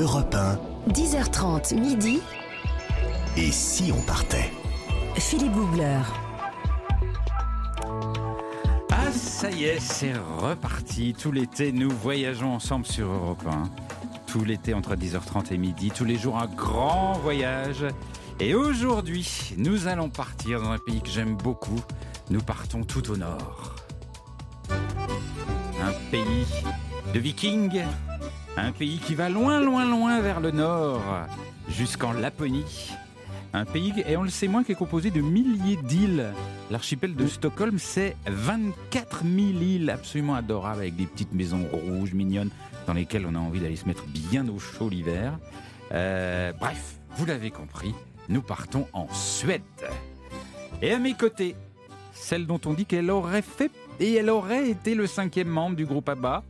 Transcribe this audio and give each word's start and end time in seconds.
Europe 0.00 0.34
1. 0.34 0.58
10h30 0.92 1.78
midi. 1.78 2.20
Et 3.36 3.50
si 3.50 3.92
on 3.92 4.00
partait? 4.00 4.50
Philippe 5.16 5.52
Googler. 5.52 6.00
Ah, 8.90 9.12
ça 9.12 9.50
y 9.50 9.64
est, 9.64 9.78
c'est 9.78 10.14
reparti. 10.38 11.12
Tout 11.12 11.32
l'été, 11.32 11.72
nous 11.72 11.90
voyageons 11.90 12.54
ensemble 12.54 12.86
sur 12.86 13.08
Europe 13.08 13.44
1. 13.46 13.64
Tout 14.26 14.42
l'été, 14.42 14.72
entre 14.72 14.96
10h30 14.96 15.52
et 15.52 15.58
midi, 15.58 15.90
tous 15.90 16.06
les 16.06 16.16
jours, 16.16 16.38
un 16.38 16.46
grand 16.46 17.12
voyage. 17.22 17.84
Et 18.38 18.54
aujourd'hui, 18.54 19.52
nous 19.58 19.86
allons 19.86 20.08
partir 20.08 20.62
dans 20.62 20.70
un 20.70 20.78
pays 20.78 21.02
que 21.02 21.10
j'aime 21.10 21.36
beaucoup. 21.36 21.80
Nous 22.30 22.40
partons 22.40 22.84
tout 22.84 23.10
au 23.10 23.18
nord. 23.18 23.76
Un 24.70 25.92
pays 26.10 26.46
de 27.12 27.18
vikings. 27.18 27.82
Un 28.56 28.72
pays 28.72 28.98
qui 28.98 29.14
va 29.14 29.28
loin, 29.28 29.60
loin, 29.60 29.84
loin 29.84 30.20
vers 30.20 30.40
le 30.40 30.50
nord, 30.50 31.02
jusqu'en 31.68 32.12
Laponie. 32.12 32.92
Un 33.52 33.64
pays, 33.64 33.92
et 34.06 34.16
on 34.16 34.22
le 34.22 34.30
sait 34.30 34.48
moins, 34.48 34.62
qui 34.62 34.72
est 34.72 34.76
composé 34.76 35.10
de 35.10 35.20
milliers 35.20 35.78
d'îles. 35.82 36.32
L'archipel 36.70 37.16
de 37.16 37.26
Stockholm, 37.26 37.78
c'est 37.78 38.16
24 38.26 39.22
000 39.24 39.34
îles 39.60 39.90
absolument 39.90 40.34
adorables, 40.34 40.80
avec 40.80 40.96
des 40.96 41.06
petites 41.06 41.32
maisons 41.32 41.66
rouges, 41.72 42.12
mignonnes, 42.12 42.50
dans 42.86 42.92
lesquelles 42.92 43.26
on 43.26 43.34
a 43.34 43.38
envie 43.38 43.60
d'aller 43.60 43.76
se 43.76 43.86
mettre 43.86 44.04
bien 44.06 44.46
au 44.48 44.58
chaud 44.58 44.88
l'hiver. 44.88 45.38
Euh, 45.92 46.52
bref, 46.60 46.98
vous 47.16 47.26
l'avez 47.26 47.50
compris, 47.50 47.94
nous 48.28 48.42
partons 48.42 48.86
en 48.92 49.08
Suède. 49.12 49.62
Et 50.82 50.92
à 50.92 50.98
mes 50.98 51.14
côtés, 51.14 51.56
celle 52.12 52.46
dont 52.46 52.60
on 52.66 52.74
dit 52.74 52.86
qu'elle 52.86 53.10
aurait 53.10 53.42
fait 53.42 53.72
et 53.98 54.14
elle 54.14 54.30
aurait 54.30 54.70
été 54.70 54.94
le 54.94 55.06
cinquième 55.06 55.48
membre 55.48 55.76
du 55.76 55.86
groupe 55.86 56.08
ABBA. 56.08 56.44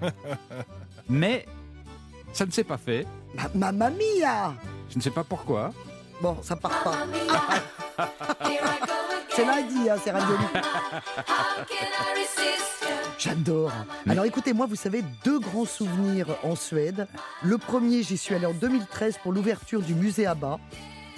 Mais 1.08 1.46
ça 2.32 2.46
ne 2.46 2.50
s'est 2.50 2.64
pas 2.64 2.78
fait. 2.78 3.06
Ma, 3.54 3.72
mamma 3.72 3.90
mia 3.90 4.54
Je 4.90 4.96
ne 4.96 5.02
sais 5.02 5.10
pas 5.10 5.24
pourquoi. 5.24 5.72
Bon, 6.20 6.36
ça 6.42 6.56
part 6.56 6.82
pas. 6.82 6.96
c'est 9.30 9.44
lundi, 9.44 9.90
hein, 9.90 9.96
c'est 10.02 10.10
Radio 10.10 10.34
J'adore. 13.18 13.72
Alors 14.08 14.24
écoutez, 14.24 14.52
moi, 14.52 14.66
vous 14.66 14.76
savez, 14.76 15.02
deux 15.24 15.38
grands 15.38 15.64
souvenirs 15.64 16.28
en 16.42 16.54
Suède. 16.54 17.06
Le 17.42 17.58
premier, 17.58 18.02
j'y 18.02 18.16
suis 18.16 18.34
allé 18.34 18.46
en 18.46 18.52
2013 18.52 19.18
pour 19.22 19.32
l'ouverture 19.32 19.80
du 19.82 19.94
musée 19.94 20.26
ABBA. 20.26 20.58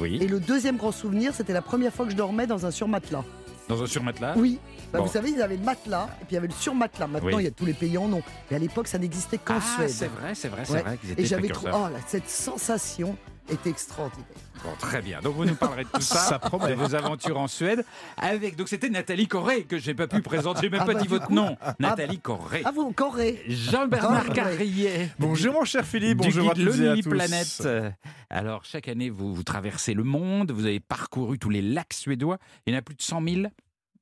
Oui. 0.00 0.18
Et 0.20 0.28
le 0.28 0.38
deuxième 0.40 0.76
grand 0.76 0.92
souvenir, 0.92 1.34
c'était 1.34 1.52
la 1.52 1.62
première 1.62 1.92
fois 1.92 2.04
que 2.06 2.12
je 2.12 2.16
dormais 2.16 2.46
dans 2.46 2.66
un 2.66 2.70
surmatelas. 2.70 3.24
Dans 3.68 3.82
un 3.82 3.86
surmatelas? 3.86 4.34
Oui. 4.36 4.58
Bah, 4.92 4.98
Bon. 5.00 5.04
Vous 5.04 5.12
savez, 5.12 5.30
ils 5.30 5.42
avaient 5.42 5.56
le 5.56 5.64
matelas 5.64 6.08
et 6.20 6.24
puis 6.24 6.28
il 6.30 6.34
y 6.34 6.38
avait 6.38 6.46
le 6.48 6.52
surmatelas. 6.54 7.06
Maintenant, 7.08 7.28
Oui. 7.28 7.42
il 7.42 7.44
y 7.44 7.48
a 7.48 7.50
tous 7.50 7.66
les 7.66 7.74
pays 7.74 7.98
en 7.98 8.10
ont. 8.12 8.22
Mais 8.50 8.56
à 8.56 8.60
l'époque, 8.60 8.88
ça 8.88 8.98
n'existait 8.98 9.38
qu'en 9.38 9.58
Ah, 9.58 9.76
Suède. 9.76 9.90
c'est 9.90 10.06
vrai, 10.08 10.34
c'est 10.34 10.48
vrai, 10.48 10.62
c'est 10.64 10.72
Ouais. 10.72 10.82
vrai 10.82 10.96
qu'ils 10.98 11.10
étaient 11.12 11.22
Et 11.22 11.26
j'avais 11.26 11.48
trop. 11.48 11.68
Oh 11.68 11.88
là, 11.92 11.98
cette 12.06 12.28
sensation 12.28 13.16
était 13.50 13.70
extraordinaire. 13.70 14.26
Bon, 14.64 14.70
très 14.78 15.00
bien. 15.02 15.20
Donc 15.20 15.36
vous 15.36 15.44
nous 15.44 15.54
parlerez 15.54 15.84
de 15.84 15.88
tout 15.88 16.00
ça, 16.00 16.16
Ça 16.18 16.38
promet. 16.38 16.68
de 16.70 16.74
vos 16.74 16.94
aventures 16.94 17.38
en 17.38 17.46
Suède, 17.48 17.84
avec 18.16 18.56
donc 18.56 18.68
c'était 18.68 18.88
Nathalie 18.90 19.28
Corré 19.28 19.62
que 19.62 19.78
j'ai 19.78 19.94
pas 19.94 20.06
pu 20.08 20.20
présenter, 20.20 20.62
j'ai 20.62 20.68
même 20.70 20.80
Ah 20.82 20.86
pas 20.86 20.94
bah, 20.94 21.00
dit 21.00 21.06
votre 21.06 21.26
coup- 21.28 21.34
nom. 21.34 21.56
Ah 21.62 21.74
Nathalie 21.78 22.18
Corré. 22.18 22.62
Ah, 22.64 22.72
vous, 22.74 22.90
Corée 22.92 23.40
Jean-Bernard. 23.46 24.30
Carrier. 24.32 25.10
Bonjour 25.18 25.52
mon 25.54 25.64
cher 25.64 25.86
Philippe, 25.86 26.20
du 26.20 26.28
bonjour 26.28 26.50
à 26.50 26.54
guide 26.54 26.66
tous 26.66 26.80
et 26.80 26.88
à 26.88 26.96
tous. 26.96 27.62
Euh, 27.64 27.90
Alors, 28.30 28.64
chaque 28.64 28.88
année, 28.88 29.08
vous, 29.10 29.34
vous 29.34 29.42
traversez 29.44 29.94
le 29.94 30.02
monde, 30.02 30.50
vous 30.50 30.66
avez 30.66 30.80
parcouru 30.80 31.38
tous 31.38 31.50
les 31.50 31.62
lacs 31.62 31.94
suédois. 31.94 32.38
Il 32.66 32.72
y 32.72 32.76
en 32.76 32.78
a 32.80 32.82
plus 32.82 32.96
de 32.96 33.02
100 33.02 33.22
000. 33.22 33.42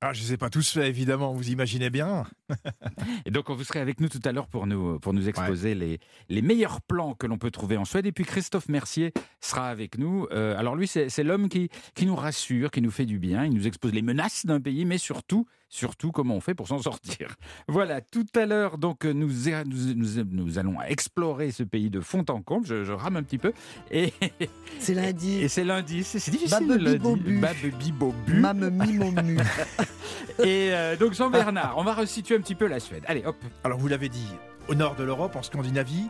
Ah, 0.02 0.12
je 0.12 0.20
ne 0.20 0.26
les 0.26 0.32
ai 0.34 0.36
pas 0.36 0.50
tous 0.50 0.72
faits 0.72 0.84
évidemment, 0.84 1.32
vous 1.32 1.48
imaginez 1.48 1.88
bien. 1.88 2.26
Et 3.24 3.30
donc, 3.30 3.50
vous 3.50 3.64
serez 3.64 3.80
avec 3.80 3.98
nous 3.98 4.10
tout 4.10 4.20
à 4.24 4.32
l'heure 4.32 4.46
pour 4.46 4.66
nous, 4.66 4.98
pour 5.00 5.14
nous 5.14 5.26
exposer 5.26 5.74
les, 5.74 6.00
les 6.28 6.42
meilleurs 6.42 6.82
plans 6.82 7.14
que 7.14 7.26
l'on 7.26 7.38
peut 7.38 7.50
trouver 7.50 7.78
en 7.78 7.86
Suède. 7.86 8.04
Et 8.04 8.12
puis, 8.12 8.24
Christophe 8.24 8.68
Mercier 8.68 9.14
sera 9.40 9.70
avec 9.70 9.96
nous. 9.96 10.26
Euh, 10.32 10.54
alors, 10.58 10.76
lui, 10.76 10.86
c'est 10.86 11.08
c'est 11.08 11.24
l'homme 11.24 11.48
qui, 11.48 11.70
qui 11.94 12.04
nous 12.04 12.14
rassure, 12.14 12.70
qui 12.70 12.82
nous 12.82 12.90
fait 12.90 13.06
du 13.06 13.18
bien. 13.18 13.46
Il 13.46 13.54
nous 13.54 13.66
expose 13.66 13.94
les 13.94 14.02
menaces 14.02 14.44
d'un 14.44 14.60
pays, 14.60 14.84
mais 14.84 14.98
surtout, 14.98 15.46
surtout, 15.68 16.12
comment 16.12 16.36
on 16.36 16.40
fait 16.40 16.54
pour 16.54 16.68
s'en 16.68 16.78
sortir. 16.80 17.34
Voilà, 17.68 18.00
tout 18.00 18.26
à 18.34 18.46
l'heure, 18.46 18.78
donc, 18.78 19.04
nous, 19.04 19.28
nous, 19.66 19.94
nous, 19.94 20.24
nous 20.30 20.58
allons 20.58 20.80
explorer 20.82 21.50
ce 21.50 21.62
pays 21.62 21.90
de 21.90 22.00
fond 22.00 22.24
en 22.28 22.40
comble. 22.42 22.66
Je, 22.66 22.84
je 22.84 22.92
rame 22.92 23.16
un 23.16 23.22
petit 23.22 23.38
peu. 23.38 23.52
Et, 23.90 24.12
C'est 24.78 24.94
lundi. 24.94 25.38
et 25.42 25.48
c'est 25.48 25.64
lundi. 25.64 26.04
C'est 26.04 26.18
c'est 26.18 26.30
difficile, 26.30 26.66
Babe 26.68 26.80
lundi. 26.80 26.98
bibobu. 26.98 27.38
Babe 27.40 27.56
bibobu. 27.78 28.34
Mame 28.34 28.70
mimomu. 28.70 29.38
Et 30.40 30.70
euh, 30.72 30.96
donc, 30.96 31.14
Jean-Bernard, 31.14 31.74
on 31.78 31.84
va 31.84 31.94
resituer 31.94 32.36
un 32.36 32.40
petit 32.40 32.54
peu 32.54 32.66
la 32.66 32.78
Suède. 32.80 33.02
Allez, 33.06 33.24
hop. 33.24 33.36
Alors 33.64 33.78
vous 33.78 33.88
l'avez 33.88 34.08
dit, 34.08 34.28
au 34.68 34.74
nord 34.74 34.94
de 34.96 35.02
l'Europe, 35.04 35.34
en 35.36 35.42
Scandinavie, 35.42 36.08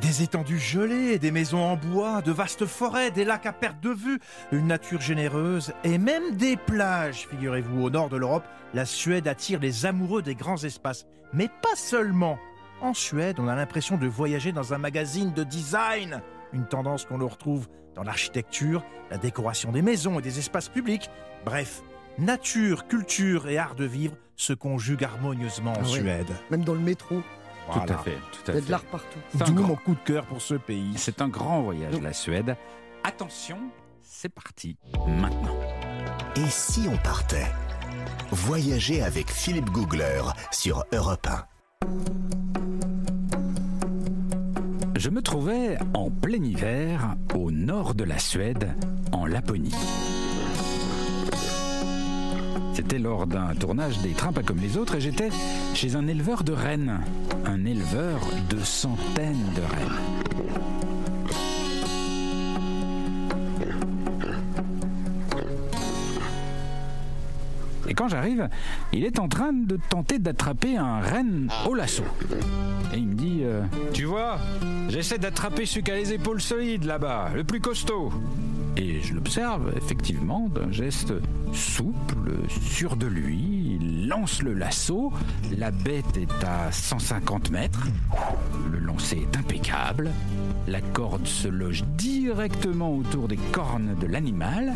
des 0.00 0.22
étendues 0.22 0.58
gelées, 0.58 1.18
des 1.18 1.30
maisons 1.30 1.62
en 1.62 1.76
bois, 1.76 2.20
de 2.20 2.32
vastes 2.32 2.66
forêts, 2.66 3.10
des 3.10 3.24
lacs 3.24 3.46
à 3.46 3.52
perte 3.52 3.80
de 3.80 3.90
vue, 3.90 4.18
une 4.52 4.66
nature 4.66 5.00
généreuse 5.00 5.72
et 5.84 5.98
même 5.98 6.36
des 6.36 6.56
plages, 6.56 7.26
figurez-vous. 7.30 7.82
Au 7.82 7.90
nord 7.90 8.08
de 8.08 8.16
l'Europe, 8.16 8.44
la 8.74 8.84
Suède 8.84 9.28
attire 9.28 9.60
les 9.60 9.86
amoureux 9.86 10.22
des 10.22 10.34
grands 10.34 10.62
espaces. 10.62 11.06
Mais 11.32 11.48
pas 11.48 11.76
seulement. 11.76 12.38
En 12.80 12.92
Suède, 12.92 13.36
on 13.38 13.48
a 13.48 13.54
l'impression 13.54 13.96
de 13.96 14.06
voyager 14.06 14.52
dans 14.52 14.74
un 14.74 14.78
magazine 14.78 15.32
de 15.32 15.44
design. 15.44 16.20
Une 16.52 16.66
tendance 16.66 17.04
qu'on 17.04 17.18
le 17.18 17.24
retrouve 17.24 17.68
dans 17.94 18.02
l'architecture, 18.02 18.82
la 19.10 19.16
décoration 19.18 19.70
des 19.72 19.80
maisons 19.82 20.18
et 20.18 20.22
des 20.22 20.38
espaces 20.40 20.68
publics. 20.68 21.08
Bref, 21.44 21.82
nature, 22.18 22.86
culture 22.88 23.48
et 23.48 23.58
art 23.58 23.74
de 23.76 23.84
vivre 23.84 24.16
se 24.36 24.52
conjuguent 24.52 25.04
harmonieusement 25.04 25.72
en 25.72 25.82
Ah. 25.82 25.84
Suède. 25.84 26.26
Même 26.50 26.64
dans 26.64 26.74
le 26.74 26.80
métro, 26.80 27.22
Tout 27.72 27.78
Voilà. 27.78 27.94
à 27.94 27.98
fait, 28.02 28.18
tout 28.32 28.40
il 28.46 28.50
à 28.50 28.54
y 28.54 28.58
a 28.58 28.60
de 28.60 28.70
l'art 28.70 28.84
partout. 28.84 29.18
C'est 29.32 29.42
un 29.42 29.46
D'où 29.46 29.54
grand- 29.54 29.68
mon 29.68 29.76
coup 29.76 29.94
de 29.94 30.00
cœur 30.04 30.26
pour 30.26 30.42
ce 30.42 30.54
pays. 30.54 30.92
C'est 30.96 31.22
un 31.22 31.28
grand 31.28 31.62
voyage, 31.62 32.00
la 32.00 32.12
Suède. 32.12 32.56
Attention, 33.02 33.58
c'est 34.02 34.28
parti 34.28 34.76
maintenant. 35.06 35.56
Et 36.36 36.48
si 36.48 36.86
on 36.90 36.96
partait? 36.98 37.46
Voyager 38.30 39.02
avec 39.02 39.30
Philippe 39.30 39.70
Googler 39.70 40.20
sur 40.50 40.84
Europe 40.92 41.26
1. 41.26 41.44
Je 44.96 45.10
me 45.10 45.22
trouvais 45.22 45.76
en 45.94 46.10
plein 46.10 46.42
hiver 46.42 47.14
au 47.34 47.50
nord 47.50 47.94
de 47.94 48.04
la 48.04 48.18
Suède, 48.18 48.74
en 49.12 49.26
Laponie. 49.26 49.74
C'était 52.74 52.98
lors 52.98 53.28
d'un 53.28 53.54
tournage 53.54 54.00
des 54.00 54.14
trains 54.14 54.32
pas 54.32 54.42
comme 54.42 54.58
les 54.58 54.76
autres 54.76 54.96
et 54.96 55.00
j'étais 55.00 55.30
chez 55.74 55.94
un 55.94 56.08
éleveur 56.08 56.42
de 56.42 56.52
rennes. 56.52 57.00
Un 57.46 57.64
éleveur 57.64 58.20
de 58.50 58.58
centaines 58.58 59.46
de 59.54 59.60
rennes. 59.60 60.24
Et 67.86 67.94
quand 67.94 68.08
j'arrive, 68.08 68.48
il 68.92 69.04
est 69.04 69.20
en 69.20 69.28
train 69.28 69.52
de 69.52 69.78
tenter 69.88 70.18
d'attraper 70.18 70.76
un 70.76 71.00
renne 71.00 71.48
au 71.68 71.74
lasso. 71.74 72.02
Et 72.92 72.96
il 72.96 73.06
me 73.06 73.14
dit 73.14 73.42
euh, 73.44 73.62
Tu 73.92 74.04
vois, 74.04 74.38
j'essaie 74.88 75.18
d'attraper 75.18 75.64
celui 75.64 75.84
qui 75.84 75.92
a 75.92 75.94
les 75.94 76.12
épaules 76.12 76.40
solides 76.40 76.84
là-bas, 76.84 77.30
le 77.36 77.44
plus 77.44 77.60
costaud. 77.60 78.12
Et 78.76 79.00
je 79.00 79.14
l'observe, 79.14 79.72
effectivement, 79.76 80.48
d'un 80.48 80.72
geste 80.72 81.12
souple, 81.52 82.32
sûr 82.48 82.96
de 82.96 83.06
lui. 83.06 83.78
Il 83.80 84.08
lance 84.08 84.42
le 84.42 84.52
lasso. 84.52 85.12
La 85.56 85.70
bête 85.70 86.16
est 86.16 86.44
à 86.44 86.72
150 86.72 87.50
mètres. 87.50 87.86
Le 88.72 88.78
lancer 88.78 89.26
est 89.30 89.36
impeccable. 89.36 90.10
La 90.66 90.80
corde 90.80 91.26
se 91.26 91.46
loge 91.46 91.84
directement 91.96 92.96
autour 92.96 93.28
des 93.28 93.38
cornes 93.52 93.94
de 94.00 94.06
l'animal. 94.06 94.74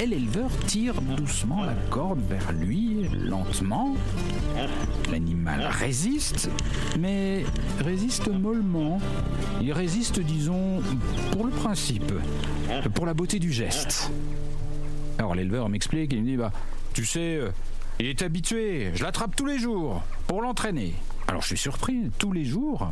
Et 0.00 0.06
l'éleveur 0.06 0.48
tire 0.66 0.94
doucement 1.02 1.64
la 1.64 1.74
corde 1.90 2.20
vers 2.28 2.52
lui, 2.52 3.08
lentement. 3.08 3.96
L'animal 5.10 5.66
résiste, 5.66 6.48
mais 6.96 7.44
résiste 7.80 8.28
mollement. 8.28 9.00
Il 9.60 9.72
résiste, 9.72 10.20
disons, 10.20 10.80
pour 11.32 11.46
le 11.46 11.50
principe, 11.50 12.12
pour 12.94 13.06
la 13.06 13.14
beauté 13.14 13.40
du 13.40 13.52
geste. 13.52 14.12
Alors 15.18 15.34
l'éleveur 15.34 15.68
m'explique, 15.68 16.12
il 16.12 16.22
me 16.22 16.26
dit, 16.26 16.36
bah, 16.36 16.52
tu 16.94 17.04
sais, 17.04 17.36
euh, 17.36 17.50
il 17.98 18.06
est 18.06 18.22
habitué, 18.22 18.92
je 18.94 19.02
l'attrape 19.02 19.34
tous 19.34 19.46
les 19.46 19.58
jours, 19.58 20.04
pour 20.28 20.42
l'entraîner. 20.42 20.94
Alors 21.26 21.42
je 21.42 21.48
suis 21.48 21.58
surpris, 21.58 22.08
tous 22.18 22.30
les 22.30 22.44
jours? 22.44 22.88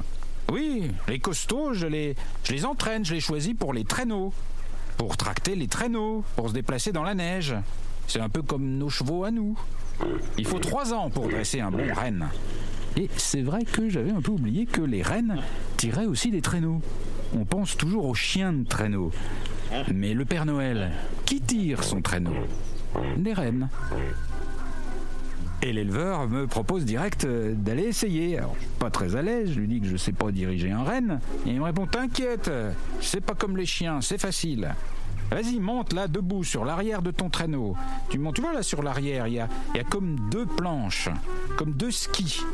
Oui, 0.51 0.91
les 1.07 1.21
costauds, 1.21 1.73
je 1.73 1.87
les, 1.87 2.17
je 2.43 2.53
les 2.53 2.65
entraîne, 2.65 3.05
je 3.05 3.15
les 3.15 3.21
choisis 3.21 3.55
pour 3.55 3.73
les 3.73 3.85
traîneaux 3.85 4.33
pour 4.97 5.17
tracter 5.17 5.55
les 5.55 5.69
traîneaux, 5.69 6.25
pour 6.37 6.49
se 6.49 6.55
déplacer 6.55 6.93
dans 6.93 7.03
la 7.03 7.15
neige. 7.15 7.55
C'est 8.07 8.21
un 8.21 8.29
peu 8.29 8.43
comme 8.43 8.79
nos 8.79 8.89
chevaux 8.89 9.25
à 9.25 9.31
nous. 9.31 9.59
Il 10.39 10.47
faut 10.47 10.59
trois 10.59 10.93
ans 10.93 11.11
pour 11.11 11.29
dresser 11.29 11.61
un 11.61 11.71
bon 11.71 11.93
renne. 11.95 12.29
Et 12.97 13.11
c'est 13.17 13.43
vrai 13.43 13.65
que 13.65 13.89
j'avais 13.89 14.11
un 14.11 14.23
peu 14.23 14.33
oublié 14.33 14.67
que 14.67 14.81
les 14.81 15.03
rennes 15.03 15.43
tiraient 15.77 16.07
aussi 16.07 16.31
des 16.31 16.41
traîneaux. 16.41 16.81
On 17.37 17.45
pense 17.45 17.77
toujours 17.77 18.07
aux 18.07 18.15
chiens 18.15 18.53
de 18.53 18.65
traîneau. 18.65 19.11
Mais 19.93 20.15
le 20.15 20.25
Père 20.25 20.47
Noël, 20.47 20.93
qui 21.25 21.41
tire 21.41 21.83
son 21.85 22.01
traîneau? 22.01 22.35
Des 23.17 23.33
rennes. 23.33 23.69
Et 25.63 25.73
l'éleveur 25.73 26.29
me 26.29 26.47
propose 26.47 26.85
direct 26.85 27.25
euh, 27.25 27.55
d'aller 27.55 27.85
essayer. 27.85 28.39
Alors, 28.39 28.57
pas 28.79 28.91
très 28.91 29.17
à 29.17 29.23
l'aise, 29.23 29.53
je 29.53 29.61
lui 29.61 29.69
dis 29.69 29.81
que 29.81 29.87
je 29.87 29.97
sais 29.97 30.13
pas 30.13 30.31
diriger 30.31 30.71
un 30.71 30.83
renne. 30.83 31.21
Et 31.47 31.51
il 31.51 31.59
me 31.59 31.65
répond 31.65 31.87
T'inquiète, 31.87 32.51
c'est 33.01 33.21
pas 33.21 33.35
comme 33.35 33.57
les 33.57 33.67
chiens, 33.67 34.01
c'est 34.01 34.19
facile. 34.21 34.75
Vas-y, 35.31 35.59
monte 35.59 35.93
là, 35.93 36.07
debout, 36.07 36.45
sur 36.45 36.65
l'arrière 36.65 37.03
de 37.03 37.11
ton 37.11 37.29
traîneau. 37.29 37.75
Tu 38.11 38.19
montes, 38.19 38.37
tu 38.37 38.43
vois 38.43 38.53
là, 38.53 38.63
sur 38.63 38.83
l'arrière, 38.83 39.27
il 39.27 39.35
y 39.35 39.41
a, 39.41 39.49
y 39.75 39.81
a 39.81 39.85
comme 39.85 40.17
deux 40.31 40.47
planches, 40.47 41.09
comme 41.57 41.73
deux 41.73 41.91
skis. 41.91 42.45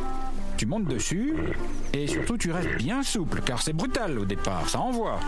Tu 0.57 0.65
montes 0.65 0.87
dessus, 0.87 1.35
et 1.93 2.07
surtout 2.07 2.39
tu 2.39 2.51
restes 2.51 2.77
bien 2.79 3.03
souple, 3.03 3.43
car 3.45 3.61
c'est 3.61 3.75
brutal 3.75 4.19
au 4.19 4.25
départ, 4.25 4.69
ça 4.69 4.81
envoie. 4.81 5.19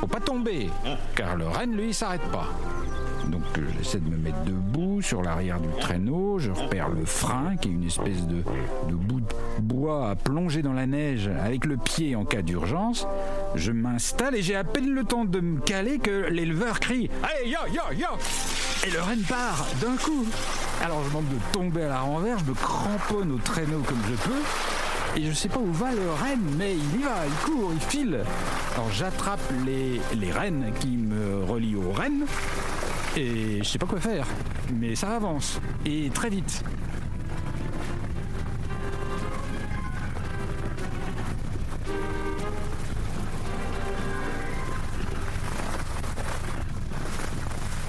Faut 0.00 0.06
pas 0.06 0.20
tomber, 0.20 0.68
car 1.14 1.36
le 1.36 1.48
renne, 1.48 1.74
lui, 1.76 1.94
s'arrête 1.94 2.28
pas. 2.30 2.48
Donc 3.28 3.42
euh, 3.58 3.62
j'essaie 3.78 4.00
de 4.00 4.08
me 4.08 4.16
mettre 4.16 4.42
debout 4.44 5.00
sur 5.02 5.22
l'arrière 5.22 5.60
du 5.60 5.68
traîneau, 5.80 6.38
je 6.38 6.50
repère 6.50 6.88
le 6.88 7.04
frein 7.04 7.56
qui 7.60 7.68
est 7.68 7.72
une 7.72 7.84
espèce 7.84 8.26
de, 8.26 8.42
bout 8.94 9.20
de 9.20 9.26
bois 9.60 10.10
à 10.10 10.14
plonger 10.14 10.62
dans 10.62 10.72
la 10.72 10.86
neige 10.86 11.30
avec 11.42 11.64
le 11.64 11.76
pied 11.76 12.16
en 12.16 12.24
cas 12.24 12.42
d'urgence. 12.42 13.06
Je 13.54 13.72
m'installe 13.72 14.34
et 14.34 14.42
j'ai 14.42 14.56
à 14.56 14.64
peine 14.64 14.90
le 14.90 15.04
temps 15.04 15.24
de 15.24 15.40
me 15.40 15.60
caler 15.60 15.98
que 15.98 16.28
l'éleveur 16.30 16.80
crie 16.80 17.10
Allez, 17.22 17.50
yo, 17.50 17.58
yo, 17.72 17.82
yo 17.98 18.08
Et 18.86 18.90
le 18.90 19.00
renne 19.00 19.22
part 19.22 19.66
d'un 19.80 19.96
coup. 19.96 20.26
Alors 20.82 21.02
je 21.04 21.12
manque 21.12 21.28
de 21.28 21.52
tomber 21.52 21.84
à 21.84 21.88
la 21.88 22.00
renverse, 22.00 22.42
je 22.44 22.50
me 22.50 22.54
cramponne 22.54 23.32
au 23.32 23.38
traîneau 23.38 23.80
comme 23.86 24.00
je 24.08 24.14
peux. 24.14 24.42
Et 25.14 25.24
je 25.24 25.32
sais 25.32 25.48
pas 25.48 25.58
où 25.58 25.70
va 25.72 25.90
le 25.92 26.10
renne, 26.10 26.40
mais 26.56 26.74
il 26.74 27.00
y 27.00 27.02
va, 27.02 27.16
il 27.26 27.50
court, 27.50 27.70
il 27.74 27.80
file. 27.80 28.20
Alors 28.74 28.90
j'attrape 28.92 29.40
les, 29.66 30.00
les 30.18 30.32
rennes 30.32 30.72
qui 30.80 30.88
me 30.88 31.44
relient 31.44 31.76
au 31.76 31.92
renne. 31.92 32.24
Et 33.14 33.58
je 33.58 33.64
sais 33.64 33.78
pas 33.78 33.86
quoi 33.86 34.00
faire, 34.00 34.26
mais 34.72 34.94
ça 34.94 35.14
avance, 35.14 35.60
et 35.84 36.08
très 36.10 36.30
vite. 36.30 36.64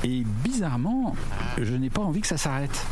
Et 0.03 0.23
bizarrement, 0.43 1.15
je 1.61 1.73
n'ai 1.75 1.89
pas 1.89 2.01
envie 2.01 2.19
que 2.19 2.27
ça 2.27 2.35
s'arrête. 2.35 2.85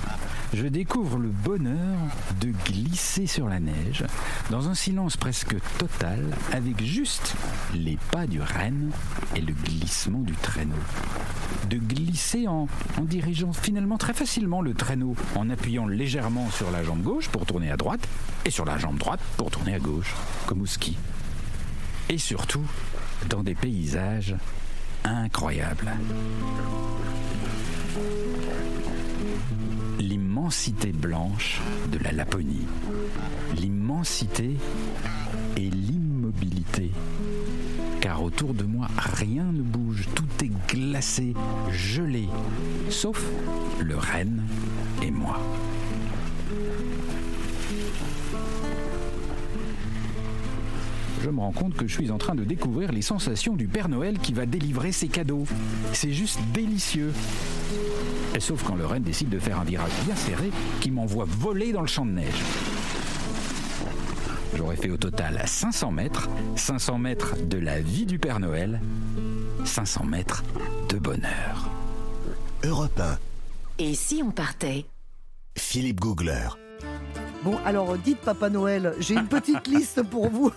Je 0.54 0.68
découvre 0.68 1.18
le 1.18 1.30
bonheur 1.30 1.98
de 2.42 2.52
glisser 2.66 3.26
sur 3.26 3.48
la 3.48 3.62
neige, 3.62 4.04
dans 4.50 4.68
un 4.68 4.76
silence 4.76 5.16
presque 5.16 5.56
total, 5.78 6.26
avec 6.52 6.84
juste 6.84 7.36
les 7.74 7.98
pas 8.12 8.28
du 8.28 8.42
renne 8.42 8.92
et 9.36 9.40
le 9.40 9.54
glissement 9.54 10.20
du 10.20 10.34
traîneau. 10.34 10.76
De 11.70 11.78
glisser 11.78 12.50
en, 12.50 12.68
dirigeant 13.02 13.54
finalement 13.54 13.98
très 13.98 14.14
facilement 14.14 14.62
le 14.62 14.74
traîneau, 14.74 15.16
en 15.36 15.50
appuyant 15.50 15.88
légèrement 15.88 16.50
sur 16.50 16.70
la 16.70 16.84
jambe 16.84 17.02
gauche 17.02 17.30
pour 17.30 17.46
tourner 17.46 17.72
à 17.72 17.78
droite, 17.78 18.06
et 18.44 18.52
sur 18.52 18.66
la 18.66 18.78
jambe 18.78 18.98
droite 18.98 19.22
pour 19.38 19.52
tourner 19.52 19.76
à 19.76 19.80
gauche, 19.80 20.14
comme 20.48 20.62
au 20.62 20.66
ski. 20.66 20.98
Et 22.10 22.18
surtout, 22.18 22.66
dans 23.30 23.42
des 23.42 23.56
paysages 23.56 24.36
incroyables. 25.06 25.92
L'immensité 30.32 30.94
blanche 30.94 31.60
de 31.92 31.98
la 31.98 32.14
Laponie. 32.14 32.66
L'immensité 33.58 34.56
et 35.58 35.70
l'immobilité. 35.70 36.90
Car 38.00 38.24
autour 38.24 38.54
de 38.54 38.64
moi, 38.64 38.88
rien 38.98 39.44
ne 39.52 39.62
bouge, 39.62 40.08
tout 40.16 40.46
est 40.46 40.52
glacé, 40.70 41.34
gelé, 41.70 42.30
sauf 42.90 43.22
le 43.82 43.98
renne 43.98 44.44
et 45.04 45.12
moi. 45.12 45.38
je 51.24 51.30
me 51.30 51.40
rends 51.40 51.52
compte 51.52 51.76
que 51.76 51.88
je 51.88 51.94
suis 51.94 52.10
en 52.10 52.18
train 52.18 52.34
de 52.34 52.44
découvrir 52.44 52.92
les 52.92 53.04
sensations 53.04 53.56
du 53.56 53.68
Père 53.68 53.90
Noël 53.90 54.18
qui 54.18 54.34
va 54.34 54.46
délivrer 54.46 54.92
ses 54.92 55.08
cadeaux. 55.08 55.44
C'est 55.94 56.12
juste 56.12 56.40
délicieux. 56.52 57.12
Et 58.36 58.40
sauf 58.40 58.64
quand 58.64 58.76
le 58.76 58.86
renne 58.86 59.04
décide 59.04 59.30
de 59.30 59.40
faire 59.40 59.60
un 59.60 59.64
virage 59.64 59.92
bien 60.06 60.16
serré 60.16 60.52
qui 60.80 60.90
m'envoie 60.92 61.26
voler 61.28 61.74
dans 61.74 61.82
le 61.82 61.88
champ 61.88 62.06
de 62.06 62.12
neige. 62.12 62.42
J'aurais 64.56 64.76
fait 64.76 64.90
au 64.90 64.98
total 64.98 65.42
500 65.46 65.92
mètres, 65.92 66.30
500 66.56 66.98
mètres 66.98 67.36
de 67.46 67.58
la 67.58 67.80
vie 67.80 68.06
du 68.06 68.20
Père 68.20 68.40
Noël, 68.40 68.82
500 69.66 70.04
mètres 70.06 70.44
de 70.90 70.98
bonheur. 70.98 71.70
Europe 72.64 73.00
1, 73.00 73.18
Et 73.80 73.96
si 73.96 74.22
on 74.26 74.32
partait? 74.32 74.86
Philippe 75.58 76.00
Googler. 76.00 76.50
Bon, 77.44 77.58
alors 77.66 77.98
dites 77.98 78.20
Papa 78.20 78.50
Noël, 78.50 78.94
j'ai 79.00 79.16
une 79.16 79.28
petite 79.28 79.68
liste 79.74 80.04
pour 80.04 80.30
vous. 80.30 80.52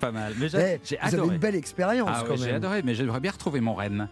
Pas 0.00 0.10
mal. 0.12 0.32
Mais 0.38 0.46
Eh, 0.46 0.48
j'ai 0.50 0.78
j'ai 0.84 0.96
vous 0.96 1.02
avez 1.06 1.14
adoré. 1.16 1.34
une 1.34 1.40
belle 1.40 1.54
expérience 1.56 2.08
Ah 2.12 2.22
ouais, 2.22 2.28
quand 2.28 2.36
j'ai 2.36 2.46
même. 2.46 2.54
adoré, 2.56 2.82
mais 2.82 2.94
j'aimerais 2.94 3.20
bien 3.20 3.32
retrouver 3.32 3.60
mon 3.60 3.74
renne. 3.74 4.08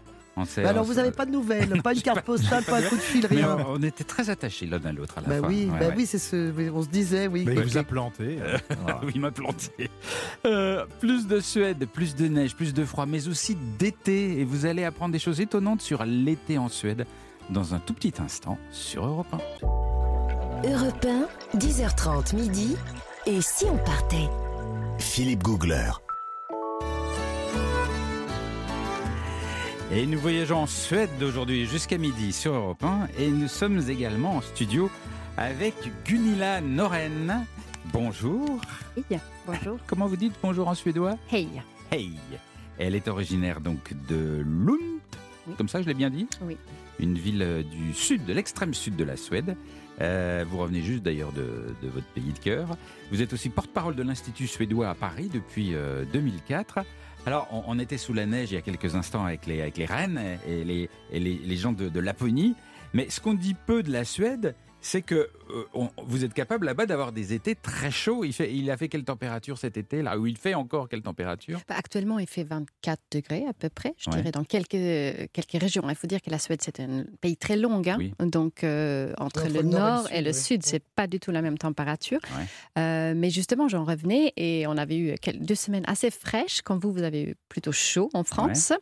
Mais 0.57 0.65
alors 0.65 0.85
vous 0.85 0.95
n'avez 0.95 1.11
pas 1.11 1.27
de 1.27 1.31
nouvelles, 1.31 1.83
pas 1.83 1.93
une 1.95 2.01
carte 2.03 2.17
pas- 2.19 2.23
postale, 2.23 2.65
pas 2.65 2.79
un 2.79 2.83
coup 2.83 2.97
de 2.97 3.01
fil, 3.01 3.27
Mais 3.31 3.37
rien. 3.37 3.59
on, 3.69 3.75
on 3.79 3.83
était 3.83 4.05
très 4.05 4.31
attachés 4.31 4.67
l'un 4.67 4.83
à 4.85 4.93
l'autre 4.93 5.19
à 5.19 5.21
la 5.21 5.29
Bah 5.29 5.41
fin. 5.43 5.49
oui, 5.49 5.69
Ouais, 5.71 5.79
bah 5.79 5.89
ouais. 5.89 5.95
oui, 5.97 6.07
c'est 6.07 6.19
ce, 6.19 6.53
on 6.73 6.83
se 6.83 6.89
disait, 6.89 7.27
oui. 7.27 7.45
Mais 7.47 7.55
il 7.55 7.63
vous 7.63 7.77
a 7.77 7.83
planté. 7.85 8.39
euh, 8.41 8.57
voilà. 8.83 9.01
Oui, 9.05 9.13
il 9.15 9.21
m'a 9.21 9.31
planté. 9.31 9.91
Euh, 10.47 10.87
plus 11.01 11.27
de 11.27 11.39
Suède, 11.41 11.87
plus 11.93 12.15
de 12.17 12.29
neige, 12.29 12.57
plus 12.57 12.73
de 12.73 12.85
froid, 12.85 13.05
mais 13.07 13.29
aussi 13.29 13.57
d'été. 13.79 14.41
Et 14.41 14.45
vous 14.45 14.65
allez 14.67 14.85
apprendre 14.85 15.13
des 15.13 15.19
choses 15.19 15.41
étonnantes 15.41 15.83
sur 15.83 16.05
l'été 16.05 16.57
en 16.59 16.69
Suède 16.69 17.07
dans 17.51 17.75
un 17.75 17.79
tout 17.79 17.93
petit 17.93 18.15
instant 18.19 18.57
sur 18.71 19.05
Europe 19.05 19.27
1. 19.33 20.69
Europe 20.69 21.07
1, 21.55 21.59
10h30 21.59 22.35
midi. 22.37 22.77
Et 23.27 23.41
si 23.43 23.65
on 23.67 23.77
partait? 23.79 24.29
Philippe 24.99 25.43
Googler. 25.43 25.91
Et 29.95 30.07
nous 30.07 30.19
voyageons 30.19 30.59
en 30.63 30.67
Suède 30.67 31.11
d'aujourd'hui 31.21 31.67
jusqu'à 31.67 31.99
midi 31.99 32.33
sur 32.33 32.55
Europe 32.55 32.83
1. 32.83 33.09
Et 33.19 33.29
nous 33.29 33.49
sommes 33.49 33.79
également 33.91 34.37
en 34.37 34.41
studio 34.41 34.91
avec 35.37 35.75
Gunilla 36.07 36.61
Noren. 36.61 37.45
Bonjour. 37.93 38.61
Hej. 38.97 39.21
Bonjour. 39.47 39.79
Comment 39.87 40.07
vous 40.07 40.17
dites 40.17 40.33
bonjour 40.43 40.69
en 40.69 40.75
suédois? 40.75 41.17
Hej. 41.31 41.49
Hey. 41.91 42.13
Elle 42.79 42.95
est 42.95 43.07
originaire 43.09 43.61
donc 43.61 43.93
de 44.09 44.43
Lund, 44.47 44.79
Oui. 45.47 45.55
comme 45.59 45.69
ça 45.69 45.83
je 45.83 45.87
l'ai 45.87 45.95
bien 45.95 46.09
dit? 46.11 46.27
Oui. 46.41 46.57
Une 46.99 47.19
ville 47.19 47.43
euh, 47.43 47.63
du 47.63 47.93
sud, 47.93 48.25
de 48.25 48.33
l'extrême 48.33 48.73
sud 48.73 48.97
de 48.97 49.05
la 49.05 49.17
Suède. 49.17 49.57
Euh, 50.01 50.45
vous 50.49 50.57
revenez 50.59 50.81
juste 50.81 51.03
d'ailleurs 51.03 51.33
de, 51.33 51.75
de 51.83 51.89
votre 51.89 52.07
pays 52.09 52.33
de 52.33 52.39
cœur. 52.39 52.77
Vous 53.11 53.21
êtes 53.21 53.33
aussi 53.35 53.51
porte-parole 53.51 53.95
de 53.95 54.03
l'Institut 54.03 54.47
suédois 54.47 54.89
à 54.89 54.95
Paris 54.95 55.29
depuis 55.33 55.75
euh, 55.75 56.05
2004. 56.13 56.79
Alors, 57.25 57.49
on, 57.53 57.79
était 57.79 57.99
sous 57.99 58.13
la 58.13 58.27
neige 58.27 58.51
il 58.51 58.55
y 58.55 58.59
a 58.59 58.63
quelques 58.63 58.97
instants 58.97 59.25
avec 59.25 59.47
les, 59.47 59.61
avec 59.61 59.77
les 59.79 59.87
rennes 59.87 60.21
et 60.49 60.89
les, 61.13 61.57
gens 61.57 61.73
de 61.73 62.01
Laponie. 62.01 62.57
Mais 62.95 63.09
ce 63.09 63.21
qu'on 63.21 63.35
dit 63.35 63.55
peu 63.55 63.83
de 63.83 63.93
la 63.93 64.05
Suède, 64.05 64.55
c'est 64.83 65.01
que 65.01 65.15
euh, 65.15 65.65
on- 65.75 65.89
vous 66.07 66.25
êtes 66.25 66.35
capable 66.35 66.67
là-bas 66.67 66.85
d'avoir 66.87 67.13
des 67.13 67.33
étés 67.33 67.55
très 67.55 67.91
chauds. 67.91 68.25
Il, 68.25 68.33
fait, 68.33 68.53
il 68.53 68.71
a 68.71 68.77
fait 68.77 68.89
quelle 68.89 69.05
température 69.05 69.57
cet 69.57 69.77
été 69.77 70.03
là 70.03 70.19
Où 70.19 70.27
il 70.27 70.37
fait 70.37 70.55
encore 70.55 70.89
quelle 70.89 71.03
température? 71.03 71.61
Bah, 71.69 71.77
Actuellement, 71.79 72.19
il 72.19 72.27
fait 72.27 72.43
24 72.45 73.01
degrés 73.13 73.45
à 73.49 73.53
peu 73.53 73.69
près, 73.69 73.95
je 73.97 74.11
Ouais. 74.11 74.17
dirais, 74.17 74.31
dans 74.33 74.45
quelques, 74.45 74.71
quelques 75.33 75.61
régions. 75.61 75.83
Il 75.89 75.95
faut 75.95 76.07
dire 76.07 76.21
que 76.21 76.31
la 76.31 76.39
Suède, 76.39 76.61
c'est 76.63 76.81
un 76.81 77.05
pays 77.21 77.37
très 77.37 77.57
long. 77.57 77.81
hein. 77.87 77.97
Oui. 77.99 78.13
Donc, 78.21 78.65
euh, 78.65 79.13
entre, 79.19 79.43
Entre 79.45 79.49
le 79.53 79.63
le 79.63 79.69
nord 79.69 80.11
et 80.13 80.21
le 80.23 80.33
sud, 80.33 80.43
sud, 80.43 80.63
oui. 80.65 80.69
c'est 80.71 80.85
pas 80.97 81.07
du 81.07 81.21
tout 81.21 81.31
la 81.31 81.43
même 81.43 81.59
température. 81.59 82.21
Ouais. 82.37 82.47
Euh, 82.79 83.15
mais 83.17 83.31
justement, 83.31 83.69
j'en 83.69 83.85
revenais 83.85 84.33
et 84.37 84.67
on 84.67 84.77
avait 84.77 84.97
eu 84.99 85.15
deux 85.35 85.55
semaines 85.55 85.85
assez 85.87 86.11
fraîches, 86.11 86.61
quand 86.63 86.77
vous, 86.83 86.91
vous 86.93 87.03
avez 87.03 87.23
eu 87.23 87.35
plutôt 87.49 87.73
chaud 87.73 88.11
en 88.15 88.25
France. 88.25 88.73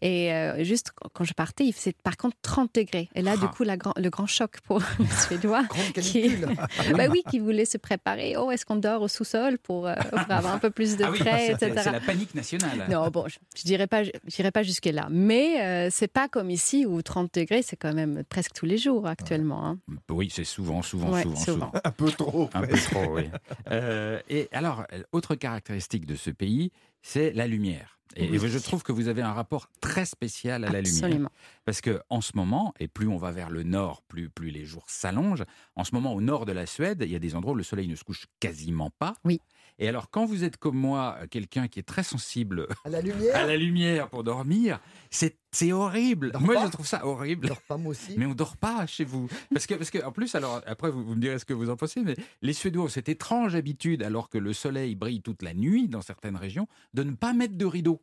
Et 0.00 0.32
euh, 0.32 0.64
juste 0.64 0.92
quand 1.12 1.24
je 1.24 1.34
partais, 1.34 1.64
il 1.64 1.72
faisait 1.72 1.94
par 2.02 2.16
contre 2.16 2.36
30 2.42 2.74
degrés. 2.74 3.08
Et 3.14 3.22
là, 3.22 3.36
du 3.36 3.44
Ah. 3.46 3.52
coup, 3.54 3.64
la 3.64 3.76
grand- 3.76 3.94
le 3.98 4.08
grand 4.10 4.26
choc 4.26 4.60
pour 4.64 4.78
les 4.98 5.06
Suédois. 5.06 5.49
Grande 5.68 5.92
qui- 5.92 6.30
bah 6.96 7.04
oui, 7.10 7.22
qui 7.30 7.38
voulait 7.38 7.64
se 7.64 7.78
préparer. 7.78 8.36
Oh, 8.36 8.50
est-ce 8.50 8.64
qu'on 8.64 8.76
dort 8.76 9.02
au 9.02 9.08
sous-sol 9.08 9.58
pour, 9.58 9.86
euh, 9.86 9.94
pour 10.10 10.18
avoir 10.30 10.54
un 10.54 10.58
peu 10.58 10.70
plus 10.70 10.96
de 10.96 11.04
Ah 11.04 11.10
oui, 11.10 11.18
frais, 11.18 11.56
c'est- 11.58 11.66
etc. 11.68 11.82
c'est 11.84 11.92
la 11.92 12.00
panique 12.00 12.34
nationale. 12.34 12.86
Non, 12.90 13.08
bon, 13.08 13.26
je, 13.28 13.38
je 13.56 13.62
dirais 13.64 13.86
pas, 13.86 14.04
je, 14.04 14.10
dirais 14.28 14.50
pas 14.50 14.62
jusque 14.62 14.86
là. 14.86 15.08
Mais 15.10 15.60
euh, 15.60 15.88
c'est 15.90 16.08
pas 16.12 16.28
comme 16.28 16.50
ici 16.50 16.86
où 16.86 17.00
30 17.02 17.32
degrés, 17.34 17.62
c'est 17.62 17.76
quand 17.76 17.92
même 17.94 18.22
presque 18.28 18.52
tous 18.52 18.66
les 18.66 18.78
jours 18.78 19.06
actuellement. 19.06 19.66
hein. 19.66 19.78
Oui, 20.10 20.28
c'est 20.32 20.44
souvent, 20.44 20.82
souvent, 20.82 21.10
Ouais, 21.12 21.22
souvent, 21.22 21.36
souvent. 21.36 21.72
Un 21.84 21.90
peu 21.90 22.10
trop. 22.10 22.50
Un 22.54 22.62
peu 22.66 22.76
trop, 22.78 23.16
oui. 23.16 23.24
Euh, 23.70 24.20
et 24.28 24.48
alors, 24.52 24.84
euh, 24.92 25.02
autre 25.12 25.34
caractéristique 25.34 26.06
de 26.06 26.14
ce 26.16 26.30
pays, 26.30 26.70
c'est 27.02 27.32
la 27.32 27.46
lumière. 27.46 27.98
Et, 28.16 28.24
et 28.24 28.38
je 28.38 28.58
trouve 28.58 28.82
que 28.82 28.92
vous 28.92 29.08
avez 29.08 29.22
un 29.22 29.32
rapport 29.32 29.68
très 29.80 30.04
spécial 30.04 30.64
à 30.64 30.70
la 30.70 30.80
lumière. 30.80 31.04
Absolument. 31.04 31.30
Parce 31.64 31.80
que 31.80 32.00
en 32.08 32.20
ce 32.20 32.32
moment, 32.34 32.74
et 32.80 32.88
plus 32.88 33.08
on 33.08 33.16
va 33.16 33.30
vers 33.30 33.50
le 33.50 33.62
nord, 33.62 34.02
plus, 34.02 34.28
plus 34.28 34.50
les 34.50 34.64
jours 34.64 34.84
s'allongent. 34.88 35.44
En 35.76 35.84
ce 35.84 35.94
moment, 35.94 36.12
au 36.14 36.20
nord 36.20 36.46
de 36.46 36.52
la 36.52 36.66
Suède, 36.66 37.02
il 37.02 37.12
y 37.12 37.16
a 37.16 37.20
des 37.20 37.34
endroits 37.34 37.52
où 37.52 37.56
le 37.56 37.62
soleil 37.62 37.88
ne 37.88 37.94
se 37.94 38.04
couche 38.04 38.26
quasiment 38.40 38.90
pas. 38.98 39.14
Oui. 39.24 39.40
Et 39.78 39.88
alors, 39.88 40.10
quand 40.10 40.26
vous 40.26 40.44
êtes 40.44 40.58
comme 40.58 40.76
moi, 40.76 41.18
quelqu'un 41.30 41.66
qui 41.66 41.78
est 41.78 41.84
très 41.84 42.02
sensible 42.02 42.66
À 42.84 42.90
la 42.90 43.00
lumière. 43.00 43.34
à 43.36 43.46
la 43.46 43.56
lumière 43.56 44.08
pour 44.10 44.24
dormir, 44.24 44.80
c'est 45.10 45.36
C'est 45.52 45.72
horrible. 45.72 46.32
Moi, 46.40 46.54
pas 46.54 46.66
je 46.66 46.70
trouve 46.70 46.86
ça 46.86 47.04
horrible. 47.04 47.48
Leur 47.48 47.60
femme 47.60 47.86
aussi. 47.86 48.14
Mais 48.16 48.26
on 48.26 48.34
dort 48.34 48.56
pas 48.56 48.86
chez 48.86 49.04
vous. 49.04 49.28
Parce 49.52 49.66
que, 49.66 49.74
parce 49.74 49.90
que 49.90 49.98
en 50.04 50.12
plus, 50.12 50.34
alors 50.34 50.62
après, 50.66 50.90
vous, 50.90 51.04
vous 51.04 51.14
me 51.16 51.20
direz 51.20 51.38
ce 51.38 51.44
que 51.44 51.52
vous 51.52 51.70
en 51.70 51.76
pensez, 51.76 52.02
mais 52.02 52.14
les 52.42 52.52
Suédois 52.52 52.84
ont 52.84 52.88
cette 52.88 53.08
étrange 53.08 53.54
habitude, 53.54 54.02
alors 54.02 54.28
que 54.28 54.38
le 54.38 54.52
soleil 54.52 54.94
brille 54.94 55.22
toute 55.22 55.42
la 55.42 55.52
nuit 55.54 55.88
dans 55.88 56.02
certaines 56.02 56.36
régions, 56.36 56.68
de 56.94 57.02
ne 57.02 57.12
pas 57.12 57.32
mettre 57.32 57.56
de 57.56 57.64
rideau. 57.64 58.00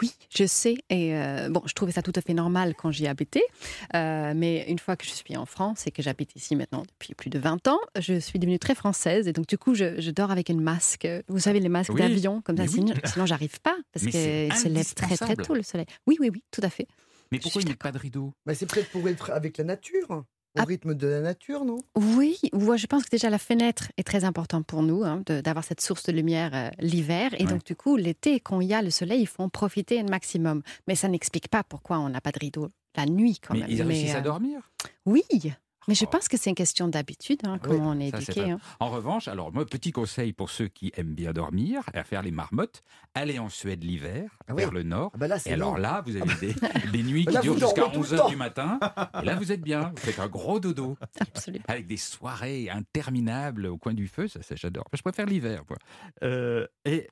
Oui, 0.00 0.12
je 0.34 0.46
sais. 0.46 0.76
Et 0.90 1.16
euh, 1.16 1.48
bon, 1.50 1.62
je 1.66 1.72
trouvais 1.74 1.92
ça 1.92 2.02
tout 2.02 2.12
à 2.14 2.20
fait 2.20 2.34
normal 2.34 2.74
quand 2.76 2.90
j'y 2.92 3.06
habitais. 3.08 3.42
Euh, 3.94 4.32
mais 4.36 4.64
une 4.68 4.78
fois 4.78 4.96
que 4.96 5.04
je 5.04 5.10
suis 5.10 5.36
en 5.36 5.46
France 5.46 5.86
et 5.86 5.90
que 5.90 6.02
j'habite 6.02 6.36
ici 6.36 6.54
maintenant 6.54 6.82
depuis 6.82 7.14
plus 7.14 7.30
de 7.30 7.38
20 7.38 7.66
ans, 7.68 7.78
je 7.98 8.18
suis 8.20 8.38
devenue 8.38 8.58
très 8.60 8.74
française. 8.76 9.26
Et 9.26 9.32
donc, 9.32 9.46
du 9.48 9.58
coup, 9.58 9.74
je, 9.74 10.00
je 10.00 10.10
dors 10.12 10.30
avec 10.30 10.48
une 10.50 10.60
masque. 10.60 11.08
Vous 11.28 11.38
savez, 11.40 11.58
les 11.60 11.68
masques 11.68 11.90
Oui, 11.92 12.00
d'avion, 12.00 12.42
comme 12.42 12.56
ça. 12.56 12.62
oui. 12.62 12.68
Sinon, 12.68 12.94
sinon 13.04 13.26
j'arrive 13.26 13.60
pas. 13.60 13.76
Parce 13.92 14.04
Mais 14.04 14.10
qu'il 14.12 14.56
se 14.56 14.68
lève 14.68 14.94
très, 14.94 15.16
très 15.16 15.34
tôt, 15.36 15.54
le 15.54 15.62
soleil. 15.62 15.86
Oui, 16.06 16.16
oui, 16.20 16.30
oui, 16.32 16.44
tout 16.50 16.60
à 16.62 16.70
fait. 16.70 16.75
Mais 17.32 17.38
pourquoi 17.38 17.60
suis 17.62 17.66
ils 17.68 17.72
mettent 17.72 17.78
pas 17.82 17.92
de 17.92 17.98
rideau? 17.98 18.32
Bah, 18.44 18.54
c'est 18.54 18.66
peut-être 18.66 18.90
pour 18.90 19.08
être 19.08 19.30
avec 19.30 19.58
la 19.58 19.64
nature, 19.64 20.24
au 20.54 20.60
Ah. 20.60 20.64
rythme 20.64 20.94
de 20.94 21.06
la 21.06 21.20
nature, 21.20 21.64
non? 21.64 21.78
Oui, 21.96 22.38
ouais, 22.52 22.78
je 22.78 22.86
pense 22.86 23.04
que 23.04 23.10
déjà 23.10 23.30
la 23.30 23.38
fenêtre 23.38 23.90
est 23.96 24.04
très 24.04 24.24
importante 24.24 24.66
pour 24.66 24.82
nous, 24.82 25.02
hein, 25.04 25.22
de- 25.26 25.40
d'avoir 25.40 25.64
cette 25.64 25.80
source 25.80 26.04
de 26.04 26.12
lumière 26.12 26.50
euh, 26.54 26.70
l'hiver. 26.78 27.32
Et 27.38 27.44
Ouais. 27.44 27.50
donc, 27.50 27.64
du 27.64 27.74
coup, 27.74 27.96
l'été, 27.96 28.38
quand 28.40 28.60
il 28.60 28.68
y 28.68 28.74
a 28.74 28.82
le 28.82 28.90
soleil, 28.90 29.20
il 29.22 29.26
faut 29.26 29.42
en 29.42 29.48
profiter 29.48 30.00
un 30.00 30.04
maximum. 30.08 30.62
Mais 30.86 30.94
ça 30.94 31.08
n'explique 31.08 31.48
pas 31.48 31.64
pourquoi 31.64 31.98
on 31.98 32.08
n'a 32.08 32.20
pas 32.20 32.32
de 32.32 32.38
rideau 32.38 32.68
la 32.96 33.06
nuit, 33.06 33.38
quand 33.40 33.54
Mais 33.54 33.60
même. 33.60 33.70
ils 33.70 33.82
réussissent 33.82 34.14
euh, 34.14 34.18
à 34.18 34.22
dormir? 34.22 34.70
Oui, 35.04 35.22
mais 35.88 35.94
je 35.94 36.04
pense 36.04 36.28
que 36.28 36.36
c'est 36.36 36.50
une 36.50 36.56
question 36.56 36.88
d'habitude, 36.88 37.40
hein, 37.46 37.54
Oui, 37.54 37.60
comment 37.62 37.90
on 37.90 38.00
est 38.00 38.10
ça, 38.10 38.18
éduqué. 38.18 38.50
hein. 38.50 38.58
En 38.80 38.90
revanche, 38.90 39.28
alors 39.28 39.52
moi, 39.52 39.64
petit 39.66 39.92
conseil 39.92 40.32
pour 40.32 40.50
ceux 40.50 40.68
qui 40.68 40.92
aiment 40.96 41.14
bien 41.14 41.32
dormir, 41.32 41.82
à 41.94 42.04
faire 42.04 42.22
les 42.22 42.30
marmottes, 42.30 42.82
allez 43.14 43.38
en 43.38 43.48
Suède 43.48 43.82
l'hiver, 43.84 44.30
Ah 44.48 44.54
oui. 44.54 44.62
vers 44.62 44.72
le 44.72 44.82
nord. 44.82 45.10
ah 45.14 45.18
bah 45.18 45.28
là, 45.28 45.36
Et 45.46 45.52
alors 45.52 45.74
long. 45.74 45.80
là, 45.80 46.02
vous 46.06 46.16
avez 46.16 46.34
des, 46.40 46.54
des 46.92 47.02
nuits 47.02 47.24
qui 47.26 47.32
Là, 47.32 47.40
vous 47.40 47.54
durent 47.54 47.58
jusqu'à 47.68 47.82
dormez 47.82 47.94
tout 47.96 48.02
le 48.02 48.08
11h 48.08 48.16
temps. 48.16 48.28
du 48.28 48.36
matin. 48.36 48.78
Et 49.22 49.24
là, 49.24 49.34
vous 49.36 49.52
êtes 49.52 49.62
bien. 49.62 49.92
Vous 49.94 50.00
faites 50.02 50.18
un 50.18 50.28
gros 50.28 50.60
dodo. 50.60 50.96
Absolument. 51.20 51.64
Avec 51.68 51.86
des 51.86 51.96
soirées 51.96 52.68
interminables 52.70 53.66
au 53.66 53.78
coin 53.78 53.94
du 53.94 54.08
feu. 54.08 54.28
Ça, 54.28 54.42
ça 54.42 54.54
j'adore. 54.56 54.84
Je 54.92 55.02
préfère 55.02 55.26
l'hiver. 55.26 55.62
Euh, 56.22 56.66
et 56.84 57.08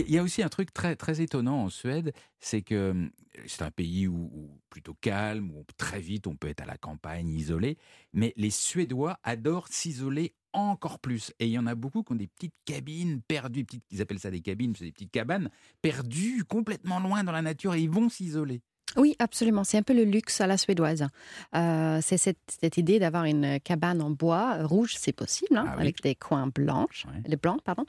il 0.00 0.10
y 0.10 0.18
a 0.18 0.22
aussi 0.22 0.42
un 0.42 0.48
truc 0.48 0.72
très, 0.72 0.96
très 0.96 1.20
étonnant 1.20 1.64
en 1.64 1.68
Suède. 1.68 2.12
C'est 2.40 2.62
que 2.62 2.90
hum, 2.90 3.10
c'est 3.46 3.62
un 3.62 3.70
pays 3.70 4.06
où, 4.06 4.50
plutôt 4.70 4.94
calme, 5.00 5.50
où 5.50 5.64
très 5.76 6.00
vite 6.00 6.26
on 6.26 6.36
peut 6.36 6.48
être 6.48 6.62
à 6.62 6.66
la 6.66 6.78
campagne, 6.78 7.28
isolé. 7.28 7.78
Mais 8.12 8.32
les 8.36 8.50
Suédois 8.50 9.18
adorent 9.22 9.68
s'isoler 9.68 10.34
encore 10.52 10.98
plus. 10.98 11.32
Et 11.38 11.46
il 11.46 11.52
y 11.52 11.58
en 11.58 11.66
a 11.66 11.74
beaucoup 11.74 12.02
qui 12.02 12.12
ont 12.12 12.16
des 12.16 12.26
petites 12.26 12.54
cabines 12.64 13.22
perdues, 13.22 13.66
ils 13.90 14.02
appellent 14.02 14.18
ça 14.18 14.30
des 14.30 14.40
cabines, 14.40 14.74
c'est 14.76 14.84
des 14.84 14.92
petites 14.92 15.10
cabanes, 15.10 15.50
perdues 15.80 16.44
complètement 16.44 17.00
loin 17.00 17.24
dans 17.24 17.32
la 17.32 17.42
nature 17.42 17.74
et 17.74 17.80
ils 17.80 17.90
vont 17.90 18.08
s'isoler. 18.08 18.62
Oui, 18.96 19.16
absolument. 19.18 19.64
C'est 19.64 19.78
un 19.78 19.82
peu 19.82 19.94
le 19.94 20.04
luxe 20.04 20.40
à 20.40 20.46
la 20.46 20.56
suédoise. 20.56 21.06
Euh, 21.54 21.98
c'est 22.02 22.16
cette, 22.18 22.38
cette 22.60 22.76
idée 22.76 22.98
d'avoir 22.98 23.24
une 23.24 23.58
cabane 23.60 24.02
en 24.02 24.10
bois 24.10 24.64
rouge, 24.64 24.94
c'est 24.98 25.12
possible, 25.12 25.56
hein, 25.56 25.64
Ah 25.68 25.74
oui. 25.76 25.82
avec 25.82 26.02
des 26.02 26.14
coins 26.14 26.48
blanches, 26.54 27.06
Ouais. 27.06 27.22
les 27.26 27.36
blancs, 27.36 27.60
pardon. 27.62 27.84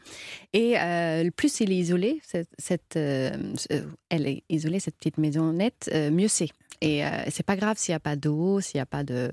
Et 0.54 0.80
euh, 0.80 1.24
le 1.24 1.32
plus 1.32 1.60
il 1.60 1.72
est 1.72 1.78
isolé, 1.78 2.22
cette, 2.24 2.50
cette, 2.58 2.96
euh, 2.96 3.32
euh, 3.72 3.86
elle 4.10 4.28
est 4.28 4.44
isolée, 4.50 4.80
cette 4.80 4.96
petite 4.98 5.18
maisonnette, 5.18 5.90
mieux 6.12 6.28
c'est. 6.28 6.50
Et 6.82 7.02
c'est 7.30 7.46
pas 7.46 7.56
grave 7.56 7.78
s'il 7.78 7.94
n'y 7.94 7.98
a 7.98 8.00
pas 8.02 8.18
d'eau, 8.18 8.60
s'il 8.60 8.78
n'y 8.78 8.82
a 8.82 8.86
pas 8.86 9.06
de, 9.06 9.32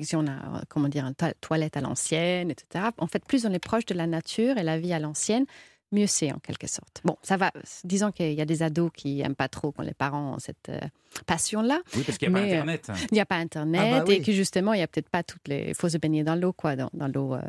si 0.00 0.16
on 0.16 0.26
a, 0.26 0.64
comment 0.68 0.88
dire, 0.88 1.04
une 1.06 1.14
to- 1.14 1.26
toilette 1.40 1.76
à 1.76 1.80
l'ancienne, 1.80 2.50
etc. 2.50 2.86
En 2.98 3.06
fait, 3.06 3.24
plus 3.24 3.46
on 3.46 3.52
est 3.52 3.60
proche 3.60 3.86
de 3.86 3.94
la 3.94 4.08
nature 4.08 4.58
et 4.58 4.64
la 4.64 4.76
vie 4.76 4.92
à 4.92 4.98
l'ancienne, 4.98 5.44
mieux 5.92 6.06
c'est 6.06 6.32
en 6.32 6.38
quelque 6.38 6.66
sorte. 6.66 7.00
Bon, 7.04 7.16
ça 7.22 7.36
va. 7.36 7.52
Disons 7.84 8.12
qu'il 8.12 8.32
y 8.32 8.40
a 8.40 8.44
des 8.44 8.62
ados 8.62 8.90
qui 8.94 9.20
aiment 9.20 9.34
pas 9.34 9.48
trop 9.48 9.72
quand 9.72 9.82
les 9.82 9.94
parents 9.94 10.34
ont 10.34 10.38
cette 10.38 10.68
euh, 10.68 10.80
passion-là. 11.26 11.80
Oui, 11.96 12.02
parce 12.04 12.18
qu'il 12.18 12.28
n'y 12.30 12.36
a 12.36 12.40
Mais, 12.40 12.50
pas 12.50 12.56
euh, 12.56 12.60
Internet. 12.60 12.90
Il 13.10 13.14
n'y 13.14 13.20
a 13.20 13.26
pas 13.26 13.36
Internet 13.36 14.08
et 14.08 14.22
que 14.22 14.32
justement, 14.32 14.72
il 14.72 14.80
y 14.80 14.82
a 14.82 14.88
peut-être 14.88 15.08
pas 15.08 15.22
toutes 15.22 15.46
les. 15.48 15.66
Il 15.68 15.74
faut 15.74 15.88
se 15.88 15.98
baigner 15.98 16.24
dans 16.24 16.34
l'eau, 16.34 16.52
quoi, 16.52 16.76
dans, 16.76 16.90
dans 16.92 17.08
l'eau 17.08 17.34
euh, 17.34 17.40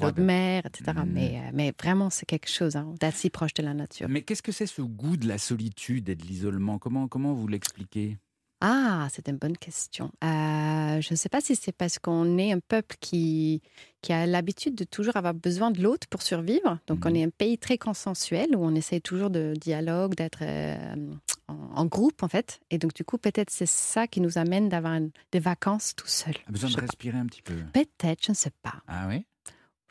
L'eau 0.00 0.10
de 0.10 0.22
mer, 0.22 0.62
etc. 0.66 0.92
Mm. 0.96 1.10
Mais, 1.12 1.36
euh, 1.36 1.50
mais 1.52 1.74
vraiment, 1.78 2.10
c'est 2.10 2.26
quelque 2.26 2.48
chose 2.48 2.76
hein, 2.76 2.94
si 3.12 3.30
proche 3.30 3.54
de 3.54 3.62
la 3.62 3.74
nature. 3.74 4.08
Mais 4.08 4.22
qu'est-ce 4.22 4.42
que 4.42 4.52
c'est 4.52 4.66
ce 4.66 4.82
goût 4.82 5.16
de 5.16 5.28
la 5.28 5.38
solitude 5.38 6.08
et 6.08 6.14
de 6.14 6.24
l'isolement? 6.24 6.78
Comment, 6.78 7.08
comment 7.08 7.32
vous 7.32 7.46
l'expliquez? 7.46 8.18
Ah, 8.66 9.08
c'est 9.12 9.28
une 9.28 9.36
bonne 9.36 9.58
question. 9.58 10.10
Euh, 10.24 11.00
je 11.02 11.08
ne 11.10 11.16
sais 11.16 11.28
pas 11.28 11.42
si 11.42 11.54
c'est 11.54 11.72
parce 11.72 11.98
qu'on 11.98 12.38
est 12.38 12.50
un 12.50 12.60
peuple 12.60 12.96
qui, 12.98 13.60
qui 14.00 14.12
a 14.14 14.24
l'habitude 14.24 14.74
de 14.74 14.84
toujours 14.84 15.16
avoir 15.16 15.34
besoin 15.34 15.70
de 15.70 15.82
l'autre 15.82 16.06
pour 16.08 16.22
survivre. 16.22 16.78
Donc, 16.86 17.04
Mhm. 17.04 17.10
on 17.10 17.14
est 17.14 17.24
un 17.24 17.30
pays 17.30 17.58
très 17.58 17.76
consensuel 17.76 18.56
où 18.56 18.64
on 18.64 18.74
essaie 18.74 19.00
toujours 19.00 19.28
de 19.28 19.52
dialogue, 19.60 20.14
d'être 20.14 20.38
euh, 20.40 20.94
en, 21.48 21.54
en 21.74 21.84
groupe, 21.84 22.22
en 22.22 22.28
fait. 22.28 22.60
Et 22.70 22.78
donc, 22.78 22.94
du 22.94 23.04
coup, 23.04 23.18
peut-être 23.18 23.50
c'est 23.50 23.66
ça 23.68 24.06
qui 24.06 24.22
nous 24.22 24.38
amène 24.38 24.70
d'avoir 24.70 24.98
des 25.30 25.40
vacances 25.40 25.92
tout 25.94 26.06
seul. 26.08 26.34
A 26.48 26.52
besoin 26.52 26.70
de 26.70 26.74
pas. 26.76 26.80
respirer 26.82 27.18
un 27.18 27.26
petit 27.26 27.42
peu. 27.42 27.56
Peut-être, 27.74 28.24
je 28.24 28.32
ne 28.32 28.36
sais 28.36 28.52
pas. 28.62 28.76
Ah 28.88 29.06
oui? 29.08 29.26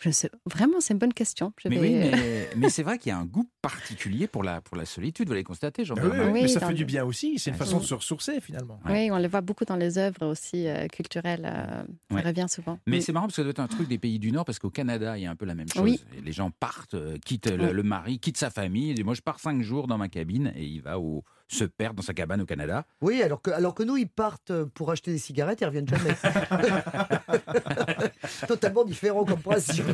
Je 0.03 0.09
sais. 0.09 0.29
Vraiment, 0.45 0.81
c'est 0.81 0.93
une 0.93 0.99
bonne 0.99 1.13
question. 1.13 1.53
Je 1.63 1.69
Mais 1.69 1.77
vais- 1.77 1.81
oui, 1.81 1.93
mais, 2.11 2.49
mais 2.57 2.69
c'est 2.69 2.83
vrai 2.83 2.97
qu'il 2.97 3.09
y 3.09 3.13
a 3.13 3.17
un 3.17 3.25
goût 3.25 3.49
particulier 3.61 4.27
pour 4.27 4.43
la, 4.43 4.59
pour 4.59 4.75
la 4.75 4.85
solitude, 4.85 5.27
vous 5.27 5.33
l'avez 5.33 5.43
constaté, 5.45 5.85
jean 5.85 5.95
Ah 5.97 6.01
oui, 6.03 6.09
oui, 6.13 6.19
Oui, 6.25 6.41
mais 6.41 6.47
ça 6.49 6.59
fait 6.59 6.67
le- 6.69 6.73
du 6.73 6.83
bien 6.85 7.05
aussi. 7.05 7.39
C'est 7.39 7.51
une 7.51 7.53
Ouais. 7.55 7.59
façon 7.59 7.79
de 7.79 7.83
se 7.85 7.93
ressourcer 7.93 8.41
finalement. 8.41 8.79
Oui, 8.89 9.09
on 9.11 9.17
le 9.19 9.27
voit 9.29 9.39
beaucoup 9.41 9.63
dans 9.65 9.77
les 9.77 9.97
œuvres 9.97 10.25
aussi 10.25 10.67
euh, 10.67 10.87
culturelles. 10.87 11.45
euh, 11.45 11.83
ça 12.09 12.15
Ouais. 12.15 12.21
revient 12.21 12.47
souvent. 12.49 12.79
Mais 12.85 12.97
Mm. 12.97 13.01
c'est 13.01 13.11
marrant 13.13 13.27
parce 13.27 13.35
que 13.35 13.41
ça 13.41 13.43
doit 13.43 13.51
être 13.51 13.59
un 13.59 13.67
truc 13.67 13.87
des 13.87 13.97
pays 13.97 14.19
du 14.19 14.31
Nord, 14.31 14.43
parce 14.45 14.59
qu'au 14.59 14.69
Canada, 14.69 15.17
il 15.17 15.23
y 15.23 15.25
a 15.25 15.31
un 15.31 15.35
peu 15.37 15.45
la 15.45 15.55
même 15.55 15.69
chose. 15.69 16.03
Et 16.17 16.21
Les 16.21 16.31
gens 16.33 16.51
partent, 16.51 16.95
euh, 16.95 17.17
quittent 17.25 17.49
le, 17.49 17.67
Oui. 17.67 17.73
le 17.73 17.83
mari, 17.83 18.19
quittent 18.19 18.37
sa 18.37 18.49
famille. 18.49 18.93
Et 18.99 19.03
moi, 19.03 19.13
je 19.13 19.21
pars 19.21 19.39
cinq 19.39 19.61
jours 19.61 19.87
dans 19.87 19.97
ma 19.97 20.09
cabine 20.09 20.51
et 20.55 20.65
il 20.65 20.81
va 20.81 20.99
au, 20.99 21.23
se 21.47 21.63
perdre 21.65 21.95
dans 21.97 22.01
sa 22.03 22.13
cabane 22.13 22.41
au 22.41 22.45
Canada. 22.45 22.85
Oui, 23.01 23.21
alors 23.21 23.41
que, 23.41 23.51
alors 23.51 23.75
que 23.75 23.83
nous, 23.83 23.97
ils 23.97 24.07
partent 24.09 24.51
pour 24.73 24.89
acheter 24.91 25.11
des 25.11 25.17
cigarettes, 25.19 25.61
ils 25.61 25.65
reviennent 25.65 25.87
jamais. 25.87 26.15
Totalement 28.47 28.83
différent 28.83 29.25
comme 29.25 29.41
principe. 29.41 29.85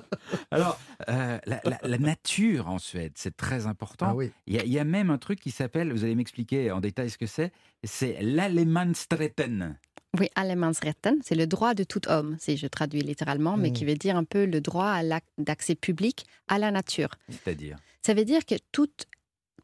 Alors, 0.50 0.78
euh, 1.08 1.38
la, 1.46 1.60
la- 1.64 1.78
la 1.82 1.98
nature 1.98 2.68
en 2.68 2.78
Suède, 2.78 3.12
c'est 3.16 3.36
très 3.36 3.66
important. 3.66 4.06
Ah 4.10 4.14
oui. 4.14 4.30
Il 4.46 4.54
y, 4.54 4.58
a- 4.58 4.64
il 4.64 4.72
y 4.72 4.78
a 4.78 4.84
même 4.84 5.10
un 5.10 5.18
truc 5.18 5.40
qui 5.40 5.50
s'appelle, 5.50 5.92
vous 5.92 6.04
allez 6.04 6.14
m'expliquer 6.14 6.70
en 6.70 6.80
détail 6.80 7.10
ce 7.10 7.18
que 7.18 7.26
c'est, 7.26 7.52
c'est 7.84 8.18
l'Alemansstretten. 8.20 9.76
Oui, 10.20 10.28
Allemansretten, 10.34 11.16
c'est 11.24 11.34
le 11.34 11.46
droit 11.46 11.72
de 11.74 11.84
tout 11.84 12.06
homme, 12.08 12.36
si 12.38 12.56
je 12.58 12.66
traduis 12.66 13.00
littéralement, 13.00 13.56
mais 13.56 13.70
Mm. 13.70 13.72
qui 13.72 13.84
veut 13.86 13.94
dire 13.94 14.14
un 14.16 14.24
peu 14.24 14.44
le 14.44 14.60
droit 14.60 14.98
d'accès 15.38 15.74
public 15.74 16.26
à 16.48 16.58
la 16.58 16.70
nature. 16.70 17.08
C'est-à-dire 17.30 17.78
Ça 18.02 18.12
veut 18.14 18.24
dire 18.26 18.44
que 18.44 18.56
tout, 18.72 18.90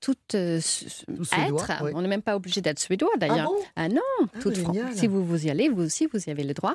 tout 0.00 0.14
euh, 0.34 0.60
suédois, 0.60 1.64
être, 1.64 1.84
oui. 1.84 1.92
on 1.94 2.02
n'est 2.02 2.08
même 2.08 2.22
pas 2.22 2.36
obligé 2.36 2.60
d'être 2.60 2.78
suédois 2.78 3.10
Ah 3.14 3.18
d'ailleurs. 3.18 3.48
bon? 3.48 3.56
Ah 3.76 3.88
non, 3.88 4.00
Ah, 4.22 4.38
toute 4.40 4.56
Fran- 4.58 4.72
génial. 4.72 4.94
Si 4.96 5.06
vous 5.06 5.24
vous 5.24 5.46
y 5.46 5.50
allez, 5.50 5.68
vous 5.68 5.82
aussi, 5.82 6.06
vous 6.12 6.20
y 6.26 6.30
avez 6.30 6.44
le 6.44 6.54
droit. 6.54 6.74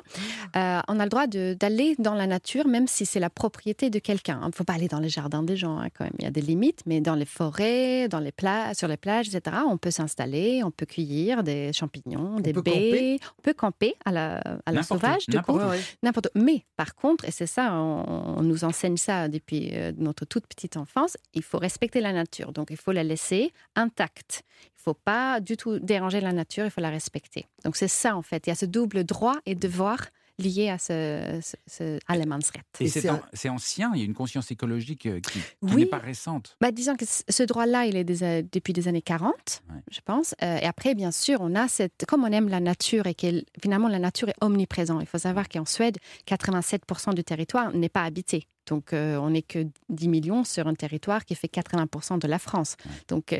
Euh, 0.56 0.80
on 0.88 1.00
a 1.00 1.04
le 1.04 1.08
droit 1.10 1.26
de- 1.26 1.56
d'aller 1.58 1.94
dans 1.98 2.14
la 2.14 2.26
nature, 2.26 2.66
même 2.66 2.86
si 2.86 3.06
c'est 3.06 3.20
la 3.20 3.30
propriété 3.30 3.90
de 3.90 3.98
quelqu'un. 3.98 4.40
Il 4.42 4.48
ne 4.48 4.52
faut 4.52 4.64
pas 4.64 4.74
aller 4.74 4.88
dans 4.88 5.00
les 5.00 5.08
jardins 5.08 5.42
des 5.42 5.56
gens, 5.56 5.78
hein, 5.78 5.88
quand 5.96 6.04
même. 6.04 6.12
Il 6.18 6.24
y 6.24 6.28
a 6.28 6.30
des 6.30 6.42
limites, 6.42 6.80
mais 6.86 7.00
dans 7.00 7.14
les 7.14 7.24
forêts, 7.24 8.08
dans 8.08 8.20
les 8.20 8.32
sur 8.74 8.88
les 8.88 8.96
plages, 8.98 9.34
etc., 9.34 9.56
on 9.66 9.78
peut 9.78 9.90
s'installer, 9.90 10.62
on 10.64 10.70
peut 10.70 10.84
cueillir 10.86 11.42
des 11.42 11.72
champignons, 11.72 12.40
des 12.40 12.52
baies. 12.52 13.18
On 13.38 13.42
peut 13.42 13.54
camper 13.54 13.94
à 14.04 14.12
la, 14.12 14.38
à 14.66 14.72
la 14.72 14.82
sauvage, 14.82 15.26
de 15.28 15.36
n'importe 15.36 15.60
coup. 15.60 15.66
où. 15.66 15.78
N'importe 16.02 16.28
où. 16.34 16.40
Mais 16.42 16.64
par 16.76 16.94
contre, 16.94 17.24
et 17.24 17.30
c'est 17.30 17.46
ça, 17.46 17.72
on, 17.74 18.36
on 18.38 18.42
nous 18.42 18.64
enseigne 18.64 18.96
ça 18.98 19.28
depuis 19.28 19.70
euh, 19.72 19.92
notre 19.96 20.26
toute 20.26 20.46
petite 20.46 20.76
enfance, 20.76 21.16
il 21.32 21.42
faut 21.42 21.58
respecter 21.58 22.00
la 22.00 22.12
nature. 22.12 22.52
Donc 22.52 22.68
il 22.70 22.76
faut 22.76 22.92
la 22.92 23.02
laisser 23.02 23.13
intacte. 23.76 24.42
Il 24.64 24.78
ne 24.80 24.82
faut 24.92 24.94
pas 24.94 25.40
du 25.40 25.56
tout 25.56 25.78
déranger 25.78 26.20
la 26.20 26.32
nature, 26.32 26.64
il 26.66 26.70
faut 26.70 26.80
la 26.80 26.90
respecter. 26.90 27.46
Donc 27.64 27.76
c'est 27.76 27.88
ça 27.88 28.16
en 28.16 28.22
fait. 28.22 28.46
Il 28.46 28.50
y 28.50 28.52
a 28.52 28.56
ce 28.56 28.66
double 28.66 29.04
droit 29.04 29.36
et 29.46 29.54
devoir 29.54 29.98
lié 30.40 30.68
à 30.68 30.78
ce, 30.78 31.38
ce, 31.42 31.56
ce 31.68 31.98
Allemansrätt. 32.08 32.64
Et 32.80 32.84
Et 32.84 32.88
c'est 32.88 33.08
an- 33.08 33.22
ancien, 33.50 33.92
il 33.94 34.00
y 34.00 34.02
a 34.02 34.04
une 34.04 34.14
conscience 34.14 34.50
écologique 34.50 35.06
euh, 35.06 35.20
qui, 35.20 35.38
qui 35.38 35.42
Oui. 35.62 35.76
n'est 35.82 35.86
pas 35.86 35.98
récente. 35.98 36.56
Bah, 36.60 36.72
disons 36.72 36.96
que 36.96 37.04
ce 37.06 37.42
droit-là, 37.44 37.86
il 37.86 37.94
est 37.94 38.02
des, 38.02 38.24
euh, 38.24 38.42
depuis 38.52 38.72
des 38.72 38.88
années 38.88 39.00
40, 39.00 39.32
Ouais. 39.70 39.76
je 39.92 40.00
pense. 40.04 40.34
Euh, 40.42 40.56
et 40.60 40.64
après, 40.66 40.96
bien 40.96 41.12
sûr, 41.12 41.38
on 41.40 41.54
a 41.54 41.68
cette. 41.68 42.04
Comme 42.08 42.24
on 42.24 42.32
aime 42.32 42.48
la 42.48 42.58
nature 42.58 43.06
et 43.06 43.14
que 43.14 43.44
finalement 43.62 43.86
la 43.86 44.00
nature 44.00 44.28
est 44.28 44.34
omniprésente, 44.40 45.02
il 45.02 45.06
faut 45.06 45.18
savoir 45.18 45.48
qu'en 45.48 45.64
Suède, 45.64 45.98
87% 46.26 47.14
du 47.14 47.22
territoire 47.22 47.72
n'est 47.72 47.88
pas 47.88 48.02
habité. 48.02 48.48
Donc, 48.66 48.92
euh, 48.92 49.16
on 49.18 49.30
n'est 49.30 49.42
que 49.42 49.66
10 49.90 50.08
millions 50.08 50.44
sur 50.44 50.66
un 50.66 50.74
territoire 50.74 51.24
qui 51.24 51.34
fait 51.34 51.48
80% 51.48 52.18
de 52.18 52.26
la 52.26 52.38
France. 52.38 52.76
Ouais. 52.86 52.92
Donc, 53.08 53.32
euh, 53.32 53.38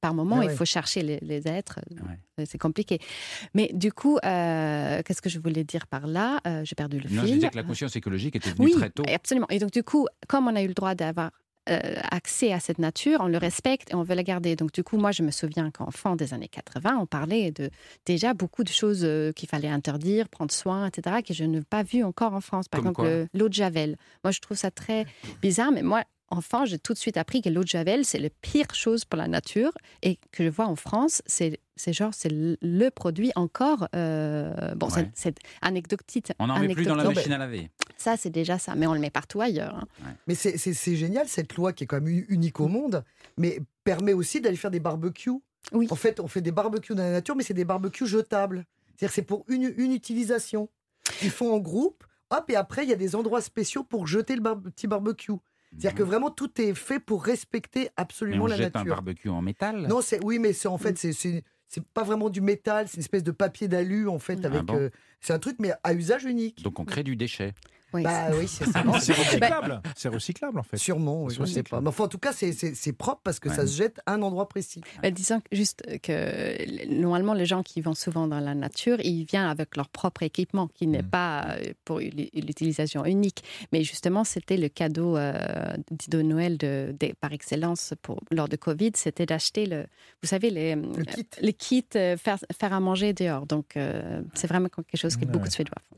par 0.00 0.14
moment, 0.14 0.40
Ah 0.40 0.44
il 0.44 0.50
faut 0.50 0.64
chercher 0.64 1.02
les, 1.02 1.18
les 1.22 1.48
êtres. 1.48 1.80
Ouais. 1.90 2.18
Euh, 2.40 2.44
C'est 2.46 2.58
compliqué. 2.58 2.98
Mais 3.54 3.70
du 3.72 3.92
coup, 3.92 4.18
euh, 4.24 5.02
qu'est-ce 5.04 5.22
que 5.22 5.30
je 5.30 5.38
voulais 5.38 5.64
dire 5.64 5.86
par 5.86 6.06
là? 6.06 6.40
J'ai 6.64 6.74
perdu 6.74 6.98
le 7.00 7.08
Non, 7.10 7.22
je 7.22 7.32
disais 7.34 7.48
que 7.50 7.56
la 7.56 7.62
conscience 7.62 7.96
écologique 7.96 8.36
était 8.36 8.50
venue 8.50 8.66
Oui, 8.66 8.72
très 8.72 8.90
tôt. 8.90 9.04
absolument. 9.12 9.46
Et 9.50 9.58
donc, 9.58 9.70
du 9.70 9.82
coup, 9.82 10.06
comme 10.28 10.46
on 10.48 10.54
a 10.56 10.62
eu 10.62 10.68
le 10.68 10.74
droit 10.74 10.94
d'avoir 10.94 11.30
euh, 11.68 11.94
accès 12.10 12.52
à 12.52 12.58
cette 12.58 12.78
nature, 12.78 13.20
on 13.20 13.28
le 13.28 13.38
respecte 13.38 13.92
et 13.92 13.94
on 13.94 14.02
veut 14.02 14.14
la 14.14 14.22
garder. 14.22 14.56
Donc, 14.56 14.72
du 14.72 14.82
coup, 14.82 14.96
moi, 14.96 15.12
je 15.12 15.22
me 15.22 15.30
souviens 15.30 15.70
qu'enfant 15.70 16.16
des 16.16 16.34
années 16.34 16.48
80, 16.48 16.98
on 17.00 17.06
parlait 17.06 17.52
de 17.52 17.70
déjà 18.04 18.34
beaucoup 18.34 18.64
de 18.64 18.68
choses 18.68 19.02
euh, 19.04 19.32
qu'il 19.32 19.48
fallait 19.48 19.68
interdire, 19.68 20.28
prendre 20.28 20.50
soin, 20.50 20.86
etc., 20.88 21.22
que 21.26 21.34
je 21.34 21.44
n'ai 21.44 21.62
pas 21.62 21.82
vu 21.82 22.02
encore 22.02 22.34
en 22.34 22.40
France. 22.40 22.68
Par 22.68 22.80
Comme 22.80 22.90
exemple, 22.90 23.28
l'eau 23.32 23.48
de 23.48 23.54
Javel. 23.54 23.96
Moi, 24.24 24.32
je 24.32 24.40
trouve 24.40 24.56
ça 24.56 24.70
très 24.70 25.06
bizarre, 25.40 25.70
mais 25.70 25.82
moi, 25.82 26.02
enfant, 26.32 26.64
j'ai 26.64 26.78
tout 26.78 26.94
de 26.94 26.98
suite 26.98 27.16
appris 27.16 27.42
que 27.42 27.48
l'eau 27.48 27.62
de 27.62 27.68
Javel, 27.68 28.04
c'est 28.04 28.18
la 28.18 28.30
pire 28.30 28.74
chose 28.74 29.04
pour 29.04 29.18
la 29.18 29.28
nature. 29.28 29.72
Et 30.02 30.18
que 30.32 30.44
je 30.44 30.48
vois 30.48 30.66
en 30.66 30.76
France, 30.76 31.22
c'est 31.26 31.60
c'est 31.82 31.92
genre, 31.92 32.12
c'est 32.14 32.30
le- 32.30 32.90
produit 32.90 33.32
encore. 33.34 33.88
euh, 33.94 34.74
bon, 34.74 34.88
Ouais. 34.90 35.10
c'est- 35.14 35.36
anecdotique. 35.62 36.32
On 36.38 36.46
n'en 36.46 36.58
met 36.60 36.68
plus 36.74 36.84
dans 36.86 36.94
la 36.94 37.04
machine 37.04 37.32
à 37.32 37.38
laver. 37.38 37.70
Ça, 37.96 38.16
c'est 38.16 38.30
déjà 38.30 38.58
ça, 38.58 38.74
mais 38.74 38.86
on 38.86 38.94
le 38.94 39.00
met 39.00 39.10
partout 39.10 39.40
ailleurs. 39.40 39.76
hein. 40.02 40.14
Mais 40.26 40.34
c'est- 40.34 40.94
génial, 40.94 41.26
cette 41.28 41.54
loi 41.54 41.72
qui 41.72 41.84
est 41.84 41.86
quand 41.86 42.00
même 42.00 42.24
unique 42.28 42.60
au 42.60 42.68
monde, 42.68 43.04
mais 43.36 43.60
permet 43.84 44.12
aussi 44.12 44.40
d'aller 44.40 44.56
faire 44.56 44.70
des 44.70 44.80
barbecues. 44.80 45.30
Oui. 45.72 45.86
En 45.90 45.94
fait, 45.96 46.20
on 46.20 46.28
fait 46.28 46.40
des 46.40 46.52
barbecues 46.52 46.94
dans 46.94 47.02
la 47.04 47.12
nature, 47.12 47.34
mais 47.36 47.42
c'est 47.44 47.54
des 47.54 47.64
barbecues 47.64 48.06
jetables. 48.06 48.64
C'est-à-dire 48.96 49.12
c'est 49.14 49.22
pour 49.22 49.44
une, 49.48 49.72
une 49.76 49.92
utilisation. 49.92 50.68
Ils 51.22 51.30
font 51.30 51.52
en 51.52 51.58
groupe, 51.58 52.04
hop, 52.30 52.44
et 52.50 52.56
après, 52.56 52.84
il 52.84 52.90
y 52.90 52.92
a 52.92 52.96
des 52.96 53.14
endroits 53.16 53.40
spéciaux 53.40 53.82
pour 53.84 54.06
jeter 54.06 54.34
le 54.36 54.40
bar- 54.42 54.60
petit 54.60 54.86
barbecue. 54.86 55.32
C'est-à-dire 55.70 55.94
que 55.94 56.02
vraiment, 56.02 56.30
tout 56.30 56.60
est 56.60 56.74
fait 56.74 56.98
pour 57.00 57.24
respecter 57.24 57.80
Mhm. 57.80 57.86
Mais 57.86 57.92
absolument 57.96 58.44
on 58.44 58.46
la 58.46 58.56
jette 58.56 58.76
un 58.76 58.80
nature. 58.80 58.94
barbecue 58.96 59.28
en 59.30 59.40
métal? 59.40 59.86
Non, 59.88 60.00
c'est 60.02 60.22
oui, 60.22 60.38
mais 60.38 60.52
c'est 60.52 60.68
en 60.68 60.76
fait, 60.78 60.98
c'est- 60.98 61.42
c'est 61.72 61.82
pas 61.82 62.02
vraiment 62.02 62.28
du 62.28 62.42
métal, 62.42 62.86
c'est 62.86 62.96
une 62.96 63.00
espèce 63.00 63.24
de 63.24 63.30
papier 63.30 63.66
d'alu, 63.66 64.06
en 64.06 64.18
fait, 64.18 64.38
Ah 64.44 64.48
avec. 64.48 64.64
bon 64.64 64.76
euh, 64.76 64.90
c'est 65.22 65.32
un 65.32 65.38
truc, 65.38 65.56
mais 65.58 65.72
à 65.82 65.94
usage 65.94 66.24
unique. 66.24 66.62
Donc 66.62 66.78
on 66.78 66.84
crée 66.84 67.02
du 67.02 67.16
déchet. 67.16 67.54
Oui, 67.94 68.02
Bah 68.02 68.28
oui, 68.38 68.46
c'est 68.48 68.64
ça. 68.66 68.82
C'est 69.00 69.12
recyclable. 69.12 69.82
C'est 69.96 70.08
recyclable 70.08 70.58
en 70.58 70.62
fait. 70.62 70.76
Sûrement, 70.76 71.24
oui, 71.24 71.34
je 71.38 71.44
sais 71.44 71.62
pas. 71.62 71.80
Mais 71.80 71.88
enfin, 71.88 72.04
en 72.04 72.08
tout 72.08 72.18
cas, 72.18 72.32
c'est- 72.32 72.92
propre 72.92 73.20
parce 73.24 73.38
que 73.40 73.48
Ouais. 73.48 73.54
ça 73.54 73.66
se 73.66 73.76
jette 73.76 74.00
à 74.06 74.12
un 74.14 74.22
endroit 74.22 74.48
précis. 74.48 74.80
Bah, 75.02 75.10
disons 75.10 75.40
juste 75.50 75.82
que 76.02 76.86
normalement, 76.88 77.34
les 77.34 77.46
gens 77.46 77.62
qui 77.62 77.80
vont 77.80 77.94
souvent 77.94 78.26
dans 78.28 78.40
la 78.40 78.54
nature, 78.54 78.98
ils 79.00 79.24
viennent 79.24 79.46
avec 79.46 79.76
leur 79.76 79.88
propre 79.88 80.22
équipement, 80.22 80.68
qui 80.68 80.86
n'est 80.86 81.02
Mm. 81.02 81.08
pas 81.10 81.46
euh, 81.50 81.72
pour 81.84 81.98
l'u- 82.00 82.28
l'utilisation 82.34 83.04
unique. 83.04 83.42
Mais 83.72 83.82
justement, 83.84 84.24
c'était 84.24 84.56
le 84.56 84.68
cadeau 84.68 85.16
euh, 85.16 85.32
de 86.08 86.22
Noël 86.22 86.58
de, 86.58 86.94
de- 86.98 87.12
par 87.20 87.32
excellence 87.32 87.94
pour, 88.02 88.20
lors 88.30 88.48
de 88.48 88.56
Covid, 88.56 88.92
c'était 88.94 89.26
d'acheter 89.26 89.66
le, 89.66 89.82
vous 90.22 90.28
savez, 90.28 90.50
les, 90.50 90.74
Le 90.76 91.04
kit. 91.04 91.26
les 91.40 91.52
kits 91.52 91.84
euh, 91.96 92.16
faire, 92.16 92.38
faire 92.58 92.72
à 92.72 92.80
manger 92.80 93.12
dehors. 93.12 93.46
Donc, 93.46 93.76
euh, 93.76 94.22
c'est 94.34 94.46
vraiment 94.46 94.68
quelque 94.68 94.96
chose 94.96 95.16
que 95.16 95.24
Ouais. 95.24 95.30
beaucoup 95.30 95.48
de 95.48 95.52
Suédois 95.52 95.74
font. 95.88 95.96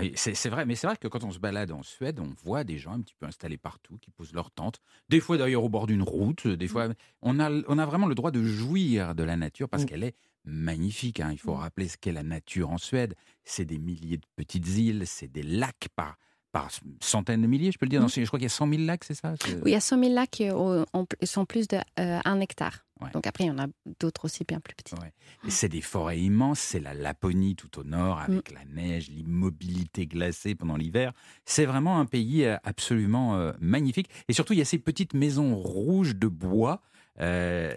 Oui, 0.00 0.12
C'est 0.16 0.48
vrai, 0.48 0.66
mais 0.66 0.74
c'est 0.74 0.86
vrai 0.86 0.96
que 0.96 1.08
quand 1.08 1.24
on 1.24 1.30
se 1.30 1.38
balade 1.38 1.70
en 1.72 1.82
Suède, 1.82 2.20
on 2.20 2.32
voit 2.44 2.64
des 2.64 2.78
gens 2.78 2.92
un 2.92 3.00
petit 3.00 3.14
peu 3.14 3.26
installés 3.26 3.56
partout, 3.58 3.98
qui 3.98 4.10
posent 4.10 4.32
leur 4.32 4.50
tente, 4.50 4.80
des 5.08 5.20
fois 5.20 5.36
d'ailleurs 5.38 5.64
au 5.64 5.68
bord 5.68 5.86
d'une 5.86 6.02
route, 6.02 6.46
des 6.46 6.68
fois... 6.68 6.88
On 7.22 7.40
a, 7.40 7.50
on 7.68 7.78
a 7.78 7.86
vraiment 7.86 8.06
le 8.06 8.14
droit 8.14 8.30
de 8.30 8.42
jouir 8.42 9.14
de 9.14 9.22
la 9.22 9.36
nature 9.36 9.68
parce 9.68 9.82
Mm. 9.84 9.86
qu'elle 9.86 10.04
est 10.04 10.14
magnifique. 10.44 11.20
hein. 11.20 11.30
Il 11.32 11.38
faut 11.38 11.54
rappeler 11.54 11.88
ce 11.88 11.96
qu'est 11.96 12.12
la 12.12 12.22
nature 12.22 12.70
en 12.70 12.78
Suède. 12.78 13.14
C'est 13.44 13.64
des 13.64 13.78
milliers 13.78 14.16
de 14.18 14.26
petites 14.36 14.68
îles, 14.76 15.06
c'est 15.06 15.28
des 15.28 15.42
lacs 15.42 15.88
par, 15.96 16.16
par 16.56 16.68
centaines 17.00 17.42
de 17.42 17.46
milliers, 17.46 17.70
je 17.72 17.78
peux 17.78 17.86
le 17.86 17.90
dire. 17.90 18.00
Mm. 18.00 18.04
Dans- 18.04 18.08
Je 18.08 18.24
crois 18.26 18.38
qu'il 18.38 18.44
y 18.44 18.46
a 18.46 18.48
100 18.48 18.68
000 18.68 18.82
lacs, 18.82 19.04
c'est 19.04 19.14
ça 19.14 19.34
Oui, 19.46 19.54
il 19.66 19.72
y 19.72 19.74
a 19.74 19.80
100 19.80 19.98
000 20.00 20.14
lacs 20.14 20.30
qui 20.30 20.50
ont- 20.50 20.86
sont 21.24 21.44
plus 21.44 21.68
de 21.68 21.76
euh, 21.98 22.18
un 22.24 22.40
hectare. 22.40 22.84
Ouais. 23.02 23.10
Donc 23.12 23.26
après, 23.26 23.44
il 23.44 23.48
y 23.48 23.50
en 23.50 23.58
a 23.58 23.66
d'autres 24.00 24.24
aussi 24.24 24.42
bien 24.44 24.58
plus 24.60 24.74
petits. 24.74 24.94
Ouais. 24.94 25.12
C'est 25.50 25.68
des 25.68 25.82
forêts 25.82 26.18
immenses, 26.18 26.60
c'est 26.60 26.80
la 26.80 26.94
Laponie 26.94 27.54
tout 27.56 27.78
au 27.78 27.84
nord, 27.84 28.16
Mm. 28.16 28.32
avec 28.32 28.52
la 28.52 28.64
neige, 28.64 29.08
l'immobilité 29.10 30.06
glacée 30.06 30.54
pendant 30.54 30.76
l'hiver. 30.78 31.12
C'est 31.44 31.66
vraiment 31.66 32.00
un 32.00 32.06
pays 32.06 32.44
euh, 32.44 32.56
absolument 32.64 33.36
euh, 33.36 33.52
magnifique. 33.60 34.08
Et 34.28 34.32
surtout, 34.32 34.54
il 34.54 34.58
y 34.58 34.62
a 34.62 34.64
ces 34.64 34.78
petites 34.78 35.12
maisons 35.12 35.54
rouges 35.56 36.16
de 36.16 36.26
bois. 36.28 36.80
euh, 37.18 37.72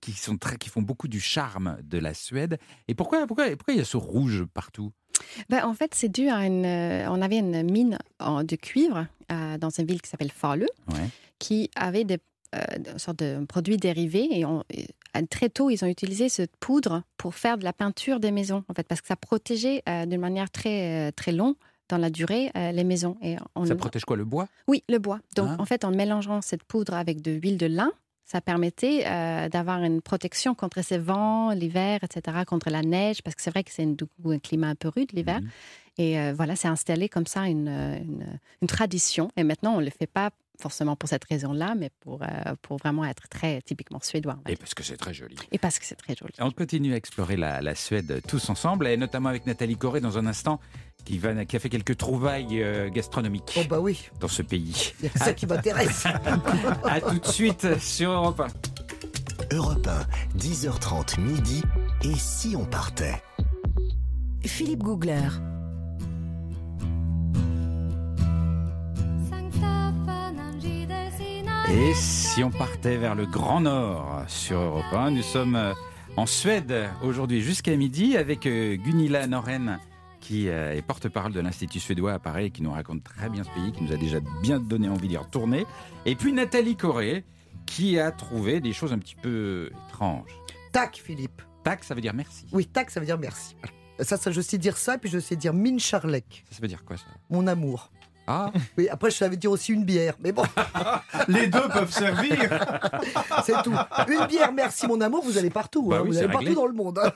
qui, 0.00 0.12
sont 0.12 0.38
très, 0.38 0.56
qui 0.56 0.70
font 0.70 0.80
beaucoup 0.80 1.08
du 1.08 1.20
charme 1.20 1.76
de 1.82 1.98
la 1.98 2.14
Suède. 2.14 2.58
Et 2.88 2.94
pourquoi, 2.94 3.26
pourquoi, 3.26 3.44
pourquoi 3.50 3.74
il 3.74 3.76
y 3.76 3.82
a 3.82 3.84
ce 3.84 3.98
rouge 3.98 4.46
partout? 4.54 4.92
Ben, 5.48 5.64
en 5.64 5.74
fait, 5.74 5.94
c'est 5.94 6.08
dû 6.08 6.28
à 6.28 6.46
une. 6.46 6.64
euh, 6.64 7.10
on 7.10 7.20
avait 7.22 7.38
une 7.38 7.62
mine 7.62 7.98
de 8.20 8.56
cuivre 8.56 9.06
euh, 9.32 9.58
dans 9.58 9.70
une 9.70 9.86
ville 9.86 10.00
qui 10.02 10.08
s'appelle 10.10 10.30
Ouais. 10.42 11.08
qui 11.38 11.70
avait 11.76 12.04
des 12.04 12.18
euh, 12.54 12.60
une 12.92 12.98
sorte 12.98 13.18
de 13.18 13.44
produits 13.44 13.76
dérivés 13.76 14.26
et 14.38 14.46
on- 14.46 14.64
et, 14.70 14.86
très 15.30 15.50
tôt 15.50 15.68
ils 15.68 15.84
ont 15.84 15.88
utilisé 15.88 16.28
cette 16.30 16.56
poudre 16.56 17.02
pour 17.18 17.34
faire 17.34 17.58
de 17.58 17.64
la 17.64 17.72
peinture 17.74 18.20
des 18.20 18.30
maisons 18.30 18.64
en 18.68 18.72
fait 18.74 18.86
parce 18.88 19.00
que 19.02 19.06
ça 19.08 19.16
protégeait 19.16 19.82
euh, 19.88 20.06
d'une 20.06 20.20
manière 20.20 20.48
très 20.50 21.08
euh, 21.08 21.10
très 21.14 21.32
longue 21.32 21.56
dans 21.90 21.98
la 21.98 22.08
durée 22.08 22.50
euh, 22.56 22.72
les 22.72 22.84
maisons 22.84 23.16
et 23.22 23.36
on, 23.54 23.66
Ça 23.66 23.74
protège 23.74 24.04
quoi 24.06 24.16
Le 24.16 24.24
bois? 24.24 24.48
Oui 24.66 24.82
le 24.88 24.98
bois 24.98 25.20
donc 25.36 25.48
Ah. 25.52 25.56
en 25.60 25.66
fait 25.66 25.84
en 25.84 25.90
mélangeant 25.90 26.40
cette 26.40 26.62
poudre 26.64 26.94
avec 26.94 27.20
de 27.20 27.32
l'huile 27.32 27.58
de 27.58 27.66
lin 27.66 27.90
ça 28.28 28.42
permettait 28.42 29.04
euh, 29.06 29.48
d'avoir 29.48 29.82
une 29.82 30.02
protection 30.02 30.54
contre 30.54 30.84
ces 30.84 30.98
vents, 30.98 31.52
l'hiver, 31.52 32.00
etc., 32.02 32.44
contre 32.46 32.68
la 32.68 32.82
neige, 32.82 33.22
parce 33.22 33.34
que 33.34 33.40
c'est 33.40 33.50
vrai 33.50 33.64
que 33.64 33.70
c'est 33.72 33.84
un 33.84 34.38
climat 34.38 34.68
un 34.68 34.74
peu 34.74 34.88
rude 34.88 35.12
l'hiver. 35.14 35.40
Mhm. 35.40 35.48
Et 35.96 36.20
euh, 36.20 36.34
voilà, 36.36 36.54
c'est 36.54 36.68
installé 36.68 37.08
comme 37.08 37.26
ça 37.26 37.46
une, 37.46 37.68
une, 37.68 38.38
une 38.60 38.68
tradition. 38.68 39.30
Et 39.36 39.44
maintenant, 39.44 39.76
on 39.76 39.80
ne 39.80 39.86
le 39.86 39.90
fait 39.90 40.06
pas 40.06 40.30
forcément 40.60 40.94
pour 40.94 41.08
cette 41.08 41.24
raison-là, 41.24 41.74
mais 41.74 41.90
pour, 42.00 42.22
euh, 42.22 42.26
pour 42.60 42.76
vraiment 42.76 43.04
être 43.04 43.28
très 43.28 43.62
typiquement 43.62 44.00
suédois. 44.02 44.38
Et 44.46 44.56
parce 44.56 44.74
que 44.74 44.82
c'est 44.82 44.96
très 44.96 45.14
joli. 45.14 45.36
Et 45.50 45.58
parce 45.58 45.78
que 45.78 45.86
c'est 45.86 45.94
très 45.94 46.14
joli. 46.14 46.32
On 46.38 46.50
continue 46.50 46.92
à 46.92 46.96
explorer 46.96 47.36
la, 47.36 47.62
la 47.62 47.74
Suède 47.74 48.20
tous 48.28 48.50
ensemble, 48.50 48.88
et 48.88 48.96
notamment 48.98 49.30
avec 49.30 49.46
Nathalie 49.46 49.76
Corée 49.76 50.00
dans 50.00 50.18
un 50.18 50.26
instant, 50.26 50.60
qui, 51.08 51.18
va, 51.18 51.44
qui 51.46 51.56
a 51.56 51.58
fait 51.58 51.70
quelques 51.70 51.96
trouvailles 51.96 52.62
euh, 52.62 52.90
gastronomiques 52.90 53.54
Oh 53.58 53.66
bah 53.68 53.80
oui, 53.80 54.10
dans 54.20 54.28
ce 54.28 54.42
pays. 54.42 54.92
c'est 55.00 55.16
ça 55.18 55.32
qui 55.32 55.46
m'intéresse. 55.46 56.04
À 56.84 57.00
tout 57.00 57.18
de 57.18 57.26
suite 57.26 57.78
sur 57.80 58.10
Europe 58.10 58.40
1. 59.50 59.56
Europe 59.56 59.88
1, 60.34 60.38
10h30 60.38 61.18
midi. 61.20 61.62
Et 62.02 62.14
si 62.14 62.54
on 62.56 62.66
partait? 62.66 63.22
Philippe 64.44 64.82
Googler. 64.82 65.28
Et 71.70 71.94
si 71.94 72.44
on 72.44 72.50
partait 72.50 72.98
vers 72.98 73.14
le 73.14 73.24
Grand 73.24 73.62
Nord 73.62 74.24
sur 74.26 74.58
Europe 74.60 74.92
1, 74.92 75.12
nous 75.12 75.22
sommes 75.22 75.56
euh, 75.56 75.72
en 76.16 76.26
Suède 76.26 76.88
aujourd'hui 77.02 77.40
jusqu'à 77.40 77.74
midi 77.76 78.16
avec 78.16 78.46
euh, 78.46 78.76
Gunilla 78.76 79.26
Noren 79.26 79.78
qui 80.28 80.50
euh, 80.50 80.76
est 80.76 80.82
porte-parole 80.82 81.32
de 81.32 81.40
l'Institut 81.40 81.80
suédois 81.80 82.12
à 82.12 82.18
Paris 82.18 82.44
et 82.46 82.50
qui 82.50 82.62
nous 82.62 82.70
raconte 82.70 83.02
très 83.02 83.30
bien 83.30 83.44
ce 83.44 83.48
pays, 83.48 83.72
qui 83.72 83.82
nous 83.82 83.92
a 83.94 83.96
déjà 83.96 84.18
bien 84.42 84.60
donné 84.60 84.86
envie 84.86 85.08
d'y 85.08 85.16
retourner. 85.16 85.64
Et 86.04 86.16
puis 86.16 86.34
Nathalie 86.34 86.76
Corée 86.76 87.24
qui 87.64 87.98
a 87.98 88.12
trouvé 88.12 88.60
des 88.60 88.74
choses 88.74 88.92
un 88.92 88.98
petit 88.98 89.14
peu 89.14 89.70
étranges. 89.88 90.30
tac, 90.70 91.00
Philippe. 91.02 91.40
Tac, 91.64 91.82
ça 91.82 91.94
veut 91.94 92.02
dire 92.02 92.12
merci. 92.12 92.44
Oui, 92.52 92.66
tac, 92.66 92.90
ça 92.90 93.00
veut 93.00 93.06
dire 93.06 93.16
merci. 93.16 93.56
Ça, 94.00 94.18
ça, 94.18 94.30
je 94.30 94.42
sais 94.42 94.58
dire 94.58 94.76
ça, 94.76 94.98
puis 94.98 95.08
je 95.08 95.18
sais 95.18 95.34
dire 95.34 95.54
min 95.54 95.78
charlek, 95.78 96.44
Ça, 96.50 96.56
ça 96.56 96.62
veut 96.62 96.68
dire 96.68 96.84
quoi 96.84 96.98
ça? 96.98 97.06
Mon 97.30 97.46
amour. 97.46 97.90
Ah, 98.30 98.52
Oui, 98.78 98.88
après, 98.90 99.10
je 99.10 99.16
savais 99.16 99.36
dire 99.36 99.50
aussi 99.50 99.72
une 99.72 99.84
bière, 99.84 100.14
mais 100.20 100.32
bon, 100.32 100.42
Les 101.28 101.46
deux 101.46 101.66
peuvent 101.68 101.90
servir. 101.92 102.36
c'est 103.44 103.62
tout. 103.62 103.74
Une 104.06 104.26
bière, 104.26 104.52
merci 104.52 104.86
mon 104.86 105.00
amour, 105.00 105.24
vous 105.24 105.38
allez 105.38 105.48
partout. 105.50 105.88
Bah 105.88 105.96
hein, 105.96 106.00
oui, 106.02 106.08
vous 106.10 106.18
allez 106.18 106.26
réglé. 106.26 106.44
partout 106.54 106.60
dans 106.60 106.66
le 106.66 106.74
monde. 106.74 106.98
hein. 107.02 107.12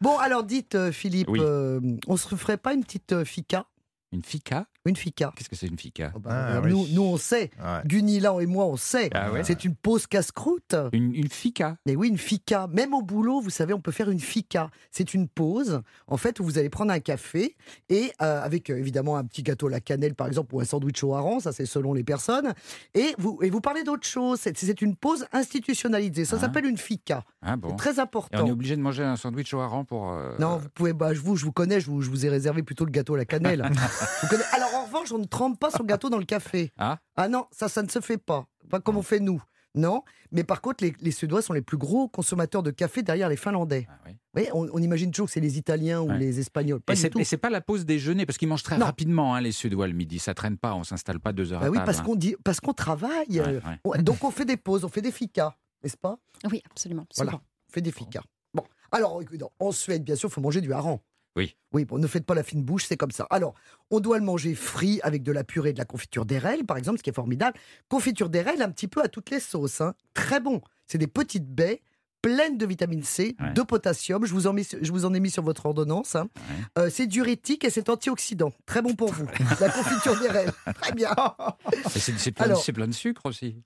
bon, 0.00 0.16
alors 0.18 0.42
dites, 0.42 0.74
euh, 0.74 0.90
Philippe, 0.90 1.28
Oui. 1.28 1.40
euh, 1.42 1.80
on 2.06 2.16
se 2.16 2.34
ferait 2.34 2.56
pas 2.56 2.72
une 2.72 2.82
petite 2.82 3.12
euh, 3.12 3.24
fika? 3.24 3.66
Une 4.12 4.24
fika 4.24 4.66
Une 4.86 4.96
fika 4.96 5.32
Qu'est-ce 5.36 5.48
que 5.48 5.54
c'est 5.56 5.66
une 5.68 5.78
fika 5.78 6.12
Oh, 6.16 6.18
bah, 6.18 6.54
Ah, 6.56 6.60
oui. 6.62 6.70
nous, 6.70 6.86
nous, 6.92 7.02
on 7.02 7.16
sait. 7.16 7.50
Ouais. 7.62 7.80
Gunilan 7.86 8.40
et 8.40 8.46
moi, 8.46 8.66
on 8.66 8.76
sait. 8.76 9.08
Ah 9.14 9.30
ouais 9.32 9.44
C'est 9.44 9.64
une 9.64 9.74
pause 9.76 10.06
casse-croûte. 10.06 10.74
une, 10.92 11.14
une 11.14 11.28
fika 11.28 11.76
Mais 11.86 11.94
oui, 11.96 12.08
une 12.08 12.18
fika. 12.18 12.66
Même 12.72 12.92
au 12.94 13.02
boulot, 13.02 13.40
vous 13.40 13.50
savez, 13.50 13.72
on 13.74 13.80
peut 13.80 13.92
faire 13.92 14.10
une 14.10 14.18
fika. 14.20 14.70
C'est 14.90 15.14
une 15.14 15.28
pause, 15.28 15.82
en 16.08 16.16
fait, 16.16 16.40
où 16.40 16.44
vous 16.44 16.58
allez 16.58 16.70
prendre 16.70 16.92
un 16.92 16.98
café 17.00 17.56
et 17.88 18.12
euh, 18.22 18.42
avec 18.42 18.70
euh, 18.70 18.76
évidemment 18.78 19.16
un 19.16 19.24
petit 19.24 19.42
gâteau 19.42 19.68
à 19.68 19.70
la 19.70 19.80
cannelle, 19.80 20.14
par 20.14 20.26
exemple, 20.26 20.54
ou 20.54 20.60
un 20.60 20.64
sandwich 20.64 21.02
au 21.04 21.14
hareng, 21.14 21.40
ça 21.40 21.52
c'est 21.52 21.66
selon 21.66 21.92
les 21.94 22.02
personnes. 22.04 22.52
Et 22.94 23.14
vous, 23.18 23.38
et 23.42 23.50
vous 23.50 23.60
parlez 23.60 23.84
d'autre 23.84 24.06
chose. 24.06 24.40
C'est, 24.42 24.80
une 24.82 24.96
pause 24.96 25.26
institutionnalisée. 25.32 26.24
Ça 26.24 26.36
Ah. 26.36 26.40
s'appelle 26.40 26.64
une 26.66 26.78
fika. 26.78 27.24
Ah 27.42 27.56
bon 27.56 27.70
C'est 27.70 27.76
très 27.76 27.90
Et 27.94 27.98
on 27.98 28.02
important. 28.02 28.46
est 28.46 28.50
obligé 28.50 28.76
de 28.76 28.80
manger 28.82 29.04
un 29.04 29.16
sandwich 29.16 29.52
au 29.54 29.60
hareng 29.60 29.84
pour... 29.84 30.10
euh, 30.12 30.36
Non, 30.38 30.56
vous 30.58 30.68
pouvez, 30.70 30.92
bah, 30.92 31.14
je 31.14 31.20
vous, 31.20 31.36
je 31.36 31.44
vous 31.44 31.52
connais, 31.52 31.80
je 31.80 31.86
vous, 31.86 32.02
je 32.02 32.10
vous 32.10 32.26
ai 32.26 32.28
réservé 32.28 32.62
plutôt 32.62 32.84
le 32.84 32.90
gâteau 32.90 33.14
à 33.14 33.18
la 33.18 33.24
cannelle. 33.24 33.70
Vous 34.22 34.28
connaissez- 34.28 34.54
Alors 34.54 34.74
en 34.74 34.84
revanche, 34.84 35.12
on 35.12 35.18
ne 35.18 35.24
trempe 35.24 35.58
pas 35.58 35.70
son 35.70 35.84
gâteau 35.84 36.08
dans 36.10 36.18
le 36.18 36.24
café. 36.24 36.72
Ah 36.78 36.98
Ah 37.16 37.28
non, 37.28 37.46
ça, 37.52 37.68
ça 37.68 37.82
ne 37.82 37.88
se 37.88 38.00
fait 38.00 38.18
pas. 38.18 38.46
Pas 38.68 38.80
comme 38.80 38.96
on 38.96 39.02
fait 39.02 39.20
nous. 39.20 39.42
Non, 39.76 40.02
mais 40.32 40.42
par 40.42 40.60
contre, 40.62 40.82
les, 40.82 40.92
les 41.00 41.12
Suédois 41.12 41.42
sont 41.42 41.52
les 41.52 41.62
plus 41.62 41.76
gros 41.76 42.08
consommateurs 42.08 42.64
de 42.64 42.72
café 42.72 43.02
derrière 43.02 43.28
les 43.28 43.36
Finlandais. 43.36 43.86
Ah 43.88 43.94
oui. 44.04 44.12
Vous 44.12 44.18
voyez, 44.34 44.50
on, 44.52 44.68
on 44.72 44.82
imagine 44.82 45.12
toujours 45.12 45.26
que 45.26 45.32
c'est 45.32 45.38
les 45.40 45.58
Italiens 45.58 46.00
ou 46.00 46.08
Ouais. 46.08 46.18
les 46.18 46.40
Espagnols. 46.40 46.80
Pas 46.80 46.94
Et 46.94 46.96
c'est, 46.96 47.36
pas 47.36 47.50
la 47.50 47.60
pause 47.60 47.86
déjeuner, 47.86 48.26
parce 48.26 48.36
qu'ils 48.36 48.48
mangent 48.48 48.64
très 48.64 48.78
Non. 48.78 48.86
rapidement, 48.86 49.34
hein, 49.36 49.40
les 49.40 49.52
Suédois, 49.52 49.86
le 49.86 49.92
midi. 49.92 50.18
Ça 50.18 50.34
traîne 50.34 50.56
pas, 50.58 50.74
on 50.74 50.82
s'installe 50.82 51.20
pas 51.20 51.32
deux 51.32 51.52
heures 51.52 51.60
Bah 51.60 51.66
à 51.66 51.70
oui, 51.70 51.76
table. 51.76 51.86
parce 51.86 52.00
hein. 52.00 52.02
qu'on 52.02 52.16
dit, 52.16 52.34
parce 52.42 52.58
qu'on 52.58 52.72
travaille. 52.72 53.12
Ouais, 53.28 53.40
euh, 53.46 53.60
ouais. 53.60 53.78
ouais, 53.84 54.02
donc 54.02 54.24
on 54.24 54.32
fait 54.32 54.44
des 54.44 54.56
pauses, 54.56 54.84
on 54.84 54.88
fait 54.88 55.02
des 55.02 55.12
ficas, 55.12 55.54
n'est-ce 55.84 55.96
pas? 55.96 56.18
Oui, 56.50 56.62
absolument. 56.68 57.06
Voilà. 57.16 57.34
On 57.34 57.72
fait 57.72 57.80
des 57.80 57.92
ficas. 57.92 58.22
Bon, 58.52 58.64
alors 58.90 59.20
en 59.60 59.70
Suède, 59.70 60.02
bien 60.02 60.16
sûr, 60.16 60.28
il 60.28 60.32
faut 60.32 60.40
manger 60.40 60.60
du 60.60 60.72
hareng. 60.72 60.98
Oui. 61.36 61.56
Oui, 61.72 61.84
bon, 61.84 61.98
ne 61.98 62.06
faites 62.06 62.26
pas 62.26 62.34
la 62.34 62.42
fine 62.42 62.62
bouche, 62.62 62.84
c'est 62.86 62.96
comme 62.96 63.12
ça. 63.12 63.26
Alors, 63.30 63.54
on 63.90 64.00
doit 64.00 64.18
le 64.18 64.24
manger 64.24 64.54
frit 64.54 65.00
avec 65.02 65.22
de 65.22 65.30
la 65.32 65.44
purée 65.44 65.70
et 65.70 65.72
de 65.72 65.78
la 65.78 65.84
confiture 65.84 66.26
d'érel, 66.26 66.64
par 66.64 66.76
exemple, 66.76 66.98
ce 66.98 67.02
qui 67.04 67.10
est 67.10 67.14
formidable. 67.14 67.56
Confiture 67.88 68.28
d'érel 68.30 68.62
un 68.62 68.70
petit 68.70 68.88
peu 68.88 69.02
à 69.02 69.08
toutes 69.08 69.30
les 69.30 69.40
sauces, 69.40 69.80
hein. 69.80 69.94
très 70.14 70.40
bon. 70.40 70.60
C'est 70.86 70.98
des 70.98 71.06
petites 71.06 71.46
baies 71.48 71.80
pleine 72.22 72.58
de 72.58 72.66
vitamine 72.66 73.02
C, 73.02 73.34
Ouais. 73.40 73.54
de 73.54 73.62
potassium. 73.62 74.26
Je 74.26 74.34
vous 74.34 74.46
en, 74.46 74.54
je 74.56 74.92
vous 74.92 75.06
en 75.06 75.14
ai 75.14 75.20
mis 75.20 75.30
sur 75.30 75.42
votre 75.42 75.64
ordonnance. 75.64 76.16
hein. 76.16 76.28
Ouais. 76.36 76.82
Euh, 76.82 76.90
c'est 76.90 77.06
diurétique 77.06 77.64
et 77.64 77.70
c'est 77.70 77.88
antioxydant. 77.88 78.52
Très 78.66 78.82
bon 78.82 78.94
pour 78.94 79.10
vous. 79.10 79.24
La 79.60 79.70
confiture 79.70 80.18
rennes. 80.28 80.52
Très 80.82 80.92
bien. 80.92 81.14
C'est 81.88 82.32
plein, 82.32 82.54
plein 82.74 82.88
de 82.88 82.92
sucre 82.92 83.22
aussi. 83.24 83.56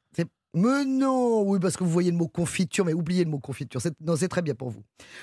Mais 0.55 0.85
non, 0.85 1.43
oui, 1.43 1.59
parce 1.61 1.77
que 1.77 1.85
vous 1.85 1.91
voyez 1.91 2.11
le 2.13 2.17
mot 2.17 2.29
confiture, 2.29 2.85
mais 2.85 2.93
oubliez 2.95 3.25
le 3.25 3.31
mot 3.31 3.39
confiture. 3.41 3.81
Non, 4.01 4.15
c'est 4.17 4.29
très 4.29 4.41
bien 4.43 4.55
pour 4.55 4.71
vous. 4.71 4.83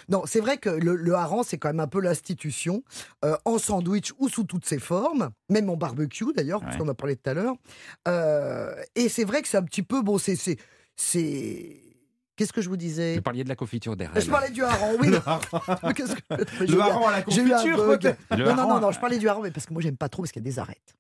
Non, 0.10 0.24
c'est 0.26 0.42
vrai 0.42 0.58
que 0.58 0.70
le, 0.70 0.96
le 0.96 1.14
hareng, 1.14 1.44
c'est 1.44 1.58
quand 1.58 1.70
même 1.70 1.80
un 1.80 1.88
peu 1.88 2.02
l'institution, 2.02 2.84
euh, 3.24 3.36
en 3.46 3.58
sandwich 3.58 4.12
ou 4.20 4.28
sous 4.30 4.44
toutes 4.44 4.66
ses 4.66 4.80
formes, 4.80 5.30
même 5.50 5.70
en 5.70 5.78
barbecue 5.78 6.34
d'ailleurs, 6.36 6.60
parce 6.62 6.76
Ouais. 6.76 6.82
qu'on 6.82 6.90
en 6.90 6.94
parlait 6.96 7.16
tout 7.16 7.30
à 7.30 7.34
l'heure. 7.34 7.56
Euh, 8.08 8.74
et 8.96 9.08
c'est 9.10 9.24
vrai 9.24 9.42
que 9.42 9.48
c'est 9.48 9.58
un 9.58 9.64
petit 9.64 9.84
peu, 9.84 10.02
bon, 10.02 10.18
c'est. 10.18 10.36
Qu'est-ce 12.36 12.54
que 12.54 12.62
je 12.62 12.70
vous 12.70 12.78
disais? 12.78 13.16
Vous 13.16 13.22
parliez 13.22 13.44
de 13.44 13.50
la 13.50 13.56
confiture 13.56 13.96
des 13.96 14.08
rennes. 14.08 14.22
Je 14.22 14.30
parlais 14.30 14.50
du 14.50 14.64
hareng, 14.64 14.96
oui. 15.00 15.10
Que- 15.94 16.66
Le 16.72 16.80
hareng 16.80 17.08
à 17.08 17.12
la 17.12 17.22
confiture, 17.22 17.86
peut-être 17.86 18.20
Non, 18.38 18.56
non, 18.56 18.68
non, 18.68 18.80
non, 18.80 18.92
je 18.92 19.00
parlais 19.00 19.18
du 19.18 19.28
hareng, 19.30 19.44
mais 19.44 19.52
parce 19.52 19.66
que 19.66 19.74
moi, 19.74 19.82
j'aime 19.82 19.98
pas 19.98 20.10
trop 20.10 20.24
parce 20.24 20.32
qu'il 20.32 20.42
y 20.42 20.46
a 20.46 20.50
des 20.50 20.58
arêtes. 20.60 20.96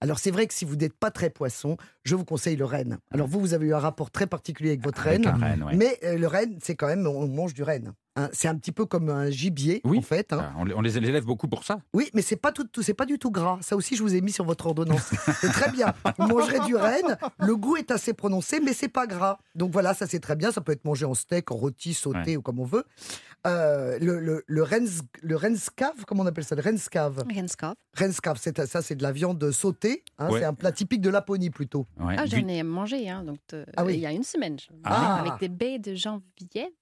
Alors, 0.00 0.18
c'est 0.18 0.30
vrai 0.30 0.46
que 0.46 0.52
si 0.54 0.64
vous 0.64 0.76
n'êtes 0.76 0.92
pas 0.92 1.10
très 1.10 1.30
poisson, 1.30 1.76
je 2.04 2.14
vous 2.14 2.24
conseille 2.24 2.56
le 2.56 2.64
renne. 2.66 2.98
Alors, 3.12 3.26
vous, 3.28 3.40
vous 3.40 3.54
avez 3.54 3.66
eu 3.66 3.74
un 3.74 3.78
rapport 3.78 4.10
très 4.10 4.26
particulier 4.26 4.70
avec 4.70 4.84
votre 4.84 5.06
Avec 5.06 5.24
renne. 5.24 5.34
un 5.34 5.38
renne, 5.46 5.62
ouais. 5.62 5.74
Mais 5.76 5.98
euh, 6.04 6.18
le 6.18 6.26
renne, 6.26 6.58
c'est 6.62 6.74
quand 6.74 6.86
même, 6.86 7.06
on 7.06 7.26
mange 7.28 7.54
du 7.54 7.62
renne. 7.62 7.94
hein. 8.16 8.28
c'est 8.32 8.48
un 8.48 8.56
petit 8.56 8.72
peu 8.72 8.84
comme 8.86 9.08
un 9.08 9.30
gibier, 9.30 9.80
Oui. 9.84 9.98
en 9.98 10.02
fait. 10.02 10.32
hein. 10.34 10.50
Ah, 10.52 10.54
On, 10.58 10.64
les- 10.64 10.74
on 10.74 10.80
les 10.82 10.96
élève 10.98 11.24
beaucoup 11.24 11.48
pour 11.48 11.64
ça. 11.64 11.78
Oui, 11.94 12.10
mais 12.14 12.20
c'est 12.22 12.36
pas 12.36 12.52
tout, 12.52 12.64
tout- 12.64 12.82
c'est 12.82 12.94
pas 12.94 13.06
du 13.06 13.18
tout 13.18 13.30
gras. 13.30 13.58
Ça 13.62 13.74
aussi, 13.76 13.96
je 13.96 14.02
vous 14.02 14.14
ai 14.14 14.20
mis 14.20 14.32
sur 14.32 14.44
votre 14.44 14.66
ordonnance. 14.66 15.12
c'est 15.40 15.48
très 15.52 15.70
bien. 15.70 15.94
Vous 16.18 16.26
mangerez 16.28 16.60
du 16.60 16.76
renne. 16.76 17.16
Le 17.38 17.56
goût 17.56 17.76
est 17.76 17.90
assez 17.90 18.12
prononcé, 18.12 18.60
mais 18.60 18.74
c'est 18.74 18.88
pas 18.88 19.06
gras. 19.06 19.38
Donc 19.54 19.72
voilà, 19.72 19.94
ça 19.94 20.06
c'est 20.06 20.20
très 20.20 20.36
bien. 20.36 20.52
Ça 20.52 20.60
peut 20.60 20.72
être 20.72 20.84
mangé 20.84 21.04
en 21.06 21.14
steak, 21.14 21.50
en 21.50 21.56
rôti, 21.56 21.94
sauté 21.94 22.18
Ouais. 22.32 22.36
ou 22.36 22.42
comme 22.42 22.60
on 22.60 22.64
veut. 22.64 22.84
Euh, 23.46 23.98
le, 24.00 24.18
le, 24.20 24.44
le, 24.46 24.62
rens- 24.62 25.02
le 25.22 25.36
renscave, 25.36 26.04
comment 26.06 26.22
on 26.22 26.26
appelle 26.26 26.44
ça 26.44 26.54
Le 26.56 26.62
renscave? 26.62 27.24
Renskov. 27.34 27.74
Renscave, 27.98 28.38
c'est 28.40 28.66
ça, 28.66 28.82
c'est 28.82 28.96
de 28.96 29.02
la 29.02 29.12
viande 29.12 29.50
sautée. 29.52 30.02
hein, 30.18 30.30
Ouais. 30.30 30.40
C'est 30.40 30.44
un 30.46 30.54
plat 30.54 30.72
typique 30.72 31.00
de 31.00 31.10
Laponie 31.10 31.50
plutôt. 31.50 31.86
Ouais. 32.00 32.16
Ah, 32.18 32.26
j'en 32.26 32.46
ai 32.48 32.62
mangé, 32.62 33.08
hein, 33.08 33.22
donc 33.24 33.38
euh, 33.54 33.64
Ah 33.76 33.84
oui. 33.84 33.94
il 33.94 34.00
y 34.00 34.06
a 34.06 34.12
une 34.12 34.24
semaine. 34.24 34.58
je- 34.58 34.66
Ah. 34.84 35.20
Avec 35.20 35.38
des 35.40 35.48
baies 35.48 35.78
de 35.78 35.94
janvier. 35.94 36.74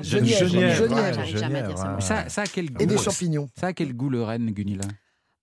Genièvre, 0.00 0.46
Genièvre, 0.48 0.92
ouais, 0.94 1.12
J'arrive 1.14 1.36
jamais 1.38 1.60
à 1.60 1.62
dire 1.68 1.78
ça. 1.78 1.94
ouais. 1.94 2.00
Ça, 2.00 2.28
ça 2.28 2.42
a 2.42 2.46
quel 2.46 2.72
goût 2.72 2.82
Et 2.82 2.86
des 2.86 2.98
champignons. 2.98 3.48
Ça 3.58 3.68
a 3.68 3.72
quel 3.72 3.94
goût 3.94 4.10
le 4.10 4.22
renne, 4.22 4.50
Gunilla? 4.50 4.82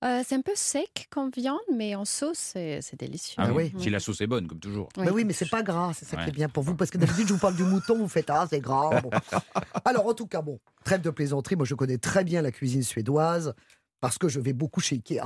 Euh, 0.03 0.23
c'est 0.25 0.35
un 0.35 0.41
peu 0.41 0.53
sec 0.55 1.07
comme 1.09 1.29
viande, 1.29 1.59
mais 1.75 1.93
en 1.95 2.05
sauce, 2.05 2.53
c'est 2.55 2.95
délicieux. 2.97 3.35
Ah 3.37 3.51
oui. 3.51 3.73
Si 3.77 3.89
la 3.89 3.99
sauce 3.99 4.21
est 4.21 4.27
bonne, 4.27 4.47
comme 4.47 4.59
toujours. 4.59 4.87
Mais 4.97 5.09
oui, 5.09 5.25
mais 5.25 5.33
c'est 5.33 5.49
pas 5.49 5.61
gras, 5.61 5.91
c'est 5.93 6.05
ça 6.05 6.17
qui 6.23 6.29
est 6.29 6.33
bien 6.33 6.47
pour 6.49 6.63
vous, 6.63 6.75
parce 6.75 6.89
que 6.89 6.97
d'habitude, 6.97 7.27
je 7.27 7.33
vous 7.33 7.39
parle 7.39 7.55
du 7.55 7.63
mouton, 7.63 7.97
vous 7.97 8.07
faites 8.07 8.29
Ah, 8.29 8.47
c'est 8.49 8.61
gras. 8.61 9.01
Bon. 9.01 9.09
Alors, 9.85 10.07
en 10.07 10.13
tout 10.13 10.27
cas, 10.27 10.41
bon, 10.41 10.59
trêve 10.85 11.01
de 11.01 11.09
plaisanterie, 11.09 11.55
moi 11.57 11.65
je 11.65 11.75
connais 11.75 11.97
très 11.97 12.23
bien 12.23 12.41
la 12.41 12.51
cuisine 12.51 12.83
suédoise, 12.83 13.53
parce 13.99 14.17
que 14.17 14.29
je 14.29 14.39
vais 14.39 14.53
beaucoup 14.53 14.79
chez 14.79 14.95
Ikea. 14.95 15.21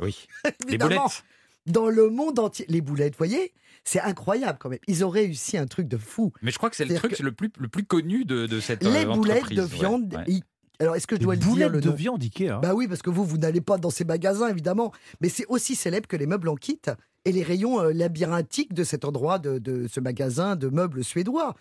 Oui. 0.00 0.26
Les 0.44 0.52
Évidemment, 0.68 1.02
boulettes. 1.02 1.24
Dans 1.66 1.90
le 1.90 2.08
monde 2.08 2.38
entier, 2.38 2.64
les 2.70 2.80
boulettes, 2.80 3.12
vous 3.12 3.18
voyez, 3.18 3.52
c'est 3.84 4.00
incroyable 4.00 4.56
quand 4.58 4.70
même. 4.70 4.78
Ils 4.86 5.04
ont 5.04 5.10
réussi 5.10 5.58
un 5.58 5.66
truc 5.66 5.86
de 5.86 5.98
fou. 5.98 6.32
Mais 6.40 6.50
je 6.50 6.56
crois 6.56 6.70
que 6.70 6.76
c'est 6.76 6.86
le 6.86 6.94
truc 6.94 7.18
le, 7.18 7.32
plus, 7.32 7.50
le 7.58 7.68
plus 7.68 7.84
connu 7.84 8.24
de, 8.24 8.46
de 8.46 8.58
cette 8.60 8.82
Les 8.82 9.04
euh, 9.04 9.12
boulettes 9.12 9.42
entreprise, 9.42 9.58
de 9.58 9.64
viande. 9.64 10.14
ouais. 10.26 10.40
Alors, 10.80 10.94
est-ce 10.94 11.06
que 11.08 11.16
je 11.16 11.20
dois 11.20 11.34
le 11.34 11.40
dire 11.40 11.68
le 11.68 11.80
de 11.80 11.88
nom 11.88 11.94
viande 11.94 12.22
Ikea. 12.22 12.60
Bah 12.62 12.72
oui, 12.74 12.86
parce 12.86 13.02
que 13.02 13.10
vous, 13.10 13.24
vous 13.24 13.38
n'allez 13.38 13.60
pas 13.60 13.78
dans 13.78 13.90
ces 13.90 14.04
magasins, 14.04 14.48
évidemment. 14.48 14.92
Mais 15.20 15.28
c'est 15.28 15.46
aussi 15.48 15.74
célèbre 15.74 16.06
que 16.06 16.16
les 16.16 16.26
meubles 16.26 16.48
en 16.48 16.54
kit 16.54 16.80
et 17.28 17.32
les 17.32 17.42
rayons 17.42 17.80
euh, 17.80 17.92
labyrinthiques 17.92 18.72
de 18.72 18.84
cet 18.84 19.04
endroit, 19.04 19.38
de, 19.38 19.58
de 19.58 19.86
ce 19.86 20.00
magasin 20.00 20.56
de 20.56 20.68
meubles 20.68 21.04
suédois. 21.04 21.54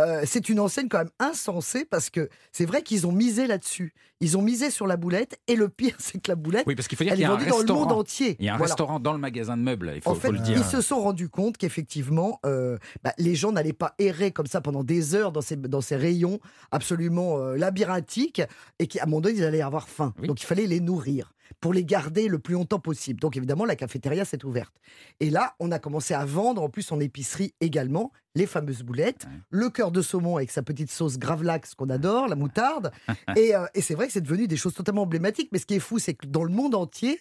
Euh, 0.00 0.22
c'est 0.26 0.48
une 0.48 0.60
enseigne 0.60 0.88
quand 0.88 0.98
même 0.98 1.10
insensée 1.18 1.84
parce 1.84 2.10
que 2.10 2.28
c'est 2.52 2.66
vrai 2.66 2.82
qu'ils 2.82 3.06
ont 3.06 3.12
misé 3.12 3.46
là-dessus. 3.46 3.94
Ils 4.20 4.36
ont 4.36 4.42
misé 4.42 4.70
sur 4.70 4.86
la 4.86 4.96
boulette 4.96 5.38
et 5.48 5.54
le 5.56 5.68
pire, 5.68 5.94
c'est 5.98 6.20
que 6.20 6.30
la 6.30 6.34
boulette, 6.36 6.64
Oui, 6.66 6.74
parce 6.74 6.88
qu'il 6.88 6.98
faut 6.98 7.04
dire 7.04 7.12
elle 7.14 7.20
y 7.20 7.22
est 7.22 7.26
a 7.26 7.30
un 7.32 7.36
vendue 7.36 7.46
dans 7.48 7.58
le 7.58 7.80
monde 7.80 7.92
entier. 7.92 8.36
Il 8.38 8.44
y 8.44 8.48
a 8.48 8.54
un 8.54 8.56
Voilà. 8.58 8.72
restaurant 8.72 9.00
dans 9.00 9.12
le 9.12 9.18
magasin 9.18 9.56
de 9.56 9.62
meubles, 9.62 9.92
il 9.94 10.00
faut, 10.02 10.10
En 10.10 10.14
faut 10.14 10.20
fait, 10.20 10.32
le 10.32 10.38
dire. 10.40 10.58
ils 10.58 10.64
se 10.64 10.80
sont 10.82 11.00
rendus 11.00 11.28
compte 11.30 11.56
qu'effectivement, 11.56 12.40
euh, 12.44 12.76
bah, 13.02 13.12
les 13.18 13.34
gens 13.34 13.52
n'allaient 13.52 13.72
pas 13.72 13.94
errer 13.98 14.30
comme 14.30 14.46
ça 14.46 14.60
pendant 14.60 14.84
des 14.84 15.14
heures 15.14 15.32
dans 15.32 15.40
ces, 15.40 15.56
dans 15.56 15.80
ces 15.80 15.96
rayons 15.96 16.38
absolument 16.70 17.38
euh, 17.38 17.56
labyrinthiques 17.56 18.42
et 18.78 18.86
qu'à 18.86 19.04
un 19.04 19.06
moment 19.06 19.20
donné, 19.22 19.36
ils 19.38 19.44
allaient 19.44 19.62
avoir 19.62 19.88
faim. 19.88 20.12
Oui. 20.20 20.28
Donc 20.28 20.42
il 20.42 20.46
fallait 20.46 20.66
les 20.66 20.80
nourrir 20.80 21.32
pour 21.60 21.72
les 21.72 21.84
garder 21.84 22.28
le 22.28 22.38
plus 22.38 22.54
longtemps 22.54 22.78
possible. 22.78 23.20
Donc 23.20 23.36
évidemment, 23.36 23.64
la 23.64 23.76
cafétéria 23.76 24.24
s'est 24.24 24.44
ouverte. 24.44 24.74
Et 25.20 25.30
là, 25.30 25.54
on 25.60 25.70
a 25.72 25.78
commencé 25.78 26.14
à 26.14 26.24
vendre, 26.24 26.62
en 26.62 26.68
plus 26.68 26.90
en 26.92 27.00
épicerie 27.00 27.54
également, 27.60 28.12
les 28.34 28.46
fameuses 28.46 28.82
boulettes, 28.82 29.24
Ouais. 29.26 29.38
le 29.50 29.70
cœur 29.70 29.90
de 29.92 30.02
saumon 30.02 30.36
avec 30.36 30.50
sa 30.50 30.62
petite 30.62 30.90
sauce 30.90 31.18
gravlax 31.18 31.74
qu'on 31.74 31.88
adore, 31.90 32.28
la 32.28 32.36
moutarde. 32.36 32.90
et 33.36 33.54
euh, 33.54 33.66
et 33.74 33.80
c'est 33.80 33.94
vrai 33.94 34.06
que 34.06 34.12
c'est 34.12 34.20
devenu 34.20 34.46
des 34.48 34.56
choses 34.56 34.74
totalement 34.74 35.02
emblématiques. 35.02 35.50
Mais 35.52 35.58
ce 35.58 35.66
qui 35.66 35.74
est 35.74 35.80
fou, 35.80 35.98
c'est 35.98 36.14
que 36.14 36.26
dans 36.26 36.44
le 36.44 36.52
monde 36.52 36.74
entier, 36.74 37.20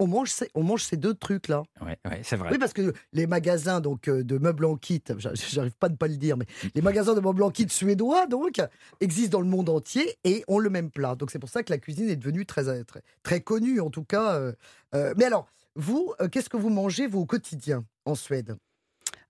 on 0.00 0.06
mange 0.08 0.30
ces, 0.30 0.50
on 0.54 0.64
mange 0.64 0.82
ces 0.82 0.96
deux 0.96 1.14
trucs-là. 1.14 1.62
Ouais, 1.80 1.96
c'est 2.24 2.36
vrai. 2.36 2.50
Oui, 2.50 2.58
parce 2.58 2.72
que 2.72 2.92
les 3.12 3.26
magasins 3.26 3.80
donc 3.80 4.08
euh, 4.08 4.24
de 4.24 4.38
meubles 4.38 4.64
en 4.64 4.76
kit, 4.76 5.02
j'a- 5.18 5.34
j'arrive 5.34 5.76
pas 5.76 5.86
à 5.86 5.90
ne 5.90 5.96
pas 5.96 6.08
le 6.08 6.16
dire, 6.16 6.36
mais 6.36 6.46
les 6.74 6.82
magasins 6.82 7.14
de 7.14 7.20
meubles 7.20 7.42
en 7.42 7.50
kit 7.50 7.68
suédois 7.68 8.26
donc 8.26 8.60
existent 9.00 9.38
dans 9.38 9.44
le 9.44 9.48
monde 9.50 9.68
entier 9.68 10.16
et 10.24 10.42
ont 10.48 10.58
le 10.58 10.70
même 10.70 10.90
plat. 10.90 11.14
Donc 11.14 11.30
c'est 11.30 11.38
pour 11.38 11.50
ça 11.50 11.62
que 11.62 11.70
la 11.72 11.78
cuisine 11.78 12.08
est 12.08 12.16
devenue 12.16 12.44
très 12.46 12.68
euh, 12.68 12.82
très, 12.82 13.02
très 13.22 13.40
connue 13.40 13.80
en 13.80 13.90
tout 13.90 14.04
cas. 14.04 14.34
euh, 14.34 14.52
euh, 14.94 15.14
mais 15.16 15.26
alors, 15.26 15.46
vous, 15.76 16.12
euh, 16.20 16.28
qu'est-ce 16.28 16.48
que 16.48 16.56
vous 16.56 16.70
mangez 16.70 17.06
vous 17.06 17.20
au 17.20 17.26
quotidien 17.26 17.84
en 18.04 18.14
Suède? 18.16 18.56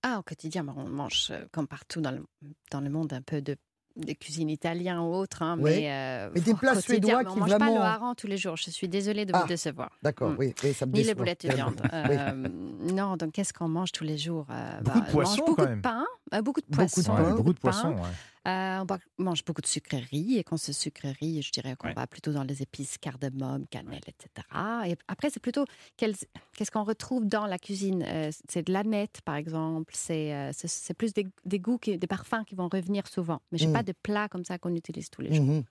Ah, 0.02 0.18
au 0.18 0.22
quotidien, 0.22 0.66
on 0.74 0.88
mange 0.88 1.30
comme 1.52 1.66
partout 1.66 2.00
dans 2.00 2.12
le, 2.12 2.24
dans 2.70 2.80
le 2.80 2.88
monde 2.88 3.12
un 3.12 3.20
peu 3.20 3.42
de, 3.42 3.56
de 3.96 4.12
cuisine 4.12 4.48
italienne 4.50 4.98
ou 4.98 5.12
autre. 5.14 5.42
hein, 5.42 5.56
mais, 5.56 5.90
euh, 5.90 6.30
Mais 6.34 6.40
des 6.40 6.54
plats 6.54 6.80
suédois 6.80 7.22
mais 7.22 7.28
on 7.28 7.34
qui 7.34 7.40
mange 7.40 7.58
pas 7.58 7.70
le 7.70 7.76
hareng 7.76 8.14
tous 8.16 8.26
les 8.26 8.36
jours. 8.36 8.56
Je 8.56 8.70
suis 8.70 8.88
désolée 8.88 9.24
de 9.26 9.32
Ah. 9.34 9.40
vous 9.42 9.48
décevoir. 9.48 9.90
D'accord, 10.02 10.30
Mm. 10.30 10.36
oui, 10.38 10.54
et 10.62 10.72
ça 10.72 10.86
me 10.86 10.92
Ni 10.92 11.02
les 11.02 11.14
boulettes 11.14 11.46
de 11.46 11.52
viande. 11.54 11.80
Oui. 11.82 11.88
Euh, 11.92 12.48
non, 12.92 13.16
donc 13.16 13.32
qu'est-ce 13.32 13.52
qu'on 13.52 13.68
mange 13.68 13.92
tous 13.92 14.04
les 14.04 14.16
jours 14.18 14.46
Euh, 14.50 14.80
Beaucoup 14.80 14.98
de 14.98 15.02
mange 15.04 15.12
poissons, 15.12 15.36
beaucoup 15.38 15.54
quand 15.56 15.64
de 15.64 15.68
même. 15.70 15.82
pain, 15.82 16.04
euh, 16.34 16.42
beaucoup 16.42 16.60
de 16.60 16.66
Beaucoup 16.66 17.00
de 17.00 17.06
poissons. 17.06 17.14
Ouais, 17.14 17.32
beaucoup 17.34 17.52
de 17.52 17.58
poissons. 17.58 17.94
ouais. 17.94 18.08
Euh, 18.48 18.84
on 19.18 19.22
mange 19.22 19.44
beaucoup 19.44 19.60
de 19.60 19.66
sucreries 19.66 20.38
et 20.38 20.44
quand 20.44 20.56
c'est 20.56 20.72
sucreries, 20.72 21.42
je 21.42 21.52
dirais 21.52 21.76
qu'on 21.76 21.88
Ouais. 21.88 21.94
va 21.94 22.06
plutôt 22.06 22.32
dans 22.32 22.42
les 22.42 22.62
épices 22.62 22.96
cardamome, 22.96 23.66
cannelle, 23.66 24.00
etc. 24.06 24.46
Et 24.86 24.96
après, 25.08 25.28
c'est 25.28 25.40
plutôt 25.40 25.66
qu'est-ce 25.98 26.70
qu'on 26.70 26.84
retrouve 26.84 27.26
dans 27.26 27.46
la 27.46 27.58
cuisine 27.58 28.02
Euh, 28.06 28.30
C'est 28.48 28.66
de 28.66 28.72
l'aneth, 28.72 29.20
par 29.26 29.34
exemple. 29.36 29.92
C'est 29.94 30.32
euh, 30.34 30.50
c'est- 30.54 30.94
plus 30.94 31.12
des, 31.12 31.26
des 31.44 31.58
goûts, 31.60 31.76
qui- 31.78 31.98
des 31.98 32.06
parfums 32.06 32.44
qui 32.46 32.54
vont 32.54 32.68
revenir 32.72 33.06
souvent. 33.08 33.40
Mais 33.52 33.58
j'ai 33.58 33.66
Mm. 33.66 33.72
pas 33.74 33.82
de 33.82 33.92
plats 33.92 34.28
comme 34.28 34.44
ça 34.46 34.56
qu'on 34.58 34.74
utilise 34.74 35.10
tous 35.10 35.20
les 35.20 35.34
jours. 35.34 35.44
Mhm. 35.44 35.64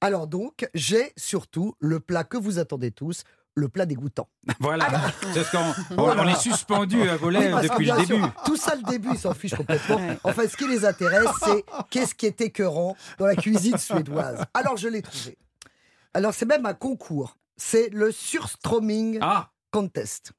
Alors 0.00 0.26
donc, 0.26 0.68
j'ai 0.74 1.12
surtout 1.16 1.74
le 1.80 1.98
plat 1.98 2.24
que 2.24 2.36
vous 2.36 2.58
attendez 2.58 2.90
tous, 2.90 3.24
le 3.56 3.68
plat 3.68 3.86
dégoûtant. 3.86 4.28
Voilà, 4.60 4.86
c'est 5.32 5.44
ce 5.44 5.50
qu'on 5.52 5.58
on, 5.90 6.02
Voilà. 6.04 6.22
on 6.22 6.28
est 6.28 6.36
suspendu 6.40 7.08
à 7.08 7.16
vos 7.16 7.30
lèvres 7.30 7.60
depuis 7.60 7.86
le 7.86 7.92
début. 7.96 8.06
sûr, 8.20 8.32
tout 8.44 8.56
ça, 8.56 8.74
le 8.74 8.82
début, 8.82 9.10
ils 9.12 9.18
s'en 9.18 9.32
fichent 9.34 9.54
complètement. 9.54 9.96
Ouais. 9.96 10.18
Enfin, 10.24 10.42
ce 10.48 10.56
qui 10.56 10.66
les 10.66 10.84
intéresse, 10.84 11.28
c'est 11.44 11.64
qu'est-ce 11.90 12.14
qui 12.14 12.26
est 12.26 12.40
écœurant 12.40 12.96
dans 13.18 13.26
la 13.26 13.36
cuisine 13.36 13.78
suédoise. 13.78 14.42
Alors, 14.54 14.76
je 14.76 14.88
l'ai 14.88 15.02
trouvé. 15.02 15.36
Alors, 16.14 16.34
c'est 16.34 16.46
même 16.46 16.66
un 16.66 16.74
concours. 16.74 17.36
C'est 17.56 17.88
le 17.90 18.10
Surströmming 18.12 19.18
Ah, 19.20 19.50
Contest. 19.70 20.32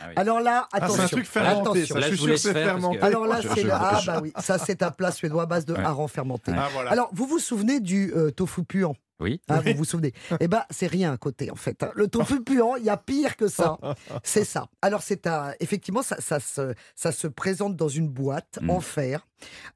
Ah 0.00 0.04
oui. 0.08 0.12
Alors 0.16 0.40
là, 0.40 0.66
Ah, 0.72 0.76
attention. 0.78 0.96
c'est 0.96 1.02
un 1.02 1.08
truc 1.08 1.26
fermenté, 1.26 1.68
attention. 1.82 1.94
ça. 1.96 2.00
Là, 2.00 2.06
Je 2.06 2.12
je 2.12 2.16
suis 2.16 2.16
vous 2.16 2.16
sûr 2.16 2.26
que 2.26 2.30
laisse 2.32 2.42
c'est 2.42 2.52
faire 2.52 2.64
parce 2.64 2.76
que- 2.76 2.80
fermenté. 2.80 3.02
Alors 3.02 3.26
là, 3.26 3.40
c'est 3.54 3.62
le... 3.62 3.70
Ah 3.72 4.00
bah 4.06 4.20
oui, 4.22 4.32
ça 4.40 4.58
c'est 4.58 4.82
un 4.82 4.90
plat 4.90 5.12
suédois 5.12 5.42
à 5.42 5.46
base 5.46 5.64
de 5.66 5.74
Ouais. 5.74 5.84
hareng 5.84 6.08
fermenté. 6.08 6.52
Ah, 6.56 6.68
voilà. 6.72 6.90
Alors, 6.90 7.10
vous 7.12 7.26
vous 7.26 7.38
souvenez 7.38 7.80
du 7.80 8.12
euh, 8.16 8.30
tofu 8.30 8.64
puant? 8.64 8.96
Oui. 9.20 9.40
Hein, 9.48 9.60
Vous 9.64 9.74
vous 9.78 9.84
souvenez 9.84 10.12
Eh 10.40 10.48
ben, 10.48 10.62
c'est 10.70 10.86
rien 10.86 11.12
à 11.12 11.16
côté, 11.16 11.50
en 11.50 11.54
fait. 11.56 11.82
hein. 11.82 11.90
Le 11.94 12.06
tofu 12.08 12.42
puant, 12.42 12.76
il 12.76 12.84
y 12.84 12.90
a 12.90 12.96
pire 12.96 13.36
que 13.36 13.48
ça. 13.48 13.78
C'est 14.22 14.44
ça. 14.44 14.68
Alors, 14.82 15.02
c'est 15.02 15.26
un. 15.26 15.52
Effectivement, 15.60 16.02
ça, 16.02 16.16
ça, 16.20 16.38
se, 16.40 16.74
ça 16.94 17.12
se 17.12 17.26
présente 17.26 17.76
dans 17.76 17.88
une 17.88 18.08
boîte 18.08 18.58
Mm. 18.62 18.70
en 18.70 18.80
fer. 18.80 19.26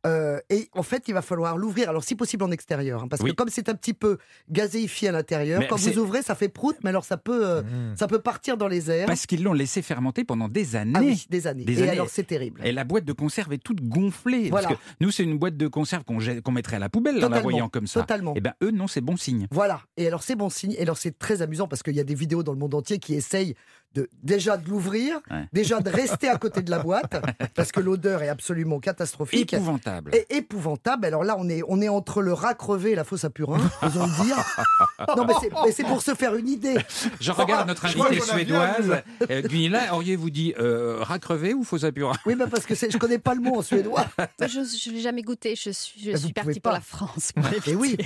Euh, 0.07 0.41
et 0.49 0.69
en 0.73 0.83
fait, 0.83 1.05
il 1.09 1.13
va 1.15 1.21
falloir 1.23 1.57
l'ouvrir. 1.59 1.91
Alors, 1.91 2.03
si 2.03 2.15
possible, 2.15 2.45
en 2.45 2.51
extérieur. 2.51 3.03
hein, 3.03 3.09
parce 3.09 3.23
Oui. 3.23 3.31
que 3.31 3.35
comme 3.37 3.51
c'est 3.51 3.69
un 3.69 3.75
petit 3.75 3.93
peu 3.93 4.17
gazéifié 4.51 5.09
à 5.09 5.13
l'intérieur, 5.13 5.63
quand 5.69 5.77
vous 5.79 5.99
ouvrez, 5.99 6.23
ça 6.23 6.35
fait 6.35 6.49
prout, 6.49 6.77
mais 6.83 6.91
alors 6.91 7.05
ça 7.05 7.17
peut, 7.17 7.47
euh, 7.47 7.63
Mmh. 7.63 7.97
ça 7.97 8.07
peut 8.09 8.21
partir 8.21 8.57
dans 8.57 8.69
les 8.69 8.91
airs. 8.91 9.07
Parce 9.07 9.27
qu'ils 9.27 9.43
l'ont 9.43 9.53
laissé 9.53 9.83
fermenter 9.83 10.25
pendant 10.25 10.49
des 10.49 10.77
années. 10.77 10.93
Ah 10.97 11.03
oui, 11.03 11.27
des 11.29 11.47
années. 11.47 11.65
Des 11.65 11.81
et 11.81 11.83
années. 11.83 11.93
alors, 11.93 12.09
c'est 12.09 12.25
terrible. 12.25 12.61
Et 12.65 12.73
la 12.73 12.85
boîte 12.85 13.05
de 13.05 13.13
conserve 13.13 13.53
est 13.53 13.59
toute 13.63 13.83
gonflée. 13.83 14.49
Voilà. 14.51 14.69
Parce 14.69 14.81
que 14.81 14.85
nous, 15.01 15.11
c'est 15.11 15.25
une 15.25 15.39
boîte 15.39 15.57
de 15.59 15.69
conserve 15.69 16.05
qu'on 16.05 16.53
mettrait 16.53 16.77
à 16.77 16.81
la 16.81 16.89
poubelle 16.89 17.23
en 17.25 17.29
la 17.29 17.41
voyant 17.41 17.69
comme 17.69 17.87
ça. 17.87 18.01
totalement. 18.01 18.35
Et 18.35 18.41
ben 18.41 18.55
eux, 18.63 18.71
non, 18.71 18.87
c'est 18.87 19.01
bon 19.03 19.17
signe. 19.17 19.30
Voilà. 19.51 19.83
Et 19.97 20.07
alors, 20.07 20.23
c'est 20.23 20.37
bon 20.37 20.51
signe. 20.51 20.73
Et 20.73 20.83
alors, 20.83 20.99
c'est 20.99 21.19
très 21.19 21.43
amusant 21.43 21.69
parce 21.69 21.83
qu'il 21.83 21.95
y 21.95 22.01
a 22.01 22.05
des 22.05 22.15
vidéos 22.15 22.43
dans 22.43 22.53
le 22.53 22.59
monde 22.59 22.75
entier 22.75 22.99
qui 22.99 23.15
essayent 23.15 23.55
de 23.95 24.09
déjà 24.23 24.57
de 24.57 24.69
l'ouvrir, 24.69 25.21
Ouais. 25.31 25.49
déjà 25.53 25.81
de 25.81 25.91
rester 25.91 26.29
à 26.29 26.37
côté 26.37 26.63
de 26.63 26.71
la 26.71 26.79
boîte, 26.83 27.21
parce 27.55 27.73
que 27.73 27.81
l'odeur 27.81 28.23
est 28.23 28.29
absolument 28.29 28.79
catastrophique. 28.81 29.53
Épouvantable. 29.53 30.13
Et 30.15 30.37
épouvantable. 30.37 31.07
Alors 31.07 31.25
là, 31.25 31.37
on 31.39 31.49
est, 31.49 31.63
on 31.69 31.81
est 31.81 31.89
entre 31.89 32.23
le 32.23 32.33
rat 32.33 32.55
crevé 32.55 32.93
et 32.93 32.95
la 32.95 33.05
fosse 33.05 33.25
à 33.25 33.31
purin, 33.31 33.59
osons 33.83 34.07
le 34.07 34.25
dire. 34.25 34.37
Non, 35.17 35.25
mais 35.25 35.35
c'est- 35.41 35.51
mais 35.65 35.73
c'est 35.73 35.85
pour 35.85 36.03
se 36.03 36.15
faire 36.15 36.35
une 36.37 36.47
idée. 36.49 36.77
Je 37.21 37.33
regarde 37.33 37.67
notre 37.67 37.87
invitée 37.87 38.21
suédoise. 38.21 39.03
Euh, 39.31 39.43
Gunilla, 39.43 39.95
auriez-vous 39.95 40.31
dit 40.31 40.55
euh, 40.59 40.99
rat 41.03 41.19
crevé 41.19 41.55
ou 41.55 41.65
faux 41.65 41.85
apura 41.85 42.15
Oui, 42.27 42.35
mais 42.37 42.47
parce 42.47 42.67
que 42.67 42.75
c'est- 42.75 42.91
je 42.91 42.99
connais 42.99 43.19
pas 43.19 43.35
le 43.35 43.41
mot 43.41 43.57
en 43.59 43.63
suédois. 43.63 44.07
Moi, 44.19 44.29
Je 44.47 44.61
ne 44.91 44.95
l'ai 44.95 45.01
jamais 45.01 45.23
goûté. 45.23 45.57
Je 45.57 45.71
suis, 45.71 46.03
je 46.03 46.11
vous 46.13 46.17
suis 46.19 46.33
partie 46.33 46.61
pour 46.61 46.73
la 46.73 46.81
France. 46.81 47.33
pour 47.33 47.45
Et 47.67 47.75
oui, 47.75 47.97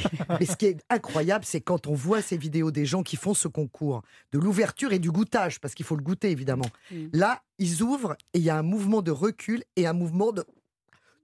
mais 0.40 0.46
ce 0.46 0.56
qui 0.56 0.66
est 0.66 0.76
incroyable, 0.88 1.44
c'est 1.44 1.60
quand 1.60 1.86
on 1.88 1.94
voit 1.94 2.22
ces 2.22 2.36
vidéos 2.36 2.70
des 2.70 2.86
gens 2.86 3.02
qui 3.02 3.16
font 3.16 3.34
ce 3.34 3.48
concours, 3.48 4.02
de 4.32 4.38
l'ouverture 4.38 4.92
et 4.92 4.98
du 5.00 5.10
goûtage, 5.10 5.60
parce 5.60 5.73
qu'il 5.74 5.84
faut 5.86 5.96
le 5.96 6.02
goûter 6.02 6.30
évidemment. 6.30 6.66
Mm. 6.90 7.06
Là, 7.12 7.42
ils 7.58 7.82
ouvrent 7.82 8.16
et 8.32 8.38
il 8.38 8.44
y 8.44 8.50
a 8.50 8.56
un 8.56 8.62
mouvement 8.62 9.02
de 9.02 9.10
recul 9.10 9.62
et 9.76 9.86
un 9.86 9.92
mouvement 9.92 10.32
de, 10.32 10.44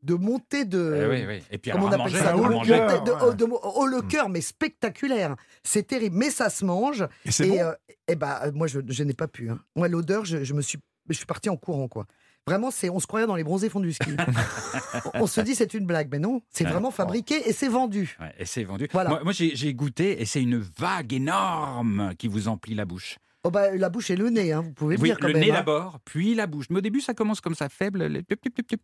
de 0.02 0.14
montée 0.14 0.64
de. 0.64 1.00
Eh 1.02 1.06
oui, 1.08 1.24
oui. 1.26 1.42
Et 1.50 1.58
puis 1.58 1.70
Comment 1.70 1.84
on 1.84 1.88
appelle 1.88 1.98
manger, 1.98 2.18
ça 2.18 2.30
à 2.30 2.36
de- 2.36 2.40
manger. 2.40 2.72
cœur, 2.74 3.02
de- 3.02 3.06
de- 3.10 3.12
ouais. 3.26 3.34
de- 3.34 3.44
haut 3.78 3.86
le 3.86 4.02
cœur, 4.02 4.28
mais 4.28 4.40
spectaculaire. 4.40 5.36
C'est 5.62 5.86
terrible, 5.86 6.16
mais 6.16 6.30
ça 6.30 6.48
se 6.50 6.64
mange. 6.64 7.06
Et 7.24 7.30
c'est 7.30 7.46
Et, 7.46 7.50
bon. 7.50 7.58
euh, 7.64 7.72
eh 8.08 8.16
ben, 8.16 8.38
euh, 8.44 8.52
moi, 8.52 8.66
je, 8.66 8.80
je 8.88 9.02
n'ai 9.04 9.14
pas 9.14 9.28
pu. 9.28 9.50
hein. 9.50 9.58
Moi, 9.76 9.88
l'odeur, 9.88 10.24
je, 10.24 10.42
je 10.44 10.54
me 10.54 10.62
suis, 10.62 10.78
je 11.08 11.14
suis 11.16 11.26
parti 11.26 11.48
en 11.50 11.56
courant, 11.56 11.88
quoi. 11.88 12.06
Vraiment, 12.46 12.70
c'est, 12.70 12.88
on 12.88 12.98
se 12.98 13.06
croirait 13.06 13.26
dans 13.26 13.36
les 13.36 13.44
bronzés 13.44 13.68
fonds 13.68 13.80
du 13.80 13.92
ski. 13.92 14.10
on, 15.14 15.26
se 15.26 15.42
dit 15.42 15.54
c'est 15.54 15.74
une 15.74 15.84
blague, 15.84 16.08
mais 16.10 16.18
non, 16.18 16.40
c'est 16.50 16.64
Ouais. 16.64 16.70
vraiment 16.70 16.90
fabriqué 16.90 17.48
et 17.48 17.52
c'est 17.52 17.68
vendu. 17.68 18.16
Ouais, 18.18 18.32
et 18.38 18.46
c'est 18.46 18.64
vendu. 18.64 18.88
Voilà. 18.92 19.20
Moi, 19.22 19.32
j'ai 19.34 19.74
goûté 19.74 20.22
et 20.22 20.24
c'est 20.24 20.40
une 20.42 20.56
vague 20.58 21.12
énorme 21.12 22.14
qui 22.18 22.28
vous 22.28 22.48
emplit 22.48 22.74
la 22.74 22.86
bouche. 22.86 23.18
Oh 23.42 23.50
bah, 23.50 23.74
la 23.74 23.88
bouche 23.88 24.10
et 24.10 24.16
le 24.16 24.28
nez, 24.28 24.52
hein, 24.52 24.60
vous 24.60 24.72
pouvez 24.72 24.96
le 24.96 25.00
Oui, 25.02 25.08
dire 25.08 25.18
quand 25.18 25.26
le 25.28 25.32
même. 25.32 25.42
nez 25.42 25.50
hein. 25.50 25.54
d'abord, 25.54 25.98
puis 26.04 26.34
la 26.34 26.46
bouche. 26.46 26.66
Mais 26.68 26.76
au 26.76 26.80
début, 26.82 27.00
ça 27.00 27.14
commence 27.14 27.40
comme 27.40 27.54
ça, 27.54 27.70
faible. 27.70 28.04
les 28.04 28.22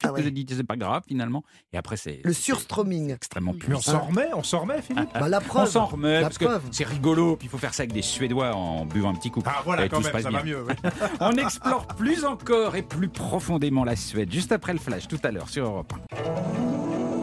Ah 0.03 0.13
ouais. 0.13 0.33
C'est 0.49 0.63
pas 0.67 0.77
grave 0.77 1.03
finalement. 1.07 1.43
Et 1.75 1.77
après, 1.77 1.99
c'est 1.99 2.23
Le 2.25 2.33
surstroming. 2.33 3.13
extrêmement 3.13 3.53
Mais 3.53 3.75
on 3.75 3.77
puissant. 3.77 3.93
s'en 3.93 4.01
remet, 4.07 4.29
on 4.35 4.43
s'en 4.43 4.61
remet, 4.61 4.81
Philippe 4.81 5.11
Bah, 5.13 5.29
la 5.29 5.41
On 5.55 5.67
s'en 5.67 5.85
remet 5.85 6.15
La 6.15 6.23
parce 6.23 6.39
que 6.39 6.47
c'est 6.71 6.85
rigolo. 6.87 7.37
Puis 7.37 7.49
il 7.49 7.51
faut 7.51 7.59
faire 7.59 7.75
ça 7.75 7.83
avec 7.83 7.93
des 7.93 8.01
Suédois 8.01 8.55
en 8.55 8.87
buvant 8.87 9.11
un 9.11 9.15
petit 9.15 9.31
coup. 9.31 9.43
Ah 9.45 9.61
voilà, 9.63 9.85
Et 9.85 9.89
quand 9.91 9.99
tout 9.99 10.05
se 10.05 10.07
même, 10.09 10.13
passe 10.15 10.23
ça 10.23 10.31
bien. 10.31 10.39
va 10.39 10.45
mieux. 10.47 10.63
ouais. 10.65 10.75
On 11.21 11.33
explore 11.33 11.87
plus 11.89 12.25
encore 12.25 12.77
et 12.77 12.83
plus 12.83 13.09
profondément 13.09 13.85
la 13.85 13.95
Suède 13.97 14.33
juste 14.33 14.53
après 14.53 14.73
le 14.73 14.79
flash 14.79 15.07
tout 15.07 15.19
à 15.23 15.33
l'heure 15.33 15.51
sur 15.51 15.67
Europe 15.67 15.93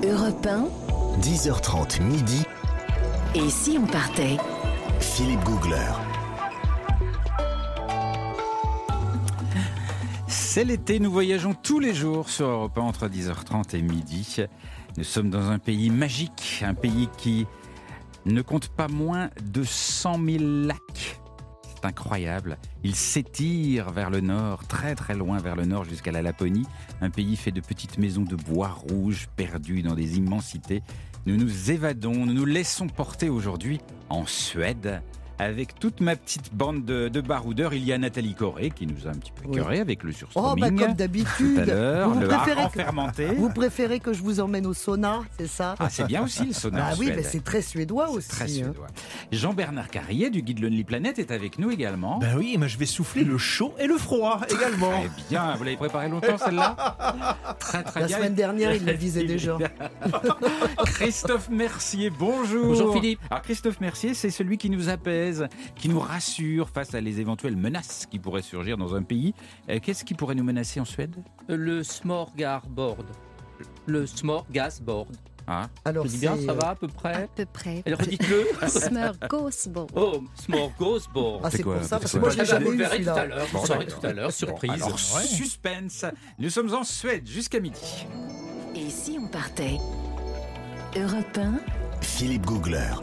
1. 0.03 0.07
Europe 0.07 0.45
1, 0.45 0.65
10h30 1.19 2.03
midi, 2.03 2.43
et 3.33 3.49
si 3.49 3.79
on 3.81 3.87
partait? 3.87 4.37
Philippe 4.99 5.43
Googler. 5.43 5.79
C'est 10.53 10.65
l'été, 10.65 10.99
nous 10.99 11.11
voyageons 11.11 11.55
tous 11.55 11.79
les 11.79 11.95
jours 11.95 12.29
sur 12.29 12.45
Europe 12.45 12.77
1 12.77 12.81
entre 12.81 13.07
10h30 13.07 13.75
et 13.75 13.81
midi. 13.81 14.37
Nous 14.97 15.03
sommes 15.03 15.31
dans 15.31 15.49
un 15.49 15.57
pays 15.57 15.89
magique, 15.89 16.61
un 16.63 16.75
pays 16.75 17.09
qui 17.17 17.47
ne 18.27 18.39
compte 18.43 18.67
pas 18.67 18.87
moins 18.87 19.31
de 19.41 19.63
100 19.63 20.23
000 20.23 20.43
lacs. 20.67 21.19
C'est 21.73 21.85
incroyable. 21.85 22.59
Il 22.83 22.93
s'étire 22.93 23.89
vers 23.89 24.11
le 24.11 24.21
nord, 24.21 24.67
très 24.67 24.93
très 24.93 25.15
loin 25.15 25.39
vers 25.39 25.55
le 25.55 25.65
nord 25.65 25.85
jusqu'à 25.85 26.11
la 26.11 26.21
Laponie, 26.21 26.67
un 27.01 27.09
pays 27.09 27.35
fait 27.35 27.49
de 27.49 27.59
petites 27.59 27.97
maisons 27.97 28.21
de 28.21 28.35
bois 28.35 28.77
rouge 28.91 29.29
perdues 29.35 29.81
dans 29.81 29.95
des 29.95 30.17
immensités. 30.17 30.83
Nous 31.25 31.35
nous 31.35 31.71
évadons, 31.71 32.27
nous 32.27 32.33
nous 32.33 32.45
laissons 32.45 32.85
porter 32.85 33.27
aujourd'hui 33.27 33.81
en 34.09 34.27
Suède. 34.27 35.01
Avec 35.39 35.79
toute 35.79 35.99
ma 35.99 36.15
petite 36.15 36.53
bande 36.53 36.85
de, 36.85 37.09
de 37.09 37.19
baroudeurs, 37.21 37.73
il 37.73 37.83
y 37.83 37.91
a 37.91 37.97
Nathalie 37.97 38.35
Corré 38.35 38.69
qui 38.69 38.85
nous 38.85 39.07
a 39.07 39.09
un 39.09 39.13
petit 39.15 39.31
peu 39.31 39.41
Oui. 39.47 39.57
écœuré 39.57 39.79
avec 39.79 40.03
le 40.03 40.11
Oh, 40.11 40.17
surstroming. 40.17 40.61
bah, 40.61 40.67
comme 40.69 40.77
tout 40.77 40.83
à 40.85 40.93
d'habitude. 40.93 41.65
l'heure, 41.67 42.09
Vous 42.11 42.19
le 42.19 42.27
préférez 42.27 42.63
que- 42.67 42.69
fermenté. 42.71 43.25
Vous 43.25 43.49
préférez 43.49 43.99
que 43.99 44.13
je 44.13 44.21
vous 44.21 44.39
emmène 44.39 44.67
au 44.67 44.73
sauna, 44.73 45.21
c'est 45.37 45.47
ça? 45.47 45.75
Ah, 45.79 45.89
c'est 45.89 46.05
bien 46.05 46.23
aussi 46.23 46.45
le 46.45 46.53
sauna 46.53 46.77
Bah 46.81 46.89
en 46.93 46.97
oui, 46.99 47.11
mais 47.15 47.23
c'est 47.23 47.43
très 47.43 47.61
suédois 47.63 48.09
aussi. 48.11 48.29
Très 48.29 48.45
hein. 48.45 48.47
suédois. 48.47 48.87
Jean-Bernard 49.31 49.89
Carrier 49.89 50.29
du 50.29 50.43
guide 50.43 50.59
Lonely 50.61 50.83
Planet 50.83 51.17
est 51.17 51.31
avec 51.31 51.57
nous 51.57 51.71
également. 51.71 52.19
Ben 52.19 52.37
oui, 52.37 52.55
mais 52.59 52.69
je 52.69 52.77
vais 52.77 52.85
souffler 52.85 53.23
le 53.23 53.37
chaud 53.39 53.73
et 53.79 53.87
le 53.87 53.97
froid 53.97 54.39
également. 54.49 54.91
Très 54.91 55.09
bien, 55.29 55.55
vous 55.55 55.63
l'avez 55.63 55.77
préparé 55.77 56.09
longtemps 56.09 56.37
celle-là? 56.37 57.55
Très 57.59 57.83
très 57.83 58.01
La 58.01 58.07
bien. 58.07 58.17
semaine 58.17 58.35
dernière, 58.35 58.73
il 58.75 58.85
le 58.85 58.93
disait 58.93 59.23
déjà. 59.25 59.57
Christophe 60.85 61.49
Mercier, 61.49 62.09
bonjour. 62.11 62.67
Bonjour, 62.67 62.93
Philippe. 62.93 63.19
Alors 63.29 63.41
Christophe 63.41 63.81
Mercier, 63.81 64.13
c'est 64.13 64.29
celui 64.29 64.57
qui 64.57 64.69
nous 64.69 64.89
qui 65.75 65.89
nous 65.89 65.99
rassure 65.99 66.69
face 66.69 66.93
à 66.93 67.01
les 67.01 67.19
éventuelles 67.19 67.57
menaces 67.57 68.05
qui 68.09 68.19
pourraient 68.19 68.41
surgir 68.41 68.77
dans 68.77 68.95
un 68.95 69.03
pays. 69.03 69.33
Euh, 69.69 69.79
Qu'est-ce 69.81 70.03
qui 70.05 70.13
pourrait 70.13 70.35
nous 70.35 70.43
menacer 70.43 70.79
en 70.79 70.85
Suède? 70.85 71.15
Le 71.47 71.83
Smorgasbord. 71.83 72.97
Le 73.85 74.05
Smorgasbord. 74.05 75.07
ah. 75.47 75.67
Alors, 75.85 76.05
Je 76.05 76.11
dis 76.11 76.17
bien, 76.19 76.35
ça 76.37 76.51
euh, 76.51 76.53
va 76.53 76.69
à 76.69 76.75
peu 76.75 76.87
À 76.87 76.89
près 76.89 77.29
peu 77.35 77.45
près. 77.45 77.83
Et 77.85 77.93
redites-le. 77.93 78.47
Smörgåsbord. 78.67 79.87
Oh, 79.95 80.23
Smorgasbord. 80.35 81.41
Ah, 81.43 81.49
C'est 81.51 81.63
pour 81.63 81.81
ça, 81.83 81.99
parce 81.99 82.11
que 82.13 82.17
moi, 82.19 82.29
je 82.29 82.35
l'ai 82.37 82.41
Ah 82.41 82.45
jamais 82.45 82.69
eu 82.69 82.77
tout 83.03 83.09
à 83.09 83.25
l'heure. 83.25 83.47
Vous 83.51 83.65
saurez 83.65 83.87
tout 83.87 84.05
à 84.05 84.13
l'heure, 84.13 84.31
surprise. 84.31 84.71
Alors 84.71 84.99
suspense, 84.99 86.05
nous 86.39 86.49
sommes 86.49 86.73
en 86.73 86.83
Suède 86.83 87.27
jusqu'à 87.27 87.59
midi. 87.59 88.05
Et 88.75 88.89
si 88.89 89.17
on 89.21 89.27
partait? 89.27 89.77
Europe 90.95 91.37
1, 91.37 91.59
Philippe 92.01 92.45
Googler. 92.45 92.93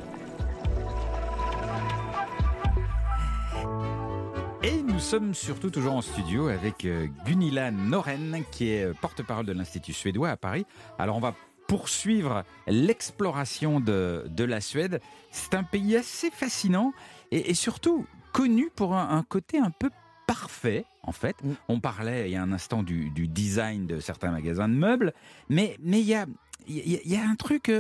Et 4.63 4.83
nous 4.83 4.99
sommes 4.99 5.33
surtout 5.33 5.71
toujours 5.71 5.95
en 5.95 6.03
studio 6.03 6.49
avec 6.49 6.85
euh, 6.85 7.07
Gunilla 7.25 7.71
Noren, 7.71 8.43
qui 8.53 8.69
est 8.69 8.85
euh, 8.85 8.93
porte-parole 9.01 9.47
de 9.47 9.53
l'Institut 9.53 9.95
suédois 9.95 10.29
à 10.29 10.37
Paris. 10.37 10.67
Alors 10.99 11.17
on 11.17 11.21
va 11.21 11.35
poursuivre 11.67 12.45
l'exploration 12.67 13.81
de, 13.81 14.27
de 14.29 14.45
la 14.45 14.61
Suède. 14.61 15.01
C'est 15.31 15.55
un 15.55 15.63
pays 15.63 15.97
assez 15.97 16.31
fascinant 16.31 16.93
et, 17.31 17.51
et 17.51 17.55
surtout 17.55 18.05
connu 18.35 18.69
pour 18.75 18.95
un, 18.95 19.17
un 19.17 19.23
côté 19.23 19.59
un 19.59 19.71
peu 19.71 19.89
parfait, 20.27 20.85
en 21.05 21.13
fait. 21.13 21.37
Mm. 21.43 21.53
On 21.69 21.81
parlait 21.81 22.29
il 22.29 22.33
y 22.33 22.37
a 22.37 22.43
un 22.43 22.53
instant 22.53 22.83
du, 22.83 23.09
du 23.11 23.29
design 23.29 23.87
de 23.87 23.99
certains 23.99 24.31
magasins 24.31 24.69
de 24.69 24.75
meubles, 24.75 25.15
mais 25.49 25.79
mais 25.83 26.01
il 26.01 26.07
y 26.07 26.15
a, 26.15 26.27
y, 26.69 26.97
a- 26.97 27.01
y 27.03 27.17
a 27.17 27.27
un 27.27 27.35
truc... 27.35 27.73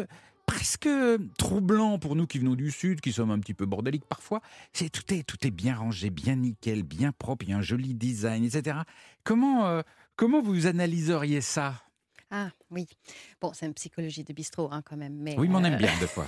euh, 0.50 0.56
presque 0.56 0.88
troublant 1.38 1.98
pour 1.98 2.16
nous 2.16 2.26
qui 2.26 2.38
venons 2.38 2.54
du 2.54 2.70
sud, 2.70 3.00
qui 3.00 3.12
sommes 3.12 3.30
un 3.30 3.38
petit 3.38 3.54
peu 3.54 3.66
bordéliques 3.66 4.06
parfois, 4.06 4.40
c'est 4.72 4.90
tout 4.90 5.12
est 5.12 5.22
tout 5.22 5.46
est 5.46 5.50
bien 5.50 5.76
rangé, 5.76 6.10
bien 6.10 6.36
nickel, 6.36 6.82
bien 6.82 7.12
propre, 7.12 7.44
il 7.44 7.50
y 7.50 7.52
a 7.52 7.58
un 7.58 7.62
joli 7.62 7.94
design, 7.94 8.44
etc. 8.44 8.78
Comment 9.24 9.66
euh, 9.66 9.82
comment 10.16 10.42
vous 10.42 10.66
analyseriez 10.66 11.40
ça? 11.40 11.82
Ah 12.32 12.50
oui. 12.70 12.86
Bon, 13.40 13.52
c'est 13.52 13.66
une 13.66 13.74
psychologie 13.74 14.22
de 14.22 14.32
bistrot 14.32 14.68
hein, 14.70 14.82
quand 14.84 14.96
même. 14.96 15.16
Mais, 15.16 15.36
Oui, 15.36 15.48
mais 15.48 15.56
on 15.56 15.64
aime 15.64 15.74
euh, 15.74 15.78
bien 15.78 15.98
deux 15.98 16.06
fois. 16.06 16.26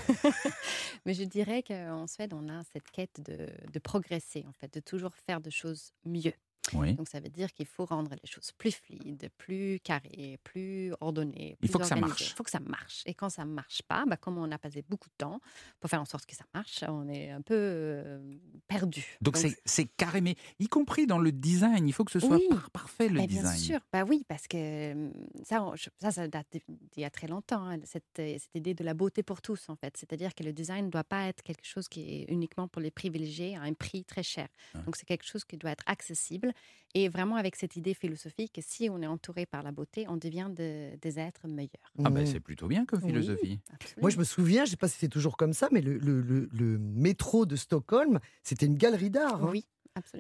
mais 1.07 1.15
je 1.15 1.23
dirais 1.23 1.63
qu'en 1.63 2.09
Suède, 2.09 2.35
on 2.35 2.49
a 2.49 2.65
cette 2.73 2.91
quête 2.91 3.21
de, 3.25 3.49
de 3.73 3.79
progresser, 3.79 4.45
en 4.49 4.53
fait, 4.53 4.75
de 4.75 4.81
toujours 4.81 5.15
faire 5.15 5.41
de 5.41 5.51
choses 5.51 5.93
mieux. 6.05 6.33
Oui. 6.75 6.95
Donc 6.95 7.09
ça 7.09 7.19
veut 7.21 7.29
dire 7.29 7.53
qu'il 7.53 7.67
faut 7.67 7.85
rendre 7.85 8.11
les 8.13 8.31
choses 8.31 8.53
plus 8.53 8.71
fluides, 8.71 9.29
plus 9.37 9.81
carrées, 9.83 10.39
plus 10.45 10.93
ordonnées. 11.01 11.57
Il 11.61 11.69
faut 11.69 11.79
que 11.81 11.85
ça 11.87 11.97
marche. 11.97 12.31
Il 12.31 12.35
faut 12.35 12.45
que 12.45 12.51
ça 12.51 12.61
marche. 12.61 13.03
Et 13.05 13.15
quand 13.15 13.29
ça 13.31 13.45
ne 13.45 13.51
marche 13.53 13.83
pas, 13.83 14.05
bah, 14.07 14.17
comme 14.17 14.39
on 14.39 14.51
a 14.51 14.59
passé 14.59 14.85
beaucoup 14.89 15.09
de 15.09 15.15
temps 15.19 15.41
pour 15.81 15.91
faire 15.91 16.01
en 16.01 16.05
sorte 16.05 16.25
que 16.25 16.37
ça 16.37 16.45
marche, 16.55 16.85
on 16.89 17.09
est 17.09 17.31
un 17.31 17.43
peu 17.43 17.55
euh, 17.57 18.37
perdu. 18.69 19.05
Donc 19.21 19.37
c'est 19.65 19.87
carré, 19.97 20.21
mais 20.21 20.37
y 20.61 20.69
compris 20.69 21.07
dans 21.07 21.19
le 21.19 21.33
design, 21.33 21.89
il 21.89 21.93
faut 21.93 22.05
que 22.05 22.13
ce 22.13 22.21
soit 22.21 22.37
Oui. 22.37 22.47
par- 22.49 22.71
parfait 22.71 23.09
le 23.09 23.21
Mais 23.21 23.27
design. 23.27 23.45
bien 23.45 23.53
sûr, 23.57 23.81
bah 23.93 24.05
oui, 24.05 24.25
parce 24.29 24.47
que 24.47 24.93
hum, 24.93 25.13
ça, 25.45 25.63
on- 25.65 25.75
ça, 26.01 26.11
ça 26.13 26.29
date 26.29 26.47
d'il 26.69 27.03
y 27.03 27.05
a 27.05 27.11
très 27.11 27.27
longtemps, 27.27 27.67
hein, 27.69 27.79
cette, 27.85 28.05
euh, 28.21 28.37
cette 28.39 28.55
idée 28.55 28.75
de 28.75 28.85
la 28.85 28.95
beauté 28.95 29.23
pour 29.25 29.43
tous, 29.43 29.69
en 29.69 29.75
fait. 29.77 29.97
C'est-à-dire 29.97 30.33
que 30.35 30.45
le 30.45 30.53
design 30.53 30.87
ne 30.87 30.91
doit 30.91 31.05
pas 31.05 31.27
être 31.27 31.43
quelque 31.43 31.67
chose 31.67 31.89
qui 31.89 32.01
est 32.03 32.25
uniquement 32.31 32.69
pour 32.69 32.81
les 32.81 32.91
privilégiés 32.93 33.57
à 33.57 33.63
un 33.63 33.73
prix 33.75 34.05
très 34.05 34.23
cher. 34.23 34.49
Ouais. 34.77 34.83
Donc 34.85 34.95
c'est 34.97 35.07
quelque 35.07 35.27
chose 35.27 35.45
qui 35.45 35.57
doit 35.59 35.71
être 35.73 35.85
accessible 35.87 36.52
et 36.95 37.09
vraiment 37.09 37.37
avec 37.37 37.57
cette 37.57 37.77
idée 37.77 37.95
philosophique 37.95 38.53
que 38.55 38.61
si 38.63 38.89
on 38.91 39.01
est 39.01 39.07
entouré 39.07 39.47
par 39.47 39.63
la 39.63 39.73
beauté, 39.73 40.07
on 40.09 40.17
devient 40.17 40.49
de- 40.55 40.95
des 41.01 41.19
êtres 41.19 41.49
meilleurs. 41.49 41.71
Ah 42.05 42.11
ben 42.11 42.23
Mmh. 42.23 42.27
c'est 42.27 42.41
plutôt 42.41 42.67
bien 42.69 42.85
comme 42.85 43.01
philosophie. 43.01 43.61
Absolument. 43.73 44.01
Moi, 44.03 44.11
je 44.11 44.19
me 44.19 44.25
souviens, 44.25 44.65
je 44.65 44.69
ne 44.69 44.71
sais 44.73 44.77
pas 44.77 44.89
si 44.89 44.99
c'est 44.99 45.09
toujours 45.09 45.37
comme 45.39 45.55
ça, 45.55 45.69
mais 45.73 45.81
le, 45.81 45.97
le- 45.99 46.21
le- 46.21 46.49
le 46.53 46.79
métro 46.79 47.47
de 47.47 47.57
Stockholm, 47.57 48.21
c'était 48.43 48.67
une 48.67 48.77
galerie 48.77 49.11
d'art. 49.11 49.43
hein. 49.43 49.49
Oui. 49.51 49.65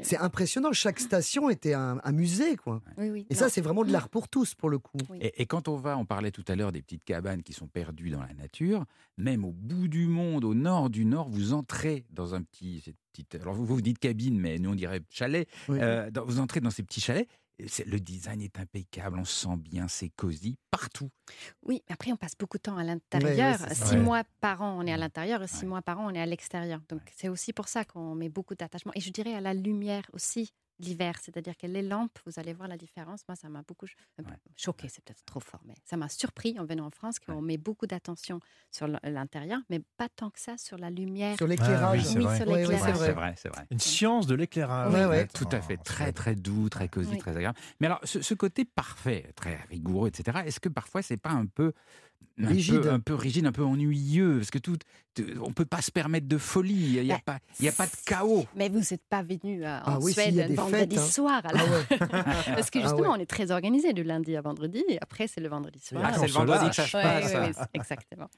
C'est 0.02 0.18
impressionnant. 0.18 0.72
Chaque 0.72 1.00
station 1.00 1.48
était 1.48 1.72
un, 1.72 1.98
un 2.04 2.12
musée, 2.12 2.56
quoi. 2.56 2.82
Oui, 2.98 3.08
oui. 3.10 3.26
Et 3.30 3.34
Non. 3.34 3.40
ça, 3.40 3.48
c'est 3.48 3.60
vraiment 3.62 3.84
de 3.84 3.90
l'art 3.92 4.08
pour 4.10 4.28
tous, 4.28 4.54
pour 4.54 4.68
le 4.68 4.78
coup. 4.78 4.98
Oui. 5.08 5.18
Et, 5.20 5.42
et 5.42 5.46
quand 5.46 5.66
on 5.68 5.76
va, 5.76 5.96
on 5.96 6.04
parlait 6.04 6.30
tout 6.30 6.44
à 6.48 6.56
l'heure 6.56 6.72
des 6.72 6.82
petites 6.82 7.04
cabanes 7.04 7.42
qui 7.42 7.52
sont 7.54 7.66
perdues 7.68 8.10
dans 8.10 8.20
la 8.20 8.34
nature, 8.34 8.84
même 9.16 9.44
au 9.44 9.52
bout 9.52 9.88
du 9.88 10.06
monde, 10.06 10.44
au 10.44 10.54
nord 10.54 10.90
du 10.90 11.04
nord, 11.06 11.28
vous 11.30 11.54
entrez 11.54 12.04
dans 12.10 12.34
un 12.34 12.42
petit, 12.42 12.82
cette 12.84 12.96
petite, 13.12 13.34
alors 13.36 13.54
vous 13.54 13.64
vous 13.64 13.80
dites 13.80 13.98
cabine, 13.98 14.38
mais 14.38 14.58
nous 14.58 14.70
on 14.70 14.74
dirait 14.74 15.00
chalet. 15.10 15.48
Oui. 15.68 15.78
Euh, 15.80 16.10
dans- 16.10 16.24
vous 16.24 16.38
entrez 16.40 16.60
dans 16.60 16.70
ces 16.70 16.82
petits 16.82 17.00
chalets. 17.00 17.26
Le 17.58 17.98
design 17.98 18.40
est 18.42 18.58
impeccable, 18.58 19.18
on 19.18 19.24
se 19.24 19.46
sent 19.46 19.56
bien, 19.56 19.86
c'est 19.86 20.08
cosy 20.10 20.56
partout. 20.70 21.10
Oui, 21.62 21.82
mais 21.88 21.92
après, 21.94 22.10
on 22.12 22.16
passe 22.16 22.34
beaucoup 22.36 22.56
de 22.58 22.62
temps 22.62 22.76
à 22.76 22.82
l'intérieur. 22.84 23.60
ouais, 23.60 23.74
six 23.74 23.96
Ouais. 23.96 24.02
mois 24.02 24.24
par 24.40 24.62
an, 24.62 24.76
on 24.78 24.86
est 24.86 24.92
à 24.92 24.96
l'intérieur, 24.96 25.42
et 25.42 25.46
six 25.48 25.64
Ouais. 25.64 25.68
mois 25.68 25.82
par 25.82 26.00
an, 26.00 26.06
on 26.10 26.14
est 26.14 26.20
à 26.20 26.26
l'extérieur. 26.26 26.80
Donc, 26.88 27.02
c'est 27.14 27.28
aussi 27.28 27.52
pour 27.52 27.68
ça 27.68 27.84
qu'on 27.84 28.14
met 28.14 28.28
beaucoup 28.28 28.54
d'attachement. 28.54 28.92
Et 28.94 29.00
je 29.00 29.10
dirais 29.10 29.34
à 29.34 29.40
la 29.40 29.54
lumière 29.54 30.04
aussi 30.12 30.52
l'hiver. 30.82 31.14
C'est-à-dire 31.22 31.56
que 31.56 31.66
les 31.66 31.82
lampes, 31.82 32.18
vous 32.26 32.32
allez 32.38 32.52
voir 32.52 32.68
la 32.68 32.76
différence. 32.76 33.22
Moi, 33.28 33.36
ça 33.36 33.48
m'a 33.48 33.62
beaucoup 33.62 33.86
Ouais. 34.18 34.24
choqué, 34.56 34.88
c'est 34.88 35.02
peut-être 35.04 35.24
trop 35.24 35.40
fort, 35.40 35.60
mais 35.64 35.74
ça 35.84 35.96
m'a 35.96 36.08
surpris 36.08 36.58
en 36.58 36.64
venant 36.64 36.86
en 36.86 36.90
France 36.90 37.18
qu'on 37.18 37.40
met 37.40 37.56
beaucoup 37.56 37.86
d'attention 37.86 38.40
sur 38.70 38.86
l'intérieur, 39.02 39.60
mais 39.70 39.80
pas 39.96 40.08
tant 40.08 40.30
que 40.30 40.38
ça 40.40 40.56
sur 40.58 40.76
la 40.78 40.90
lumière. 40.90 41.36
Sur 41.36 41.46
l'éclairage. 41.46 41.80
Ah 41.82 41.92
oui, 41.92 42.04
c'est 42.04 42.18
Oui, 42.18 42.24
vrai. 42.24 42.38
l'éclairage. 42.44 42.96
c'est 42.96 43.12
vrai. 43.12 43.34
c'est 43.36 43.48
vrai, 43.48 43.58
vrai. 43.58 43.66
Une 43.70 43.78
science 43.80 44.26
de 44.26 44.34
l'éclairage. 44.34 44.92
Ouais. 44.92 45.26
Tout 45.28 45.48
à 45.52 45.60
fait, 45.60 45.76
très 45.78 46.12
très 46.12 46.34
doux, 46.34 46.68
très 46.68 46.88
cosy, 46.88 47.10
Oui. 47.12 47.18
très 47.18 47.32
agréable. 47.36 47.58
Mais 47.80 47.86
alors, 47.86 48.00
ce, 48.04 48.20
ce 48.22 48.34
côté 48.34 48.64
parfait, 48.64 49.32
très 49.36 49.56
rigoureux, 49.70 50.08
etc. 50.08 50.42
Est-ce 50.46 50.60
que 50.60 50.68
parfois 50.68 51.02
c'est 51.02 51.16
pas 51.16 51.30
un 51.30 51.46
peu 51.46 51.72
un 52.40 52.48
Rigide. 52.48 52.80
peu, 52.82 52.90
un 52.90 53.00
peu 53.00 53.14
rigide, 53.14 53.46
un 53.46 53.52
peu 53.52 53.62
ennuyeux, 53.62 54.36
parce 54.38 54.50
que 54.50 54.58
tout, 54.58 54.76
on 55.42 55.52
peut 55.52 55.66
pas 55.66 55.82
se 55.82 55.90
permettre 55.90 56.26
de 56.26 56.38
folie. 56.38 56.96
Il 56.96 57.04
y 57.04 57.12
a 57.12 57.16
Bah, 57.16 57.20
pas, 57.24 57.38
il 57.60 57.66
y 57.66 57.68
a 57.68 57.72
pas 57.72 57.86
de 57.86 57.92
chaos. 58.06 58.46
Mais 58.56 58.68
vous 58.70 58.78
n'êtes 58.78 59.02
pas 59.10 59.22
venu 59.22 59.64
euh, 59.64 59.78
en 59.80 59.82
Ah 59.84 59.98
oui, 60.00 60.12
si, 60.14 60.20
Suède 60.20 60.48
des 60.48 60.54
vendredi 60.54 60.96
fêtes, 60.96 60.98
hein. 60.98 61.06
soir. 61.10 61.42
alors. 61.44 61.60
Ah 61.90 61.94
ouais. 61.94 61.98
Parce 62.56 62.70
que 62.70 62.78
Ah 62.78 62.82
justement, 62.82 63.10
ouais. 63.10 63.16
on 63.18 63.20
est 63.20 63.26
très 63.26 63.50
organisé 63.50 63.92
du 63.92 64.02
lundi 64.02 64.34
à 64.36 64.40
vendredi, 64.40 64.82
et 64.88 64.98
après, 65.02 65.26
c'est 65.28 65.40
le 65.42 65.48
vendredi 65.48 65.78
soir. 65.80 66.02
Ah, 66.04 66.12
c'est 66.14 66.26
le 66.26 66.32
vendredi 66.32 66.68
que 66.70 66.74
ça 66.76 66.86
se 66.86 66.96
Ouais, 66.96 67.02
passe. 67.02 67.32
ouais, 67.34 67.40
ouais, 67.40 67.52
exactement. 67.74 68.28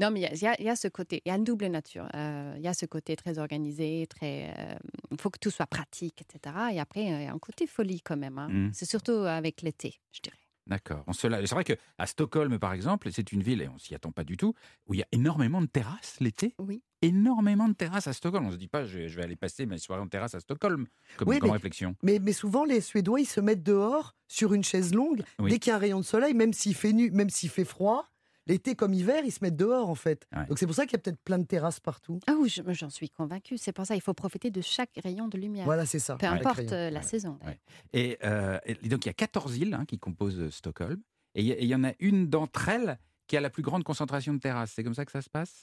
Non, 0.00 0.10
mais 0.10 0.20
il 0.32 0.38
y 0.42 0.46
a- 0.46 0.60
y, 0.60 0.72
y 0.72 0.76
ce 0.76 0.88
côté, 0.88 1.20
il 1.26 1.28
y 1.28 1.32
a 1.32 1.36
une 1.36 1.44
double 1.44 1.66
nature. 1.66 2.08
Euh, 2.14 2.54
Il 2.56 2.62
y 2.64 2.68
a 2.68 2.74
ce 2.74 2.86
côté 2.86 3.14
très 3.16 3.38
organisé, 3.38 4.06
très. 4.08 4.54
euh, 4.58 4.74
Il 5.10 5.20
faut 5.20 5.28
que 5.30 5.38
tout 5.38 5.50
soit 5.50 5.66
pratique, 5.66 6.22
etc. 6.22 6.54
Et 6.72 6.80
après, 6.80 7.02
il 7.04 7.22
y 7.24 7.26
a 7.26 7.32
un 7.32 7.38
côté 7.38 7.66
folie 7.66 8.00
quand 8.00 8.16
même. 8.16 8.38
hein. 8.38 8.48
Mm. 8.50 8.70
C'est 8.72 8.86
surtout 8.88 9.12
avec 9.12 9.60
l'été, 9.62 10.00
je 10.12 10.20
dirais. 10.22 10.36
D'accord. 10.66 11.04
C'est 11.12 11.28
vrai 11.28 11.64
que 11.64 11.72
à 11.98 12.06
Stockholm, 12.06 12.58
par 12.58 12.72
exemple, 12.72 13.08
c'est 13.12 13.32
une 13.32 13.42
ville 13.42 13.62
et 13.62 13.68
on 13.68 13.78
s'y 13.78 13.94
attend 13.94 14.12
pas 14.12 14.24
du 14.24 14.36
tout 14.36 14.54
où 14.86 14.94
il 14.94 15.00
y 15.00 15.02
a 15.02 15.06
énormément 15.12 15.60
de 15.60 15.66
terrasses 15.66 16.18
l'été. 16.20 16.54
Oui. 16.58 16.82
Énormément 17.02 17.68
de 17.68 17.74
terrasses 17.74 18.06
à 18.06 18.12
Stockholm. 18.12 18.46
On 18.46 18.52
se 18.52 18.56
dit 18.56 18.68
pas, 18.68 18.84
je, 18.84 18.98
vais 19.00 19.22
aller 19.24 19.34
passer 19.34 19.66
mes 19.66 19.78
soirées 19.78 20.02
en 20.02 20.06
terrasse 20.06 20.36
à 20.36 20.40
Stockholm 20.40 20.86
comme, 21.16 21.28
Oui, 21.28 21.38
comme 21.40 21.48
mais- 21.48 21.54
réflexion. 21.54 21.96
Mais, 22.04 22.20
mais 22.20 22.32
souvent, 22.32 22.64
les 22.64 22.80
Suédois, 22.80 23.20
ils 23.20 23.26
se 23.26 23.40
mettent 23.40 23.64
dehors 23.64 24.14
sur 24.28 24.54
une 24.54 24.62
chaise 24.62 24.94
longue. 24.94 25.24
Oui. 25.40 25.50
Dès 25.50 25.58
qu'il 25.58 25.70
y 25.70 25.72
a 25.72 25.76
un 25.76 25.80
rayon 25.80 25.98
de 25.98 26.04
soleil, 26.04 26.32
même 26.32 26.52
s'il 26.52 26.76
fait 26.76 26.92
nu, 26.92 27.10
même 27.10 27.28
s'il 27.28 27.50
fait 27.50 27.64
froid, 27.64 28.11
l'été 28.46 28.74
comme 28.74 28.92
hiver, 28.94 29.22
ils 29.24 29.30
se 29.32 29.38
mettent 29.42 29.56
dehors, 29.56 29.88
en 29.88 29.94
fait. 29.94 30.26
Ouais. 30.36 30.46
Donc 30.46 30.58
c'est 30.58 30.66
pour 30.66 30.74
ça 30.74 30.84
qu'il 30.84 30.92
y 30.92 30.96
a 30.96 30.98
peut-être 30.98 31.20
plein 31.22 31.38
de 31.38 31.44
terrasses 31.46 31.80
partout. 31.80 32.18
Ah 32.26 32.34
oui, 32.38 32.48
je- 32.48 32.62
j'en 32.72 32.90
suis 32.90 33.08
convaincue. 33.10 33.58
C'est 33.58 33.72
pour 33.72 33.86
ça 33.86 33.94
qu'il 33.94 34.02
faut 34.02 34.14
profiter 34.14 34.50
de 34.50 34.60
chaque 34.60 34.90
rayon 35.02 35.28
de 35.28 35.38
lumière. 35.38 35.64
Voilà, 35.64 35.86
c'est 35.86 35.98
ça. 35.98 36.16
Peu 36.16 36.26
importe 36.26 36.60
euh, 36.72 36.90
la 36.90 37.00
Ouais. 37.00 37.06
saison. 37.06 37.38
Ouais. 37.46 37.58
Et, 37.92 38.18
euh, 38.24 38.58
et 38.66 38.74
donc 38.88 39.04
il 39.04 39.08
y 39.08 39.10
a 39.10 39.14
14 39.14 39.56
îles 39.58 39.74
hein, 39.74 39.84
qui 39.86 39.98
composent 39.98 40.40
euh, 40.40 40.50
Stockholm. 40.50 41.00
Et 41.34 41.40
il 41.42 41.46
y, 41.46 41.52
a- 41.52 41.56
et 41.58 41.62
il 41.62 41.68
y 41.68 41.74
en 41.74 41.84
a 41.84 41.92
une 42.00 42.28
d'entre 42.28 42.68
elles 42.68 42.98
qui 43.26 43.36
a 43.36 43.40
la 43.40 43.48
plus 43.50 43.62
grande 43.62 43.84
concentration 43.84 44.34
de 44.34 44.38
terrasses. 44.40 44.72
C'est 44.74 44.84
comme 44.84 44.94
ça 44.94 45.04
que 45.04 45.12
ça 45.12 45.22
se 45.22 45.30
passe? 45.30 45.62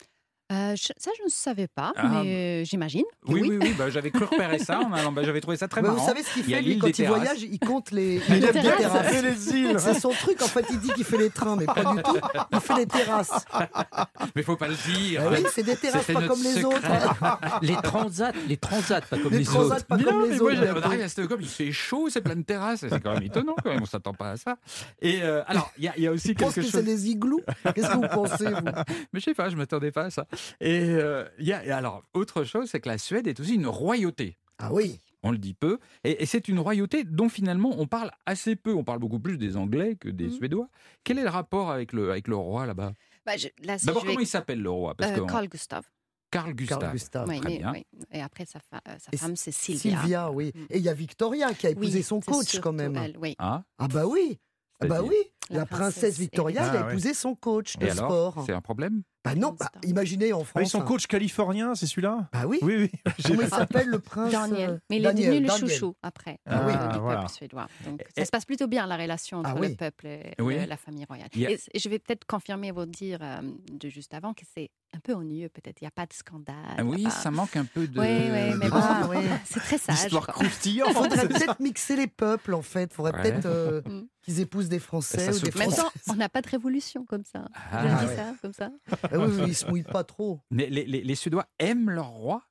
Euh, 0.51 0.75
je- 0.75 0.87
ça, 0.97 1.11
je 1.17 1.23
ne 1.23 1.29
savais 1.29 1.67
pas, 1.67 1.93
Ah. 1.95 2.07
mais 2.23 2.61
euh, 2.61 2.65
j'imagine. 2.65 3.03
que 3.25 3.31
Oui, 3.31 3.41
oui, 3.47 3.57
oui. 3.61 3.75
bah, 3.77 3.89
j'avais 3.91 4.09
cru 4.09 4.25
repérer 4.25 4.57
ça 4.57 4.79
en 4.79 4.91
allant. 4.93 5.11
bah, 5.11 5.21
j'avais 5.23 5.41
trouvé 5.41 5.57
ça 5.57 5.67
très 5.67 5.81
Mais 5.83 5.89
marrant. 5.89 5.99
vous 6.01 6.07
savez 6.07 6.23
ce 6.23 6.33
qu'il 6.33 6.43
Il 6.45 6.49
y 6.49 6.53
a 6.55 6.57
fait, 6.57 6.63
lui, 6.63 6.69
l'île 6.71 6.79
quand 6.81 6.87
des 6.87 6.91
il 6.91 6.95
terrasses. 6.95 7.17
voyage, 7.19 7.41
il 7.43 7.59
compte 7.59 7.91
les, 7.91 8.15
il 8.29 8.33
aime 8.33 8.41
les 8.41 8.61
terrasses. 8.61 8.77
terrasses. 8.79 9.13
Et 9.13 9.21
les 9.21 9.49
îles. 9.55 9.75
C'est 9.79 9.99
son 9.99 10.09
truc, 10.09 10.41
en 10.41 10.47
fait, 10.47 10.65
il 10.71 10.79
dit 10.79 10.89
qu'il 10.93 11.03
fait 11.03 11.17
les 11.17 11.29
trains, 11.29 11.55
mais 11.55 11.65
pas 11.65 11.93
du 11.95 12.01
tout. 12.01 12.17
Il 12.51 12.59
fait 12.61 12.75
les 12.75 12.85
terrasses. 12.87 13.45
Mais 14.35 14.43
faut 14.43 14.55
pas 14.57 14.67
le 14.67 14.75
dire. 14.75 15.21
Ah 15.25 15.29
oui, 15.31 15.43
c'est 15.53 15.63
des 15.63 15.75
terrasses 15.75 16.01
C'était 16.01 16.13
pas 16.13 16.21
notre 16.21 16.33
comme 16.33 16.43
les 16.43 16.61
secret. 16.61 16.75
autres. 17.05 17.39
Les 17.61 17.75
transats, 17.75 18.31
les 18.47 18.57
transats, 18.57 19.01
pas 19.01 19.17
comme 19.17 19.31
Les 19.31 19.39
les, 19.39 19.43
transats 19.45 19.75
autres. 19.75 19.85
pas 19.85 19.97
Mais 19.97 20.03
comme 20.03 20.15
non, 20.19 20.21
les 20.23 20.29
mais 20.29 20.35
autres. 20.41 20.43
moi, 20.55 20.61
on 20.61 20.73
bientôt. 20.73 20.87
arrive 20.87 21.01
à 21.01 21.09
Stockholm, 21.09 21.41
il 21.41 21.47
fait 21.47 21.71
chaud, 21.71 22.07
c'est 22.09 22.21
plein 22.21 22.35
de 22.35 22.41
terrasses. 22.43 22.85
C'est 22.89 22.99
quand 23.01 23.13
même 23.13 23.23
étonnant, 23.23 23.55
quand 23.63 23.69
même. 23.71 23.81
On 23.81 23.85
s'attend 23.85 24.13
pas 24.13 24.31
à 24.31 24.37
ça. 24.37 24.57
Et 25.01 25.21
euh, 25.23 25.41
alors, 25.47 25.71
il 25.77 25.83
y, 25.85 25.87
a- 25.87 25.93
il 25.97 26.03
y 26.03 26.07
a 26.07 26.11
aussi 26.11 26.29
Je 26.29 26.33
pense 26.33 26.53
quelque 26.53 26.65
que 26.65 26.71
c'est 26.71 26.77
chose. 26.77 26.85
des 26.85 27.09
igloos? 27.09 27.41
Qu'est-ce 27.75 27.87
que 27.89 27.93
vous 27.95 28.07
pensez, 28.13 28.45
vous? 28.45 28.71
Mais 29.13 29.19
je 29.19 29.25
sais 29.25 29.33
pas, 29.33 29.49
je 29.49 29.55
m'attendais 29.55 29.91
pas 29.91 30.03
à 30.05 30.09
ça. 30.09 30.25
Et 30.61 30.81
euh, 30.89 31.25
il 31.39 31.45
y 31.47 31.53
a, 31.53 31.65
et 31.65 31.71
alors, 31.71 32.03
autre 32.13 32.43
chose, 32.43 32.69
c'est 32.69 32.79
que 32.79 32.89
la 32.89 32.97
Suède 32.97 33.27
est 33.27 33.39
aussi 33.39 33.55
une 33.55 33.67
royauté. 33.67 34.37
Ah 34.57 34.73
oui. 34.73 34.99
On 35.23 35.31
le 35.31 35.37
dit 35.37 35.53
peu. 35.53 35.79
Et, 36.03 36.23
et 36.23 36.25
c'est 36.25 36.47
une 36.47 36.59
royauté 36.59 37.03
dont 37.03 37.27
finalement 37.29 37.71
on 37.77 37.87
parle 37.87 38.11
assez 38.25 38.55
peu. 38.55 38.73
On 38.73 38.83
parle 38.85 38.99
beaucoup 38.99 39.19
plus 39.19 39.37
des 39.37 39.57
Anglais 39.57 39.95
que 39.97 40.07
des 40.09 40.25
Mhm. 40.27 40.31
Suédois. 40.31 40.69
Quel 41.03 41.19
est 41.19 41.23
le 41.23 41.29
rapport 41.29 41.71
avec 41.71 41.91
le, 41.93 42.11
avec 42.11 42.27
le 42.29 42.35
roi 42.37 42.65
là-bas? 42.65 42.93
Bah, 43.25 43.35
je- 43.37 43.47
là, 43.63 43.77
si 43.77 43.85
D'abord, 43.85 44.03
vais- 44.03 44.07
comment 44.09 44.19
il 44.21 44.27
s'appelle 44.27 44.61
le 44.61 44.69
roi? 44.69 44.95
Parce 44.95 45.11
Euh, 45.11 45.15
que 45.25 45.29
Carl 45.31 45.47
Gustav. 45.49 45.83
Carl 46.31 46.53
Gustave. 46.53 46.79
Carl 46.79 46.93
Gustave. 46.93 47.27
Oui, 47.27 47.39
très 47.41 47.57
bien. 47.57 47.71
oui. 47.73 47.85
Et 48.11 48.21
après, 48.21 48.45
sa, 48.45 48.59
fa- 48.59 48.81
euh, 48.87 48.95
sa 48.99 49.09
Et 49.11 49.17
femme, 49.17 49.35
c'est 49.35 49.51
Sylvia. 49.51 49.99
Sylvia, 49.99 50.31
oui. 50.31 50.51
Mm. 50.53 50.59
Et 50.69 50.77
il 50.77 50.83
y 50.83 50.89
a 50.89 50.93
Victoria 50.93 51.53
qui 51.55 51.65
a 51.67 51.71
épousé 51.71 51.97
Oui, 51.99 52.03
son 52.03 52.19
coach, 52.21 52.59
quand 52.59 52.71
même. 52.71 52.95
elle, 52.95 53.17
oui. 53.17 53.35
Ah, 53.39 53.63
Ah 53.79 53.87
bah 53.87 54.05
oui. 54.05 54.39
Ah 54.79 54.85
bah 54.85 55.01
oui. 55.03 55.15
La, 55.49 55.59
La 55.59 55.65
princesse, 55.65 55.93
princesse 55.99 56.19
Victoria, 56.19 56.61
elle 56.69 56.77
a 56.77 56.85
Ah, 56.85 56.91
épousé 56.91 57.13
son 57.13 57.33
coach 57.35 57.77
de 57.77 57.85
et 57.87 57.91
sport. 57.91 58.43
C'est 58.45 58.53
un 58.53 58.61
problème 58.61 59.01
Bah 59.25 59.35
non, 59.35 59.51
bah, 59.59 59.69
imaginez 59.83 60.31
en 60.31 60.41
Ah, 60.41 60.45
France. 60.45 60.63
ils 60.63 60.69
sont 60.69 60.81
un- 60.81 60.85
coach 60.85 61.07
californien, 61.07 61.75
c'est 61.75 61.87
celui-là? 61.87 62.29
Bah 62.31 62.43
oui. 62.47 62.59
Oui, 62.61 62.75
oui. 62.77 62.91
J'ai- 63.17 63.29
Comment 63.29 63.41
il 63.41 63.49
s'appelle 63.49 63.87
le 63.87 63.99
prince 63.99 64.31
Daniel. 64.31 64.69
euh, 64.69 64.77
Mais 64.89 64.97
il 64.97 65.05
est 65.05 65.13
devenu 65.13 65.39
le 65.47 65.49
chouchou 65.49 65.95
après 66.03 66.39
Ah 66.45 66.59
euh, 66.61 66.67
oui. 66.67 66.93
du 66.93 66.99
voilà. 66.99 67.21
peuple 67.21 67.31
suédois. 67.33 67.67
Donc 67.85 68.01
Et- 68.15 68.19
ça 68.21 68.25
se 68.25 68.31
passe 68.31 68.45
plutôt 68.45 68.67
bien 68.67 68.85
la 68.87 68.95
relation 68.95 69.39
entre 69.39 69.49
Ah 69.55 69.59
oui. 69.59 69.69
le 69.69 69.75
peuple 69.75 70.05
et 70.07 70.33
Oui. 70.39 70.65
la 70.65 70.77
famille 70.77 71.05
royale. 71.05 71.29
Et, 71.35 71.57
je 71.79 71.89
vais 71.89 71.99
peut-être 71.99 72.25
confirmer 72.25 72.71
vos 72.71 72.85
dires 72.85 73.19
euh, 73.21 73.41
de 73.71 73.89
juste 73.89 74.13
avant 74.13 74.33
que 74.33 74.43
c'est 74.55 74.69
un 74.95 74.99
peu 74.99 75.13
ennuyeux 75.13 75.49
peut-être. 75.49 75.81
Il 75.81 75.83
n'y 75.83 75.89
a 75.89 75.91
pas 75.91 76.05
de 76.05 76.13
scandale. 76.13 76.55
Ah 76.77 76.83
Oui, 76.83 77.03
pas- 77.03 77.09
ça 77.09 77.29
manque 77.31 77.55
un 77.57 77.65
peu 77.65 77.87
de. 77.87 77.99
Oui, 77.99 78.07
oui, 78.07 78.57
mais 78.59 78.69
bon, 78.69 78.77
Ah, 78.79 79.07
ouais. 79.07 79.23
c'est 79.45 79.59
très 79.59 79.77
sage. 79.77 80.03
L'histoire 80.03 80.25
quoi. 80.27 80.35
Il 80.39 80.47
croustillante. 80.47 80.93
faudrait 80.93 81.27
peut-être 81.27 81.59
mixer 81.59 81.95
les 81.95 82.07
peuples, 82.07 82.53
en 82.53 82.61
fait. 82.61 82.89
Il 82.91 82.95
faudrait 82.95 83.13
Ouais. 83.13 83.21
peut-être 83.23 83.45
euh, 83.47 83.81
Mm. 83.85 84.07
qu'ils 84.21 84.39
épousent 84.39 84.69
des 84.69 84.79
Français 84.79 85.19
Ça 85.19 85.33
se 85.51 85.57
même 85.57 85.71
temps, 85.71 85.89
on 86.09 86.15
n'a 86.15 86.29
pas 86.29 86.41
de 86.41 86.49
révolution 86.49 87.05
comme 87.05 87.23
ça. 87.25 87.45
Ah, 87.53 87.87
je 87.99 88.05
dis 88.05 88.09
ouais. 88.09 88.15
ça 88.15 88.33
comme 88.41 88.53
ça. 88.53 88.69
Ah 88.91 88.97
oui, 89.19 89.27
oui, 89.39 89.43
ils 89.49 89.55
se 89.55 89.65
mouillent 89.67 89.83
pas 89.83 90.03
trop. 90.03 90.39
Mais 90.51 90.67
les, 90.69 90.85
les- 90.85 91.01
les 91.03 91.15
Suédois 91.15 91.45
aiment 91.59 91.89
leur 91.89 92.07
roi? 92.09 92.43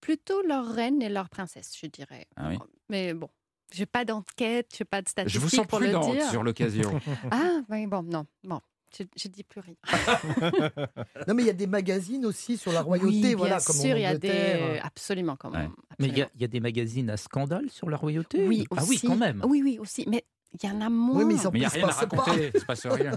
Plutôt 0.00 0.42
leur 0.42 0.66
reine 0.66 1.02
et 1.02 1.08
leur 1.08 1.28
princesse, 1.28 1.72
je 1.80 1.86
dirais. 1.86 2.26
Ah 2.36 2.48
oui. 2.50 2.58
Mais 2.88 3.14
bon, 3.14 3.28
j'ai 3.72 3.86
pas 3.86 4.04
d'enquête, 4.04 4.72
j'ai 4.76 4.84
pas 4.84 5.02
de 5.02 5.08
Je 5.08 5.12
statistiques 5.12 5.42
vous 5.42 5.48
sens 5.48 5.66
pour 5.66 5.80
le 5.80 5.86
prudente 5.86 6.12
dire. 6.14 6.30
sur 6.30 6.42
l'occasion. 6.42 7.00
Ah, 7.30 7.60
oui, 7.68 7.86
bon, 7.86 8.02
non, 8.04 8.24
bon, 8.44 8.60
je, 8.96 9.02
je 9.16 9.28
dis 9.28 9.42
plus 9.44 9.60
rien. 9.60 9.74
Non, 11.26 11.34
mais 11.34 11.42
il 11.42 11.46
y 11.46 11.50
a 11.50 11.54
des 11.54 11.66
magazines 11.66 12.24
aussi 12.24 12.56
sur 12.56 12.72
la 12.72 12.80
royauté, 12.80 13.10
oui, 13.10 13.34
voilà, 13.34 13.56
bien 13.56 13.64
comme 13.64 13.76
sûr, 13.76 13.96
il 13.96 14.02
y 14.02 14.06
a 14.06 14.16
des 14.16 14.80
absolument 14.82 15.36
comme 15.36 15.54
Ouais. 15.54 15.68
Mais 15.98 16.08
il 16.08 16.16
y, 16.16 16.22
a- 16.22 16.30
y 16.38 16.48
des 16.48 16.60
magazines 16.60 17.10
à 17.10 17.16
scandale 17.16 17.68
sur 17.70 17.90
la 17.90 17.96
royauté? 17.96 18.46
Oui 18.46 18.66
Ah 18.76 18.82
oui, 18.88 19.00
quand 19.04 19.16
même. 19.16 19.42
Oui, 19.46 19.62
oui 19.62 19.78
aussi, 19.78 20.04
mais 20.08 20.24
il 20.54 20.68
y 20.68 20.72
en 20.72 20.80
a 20.80 20.88
moins. 20.88 21.18
Oui, 21.18 21.24
mais 21.26 21.34
il 21.34 21.58
n'y 21.58 21.64
a 21.64 21.68
rien 21.68 21.88
à 21.88 21.92
raconter, 21.92 22.50
il 22.54 22.60
se 22.60 22.64
passe 22.64 22.86
rien. 22.86 23.12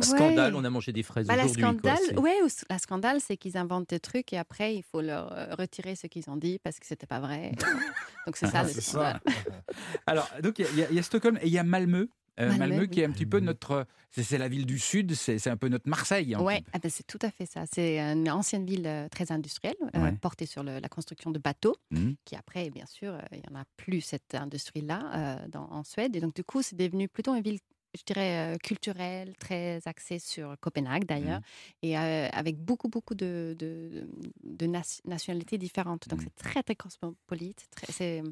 Scandale, 0.00 0.54
on 0.54 0.64
a 0.64 0.70
mangé 0.70 0.92
des 0.92 1.02
fraises 1.02 1.26
Bah, 1.26 1.36
la 1.36 1.44
aujourd'hui. 1.44 1.62
quoi, 1.62 1.72
scandale, 1.96 1.98
c'est- 2.08 2.18
ouais, 2.18 2.36
la 2.70 2.78
scandale, 2.78 3.20
c'est 3.20 3.36
qu'ils 3.36 3.56
inventent 3.56 3.88
des 3.90 4.00
trucs 4.00 4.32
et 4.32 4.38
après 4.38 4.74
il 4.76 4.82
faut 4.82 5.00
leur 5.00 5.32
euh, 5.32 5.54
retirer 5.58 5.96
ce 5.96 6.06
qu'ils 6.06 6.28
ont 6.30 6.36
dit 6.36 6.58
parce 6.62 6.78
que 6.78 6.86
c'était 6.86 7.06
pas 7.06 7.20
vrai. 7.20 7.52
Donc 8.26 8.36
c'est 8.36 8.46
ça 8.46 8.62
le 8.62 8.68
c'est 8.68 8.80
ça. 8.80 9.20
scandale. 9.20 9.20
Alors, 10.06 10.28
donc, 10.42 10.58
il 10.58 10.66
y, 10.90 10.94
y 10.94 10.98
a 10.98 11.02
Stockholm 11.02 11.38
et 11.42 11.46
il 11.46 11.52
y 11.52 11.58
a 11.58 11.64
Malmö. 11.64 12.06
Euh, 12.40 12.48
Malmö, 12.48 12.58
Malmö, 12.58 12.80
oui. 12.82 12.88
qui 12.90 13.00
est 13.00 13.04
un 13.04 13.12
petit 13.12 13.26
peu 13.26 13.38
notre. 13.40 13.86
C'est 14.10 14.22
c'est 14.24 14.38
la 14.38 14.48
ville 14.48 14.66
du 14.66 14.78
Sud, 14.78 15.14
c'est 15.14 15.46
un 15.48 15.56
peu 15.56 15.68
notre 15.68 15.88
Marseille. 15.88 16.34
peu. 16.36 16.42
ah 16.72 16.78
ben, 16.80 16.90
c'est 16.90 17.06
tout 17.06 17.18
à 17.22 17.30
fait 17.30 17.46
ça. 17.46 17.64
C'est 17.72 17.98
une 18.00 18.28
ancienne 18.30 18.66
ville 18.66 18.86
euh, 18.86 19.08
très 19.08 19.30
industrielle, 19.30 19.76
euh, 19.94 20.10
portée 20.12 20.46
sur 20.46 20.62
le- 20.64 20.80
la 20.80 20.88
construction 20.88 21.30
de 21.30 21.38
bateaux, 21.38 21.76
Mhm. 21.92 22.16
qui 22.24 22.34
après, 22.36 22.70
bien 22.70 22.86
sûr, 22.86 23.12
euh, 23.14 23.20
il 23.32 23.38
n'y 23.38 23.56
en 23.56 23.60
a 23.60 23.64
plus 23.76 24.00
cette 24.00 24.34
industrie-là 24.34 25.38
euh, 25.46 25.58
en 25.58 25.84
Suède. 25.84 26.16
Et 26.16 26.20
donc, 26.20 26.34
du 26.34 26.42
coup, 26.44 26.60
c'est 26.62 26.76
devenu 26.76 27.08
plutôt 27.08 27.34
une 27.36 27.42
ville, 27.42 27.58
je 27.96 28.02
dirais, 28.04 28.54
euh, 28.54 28.58
culturelle, 28.58 29.36
très 29.38 29.80
axée 29.86 30.18
sur 30.18 30.56
Copenhague 30.60 31.04
d'ailleurs, 31.04 31.40
et 31.82 31.96
euh, 31.96 32.28
avec 32.32 32.56
beaucoup, 32.58 32.88
beaucoup 32.88 33.14
de, 33.14 33.54
de, 33.58 34.08
de 34.42 34.66
nas- 34.66 35.00
nationalités 35.04 35.58
différentes. 35.58 36.08
Donc, 36.08 36.20
Mhm. 36.20 36.26
c'est 36.36 36.42
très, 36.50 36.62
très 36.64 36.74
cosmopolite. 36.74 37.66
Très, 37.76 37.92
c'est... 37.92 38.22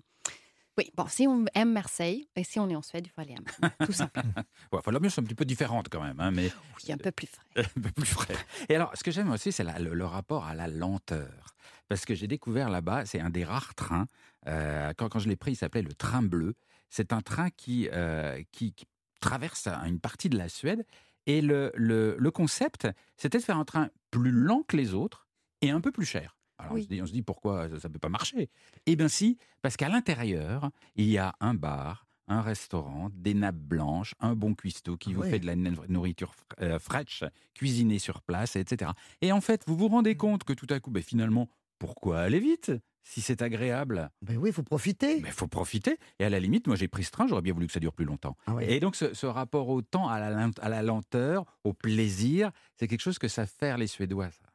Oui, 0.78 0.90
bon, 0.96 1.06
si 1.06 1.26
on 1.26 1.44
aime 1.54 1.72
Marseille, 1.72 2.28
et 2.34 2.44
si 2.44 2.58
on 2.58 2.68
est 2.70 2.74
en 2.76 2.80
Suède, 2.82 3.06
il 3.06 3.10
faut 3.10 3.20
aller 3.20 3.34
à 3.34 3.40
Malmö, 3.60 3.74
tout 3.86 3.92
simplement. 3.92 4.32
Ouais, 4.72 4.78
enfin, 4.78 4.90
l'ambiance 4.90 5.18
est 5.18 5.20
un 5.20 5.24
petit 5.24 5.34
peu 5.34 5.44
différente 5.44 5.88
quand 5.90 6.02
même, 6.02 6.18
hein, 6.18 6.30
mais 6.30 6.50
Oui, 6.82 6.92
un 6.92 6.96
peu 6.96 7.10
plus 7.12 7.26
frais. 7.26 7.44
un 7.76 7.80
peu 7.80 7.90
plus 7.90 8.06
frais. 8.06 8.36
Et 8.70 8.76
alors, 8.76 8.90
ce 8.96 9.04
que 9.04 9.10
j'aime 9.10 9.30
aussi, 9.30 9.52
c'est 9.52 9.64
la- 9.64 9.78
le, 9.78 9.92
le 9.92 10.04
rapport 10.06 10.46
à 10.46 10.54
la 10.54 10.68
lenteur. 10.68 11.54
Parce 11.88 12.06
que 12.06 12.14
j'ai 12.14 12.26
découvert 12.26 12.70
là-bas, 12.70 13.04
c'est 13.04 13.20
un 13.20 13.28
des 13.28 13.44
rares 13.44 13.74
trains. 13.74 14.06
euh, 14.46 14.92
quand, 14.96 15.08
quand 15.10 15.18
je 15.18 15.28
l'ai 15.28 15.36
pris, 15.36 15.52
il 15.52 15.56
s'appelait 15.56 15.82
le 15.82 15.92
train 15.92 16.22
bleu. 16.22 16.54
C'est 16.88 17.12
un 17.12 17.20
train 17.20 17.50
qui, 17.50 17.88
euh, 17.92 18.42
qui, 18.50 18.72
qui 18.72 18.86
traverse 19.20 19.66
une 19.86 20.00
partie 20.00 20.30
de 20.30 20.38
la 20.38 20.48
Suède. 20.48 20.86
Et 21.26 21.42
le, 21.42 21.70
le, 21.74 22.16
le 22.18 22.30
concept, 22.30 22.88
c'était 23.18 23.38
de 23.38 23.42
faire 23.44 23.58
un 23.58 23.64
train 23.66 23.90
plus 24.10 24.30
lent 24.32 24.62
que 24.66 24.76
les 24.76 24.94
autres 24.94 25.28
et 25.60 25.70
un 25.70 25.80
peu 25.82 25.92
plus 25.92 26.06
cher. 26.06 26.36
Alors 26.62 26.74
on, 26.76 26.82
se 26.82 26.86
dit, 26.88 27.02
on 27.02 27.06
se 27.06 27.12
dit 27.12 27.22
pourquoi 27.22 27.68
ça 27.78 27.88
ne 27.88 27.92
peut 27.92 27.98
pas 27.98 28.08
marcher? 28.08 28.48
Eh 28.86 28.96
bien 28.96 29.08
si, 29.08 29.38
parce 29.62 29.76
qu'à 29.76 29.88
l'intérieur, 29.88 30.70
il 30.96 31.08
y 31.08 31.18
a 31.18 31.34
un 31.40 31.54
bar, 31.54 32.06
un 32.28 32.40
restaurant, 32.40 33.10
des 33.12 33.34
nappes 33.34 33.56
blanches, 33.56 34.14
un 34.20 34.34
bon 34.34 34.54
cuistot 34.54 34.96
qui 34.96 35.10
Ah 35.10 35.16
vous 35.16 35.20
ouais. 35.22 35.30
fait 35.30 35.38
de 35.40 35.46
la 35.46 35.56
nou- 35.56 35.84
nourriture 35.88 36.34
euh, 36.60 36.78
fraîche, 36.78 37.24
cuisinée 37.54 37.98
sur 37.98 38.22
place, 38.22 38.56
etc. 38.56 38.92
Et 39.20 39.32
en 39.32 39.40
fait, 39.40 39.64
vous 39.66 39.76
vous 39.76 39.88
rendez 39.88 40.16
compte 40.16 40.44
que 40.44 40.52
tout 40.52 40.66
à 40.70 40.78
coup, 40.80 40.90
ben, 40.90 41.02
finalement, 41.02 41.48
pourquoi 41.78 42.20
aller 42.20 42.38
vite 42.40 42.70
si 43.04 43.20
c'est 43.20 43.42
agréable? 43.42 44.08
Ben 44.22 44.36
oui, 44.36 44.50
il 44.50 44.52
faut 44.52 44.62
profiter. 44.62 45.20
Mais 45.20 45.30
il 45.30 45.34
faut 45.34 45.48
profiter. 45.48 45.98
Et 46.20 46.24
à 46.24 46.30
la 46.30 46.38
limite, 46.38 46.68
moi 46.68 46.76
j'ai 46.76 46.86
pris 46.86 47.02
ce 47.02 47.10
train, 47.10 47.26
j'aurais 47.26 47.42
bien 47.42 47.52
voulu 47.52 47.66
que 47.66 47.72
ça 47.72 47.80
dure 47.80 47.92
plus 47.92 48.04
longtemps. 48.04 48.36
Ah 48.46 48.54
ouais. 48.54 48.72
Et 48.72 48.78
donc 48.78 48.94
ce, 48.94 49.12
ce 49.14 49.26
rapport 49.26 49.68
au 49.68 49.82
temps, 49.82 50.08
à 50.08 50.20
la, 50.20 50.48
à 50.60 50.68
la 50.68 50.82
lenteur, 50.82 51.44
au 51.64 51.72
plaisir, 51.72 52.52
c'est 52.78 52.86
quelque 52.86 53.00
chose 53.00 53.18
que 53.18 53.26
savent 53.26 53.50
faire 53.58 53.76
les 53.78 53.88
Suédois. 53.88 54.30
ça. 54.30 54.51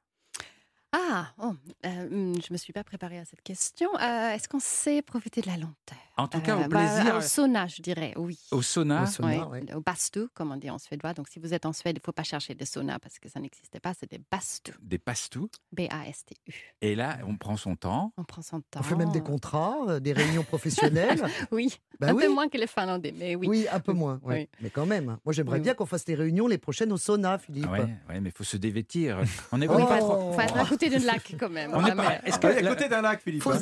Ah, 1.00 1.28
oh, 1.44 1.54
euh, 1.86 2.34
je 2.46 2.52
me 2.52 2.58
suis 2.58 2.74
pas 2.74 2.84
préparée 2.84 3.20
à 3.20 3.26
cette 3.26 3.44
question. 3.44 3.88
Euh, 4.00 4.32
Est-ce 4.34 4.50
qu'on 4.50 4.60
sait 4.60 5.04
profiter 5.04 5.42
de 5.42 5.48
la 5.48 5.58
lenteur? 5.58 5.98
En 6.18 6.28
tout 6.28 6.42
cas, 6.42 6.58
Euh, 6.58 6.66
au 6.66 6.68
bah, 6.68 6.80
plaisir, 6.80 7.16
Au 7.18 7.22
sauna, 7.22 7.68
je 7.68 7.84
dirais, 7.84 8.14
oui. 8.18 8.40
au 8.50 8.64
sauna. 8.64 9.04
Au 9.04 9.06
sauna. 9.06 9.48
Oui, 9.50 9.60
ouais. 9.68 9.74
Au 9.76 9.82
bastu, 9.82 10.28
comme 10.34 10.52
on 10.52 10.56
dit 10.56 10.72
en 10.72 10.80
suédois. 10.80 11.14
Donc, 11.14 11.28
si 11.28 11.38
vous 11.38 11.54
êtes 11.54 11.68
en 11.68 11.74
Suède, 11.74 11.96
il 11.98 12.00
ne 12.00 12.04
faut 12.04 12.12
pas 12.12 12.24
chercher 12.24 12.56
des 12.56 12.66
saunas 12.66 12.98
parce 12.98 13.20
que 13.20 13.30
ça 13.30 13.40
n'existait 13.40 13.80
pas. 13.80 13.94
C'est 13.94 14.10
des 14.10 14.20
bastu. 14.32 14.72
des 14.82 14.98
passe-tout. 14.98 15.50
B-A-S-T-U. 15.74 16.54
Et 16.82 16.96
là, 16.96 17.20
on 17.28 17.36
prend 17.38 17.58
son 17.58 17.76
temps. 17.76 18.14
On 18.18 18.24
prend 18.24 18.42
son 18.42 18.62
temps. 18.62 18.80
On 18.80 18.84
fait 18.84 18.96
même 18.96 19.12
des 19.12 19.22
contrats, 19.22 19.78
euh, 19.88 20.00
des 20.00 20.14
réunions 20.14 20.44
professionnelles. 20.44 21.22
Oui, 21.52 21.78
Bah 22.00 22.08
un 22.10 22.14
oui. 22.16 22.24
peu 22.26 22.34
moins 22.34 22.48
que 22.50 22.58
les 22.58 22.66
Finlandais, 22.68 23.14
mais 23.16 23.36
oui. 23.36 23.48
Oui, 23.48 23.68
un 23.72 23.80
peu 23.80 23.94
moins. 23.94 24.20
ouais. 24.24 24.50
Oui. 24.52 24.58
Mais 24.62 24.70
quand 24.72 24.88
même. 24.88 25.18
Moi, 25.24 25.34
j'aimerais 25.34 25.58
Oui, 25.58 25.64
bien 25.64 25.76
qu'on 25.76 25.86
fasse 25.86 26.08
les 26.08 26.16
réunions 26.16 26.48
les 26.48 26.58
prochaines 26.58 26.92
au 26.92 26.98
sauna, 26.98 27.38
Philippe. 27.38 27.66
Ah 27.68 27.72
ouais, 27.74 27.80
ouais, 28.10 28.20
mais 28.22 28.30
il 28.30 28.36
faut 28.36 28.44
se 28.44 28.58
dévêtir. 28.58 29.22
On 29.52 29.62
est 29.62 29.68
Oh. 29.70 29.86
pas 29.86 30.00
trop. 30.00 30.32
faut 30.34 30.38
côté 30.90 31.00
d'un 31.00 31.06
lac 31.06 31.36
quand 31.40 31.50
même. 31.50 31.72
On 31.74 31.84
Ah, 31.84 31.96
pas- 31.96 32.20
Est-ce 32.26 32.40
que 32.40 32.48
Ah, 32.48 32.58
à 32.58 32.76
côté 32.76 32.90
d'un 32.90 33.02
lac, 33.02 33.22
Philippe. 33.22 33.46
Hein. 33.48 33.62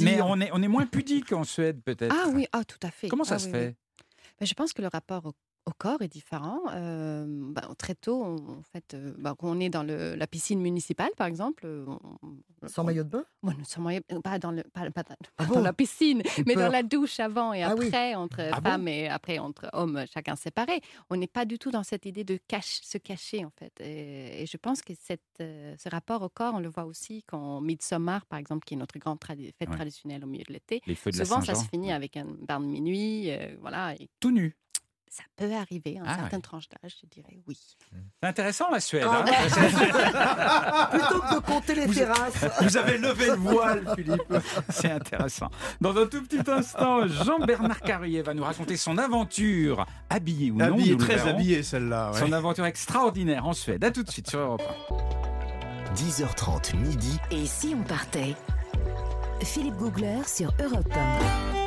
mais, 0.00 0.20
on 0.22 0.40
est 0.40 0.50
on 0.52 0.62
est 0.62 0.68
moins 0.68 0.86
pudique 0.86 1.32
en 1.32 1.44
Suède 1.44 1.80
peut-être. 1.84 2.14
Ah 2.16 2.28
oui, 2.32 2.46
ah, 2.52 2.64
tout 2.64 2.78
à 2.86 2.90
fait. 2.90 3.08
Comment 3.08 3.24
ça 3.24 3.36
Ah 3.36 3.38
se 3.38 3.46
oui, 3.46 3.52
fait? 3.52 3.66
oui. 3.68 3.74
Ben, 4.40 4.46
Je 4.46 4.54
pense 4.54 4.72
que 4.72 4.82
le 4.82 4.88
rapport 4.88 5.26
au, 5.26 5.32
au 5.68 5.72
corps 5.76 6.02
est 6.02 6.08
différent. 6.08 6.60
Euh, 6.72 7.24
ben, 7.28 7.62
très 7.78 7.94
tôt, 7.94 8.22
on, 8.24 8.36
en 8.58 8.62
fait, 8.72 8.94
euh, 8.94 9.12
ben, 9.18 9.34
quand 9.36 9.48
on 9.48 9.60
est 9.60 9.68
dans 9.68 9.82
le- 9.82 10.14
la 10.14 10.26
piscine 10.26 10.60
municipale, 10.60 11.10
par 11.16 11.26
exemple. 11.26 11.66
on- 11.66 11.98
Sans 12.66 12.82
on- 12.82 12.86
maillot 12.86 13.04
de 13.04 13.08
bain? 13.10 13.24
Bon, 13.42 13.52
sommes 13.64 13.84
moyen- 13.84 14.00
pas 14.24 14.38
dans, 14.38 14.50
le, 14.50 14.62
pas, 14.64 14.90
pas 14.90 15.02
dans- 15.04 15.14
Ah 15.38 15.44
dans 15.46 15.54
bon? 15.54 15.62
la 15.62 15.72
piscine, 15.72 16.22
J'ai 16.36 16.44
mais 16.46 16.54
peur. 16.54 16.66
dans 16.66 16.72
la 16.72 16.82
douche 16.82 17.20
avant 17.20 17.52
et 17.52 17.62
Ah 17.62 17.74
oui. 17.78 17.86
après, 17.86 18.14
entre 18.14 18.40
Ah 18.52 18.60
bon? 18.60 18.70
femmes 18.70 18.88
et 18.88 19.08
après 19.08 19.38
entre 19.38 19.68
hommes, 19.72 20.04
chacun 20.12 20.34
séparé. 20.36 20.80
On 21.10 21.16
n'est 21.16 21.26
pas 21.28 21.44
du 21.44 21.58
tout 21.58 21.70
dans 21.70 21.82
cette 21.84 22.06
idée 22.06 22.24
de 22.24 22.38
cache, 22.48 22.80
se 22.82 22.98
cacher, 22.98 23.44
en 23.44 23.50
fait. 23.50 23.72
Et, 23.80 24.42
et 24.42 24.46
je 24.46 24.56
pense 24.56 24.80
que 24.82 24.92
cette, 24.98 25.22
ce 25.38 25.88
rapport 25.88 26.22
au 26.22 26.28
corps, 26.28 26.54
on 26.54 26.60
le 26.60 26.68
voit 26.68 26.84
aussi 26.84 27.22
quand 27.26 27.60
Midsommar, 27.60 28.26
par 28.26 28.38
exemple, 28.38 28.64
qui 28.64 28.74
est 28.74 28.78
notre 28.78 28.98
grande 28.98 29.18
tradi- 29.18 29.52
fête 29.58 29.68
Ouais. 29.68 29.76
traditionnelle 29.76 30.24
au 30.24 30.28
milieu 30.28 30.44
de 30.44 30.52
l'été. 30.52 30.80
Les 30.86 30.94
feux 30.94 31.10
de 31.10 31.18
la 31.18 31.24
Souvent, 31.24 31.40
ça 31.42 31.54
se 31.54 31.68
finit 31.68 31.92
avec 31.92 32.16
un 32.16 32.24
bain 32.26 32.60
de 32.60 32.66
minuit, 32.66 33.30
euh, 33.30 33.54
voilà. 33.60 33.94
et 33.94 34.08
Tout 34.20 34.30
nu. 34.30 34.56
Ça 35.10 35.22
peut 35.36 35.52
arriver 35.54 35.96
à 35.96 36.00
une 36.00 36.06
Ah 36.06 36.16
certaine 36.16 36.38
ouais. 36.38 36.42
tranche 36.42 36.68
d'âge, 36.68 36.94
je 37.02 37.06
dirais 37.08 37.38
oui. 37.46 37.58
C'est 38.22 38.28
intéressant 38.28 38.70
la 38.70 38.80
Suède. 38.80 39.06
Ah, 39.08 39.24
hein 39.26 40.88
Plutôt 40.90 41.20
que 41.20 41.34
de 41.34 41.40
compter 41.40 41.74
les 41.74 41.86
terrasses. 41.88 42.44
Vous 42.62 42.76
avez 42.76 42.98
levé 42.98 43.26
le 43.26 43.34
voile, 43.34 43.84
Philippe. 43.96 44.22
C'est 44.68 44.90
intéressant. 44.90 45.48
Dans 45.80 45.96
un 45.96 46.06
tout 46.06 46.22
petit 46.22 46.48
instant, 46.50 47.06
Jean-Bernard 47.06 47.80
Carrier 47.80 48.22
va 48.22 48.34
nous 48.34 48.44
raconter 48.44 48.76
son 48.76 48.98
aventure, 48.98 49.86
habillé 50.10 50.50
ou 50.50 50.56
non. 50.56 50.66
Habillé, 50.66 50.92
le 50.92 50.98
très 50.98 51.26
habillé 51.28 51.62
celle-là. 51.62 52.12
ouais. 52.12 52.18
Son 52.20 52.32
aventure 52.32 52.66
extraordinaire 52.66 53.46
en 53.46 53.52
Suède. 53.52 53.82
À 53.84 53.90
tout 53.90 54.02
de 54.02 54.10
suite 54.10 54.28
sur 54.30 54.38
Europe 54.40 54.62
10h30 55.94 56.76
midi. 56.76 57.18
Et 57.30 57.46
si 57.46 57.74
on 57.78 57.82
partait? 57.82 58.34
Philippe 59.42 59.76
Googler 59.76 60.20
sur 60.26 60.52
Europe 60.60 60.92
1. 60.94 61.57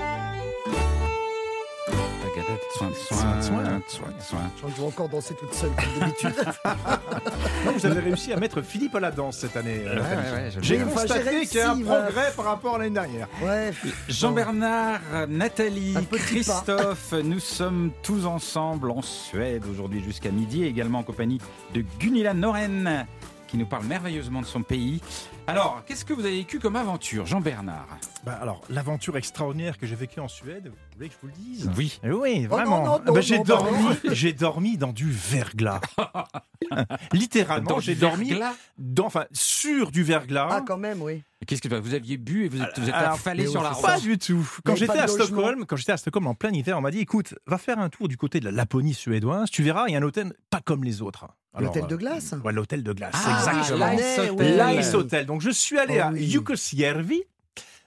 1. 2.76 2.78
Soin, 2.78 2.92
Soin, 3.02 3.42
soin. 3.42 3.82
soin, 3.88 4.08
soin. 4.20 4.40
Je 4.70 4.76
dois 4.76 4.88
encore 4.88 5.10
danser 5.10 5.36
toute 5.36 5.54
seule 5.54 5.72
comme 5.72 6.00
d'habitude. 6.00 6.34
Non, 7.66 7.74
vous 7.74 7.86
avez 7.86 8.00
réussi 8.00 8.34
à 8.34 8.38
mettre 8.38 8.62
Philippe 8.62 8.96
à 8.96 9.00
la 9.00 9.12
danse 9.12 9.38
cette 9.38 9.56
année. 9.56 9.82
euh, 9.86 9.96
Ouais, 9.96 10.42
ouais, 10.44 10.52
je 10.52 10.60
J'ai 10.62 10.80
constaté 10.80 11.46
qu'il 11.46 11.58
y 11.58 11.62
a 11.62 11.72
un 11.72 11.82
progrès 11.82 12.32
par 12.36 12.46
rapport 12.46 12.76
à 12.76 12.78
l'année 12.80 12.90
dernière. 12.92 13.28
Ouais. 13.44 13.72
Jean-Bernard, 14.08 15.00
Nathalie, 15.28 15.96
Christophe, 16.12 17.14
nous 17.24 17.40
sommes 17.40 17.92
tous 18.02 18.26
ensemble 18.26 18.92
en 18.92 19.02
Suède 19.02 19.64
aujourd'hui 19.70 20.04
jusqu'à 20.04 20.32
midi, 20.32 20.64
également 20.64 21.00
en 21.00 21.04
compagnie 21.04 21.40
de 21.74 21.84
Gunilla 22.00 22.34
Noren, 22.34 23.06
qui 23.48 23.58
nous 23.58 23.66
parle 23.66 23.86
merveilleusement 23.86 24.42
de 24.42 24.46
son 24.48 24.64
pays. 24.64 25.02
Alors, 25.48 25.84
qu'est-ce 25.86 26.06
que 26.06 26.14
vous 26.14 26.22
avez 26.26 26.38
vécu 26.38 26.60
comme 26.60 26.76
aventure, 26.78 27.26
Jean-Bernard 27.26 27.88
Bah, 28.24 28.38
alors, 28.42 28.62
l'aventure 28.70 29.18
extraordinaire 29.18 29.78
que 29.78 29.86
j'ai 29.86 29.96
vécue 29.96 30.20
en 30.22 30.28
Suède, 30.30 30.68
vous 30.68 30.76
voulez 30.96 31.10
que 31.10 31.16
je 31.16 31.20
vous 31.22 31.28
le 31.28 31.34
dise 31.34 31.70
Oui. 31.76 32.00
Eh 32.04 32.12
Oui, 32.12 32.48
Oh 32.50 32.56
vraiment. 32.56 32.86
non, 32.86 33.02
Bah, 33.14 33.20
j'ai 33.22 33.40
dormi, 33.40 33.78
j'ai 34.12 34.34
dormi 34.34 34.78
dans 34.78 34.94
du 34.94 35.10
verglas. 35.12 35.82
Littéralement, 37.14 37.80
j'ai 37.80 37.96
dormi 37.96 38.34
dans, 38.78 39.06
enfin, 39.08 39.26
sur 39.34 39.92
du 39.92 40.04
verglas. 40.04 40.48
Ah, 40.52 40.64
quand 40.66 40.78
même, 40.78 41.02
oui. 41.02 41.24
Qu'est-ce 41.48 41.62
que 41.62 41.74
vous 41.76 41.96
aviez 41.96 42.18
bu 42.18 42.46
et 42.46 42.50
vous 42.50 42.62
êtes, 42.62 42.78
vous 42.80 42.88
êtes 42.88 42.94
Alors, 42.94 43.14
affalé 43.14 43.48
sur 43.48 43.64
la 43.64 43.72
roche 43.72 43.82
Pas 43.84 44.00
du 44.00 44.18
tout. 44.20 44.48
Quand 44.64 44.76
j'étais 44.76 45.00
à 45.00 45.08
logement. 45.08 45.26
Stockholm, 45.26 45.66
quand 45.66 45.76
j'étais 45.76 45.92
à 45.92 45.98
Stockholm 45.98 46.28
en 46.28 46.36
plein 46.36 46.52
hiver, 46.52 46.78
on 46.78 46.82
m'a 46.82 46.92
dit 46.92 47.00
écoute, 47.00 47.34
va 47.48 47.58
faire 47.58 47.80
un 47.80 47.90
tour 47.90 48.08
du 48.08 48.16
côté 48.16 48.40
de 48.40 48.46
la 48.46 48.52
Laponie 48.52 48.94
suédoise. 48.94 49.50
Tu 49.50 49.64
verras, 49.64 49.86
il 49.88 49.94
y 49.94 49.96
a 49.96 50.00
un 50.00 50.04
hôtel 50.04 50.34
pas 50.52 50.62
comme 50.62 50.84
les 50.84 51.02
autres. 51.02 51.26
L'hôtel 51.60 51.86
de 51.88 51.96
glace 51.98 52.34
Ouais, 52.46 52.54
l'hôtel 52.54 52.82
de 52.84 52.94
glace, 52.94 53.14
Ah, 53.26 53.56
exactement. 53.58 54.70
l'Ice 54.72 54.94
Hotel. 54.94 55.26
Donc 55.32 55.40
je 55.42 55.50
suis 55.50 55.80
allé 55.80 55.96
Oh 56.00 56.02
à 56.08 56.12
oui. 56.12 56.30
Jukkasjärvi, 56.30 57.24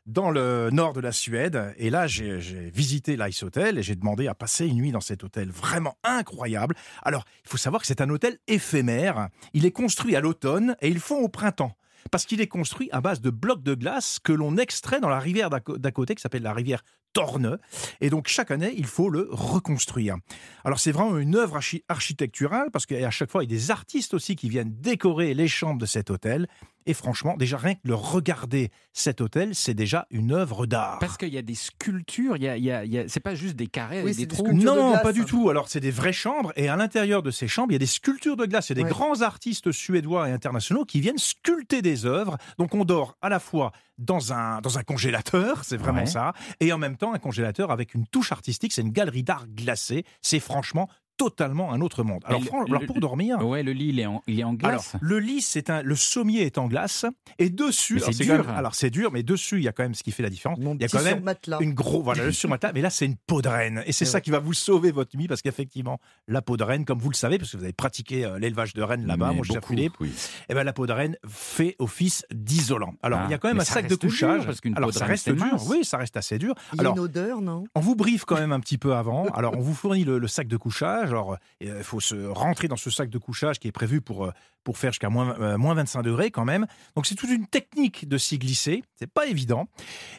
dans 0.06 0.30
le 0.30 0.70
nord 0.72 0.94
de 0.94 1.00
la 1.00 1.12
Suède, 1.12 1.74
et 1.76 1.90
là 1.90 2.06
j'ai 2.06 2.38
visité 2.72 3.18
l'Ice 3.18 3.42
Hotel 3.42 3.76
et 3.76 3.82
j'ai 3.82 3.96
demandé 3.96 4.28
à 4.28 4.34
passer 4.34 4.66
une 4.66 4.76
nuit 4.76 4.92
dans 4.92 5.02
cet 5.02 5.24
hôtel 5.24 5.50
vraiment 5.50 5.98
incroyable. 6.04 6.74
Alors 7.02 7.26
il 7.44 7.50
faut 7.50 7.58
savoir 7.58 7.82
que 7.82 7.86
c'est 7.86 8.00
un 8.00 8.08
hôtel 8.08 8.38
éphémère. 8.46 9.28
Il 9.52 9.66
est 9.66 9.72
construit 9.72 10.16
à 10.16 10.20
l'automne 10.22 10.74
et 10.80 10.88
ils 10.88 11.00
font 11.00 11.18
au 11.18 11.28
printemps. 11.28 11.76
Parce 12.10 12.24
qu'il 12.26 12.40
est 12.42 12.48
construit 12.48 12.88
à 12.92 13.00
base 13.02 13.20
de 13.20 13.30
blocs 13.30 13.62
de 13.62 13.74
glace 13.74 14.18
que 14.22 14.32
l'on 14.32 14.56
extrait 14.56 15.00
dans 15.00 15.08
la 15.08 15.18
rivière 15.18 15.48
d'à 15.50 15.90
côté, 15.90 16.14
qui 16.14 16.20
s'appelle 16.20 16.42
la 16.42 16.52
rivière 16.52 16.82
Torne. 17.14 17.58
Et 18.02 18.10
donc 18.10 18.28
chaque 18.28 18.50
année, 18.50 18.74
il 18.76 18.84
faut 18.86 19.08
le 19.08 19.28
reconstruire. 19.30 20.16
Alors 20.64 20.80
c'est 20.80 20.92
vraiment 20.92 21.16
une 21.18 21.34
œuvre 21.36 21.56
archi- 21.56 21.82
architecturale 21.88 22.68
parce 22.72 22.84
qu'à 22.84 23.10
chaque 23.10 23.30
fois, 23.30 23.42
il 23.42 23.50
y 23.50 23.54
a 23.54 23.56
des 23.56 23.70
artistes 23.70 24.12
aussi 24.12 24.36
qui 24.36 24.50
viennent 24.50 24.74
décorer 24.80 25.32
les 25.32 25.48
chambres 25.48 25.80
de 25.80 25.86
cet 25.86 26.10
hôtel. 26.10 26.46
Et 26.86 26.94
franchement, 26.94 27.36
déjà 27.36 27.56
rien 27.56 27.74
que 27.74 27.80
le 27.84 27.94
regarder 27.94 28.70
cet 28.92 29.20
hôtel, 29.20 29.54
c'est 29.54 29.74
déjà 29.74 30.06
une 30.10 30.32
œuvre 30.32 30.66
d'art. 30.66 30.98
Parce 30.98 31.16
qu'il 31.16 31.32
y 31.32 31.38
a 31.38 31.42
des 31.42 31.54
sculptures, 31.54 32.36
il 32.36 32.42
y 32.42 32.48
a, 32.48 32.56
il 32.56 32.64
y 32.64 32.70
a- 32.70 32.84
il 32.84 32.92
y 32.92 32.98
a- 32.98 33.08
c'est 33.08 33.20
pas 33.20 33.34
juste 33.34 33.56
des 33.56 33.66
carrés 33.66 34.00
avec 34.00 34.14
c'est 34.14 34.20
des 34.20 34.26
des 34.26 34.36
trous. 34.36 34.48
de 34.48 34.52
Non, 34.64 34.90
glace. 34.90 35.02
pas 35.02 35.12
du 35.12 35.24
tout. 35.24 35.48
Alors, 35.50 35.68
c'est 35.68 35.80
des 35.80 35.90
vraies 35.90 36.12
chambres, 36.12 36.52
et 36.56 36.68
à 36.68 36.76
l'intérieur 36.76 37.22
de 37.22 37.30
ces 37.30 37.48
chambres, 37.48 37.70
il 37.72 37.74
y 37.74 37.76
a 37.76 37.78
des 37.78 37.86
sculptures 37.86 38.36
de 38.36 38.46
glace. 38.46 38.68
Il 38.68 38.72
y 38.72 38.72
a 38.72 38.74
des 38.76 38.82
Ouais. 38.84 38.88
grands 38.90 39.22
artistes 39.22 39.72
suédois 39.72 40.28
et 40.28 40.32
internationaux 40.32 40.84
qui 40.84 41.00
viennent 41.00 41.18
sculpter 41.18 41.80
des 41.82 42.06
œuvres. 42.06 42.36
Donc, 42.58 42.74
on 42.74 42.84
dort 42.84 43.16
à 43.22 43.28
la 43.28 43.38
fois 43.40 43.72
dans 43.96 44.32
un, 44.32 44.60
dans 44.60 44.76
un 44.78 44.82
congélateur, 44.82 45.64
c'est 45.64 45.76
vraiment 45.76 46.00
Ouais. 46.00 46.06
ça, 46.06 46.32
et 46.60 46.72
en 46.72 46.78
même 46.78 46.96
temps 46.96 47.14
un 47.14 47.18
congélateur 47.18 47.70
avec 47.70 47.94
une 47.94 48.06
touche 48.06 48.32
artistique. 48.32 48.72
C'est 48.72 48.82
une 48.82 48.90
galerie 48.90 49.22
d'art 49.22 49.46
glacé. 49.46 50.04
C'est 50.20 50.40
franchement 50.40 50.88
totalement 51.16 51.72
un 51.72 51.80
autre 51.80 52.02
monde. 52.02 52.22
Alors, 52.24 52.40
Et 52.40 52.44
le- 52.70 52.78
le- 52.80 52.86
pour 52.86 53.00
dormir. 53.00 53.38
Ouais, 53.46 53.62
le 53.62 53.72
lit, 53.72 53.88
il 53.90 54.00
est 54.00 54.06
en, 54.06 54.22
il 54.26 54.40
est 54.40 54.44
en 54.44 54.48
Alors, 54.56 54.58
glace. 54.80 54.96
le 55.00 55.18
lit, 55.18 55.40
c'est 55.42 55.70
un, 55.70 55.82
le 55.82 55.94
sommier 55.96 56.42
est 56.42 56.58
en 56.58 56.66
glace, 56.66 57.06
et 57.38 57.50
dessus, 57.50 58.00
c'est 58.00 58.10
dur. 58.24 58.38
même- 58.46 58.48
alors 58.56 58.74
c'est 58.74 58.90
dur, 58.90 59.10
mais 59.12 59.22
dessus, 59.22 59.58
il 59.58 59.64
y 59.64 59.68
a 59.68 59.72
quand 59.72 59.82
même 59.84 59.94
ce 59.94 60.02
qui 60.02 60.10
fait 60.12 60.22
la 60.22 60.30
différence. 60.30 60.58
Mon 60.58 60.74
il 60.74 60.82
y 60.82 60.84
a 60.84 60.88
quand 60.88 61.02
même 61.02 61.14
surmatelas. 61.16 61.58
une 61.60 61.74
gros, 61.74 62.02
voilà, 62.02 62.24
le 62.24 62.32
surmatelas, 62.32 62.72
mais 62.72 62.80
là, 62.80 62.90
c'est 62.90 63.06
une 63.06 63.16
peau 63.16 63.42
de 63.42 63.48
renne. 63.48 63.82
Et 63.86 63.92
c'est 63.92 64.04
Et 64.04 64.08
ça 64.08 64.18
ouais. 64.18 64.22
qui 64.22 64.30
va 64.30 64.38
vous 64.40 64.52
sauver 64.54 64.90
votre 64.90 65.16
nuit, 65.16 65.28
parce 65.28 65.40
qu'effectivement, 65.42 66.00
la 66.28 66.42
peau 66.42 66.56
de 66.56 66.64
renne, 66.64 66.84
comme 66.84 66.98
vous 66.98 67.10
le 67.10 67.14
savez, 67.16 67.38
parce 67.38 67.52
que 67.52 67.56
vous 67.56 67.64
avez 67.64 67.72
pratiqué 67.72 68.24
euh, 68.24 68.38
l'élevage 68.38 68.74
de 68.74 68.82
rennes 68.82 69.06
là-bas, 69.06 69.32
mon 69.32 69.42
cher 69.42 69.60
Philippe, 69.66 69.94
oui. 70.00 70.12
eh 70.48 70.54
ben, 70.54 70.64
la 70.64 70.72
peau 70.72 70.86
de 70.86 70.92
renne 70.92 71.16
fait 71.28 71.76
office 71.78 72.24
d'isolant. 72.32 72.94
Alors, 73.02 73.20
Ah, 73.22 73.26
il 73.28 73.30
y 73.30 73.34
a 73.34 73.38
quand 73.38 73.48
même 73.48 73.60
un 73.60 73.64
sac 73.64 73.84
de 73.84 73.88
dur, 73.90 73.98
couchage. 73.98 74.44
parce 74.46 74.60
qu'une 74.60 74.76
Alors, 74.76 74.88
peau 74.88 74.94
de 74.94 74.98
ça 74.98 75.06
reste 75.06 75.30
dur. 75.30 75.44
mince. 75.46 75.66
Oui, 75.68 75.84
ça 75.84 75.96
reste 75.98 76.16
assez 76.16 76.38
dur. 76.38 76.54
Il 76.74 76.82
y 76.82 76.86
a 76.86 76.90
une 76.90 76.98
odeur, 76.98 77.40
non? 77.40 77.64
on 77.74 77.80
vous 77.80 77.94
briefe 77.96 78.24
quand 78.24 78.36
même 78.38 78.52
un 78.52 78.60
petit 78.60 78.78
peu 78.78 78.94
avant. 78.94 79.26
Alors, 79.34 79.56
on 79.56 79.60
vous 79.60 79.74
fournit 79.74 80.04
le 80.04 80.26
sac 80.28 80.48
de 80.48 80.56
couchage. 80.56 81.03
Alors, 81.10 81.36
il 81.60 81.82
faut 81.82 82.00
se 82.00 82.26
rentrer 82.26 82.68
dans 82.68 82.76
ce 82.76 82.90
sac 82.90 83.10
de 83.10 83.18
couchage 83.18 83.58
qui 83.58 83.68
est 83.68 83.72
prévu 83.72 84.00
pour, 84.00 84.26
euh, 84.26 84.32
pour 84.64 84.78
faire 84.78 84.92
jusqu'à 84.92 85.10
moins, 85.10 85.38
euh, 85.40 85.56
moins 85.58 85.74
25 85.74 86.02
degrés 86.02 86.30
quand 86.30 86.44
même. 86.44 86.66
Donc, 86.96 87.06
c'est 87.06 87.14
toute 87.14 87.30
une 87.30 87.46
technique 87.46 88.08
de 88.08 88.18
s'y 88.18 88.38
glisser. 88.38 88.82
C'est 88.98 89.10
pas 89.10 89.26
évident. 89.26 89.68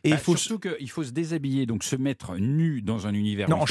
Et 0.04 0.12
Bah, 0.12 0.16
il 0.16 0.18
faut 0.18 0.36
se- 0.38 0.43
surtout 0.46 0.70
qu'il 0.70 0.89
faut 0.89 1.04
se 1.04 1.12
déshabiller, 1.12 1.66
donc 1.66 1.84
se 1.84 1.96
mettre 1.96 2.36
nu 2.38 2.82
dans 2.82 3.08
un 3.08 3.14
univers. 3.14 3.50
non, 3.50 3.62
en, 3.62 3.66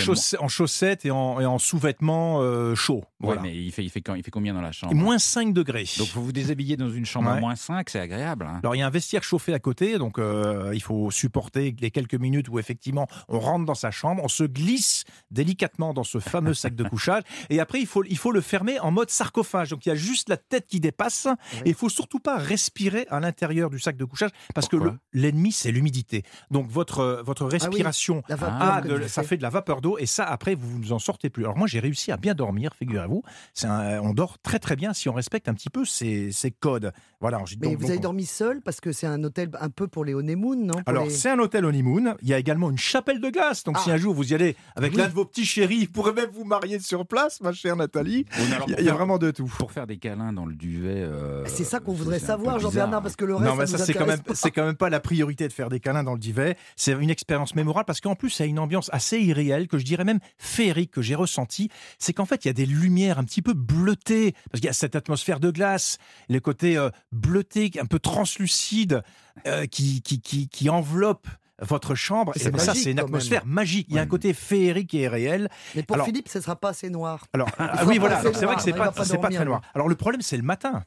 chaussettes 0.49 1.05
et 1.07 1.11
en, 1.11 1.59
sous-vêtements 1.59 2.41
euh, 2.43 2.75
chauds. 2.75 3.05
Ouais, 3.21 3.27
Voilà. 3.35 3.43
mais 3.43 3.57
il 3.57 3.71
fait, 3.73 3.85
il, 3.85 3.91
fait, 3.91 4.01
quand- 4.01 4.15
il 4.15 4.23
fait 4.25 4.31
combien 4.31 4.53
dans 4.55 4.61
la 4.61 4.73
chambre? 4.73 4.93
Et 4.93 4.97
moins 4.97 5.19
5 5.19 5.53
degrés. 5.53 5.85
Donc 5.99 6.09
vous 6.09 6.25
vous 6.25 6.33
déshabillez 6.33 6.77
dans 6.77 6.91
une 6.91 7.07
chambre 7.07 7.29
à 7.31 7.41
moins 7.41 7.57
5, 7.57 7.89
c'est 7.89 8.01
agréable. 8.01 8.47
hein. 8.49 8.61
Alors 8.63 8.75
il 8.75 8.79
y 8.81 8.83
a 8.83 8.87
un 8.87 8.91
vestiaire 8.91 9.23
chauffé 9.23 9.55
à 9.55 9.59
côté, 9.59 9.99
donc 9.99 10.19
euh, 10.19 10.71
il 10.75 10.83
faut 10.83 11.11
supporter 11.11 11.75
les 11.81 11.91
quelques 11.91 12.15
minutes 12.15 12.49
où 12.49 12.59
effectivement 12.59 13.07
on 13.29 13.39
rentre 13.39 13.65
dans 13.65 13.75
sa 13.75 13.91
chambre, 13.91 14.23
on 14.25 14.29
se 14.29 14.45
glisse 14.45 15.05
délicatement 15.31 15.95
dans 15.95 16.05
ce 16.05 16.19
fameux 16.19 16.55
sac 16.55 16.75
de 16.75 16.85
couchage, 16.85 17.23
et 17.51 17.61
après 17.61 17.81
il 17.81 17.87
faut, 17.87 18.05
il 18.05 18.19
faut 18.19 18.33
le 18.33 18.41
fermer 18.41 18.79
en 18.81 18.91
mode 18.91 19.11
sarcophage. 19.11 19.71
Donc 19.71 19.87
il 19.87 19.89
y 19.91 19.93
a 19.93 19.97
juste 19.97 20.29
la 20.29 20.37
tête 20.37 20.64
qui 20.67 20.81
dépasse, 20.81 21.27
et 21.65 21.71
il 21.71 21.75
faut 21.75 21.89
surtout 21.89 22.19
pas 22.21 22.37
respirer 22.37 23.07
à 23.11 23.21
l'intérieur 23.21 23.71
du 23.71 23.79
sac 23.79 23.97
de 23.97 24.05
couchage, 24.05 24.31
parce 24.55 24.69
que 24.69 24.77
Pourquoi? 24.77 24.97
le- 25.13 25.21
l'ennemi 25.21 25.53
c'est 25.53 25.71
l'humidité. 25.73 26.23
Donc 26.51 26.69
votre, 26.69 27.01
euh, 27.01 27.23
votre 27.23 27.45
respiration 27.47 28.23
vapeur 28.29 28.49
Ah, 28.61 28.81
que 28.83 28.89
a 28.89 28.99
de- 28.99 29.03
tu 29.05 29.09
ça 29.09 29.23
fait 29.23 29.37
de 29.37 29.43
la 29.43 29.51
vapeur 29.51 29.81
d'eau, 29.81 29.99
et 29.99 30.07
ça 30.07 30.25
après 30.25 30.55
vous 30.55 30.69
vous 30.81 30.93
en 30.93 30.99
sortez 30.99 31.31
plus. 31.31 31.45
Alors 31.45 31.57
moi 31.57 31.67
j'ai 31.67 31.81
réussi 31.81 32.13
à 32.13 32.17
bien 32.17 32.35
dormir, 32.35 32.73
figurez-vous. 32.79 33.23
C'est 33.53 33.67
un- 33.67 34.01
on 34.01 34.13
dort 34.15 34.39
très 34.43 34.59
très 34.59 34.77
bien 34.77 34.93
si 34.93 35.09
on 35.09 35.13
respecte 35.15 35.49
un 35.49 35.55
petit 35.55 35.71
peu 35.71 35.85
ces, 35.85 36.33
ces 36.33 36.51
codes. 36.51 36.93
Voilà. 37.21 37.39
Mais 37.61 37.69
vous 37.69 37.75
donc, 37.77 37.85
avez 37.85 37.99
on- 37.99 38.01
dormi 38.03 38.27
seul 38.27 38.61
parce 38.61 38.81
que 38.81 38.93
c'est 38.93 39.07
un 39.07 39.23
hôtel 39.25 39.51
un 39.61 39.71
peu 39.71 39.87
pour 39.89 40.05
les 40.05 40.15
honeymoon, 40.15 40.57
non? 40.57 40.75
Pour 40.75 40.83
alors, 40.87 41.05
les- 41.05 41.11
c'est 41.11 41.31
un 41.31 41.39
hôtel 41.39 41.65
honeymoon. 41.65 42.15
Il 42.23 42.29
y 42.29 42.35
a 42.35 42.39
également 42.39 42.71
une 42.71 42.79
chapelle 42.79 43.21
de 43.21 43.31
glace. 43.31 43.65
Donc, 43.65 43.79
si 43.79 43.91
Ah. 43.91 43.95
un 43.95 43.97
jour 43.97 44.15
vous 44.15 44.31
y 44.33 44.35
allez 44.35 44.57
avec 44.77 44.93
Oui. 44.93 44.99
l'un 44.99 45.09
de 45.09 45.13
vos 45.15 45.25
petits 45.25 45.45
chéris, 45.47 45.87
vous 45.87 45.93
pourrez 45.93 46.13
même 46.13 46.31
vous 46.31 46.45
marier 46.45 46.79
sur 46.81 47.07
place, 47.07 47.41
ma 47.41 47.53
chère 47.53 47.77
Nathalie. 47.77 48.25
Bon, 48.37 48.53
alors, 48.53 48.69
Il 48.69 48.73
y 48.73 48.75
a, 48.77 48.81
il 48.81 48.87
y 48.87 48.89
a 48.91 48.95
vraiment 48.95 49.19
de 49.19 49.31
tout. 49.31 49.51
Pour 49.59 49.73
faire 49.73 49.87
des 49.87 49.97
câlins 49.99 50.33
dans 50.33 50.45
le 50.47 50.54
le 50.55 50.59
duvet. 50.59 51.03
euh, 51.03 51.45
C'est 51.47 51.65
ça 51.65 51.81
qu'on 51.81 51.93
voudrait 51.93 52.19
savoir, 52.19 52.59
Jean-Bernard, 52.59 53.03
parce 53.03 53.17
que 53.17 53.25
le 53.25 53.35
reste, 53.35 53.51
Non, 53.51 53.57
mais 53.57 53.67
ça, 53.67 53.79
ça, 53.79 53.85
c'est 53.87 53.95
quand 53.95 54.07
même, 54.07 54.21
pas. 54.21 54.35
c'est 54.35 54.51
quand 54.51 54.65
même 54.65 54.77
pas 54.77 54.89
la 54.91 55.01
priorité 55.01 55.47
de 55.47 55.53
faire 55.53 55.69
des 55.69 55.81
câlins 55.81 56.05
dans 56.05 56.15
le 56.15 56.19
divan. 56.19 56.53
C'est 56.77 56.93
une 56.93 57.11
expérience 57.11 57.55
mémorable 57.55 57.87
parce 57.87 58.01
qu'en 58.01 58.15
plus, 58.15 58.31
ça 58.31 58.45
a 58.45 58.47
une 58.47 58.59
ambiance 58.59 58.89
assez 58.93 59.19
irréelle, 59.19 59.69
que 59.69 59.79
je 59.79 59.85
dirais 59.85 60.05
même 60.05 60.21
féerique, 60.39 60.91
que 60.93 61.03
j'ai 61.03 61.15
ressenti. 61.15 61.71
C'est 61.99 62.13
qu'en 62.13 62.25
fait, 62.27 62.45
il 62.45 62.49
y 62.49 62.51
a 62.51 62.55
des 62.55 62.67
lumières 62.67 63.19
un 63.19 63.25
petit 63.25 63.43
peu 63.43 63.53
bleutées, 63.55 64.33
parce 64.51 64.61
qu'il 64.61 64.67
y 64.67 64.71
a 64.71 64.73
cette 64.75 64.97
atmosphère 64.97 65.41
de 65.41 65.51
glace, 65.51 65.99
les 66.29 66.41
côtés 66.41 66.77
euh, 66.77 66.91
bleutés, 67.13 67.71
un 67.81 67.87
peu 67.87 67.99
translucides, 67.99 69.03
euh, 69.47 69.67
qui, 69.67 70.01
qui, 70.03 70.21
qui, 70.21 70.49
qui 70.49 70.71
enveloppent 70.71 71.29
votre 71.63 71.95
chambre. 71.95 72.33
C'est 72.37 72.49
Et 72.49 72.51
ben 72.51 72.59
ça, 72.59 72.75
c'est 72.75 72.91
une 72.91 72.97
même. 72.97 73.05
atmosphère 73.07 73.47
magique. 73.47 73.87
Il 73.91 73.97
y 73.97 73.99
a 73.99 74.03
un 74.03 74.07
côté 74.07 74.33
féerique 74.33 74.95
et 74.95 75.09
réel. 75.09 75.49
Mais 75.75 75.83
pour 75.83 75.95
Alors- 75.95 76.07
Philippe, 76.07 76.29
ce 76.29 76.41
sera 76.41 76.57
pas 76.57 76.71
assez 76.71 76.91
noir. 76.91 77.27
Alors, 77.33 77.49
ah 77.59 77.85
oui, 77.87 77.99
voilà. 77.99 78.21
c'est 78.23 78.45
vrai 78.45 78.57
que 78.57 78.63
c'est 78.63 78.73
pas, 78.73 78.91
pas 78.91 79.05
très 79.05 79.45
noir. 79.45 79.61
Alors, 79.75 79.89
le 79.89 79.95
problème, 79.95 80.23
c'est 80.23 80.37
le 80.37 80.43
matin. 80.43 80.85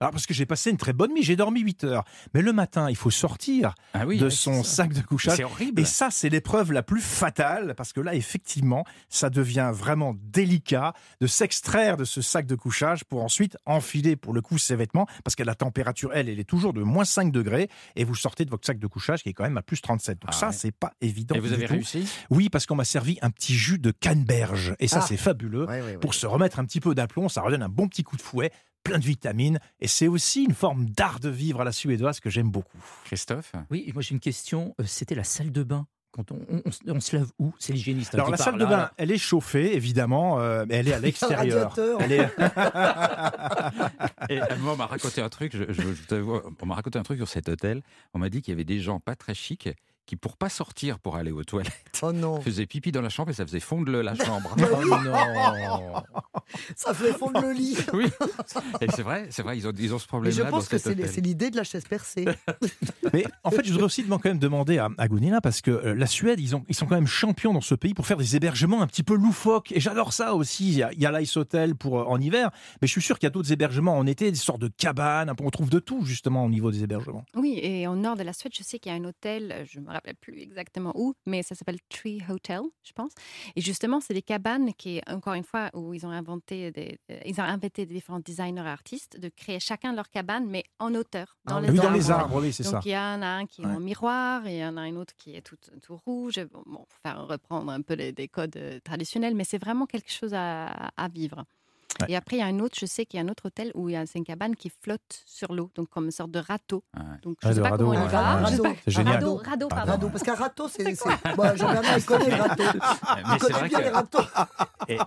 Alors, 0.00 0.10
parce 0.12 0.26
que 0.26 0.34
j'ai 0.34 0.44
passé 0.44 0.70
une 0.70 0.76
très 0.76 0.92
bonne 0.92 1.12
nuit, 1.14 1.22
j'ai 1.22 1.36
dormi 1.36 1.60
8 1.62 1.84
heures. 1.84 2.04
Mais 2.34 2.42
le 2.42 2.52
matin, 2.52 2.90
il 2.90 2.96
faut 2.96 3.10
sortir 3.10 3.74
Ah 3.94 4.04
oui, 4.06 4.18
de 4.18 4.24
ouais, 4.24 4.30
son 4.30 4.62
sac 4.62 4.92
de 4.92 5.00
couchage. 5.00 5.36
C'est 5.38 5.44
horrible. 5.44 5.80
Et 5.80 5.86
ça, 5.86 6.08
c'est 6.10 6.28
l'épreuve 6.28 6.70
la 6.72 6.82
plus 6.82 7.00
fatale, 7.00 7.74
parce 7.78 7.94
que 7.94 8.00
là, 8.02 8.14
effectivement, 8.14 8.84
ça 9.08 9.30
devient 9.30 9.70
vraiment 9.72 10.14
délicat 10.22 10.92
de 11.22 11.26
s'extraire 11.26 11.96
de 11.96 12.04
ce 12.04 12.20
sac 12.20 12.44
de 12.46 12.54
couchage 12.54 13.04
pour 13.04 13.24
ensuite 13.24 13.56
enfiler, 13.64 14.16
pour 14.16 14.34
le 14.34 14.42
coup, 14.42 14.58
ses 14.58 14.76
vêtements, 14.76 15.06
parce 15.24 15.34
que 15.34 15.42
la 15.42 15.54
température, 15.54 16.10
elle, 16.12 16.28
elle 16.28 16.40
est 16.40 16.44
toujours 16.44 16.74
de 16.74 16.82
moins 16.82 17.06
5 17.06 17.32
degrés, 17.32 17.70
et 17.94 18.04
vous 18.04 18.14
sortez 18.14 18.44
de 18.44 18.50
votre 18.50 18.66
sac 18.66 18.78
de 18.78 18.86
couchage 18.86 19.22
qui 19.22 19.30
est 19.30 19.32
quand 19.32 19.44
même 19.44 19.56
à 19.56 19.62
plus 19.62 19.80
37. 19.80 20.18
Donc 20.20 20.28
Ah 20.30 20.32
ça, 20.32 20.46
ouais. 20.48 20.52
c'est 20.52 20.72
pas 20.72 20.92
évident. 21.00 21.34
Et 21.36 21.40
vous 21.40 21.54
avez 21.54 21.64
tout. 21.66 21.72
réussi? 21.72 22.06
Oui, 22.28 22.50
parce 22.50 22.66
qu'on 22.66 22.76
m'a 22.76 22.84
servi 22.84 23.18
un 23.22 23.30
petit 23.30 23.54
jus 23.54 23.78
de 23.78 23.92
canneberge, 23.92 24.74
et 24.78 24.88
ça, 24.88 24.98
Ah. 25.00 25.06
c'est 25.08 25.16
fabuleux. 25.16 25.64
Ouais. 25.66 25.96
Pour 25.96 26.12
se 26.12 26.26
remettre 26.26 26.58
un 26.58 26.66
petit 26.66 26.80
peu 26.80 26.94
d'aplomb, 26.94 27.30
ça 27.30 27.40
redonne 27.40 27.62
un 27.62 27.70
bon 27.70 27.88
petit 27.88 28.02
coup 28.02 28.16
de 28.18 28.22
fouet, 28.22 28.50
plein 28.86 28.98
de 28.98 29.04
vitamines, 29.04 29.58
et 29.80 29.88
c'est 29.88 30.08
aussi 30.08 30.44
une 30.44 30.54
forme 30.54 30.86
d'art 30.86 31.20
de 31.20 31.28
vivre 31.28 31.60
à 31.60 31.64
la 31.64 31.72
suédoise 31.72 32.20
que 32.20 32.30
j'aime 32.30 32.50
beaucoup. 32.50 32.78
Christophe 33.04 33.52
Oui, 33.70 33.90
moi 33.94 34.02
j'ai 34.02 34.12
une 34.14 34.20
question. 34.20 34.74
Euh, 34.80 34.84
C'était 34.86 35.14
la 35.14 35.24
salle 35.24 35.52
de 35.52 35.62
bain. 35.62 35.86
Quand 36.12 36.32
on, 36.32 36.38
on- 36.48 36.62
on 36.86 37.00
se- 37.00 37.14
lave 37.14 37.30
où? 37.38 37.52
C'est 37.58 37.74
l'hygiéniste. 37.74 38.14
hein, 38.14 38.18
Alors 38.18 38.30
la 38.30 38.38
salle 38.38 38.56
de 38.58 38.64
bain, 38.64 38.90
elle 38.96 39.10
est 39.10 39.18
chauffée 39.18 39.76
évidemment, 39.76 40.40
euh, 40.40 40.64
mais 40.66 40.76
elle 40.76 40.88
est 40.88 40.94
à 40.94 40.98
l'extérieur. 41.06 41.74
est... 41.78 42.30
Et 44.30 44.40
euh, 44.40 44.44
moi, 44.60 44.72
on 44.72 44.76
m'a 44.76 44.86
raconté 44.86 45.20
un 45.20 45.28
truc, 45.28 45.54
je, 45.56 45.64
je- 45.72 45.82
je 45.82 46.52
on 46.62 46.66
m'a 46.66 46.74
raconté 46.74 46.98
un 46.98 47.02
truc 47.02 47.18
sur 47.18 47.28
cet 47.28 47.48
hôtel. 47.48 47.82
On 48.14 48.18
m'a 48.18 48.28
dit 48.30 48.40
qu'il 48.42 48.52
y 48.52 48.54
avait 48.54 48.64
des 48.64 48.80
gens 48.80 48.98
pas 49.00 49.14
très 49.14 49.34
chics 49.34 49.68
qui, 50.06 50.16
pour 50.16 50.36
pas 50.36 50.48
sortir 50.48 50.98
pour 50.98 51.16
aller 51.16 51.32
aux 51.32 51.44
toilettes, 51.44 51.72
Oh 52.02 52.12
non, 52.12 52.40
faisaient 52.40 52.66
pipi 52.66 52.92
dans 52.92 53.02
la 53.02 53.08
chambre 53.08 53.30
et 53.30 53.34
ça 53.34 53.44
faisait 53.44 53.60
fondre 53.60 53.90
le- 53.90 54.02
la 54.02 54.14
chambre. 54.24 54.54
Oh 54.58 54.86
non 55.04 56.02
ça 56.76 56.94
fait 56.94 57.12
fondre 57.12 57.40
le 57.40 57.52
lit. 57.52 57.76
oui, 57.92 58.06
et 58.80 58.86
c'est 58.94 59.02
vrai, 59.02 59.26
c'est 59.30 59.42
vrai, 59.42 59.58
ils 59.58 59.66
ont, 59.66 59.72
ils 59.78 59.92
ont 59.94 59.98
ce 59.98 60.04
Mais 60.04 60.08
problème-là. 60.08 60.44
je 60.44 60.50
pense 60.50 60.64
dans 60.68 60.70
que 60.70 60.78
c'est 60.78 61.20
l'idée 61.20 61.50
de 61.50 61.56
la 61.56 61.64
chaise 61.64 61.84
percée. 61.88 62.24
Mais 63.12 63.24
en 63.44 63.50
fait, 63.50 63.64
je 63.64 63.70
voudrais 63.72 63.86
aussi 63.86 64.04
quand 64.04 64.24
même 64.24 64.38
demander 64.38 64.78
à, 64.78 64.88
à 64.98 65.08
Gunilla, 65.08 65.40
parce 65.40 65.60
que 65.60 65.70
euh, 65.70 65.94
la 65.94 66.06
Suède, 66.06 66.38
ils, 66.40 66.54
ont, 66.54 66.64
ils 66.68 66.74
sont 66.74 66.86
quand 66.86 66.94
même 66.94 67.06
champions 67.06 67.52
dans 67.52 67.60
ce 67.60 67.74
pays 67.74 67.94
pour 67.94 68.06
faire 68.06 68.16
des 68.16 68.36
hébergements 68.36 68.82
un 68.82 68.86
petit 68.86 69.02
peu 69.02 69.14
loufoques. 69.14 69.72
Et 69.72 69.80
j'adore 69.80 70.12
ça 70.12 70.34
aussi. 70.34 70.68
Il 70.68 70.74
y 70.78 70.82
a, 70.82 70.92
il 70.92 71.00
y 71.00 71.06
a 71.06 71.18
l'Ice 71.18 71.36
Hotel 71.36 71.74
pour, 71.74 71.98
euh, 72.00 72.04
en 72.04 72.20
hiver, 72.20 72.50
mais 72.80 72.86
je 72.88 72.92
suis 72.92 73.02
sûr 73.02 73.18
qu'il 73.18 73.26
y 73.26 73.28
a 73.28 73.30
d'autres 73.30 73.52
hébergements 73.52 73.96
en 73.98 74.06
été, 74.06 74.30
des 74.30 74.36
sortes 74.36 74.60
de 74.60 74.68
cabanes. 74.68 75.32
On 75.40 75.50
trouve 75.50 75.70
de 75.70 75.78
tout 75.80 76.04
justement 76.04 76.44
au 76.44 76.48
niveau 76.48 76.70
des 76.70 76.82
hébergements. 76.84 77.24
Oui, 77.34 77.58
et 77.62 77.86
au 77.88 77.96
nord 77.96 78.16
de 78.16 78.22
la 78.22 78.32
Suède, 78.32 78.52
je 78.56 78.62
sais 78.62 78.78
qu'il 78.78 78.92
y 78.92 78.94
a 78.94 78.98
un 78.98 79.04
hôtel, 79.04 79.66
je 79.70 79.80
ne 79.80 79.86
me 79.86 79.90
rappelle 79.96 80.16
plus 80.16 80.38
exactement 80.40 80.92
où, 80.94 81.14
mais 81.26 81.42
ça 81.42 81.54
s'appelle 81.54 81.78
Tree 81.88 82.22
Hotel, 82.28 82.60
je 82.84 82.92
pense. 82.92 83.12
Et 83.56 83.60
justement, 83.60 84.00
c'est 84.00 84.14
des 84.14 84.22
cabanes 84.22 84.72
qui, 84.74 85.00
encore 85.08 85.34
une 85.34 85.44
fois, 85.44 85.70
où 85.74 85.92
ils 85.94 86.06
ont 86.06 86.10
inventé 86.10 86.70
des, 86.70 86.98
euh, 87.10 87.18
ils 87.26 87.40
ont 87.40 87.44
inventé 87.44 87.84
des 87.86 87.94
différents 87.94 88.20
designers 88.20 88.62
et 88.64 88.68
artistes 88.68 89.18
de 89.18 89.28
créer 89.28 89.58
chacun 89.60 89.92
leur 89.94 90.08
cabane, 90.10 90.46
mais 90.46 90.64
en 90.78 90.94
hauteur, 90.94 91.36
dans 91.44 91.56
Ah 91.56 91.60
les 91.62 91.70
oui, 91.70 91.78
arbres. 91.78 91.88
dans 91.90 91.94
les 91.96 92.10
arbres, 92.10 92.40
oui, 92.42 92.52
c'est 92.52 92.62
Donc 92.70 92.84
il 92.84 92.92
y 92.92 92.96
en 92.96 93.22
a 93.22 93.26
un 93.26 93.46
qui 93.46 93.62
est 93.62 93.66
en 93.66 93.80
miroir 93.80 94.46
et 94.46 94.56
il 94.56 94.60
y 94.60 94.64
en 94.64 94.76
a 94.76 94.82
un 94.82 94.96
autre 94.96 95.14
qui 95.16 95.34
est 95.34 95.42
tout, 95.42 95.56
tout 95.82 95.96
rouge, 96.06 96.40
bon, 96.52 96.62
pour 96.84 96.98
faire 97.02 97.26
reprendre 97.26 97.70
un 97.72 97.82
peu 97.82 97.94
les, 97.94 98.12
des 98.12 98.28
codes 98.28 98.56
euh, 98.56 98.78
traditionnels, 98.84 99.34
mais 99.34 99.44
c'est 99.44 99.58
vraiment 99.58 99.86
quelque 99.86 100.12
chose 100.12 100.34
à, 100.34 100.66
à 100.96 101.08
vivre. 101.08 101.44
Ouais. 102.00 102.06
Et 102.12 102.16
après, 102.16 102.36
il 102.36 102.38
y 102.40 102.42
a 102.42 102.46
un 102.46 102.58
autre, 102.60 102.76
je 102.78 102.86
sais 102.86 103.06
qu'il 103.06 103.18
y 103.18 103.22
a 103.22 103.24
un 103.26 103.28
autre 103.28 103.46
hôtel 103.46 103.70
où 103.74 103.88
il 103.88 103.92
y 103.92 103.96
a 103.96 104.04
une 104.14 104.24
cabane 104.24 104.54
qui 104.56 104.70
flotte 104.82 105.22
sur 105.26 105.52
l'eau, 105.54 105.70
donc 105.74 105.88
comme 105.88 106.04
une 106.06 106.10
sorte 106.10 106.30
de 106.30 106.38
râteau. 106.40 106.84
Ah 106.94 107.00
ouais. 107.00 107.04
Donc 107.22 107.36
je 107.42 107.48
Ah, 107.48 107.52
sais 107.52 107.56
de 107.58 107.62
pas 107.62 107.70
radeau, 107.70 107.86
comment 107.90 108.02
il 108.04 108.08
va. 108.10 108.20
Radeau. 108.36 108.64
C'est 108.84 108.90
génial. 108.90 109.14
Radeau, 109.14 109.36
radeau, 109.36 109.68
pardon. 109.68 109.90
Radeau, 109.92 110.08
parce 110.10 110.22
qu'un 110.22 110.34
râteau, 110.34 110.68
c'est. 110.68 110.94
c'est- 110.94 111.36
Bah, 111.36 111.56
Jean-Bernard, 111.56 111.98
il 111.98 112.04
connaît 112.04 112.36
le 112.36 112.42
râteau. 112.42 112.62
Mais 112.64 113.22
Il 113.24 113.30
c'est 113.32 113.38
connaît 113.38 113.58
vrai 113.58 113.68
bien 113.68 113.80
les 113.80 113.88
que, 113.90 113.94
râteaux. 113.94 114.18
et, 114.88 114.98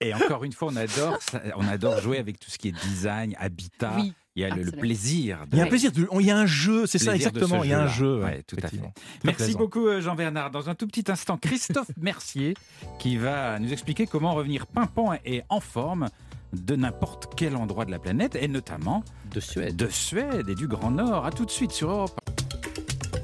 et 0.00 0.14
encore 0.14 0.44
une 0.44 0.52
fois, 0.52 0.68
on 0.72 0.76
adore, 0.76 1.16
ça- 1.22 1.40
on 1.56 1.66
adore 1.68 2.00
jouer 2.00 2.18
avec 2.18 2.38
tout 2.40 2.50
ce 2.50 2.58
qui 2.58 2.68
est 2.68 2.72
design, 2.86 3.34
habitat. 3.38 3.92
Oui, 3.96 4.12
Il 4.36 4.42
y 4.42 4.44
a 4.44 4.54
le, 4.54 4.70
plaisir. 4.70 5.38
de- 5.46 5.56
Il 5.56 5.58
y 5.58 5.60
a 5.62 5.64
un 5.64 5.68
plaisir, 5.68 5.90
de, 5.92 6.06
il 6.20 6.26
y 6.26 6.30
a 6.30 6.36
un 6.36 6.44
jeu, 6.46 6.86
c'est 6.86 6.98
ça 6.98 7.14
exactement, 7.14 7.64
il 7.64 7.70
y 7.70 7.72
a 7.72 7.82
un 7.84 7.88
jeu. 7.88 8.22
Ouais, 8.22 8.42
tout 8.46 8.56
à 8.62 8.68
fait. 8.68 8.76
Merci 9.24 9.44
plaisant. 9.44 9.58
beaucoup 9.58 9.86
euh, 9.88 10.00
Jean-Bernard. 10.02 10.50
Dans 10.50 10.68
un 10.68 10.74
tout 10.74 10.86
petit 10.86 11.10
instant, 11.10 11.38
Christophe 11.38 11.90
Mercier 12.00 12.54
qui 12.98 13.16
va 13.16 13.58
nous 13.58 13.72
expliquer 13.72 14.06
comment 14.06 14.34
revenir 14.34 14.66
pimpant 14.66 15.14
et 15.24 15.42
en 15.48 15.60
forme 15.60 16.08
de 16.52 16.76
n'importe 16.76 17.28
quel 17.34 17.56
endroit 17.56 17.86
de 17.86 17.90
la 17.90 17.98
planète 17.98 18.36
et 18.36 18.46
notamment 18.46 19.02
De 19.34 19.40
Suède. 19.40 19.74
de 19.74 19.88
Suède 19.88 20.48
et 20.50 20.54
du 20.54 20.68
Grand 20.68 20.90
Nord. 20.90 21.24
À 21.24 21.30
tout 21.30 21.46
de 21.46 21.50
suite 21.50 21.72
sur 21.72 21.90
Europe. 21.90 22.20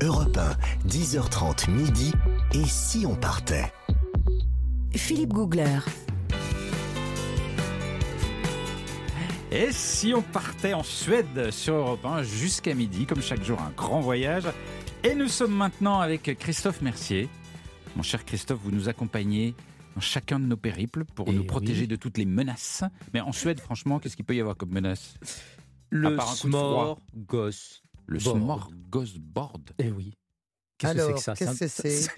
Europe 0.02 0.36
1, 0.36 0.88
10h30 0.88 1.70
midi. 1.70 2.12
Et 2.54 2.64
si 2.64 3.04
on 3.06 3.14
partait? 3.14 3.70
Philippe 4.94 5.32
Googler. 5.34 5.78
Et 9.54 9.70
si 9.70 10.14
on 10.14 10.22
partait 10.22 10.72
en 10.72 10.82
Suède 10.82 11.50
sur 11.50 11.74
Europe 11.74 12.04
1 12.06 12.22
jusqu'à 12.22 12.74
midi, 12.74 13.04
comme 13.04 13.20
chaque 13.20 13.42
jour, 13.44 13.60
un 13.60 13.70
grand 13.76 14.00
voyage. 14.00 14.44
Et 15.04 15.14
nous 15.14 15.28
sommes 15.28 15.54
maintenant 15.54 16.00
avec 16.00 16.38
Christophe 16.38 16.80
Mercier. 16.80 17.28
Mon 17.94 18.02
cher 18.02 18.24
Christophe, 18.24 18.60
vous 18.62 18.70
nous 18.70 18.88
accompagnez 18.88 19.54
dans 19.94 20.00
chacun 20.00 20.40
de 20.40 20.46
nos 20.46 20.56
périples 20.56 21.04
pour 21.04 21.26
Eh 21.28 21.32
nous 21.32 21.44
protéger 21.44 21.82
oui. 21.82 21.86
de 21.88 21.96
toutes 21.96 22.16
les 22.16 22.24
menaces. 22.24 22.82
Mais 23.12 23.20
en 23.20 23.32
Suède, 23.32 23.60
franchement, 23.60 23.98
qu'est-ce 23.98 24.16
qu'il 24.16 24.24
peut 24.24 24.34
y 24.34 24.40
avoir 24.40 24.56
comme 24.56 24.70
menace? 24.70 25.16
Le. 25.90 26.16
Smorgos. 26.34 27.50
Le 28.06 28.18
Board. 28.18 28.38
smorgasbord. 28.38 29.60
Eh 29.78 29.90
oui. 29.90 30.14
Qu'est-ce 30.78 30.94
que 30.94 30.98
Alors, 31.00 31.18
c'est 31.18 31.34
que 31.34 31.68
ça? 31.68 32.12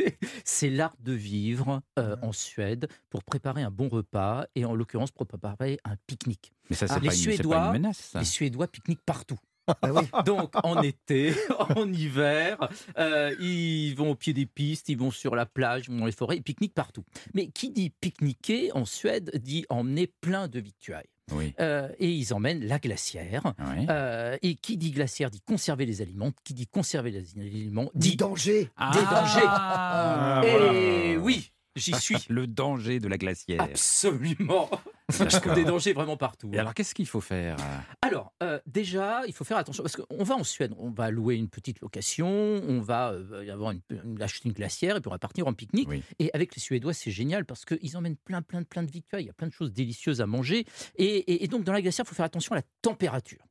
C'est 0.45 0.71
l'art 0.71 0.97
de 1.01 1.13
vivre 1.13 1.83
euh, 1.99 2.17
en 2.23 2.33
Suède 2.33 2.89
pour 3.11 3.23
préparer 3.25 3.63
un 3.63 3.71
bon 3.71 3.89
repas 3.89 4.47
et 4.55 4.65
en 4.65 4.75
l'occurrence 4.75 5.11
pour 5.11 5.27
préparer 5.27 5.79
un 5.85 5.97
pique-nique. 6.07 6.53
Mais 6.71 6.77
ça, 6.77 6.87
c'est 6.87 6.95
Ah, 6.95 7.01
pas, 7.01 7.07
pas 7.09 7.67
une 7.67 7.73
menace. 7.73 7.99
ça. 7.99 8.19
Les 8.21 8.25
Suédois 8.25 8.67
pique-niquent 8.69 9.05
partout. 9.05 9.39
Ah 9.69 9.93
oui. 9.93 10.03
Donc 10.27 10.53
en 10.65 10.83
été, 10.83 11.33
en 11.77 11.93
hiver, 11.93 12.59
euh, 12.99 13.35
ils 13.41 13.95
vont 13.95 14.11
au 14.11 14.15
pied 14.15 14.33
des 14.33 14.47
pistes, 14.47 14.89
ils 14.89 14.99
vont 14.99 15.11
sur 15.11 15.35
la 15.35 15.47
plage, 15.47 15.85
ils 15.89 15.93
vont 15.93 16.01
dans 16.01 16.07
les 16.07 16.12
forêts, 16.12 16.37
ils 16.37 16.43
pique-niquent 16.43 16.75
partout. 16.75 17.05
Mais 17.35 17.49
qui 17.49 17.71
dit 17.71 17.91
pique-niquer 17.91 18.73
en 18.73 18.85
Suède 18.85 19.31
dit 19.43 19.65
emmener 19.69 20.07
plein 20.21 20.49
de 20.49 20.61
victuailles. 20.61 21.07
Oui. 21.33 21.55
Euh, 21.59 21.89
et 21.99 22.11
ils 22.11 22.35
emmènent 22.35 22.67
la 22.67 22.79
glacière. 22.79 23.55
oui. 23.59 23.87
Euh, 23.89 24.37
et 24.43 24.57
qui 24.57 24.77
dit 24.77 24.91
glacière 24.91 25.31
dit 25.31 25.41
conserver 25.41 25.87
les 25.87 26.03
aliments. 26.03 26.33
Qui 26.45 26.53
dit 26.53 26.67
conserver 26.67 27.11
les 27.12 27.39
aliments 27.39 27.91
Dit 27.95 28.11
dit. 28.11 28.17
danger. 28.17 28.69
des 28.93 29.01
dangers. 29.11 29.41
Ah, 29.47 30.43
et 30.45 30.51
voilà. 30.51 31.19
oui, 31.25 31.51
j'y 31.77 31.93
suis. 31.99 32.19
Le 32.29 32.47
danger 32.47 33.01
de 33.01 33.09
la 33.09 33.17
glacière. 33.17 33.62
Absolument. 33.62 34.69
Je 35.13 35.39
trouve 35.39 35.55
des 35.55 35.65
dangers 35.65 35.93
vraiment 35.93 36.17
partout. 36.17 36.51
Et 36.53 36.59
alors, 36.59 36.73
qu'est-ce 36.73 36.95
qu'il 36.95 37.07
faut 37.07 37.21
faire 37.21 37.57
Alors, 38.01 38.33
euh, 38.43 38.59
déjà, 38.67 39.23
il 39.27 39.35
faut 39.35 39.45
faire 39.45 39.59
attention 39.59 39.83
parce 39.83 39.97
qu'on 39.97 40.25
va 40.25 40.35
en 40.35 40.45
Suède, 40.45 40.75
on 40.79 40.91
va 40.91 41.11
louer 41.11 41.37
une 41.37 41.49
petite 41.49 41.81
location, 41.81 42.27
on 42.27 42.81
va 42.81 43.13
euh, 43.13 43.53
avoir 43.53 43.73
une, 43.73 43.81
une- 43.91 44.23
acheter 44.23 44.49
une 44.49 44.55
glacière 44.55 44.97
et 44.97 45.01
puis 45.01 45.09
on 45.09 45.13
va 45.13 45.19
partir 45.19 45.47
en 45.47 45.53
pique-nique. 45.53 45.89
Oui. 45.89 46.03
Et 46.19 46.31
avec 46.33 46.55
les 46.55 46.61
Suédois, 46.61 46.95
c'est 46.95 47.11
génial 47.11 47.45
parce 47.45 47.65
qu'ils 47.67 47.97
emmènent 47.99 48.17
plein, 48.17 48.41
plein, 48.41 48.63
plein 48.63 48.83
de 48.83 48.91
victuailles. 48.91 49.25
Il 49.25 49.27
y 49.27 49.31
a 49.31 49.35
plein 49.35 49.49
de 49.49 49.53
choses 49.53 49.73
délicieuses 49.73 50.21
à 50.23 50.27
manger. 50.27 50.65
Et, 50.97 51.05
et- 51.05 51.45
et 51.45 51.49
donc, 51.49 51.65
dans 51.65 51.73
la 51.75 51.83
glacière, 51.83 52.05
il 52.07 52.09
faut 52.09 52.15
faire 52.15 52.25
attention 52.25 52.53
à 52.55 52.57
la 52.59 52.65
température. 52.81 53.45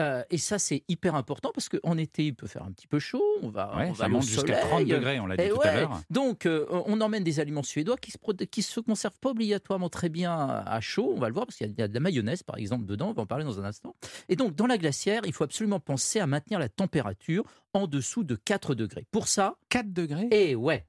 Euh, 0.00 0.22
et 0.30 0.38
ça, 0.38 0.58
c'est 0.58 0.82
hyper 0.88 1.14
important 1.14 1.50
parce 1.54 1.68
qu'en 1.68 1.98
été, 1.98 2.26
il 2.26 2.34
peut 2.34 2.46
faire 2.46 2.62
un 2.64 2.72
petit 2.72 2.86
peu 2.86 2.98
chaud. 2.98 3.22
On 3.42 3.48
va, 3.50 3.76
Ouais, 3.76 3.88
on 3.88 3.92
va 3.92 4.04
Ça 4.04 4.08
monte 4.08 4.22
jusqu'à 4.24 4.56
30 4.60 4.70
soleil. 4.80 4.86
degrés, 4.86 5.20
on 5.20 5.26
l'a 5.26 5.36
dit 5.36 5.44
Eh 5.46 5.50
tout 5.50 5.60
à 5.62 5.72
l'heure. 5.74 6.00
Donc, 6.10 6.46
euh, 6.46 6.66
on 6.70 7.00
emmène 7.00 7.24
des 7.24 7.40
aliments 7.40 7.62
suédois 7.62 7.96
qui 7.96 8.10
se, 8.10 8.18
qui 8.44 8.62
se 8.62 8.80
conservent 8.80 9.18
pas 9.20 9.30
obligatoirement 9.30 9.88
très 9.88 10.08
bien 10.08 10.32
à 10.34 10.80
chaud. 10.80 11.12
On 11.16 11.20
va 11.20 11.28
le 11.28 11.34
voir 11.34 11.46
parce 11.46 11.56
qu'il 11.58 11.66
y 11.66 11.70
a- 11.70 11.72
il 11.76 11.78
y, 11.80 11.82
a 11.84 11.88
de 11.88 11.94
la 11.94 12.00
mayonnaise, 12.00 12.42
par 12.42 12.56
exemple, 12.58 12.84
dedans. 12.86 13.10
On 13.10 13.12
va 13.12 13.22
en 13.22 13.26
parler 13.26 13.44
dans 13.44 13.60
un 13.60 13.64
instant. 13.64 13.94
Et 14.28 14.36
donc, 14.36 14.54
dans 14.54 14.66
la 14.66 14.78
glacière, 14.78 15.22
il 15.24 15.32
faut 15.32 15.44
absolument 15.44 15.80
penser 15.80 16.20
à 16.20 16.26
maintenir 16.26 16.58
la 16.58 16.68
température 16.68 17.44
en 17.74 17.86
dessous 17.86 18.24
de 18.24 18.34
4 18.34 18.74
degrés. 18.74 19.06
Pour 19.10 19.28
ça, 19.28 19.56
4 19.68 19.92
degrés? 19.92 20.28
Et 20.30 20.54
ouais. 20.54 20.84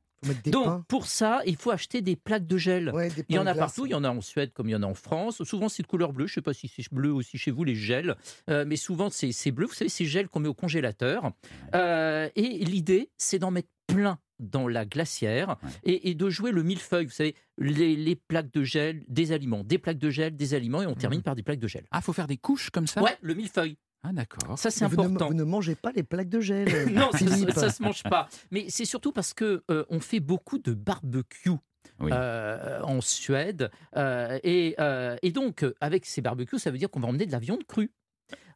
Donc, 0.45 0.65
pains. 0.65 0.85
pour 0.87 1.05
ça, 1.07 1.41
il 1.45 1.55
faut 1.55 1.71
acheter 1.71 2.01
des 2.01 2.15
plaques 2.15 2.47
de 2.47 2.57
gel. 2.57 2.91
Ouais, 2.93 3.09
Il 3.29 3.35
y 3.35 3.39
en 3.39 3.45
a 3.45 3.53
partout, 3.53 3.85
il 3.85 3.91
y 3.91 3.95
en 3.95 4.03
a 4.03 4.09
en 4.09 4.21
Suède 4.21 4.51
comme 4.53 4.69
il 4.69 4.71
y 4.71 4.75
en 4.75 4.83
a 4.83 4.87
en 4.87 4.93
France. 4.93 5.43
Souvent, 5.43 5.69
c'est 5.69 5.83
de 5.83 5.87
couleur 5.87 6.13
bleue. 6.13 6.27
Je 6.27 6.31
ne 6.31 6.35
sais 6.35 6.41
pas 6.41 6.53
si 6.53 6.67
c'est 6.67 6.83
bleu 6.93 7.11
aussi 7.11 7.37
chez 7.37 7.51
vous, 7.51 7.63
les 7.63 7.75
gels. 7.75 8.15
Euh, 8.49 8.65
mais 8.67 8.75
souvent, 8.75 9.09
c'est 9.09 9.51
bleu. 9.51 9.67
Vous 9.67 9.73
savez, 9.73 9.89
ces 9.89 10.05
gels 10.05 10.27
qu'on 10.29 10.39
met 10.39 10.47
au 10.49 10.53
congélateur. 10.53 11.31
Euh, 11.75 12.29
et 12.35 12.49
l'idée, 12.65 13.09
c'est 13.17 13.39
d'en 13.39 13.51
mettre 13.51 13.69
plein 13.87 14.19
dans 14.39 14.67
la 14.67 14.85
glacière 14.85 15.57
et, 15.83 16.09
et 16.09 16.15
de 16.15 16.29
jouer 16.29 16.51
le 16.51 16.63
millefeuille. 16.63 17.05
Vous 17.05 17.11
savez, 17.11 17.35
les, 17.57 17.95
les 17.95 18.15
plaques 18.15 18.51
de 18.51 18.63
gel, 18.63 19.03
des 19.07 19.31
aliments, 19.31 19.63
des 19.63 19.77
plaques 19.77 19.99
de 19.99 20.09
gel, 20.09 20.35
des 20.35 20.53
aliments, 20.53 20.81
et 20.81 20.87
on 20.87 20.95
termine 20.95 21.21
par 21.21 21.35
des 21.35 21.43
plaques 21.43 21.59
de 21.59 21.67
gel. 21.67 21.85
Ah, 21.91 22.01
faut 22.01 22.13
faire 22.13 22.27
des 22.27 22.37
couches 22.37 22.69
comme 22.69 22.87
ça? 22.87 23.01
Ouais, 23.01 23.15
le 23.21 23.33
millefeuille. 23.35 23.77
Ah, 24.03 24.11
d'accord. 24.11 24.59
Ça, 24.59 24.69
c'est 24.69 24.85
ne- 24.85 24.91
important. 24.91 25.27
Vous 25.27 25.33
ne, 25.33 25.43
mangez 25.43 25.75
pas 25.75 25.91
les 25.93 26.03
plaques 26.03 26.29
de 26.29 26.41
gel. 26.41 26.67
non, 26.93 27.09
ça, 27.13 27.51
ça 27.53 27.69
se 27.69 27.81
mange 27.81 28.03
pas. 28.03 28.27
Mais 28.51 28.65
c'est 28.69 28.85
surtout 28.85 29.11
parce 29.13 29.33
que 29.33 29.63
euh, 29.71 29.85
on 29.89 29.99
fait 30.01 30.19
beaucoup 30.19 30.57
de 30.57 30.73
barbecue. 30.73 31.51
Oui. 31.99 32.11
euh, 32.13 32.81
en 32.81 33.01
Suède 33.01 33.69
Euh, 33.97 34.39
et, 34.43 34.73
euh, 34.79 35.15
et 35.21 35.31
donc 35.31 35.65
avec 35.81 36.05
ces 36.05 36.21
barbecues 36.21 36.57
ça 36.57 36.71
veut 36.71 36.77
dire 36.77 36.89
qu'on 36.89 37.01
va 37.01 37.07
emmener 37.09 37.25
de 37.25 37.31
la 37.31 37.39
viande 37.39 37.63
crue 37.65 37.91